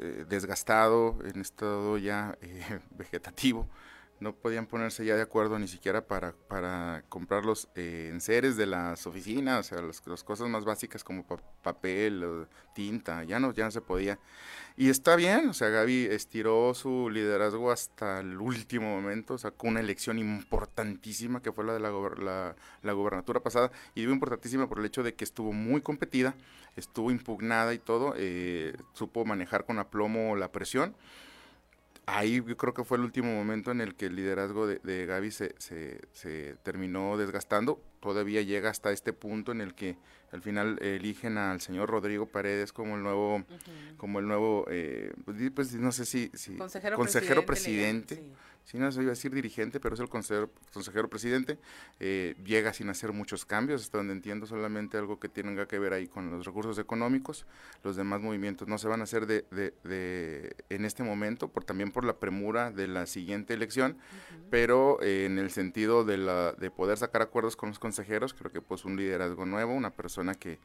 eh, 0.00 0.24
desgastado, 0.28 1.16
en 1.24 1.40
estado 1.40 1.98
ya 1.98 2.36
eh, 2.42 2.80
vegetativo. 2.98 3.68
No 4.22 4.34
podían 4.34 4.66
ponerse 4.66 5.04
ya 5.04 5.16
de 5.16 5.22
acuerdo 5.22 5.58
ni 5.58 5.68
siquiera 5.68 6.06
para, 6.06 6.32
para 6.48 7.04
comprar 7.08 7.44
los 7.44 7.68
eh, 7.74 8.08
enseres 8.12 8.56
de 8.56 8.66
las 8.66 9.06
oficinas, 9.06 9.60
o 9.60 9.62
sea, 9.74 9.82
las, 9.82 10.00
cosas 10.24 10.48
más 10.48 10.64
básicas 10.64 11.04
como 11.04 11.26
pa- 11.26 11.42
papel, 11.62 12.24
o 12.24 12.46
tinta, 12.74 13.24
ya 13.24 13.40
no, 13.40 13.52
ya 13.52 13.64
no 13.64 13.70
se 13.70 13.80
podía. 13.80 14.18
Y 14.76 14.88
está 14.88 15.16
bien, 15.16 15.48
o 15.50 15.54
sea, 15.54 15.68
Gaby 15.68 16.06
estiró 16.10 16.72
su 16.74 17.10
liderazgo 17.10 17.70
hasta 17.70 18.20
el 18.20 18.38
último 18.40 18.94
momento, 18.94 19.36
sacó 19.38 19.68
una 19.68 19.80
elección 19.80 20.18
importantísima 20.18 21.42
que 21.42 21.52
fue 21.52 21.64
la 21.64 21.74
de 21.74 21.80
la, 21.80 21.90
gober- 21.90 22.54
la 22.82 22.92
gobernatura 22.92 23.40
pasada, 23.40 23.70
y 23.94 24.00
digo 24.00 24.12
importantísima 24.12 24.68
por 24.68 24.78
el 24.78 24.86
hecho 24.86 25.02
de 25.02 25.14
que 25.14 25.24
estuvo 25.24 25.52
muy 25.52 25.82
competida, 25.82 26.34
estuvo 26.76 27.10
impugnada 27.10 27.74
y 27.74 27.78
todo, 27.78 28.14
eh, 28.16 28.74
supo 28.94 29.24
manejar 29.24 29.64
con 29.66 29.78
aplomo 29.78 30.36
la 30.36 30.50
presión. 30.52 30.94
Ahí 32.06 32.42
yo 32.46 32.56
creo 32.56 32.74
que 32.74 32.84
fue 32.84 32.98
el 32.98 33.04
último 33.04 33.32
momento 33.32 33.70
en 33.70 33.80
el 33.80 33.94
que 33.94 34.06
el 34.06 34.16
liderazgo 34.16 34.66
de, 34.66 34.80
de 34.82 35.06
Gaby 35.06 35.30
se, 35.30 35.54
se, 35.58 36.00
se 36.12 36.56
terminó 36.62 37.16
desgastando. 37.16 37.80
Todavía 38.00 38.42
llega 38.42 38.70
hasta 38.70 38.90
este 38.90 39.12
punto 39.12 39.52
en 39.52 39.60
el 39.60 39.74
que 39.74 39.96
al 40.32 40.40
final 40.40 40.78
eligen 40.80 41.38
al 41.38 41.60
señor 41.60 41.90
Rodrigo 41.90 42.26
Paredes 42.26 42.72
como 42.72 42.96
el 42.96 43.02
nuevo, 43.02 43.44
como 43.98 44.18
el 44.18 44.26
nuevo, 44.26 44.64
eh, 44.70 45.12
pues, 45.24 45.36
pues, 45.54 45.74
no 45.74 45.92
sé 45.92 46.06
si, 46.06 46.30
si 46.34 46.56
Consejero 46.56 46.96
consejero 46.96 47.46
presidente, 47.46 48.16
presidente. 48.16 48.38
Sí, 48.64 48.78
no 48.78 48.90
se 48.92 49.00
iba 49.02 49.08
a 49.10 49.14
decir 49.14 49.34
dirigente, 49.34 49.80
pero 49.80 49.94
es 49.96 50.00
el 50.00 50.08
consejero, 50.08 50.48
consejero 50.72 51.08
presidente. 51.10 51.58
eh, 52.00 52.36
llega 52.44 52.72
sin 52.72 52.88
hacer 52.88 53.12
muchos 53.12 53.44
cambios, 53.44 53.82
hasta 53.82 53.98
donde 53.98 54.12
entiendo 54.14 54.46
solamente 54.46 54.96
algo 54.96 55.18
que 55.18 55.28
tenga 55.28 55.66
que 55.66 55.78
ver 55.78 55.92
ahí 55.92 56.06
con 56.06 56.30
los 56.30 56.46
recursos 56.46 56.78
económicos. 56.78 57.44
Los 57.82 57.96
demás 57.96 58.20
movimientos 58.22 58.68
no 58.68 58.78
se 58.78 58.88
van 58.88 59.00
a 59.00 59.04
hacer 59.04 59.26
de, 59.26 59.44
de- 59.50 59.74
de- 59.84 60.54
en 60.70 60.84
este 60.84 61.02
momento, 61.02 61.48
por 61.48 61.64
también 61.64 61.90
por 61.90 62.04
la 62.04 62.18
premura 62.18 62.70
de 62.70 62.86
la 62.86 63.06
siguiente 63.06 63.52
elección, 63.52 63.98
pero 64.48 65.02
eh, 65.02 65.24
en 65.26 65.38
el 65.38 65.50
sentido 65.50 66.04
de, 66.04 66.18
la, 66.18 66.52
de 66.52 66.70
poder 66.70 66.98
sacar 66.98 67.20
acuerdos 67.22 67.56
con 67.56 67.68
los 67.70 67.78
consejeros, 67.80 68.32
creo 68.32 68.52
que 68.52 68.62
pues 68.62 68.84
un 68.84 68.96
liderazgo 68.96 69.44
nuevo, 69.44 69.74
una 69.74 69.90
persona 69.90 70.34
que, 70.34 70.58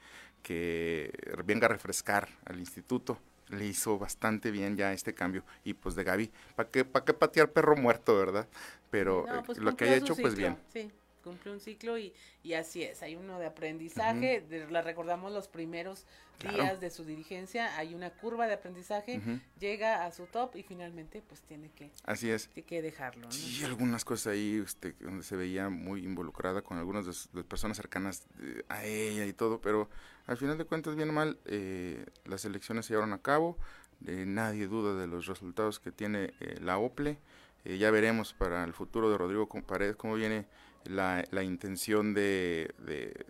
que 0.43 1.11
venga 1.45 1.65
a 1.65 1.69
refrescar 1.69 2.29
al 2.45 2.59
instituto 2.59 3.17
le 3.49 3.65
hizo 3.65 3.97
bastante 3.97 4.51
bien 4.51 4.75
ya 4.77 4.93
este 4.93 5.13
cambio. 5.13 5.43
Y 5.63 5.73
pues 5.73 5.95
de 5.95 6.03
Gaby, 6.03 6.31
¿para 6.55 6.69
qué, 6.69 6.85
pa' 6.85 7.03
qué 7.05 7.13
patear 7.13 7.51
perro 7.51 7.75
muerto, 7.75 8.15
verdad? 8.17 8.47
Pero 8.89 9.25
No, 9.27 9.39
eh, 9.39 9.43
pues 9.45 9.57
lo 9.59 9.75
que 9.75 9.85
haya 9.85 9.95
hecho, 9.95 10.15
pues 10.15 10.35
bien. 10.35 10.57
Sí, 10.71 10.91
cumplió 11.23 11.51
un 11.53 11.59
ciclo 11.59 11.97
y, 11.97 12.13
y 12.43 12.53
así 12.53 12.83
es. 12.83 13.01
Hay 13.03 13.15
uno 13.15 13.37
de 13.39 13.45
aprendizaje, 13.47 14.41
de- 14.41 14.69
la 14.71 14.81
recordamos 14.81 15.31
los 15.33 15.47
primeros 15.47 16.05
Claro. 16.39 16.57
días 16.57 16.79
de 16.79 16.91
su 16.91 17.03
dirigencia, 17.03 17.75
hay 17.77 17.95
una 17.95 18.11
curva 18.11 18.45
de 18.45 18.53
aprendizaje, 18.53 19.19
llega 19.59 20.05
a 20.05 20.11
su 20.11 20.27
top 20.27 20.55
y 20.55 20.61
finalmente 20.61 21.23
pues 21.27 21.41
tiene 21.41 21.71
que, 21.71 21.89
Así 22.03 22.29
es. 22.29 22.47
tiene 22.49 22.67
que 22.67 22.81
dejarlo. 22.83 23.25
¿no? 23.25 23.31
Sí, 23.31 23.63
algunas 23.63 24.05
cosas 24.05 24.33
ahí 24.33 24.61
este, 24.63 24.93
donde 24.99 25.23
se 25.23 25.35
veía 25.35 25.69
muy 25.69 26.03
involucrada 26.05 26.61
con 26.61 26.77
algunas 26.77 27.07
de, 27.07 27.39
de 27.39 27.43
personas 27.43 27.75
cercanas 27.77 28.27
eh, 28.39 28.63
a 28.69 28.85
ella 28.85 29.25
y 29.25 29.33
todo, 29.33 29.59
pero 29.61 29.89
al 30.27 30.37
final 30.37 30.57
de 30.57 30.65
cuentas, 30.65 30.95
bien 30.95 31.09
o 31.09 31.13
mal, 31.13 31.39
eh, 31.45 32.05
las 32.25 32.45
elecciones 32.45 32.85
se 32.85 32.93
llevaron 32.93 33.13
a 33.13 33.21
cabo, 33.21 33.57
eh, 34.05 34.25
nadie 34.27 34.67
duda 34.67 34.99
de 34.99 35.07
los 35.07 35.25
resultados 35.25 35.79
que 35.79 35.91
tiene 35.91 36.33
eh, 36.39 36.59
la 36.61 36.77
OPLE, 36.77 37.17
eh, 37.65 37.77
ya 37.77 37.91
veremos 37.91 38.33
para 38.33 38.63
el 38.63 38.73
futuro 38.73 39.09
de 39.09 39.17
Rodrigo 39.17 39.47
Paredes 39.47 39.97
cómo 39.97 40.15
viene 40.15 40.47
la, 40.85 41.25
la 41.31 41.43
intención 41.43 42.13
de, 42.13 42.73
de, 42.79 43.25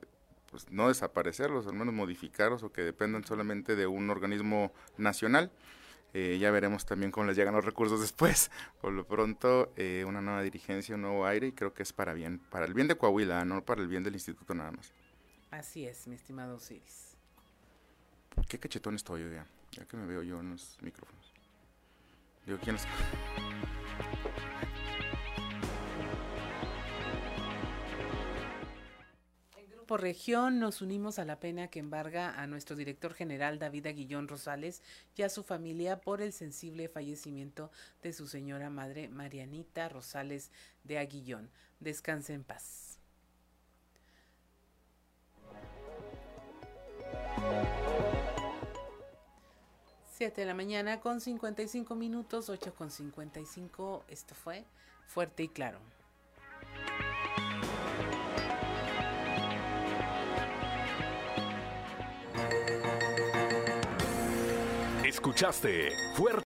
pues, 0.51 0.69
no 0.71 0.89
desaparecerlos, 0.89 1.65
al 1.65 1.73
menos 1.73 1.93
modificarlos 1.93 2.61
o 2.61 2.71
que 2.71 2.83
dependan 2.83 3.23
solamente 3.25 3.75
de 3.75 3.87
un 3.87 4.09
organismo 4.09 4.71
nacional. 4.97 5.51
Eh, 6.13 6.37
ya 6.39 6.51
veremos 6.51 6.85
también 6.85 7.11
cómo 7.11 7.25
les 7.25 7.35
llegan 7.35 7.55
los 7.55 7.65
recursos 7.65 7.99
después. 8.01 8.51
Por 8.79 8.93
lo 8.93 9.05
pronto, 9.07 9.73
eh, 9.75 10.05
una 10.07 10.21
nueva 10.21 10.41
dirigencia, 10.43 10.95
un 10.95 11.01
nuevo 11.01 11.25
aire 11.25 11.47
y 11.47 11.51
creo 11.51 11.73
que 11.73 11.83
es 11.83 11.93
para 11.93 12.13
bien, 12.13 12.39
para 12.51 12.65
el 12.65 12.73
bien 12.73 12.87
de 12.87 12.95
Coahuila, 12.95 13.43
no 13.45 13.65
para 13.65 13.81
el 13.81 13.87
bien 13.87 14.03
del 14.03 14.13
instituto 14.13 14.53
nada 14.53 14.71
más. 14.71 14.93
Así 15.51 15.85
es, 15.85 16.07
mi 16.07 16.15
estimado 16.15 16.55
Osiris. 16.55 17.15
Qué 18.47 18.59
cachetón 18.59 18.95
estoy, 18.95 19.23
oiga, 19.23 19.45
ya 19.71 19.85
que 19.85 19.97
me 19.97 20.05
veo 20.05 20.21
yo 20.21 20.39
en 20.39 20.51
los 20.51 20.77
micrófonos. 20.81 21.33
Digo, 22.45 22.59
¿quién 22.61 22.75
es? 22.75 22.83
Por 29.87 30.01
región 30.01 30.59
nos 30.59 30.81
unimos 30.81 31.17
a 31.17 31.23
la 31.23 31.39
pena 31.39 31.69
que 31.69 31.79
embarga 31.79 32.41
a 32.41 32.45
nuestro 32.45 32.75
director 32.75 33.13
general 33.13 33.57
David 33.57 33.87
Aguillón 33.87 34.27
Rosales 34.27 34.81
y 35.15 35.21
a 35.21 35.29
su 35.29 35.43
familia 35.43 36.01
por 36.01 36.21
el 36.21 36.33
sensible 36.33 36.89
fallecimiento 36.89 37.71
de 38.03 38.11
su 38.11 38.27
señora 38.27 38.69
madre 38.69 39.07
Marianita 39.07 39.87
Rosales 39.87 40.51
de 40.83 40.97
Aguillón. 40.97 41.49
Descanse 41.79 42.33
en 42.33 42.43
paz. 42.43 42.86
Siete 50.17 50.41
de 50.41 50.47
la 50.47 50.55
mañana 50.55 50.99
con 50.99 51.21
55 51.21 51.93
minutos, 51.93 52.49
8 52.49 52.73
con 52.73 52.89
55. 52.89 54.05
Esto 54.07 54.33
fue 54.33 54.65
Fuerte 55.05 55.43
y 55.43 55.47
Claro. 55.47 55.79
Escuchaste 65.05 65.91
Fuerte 66.15 66.46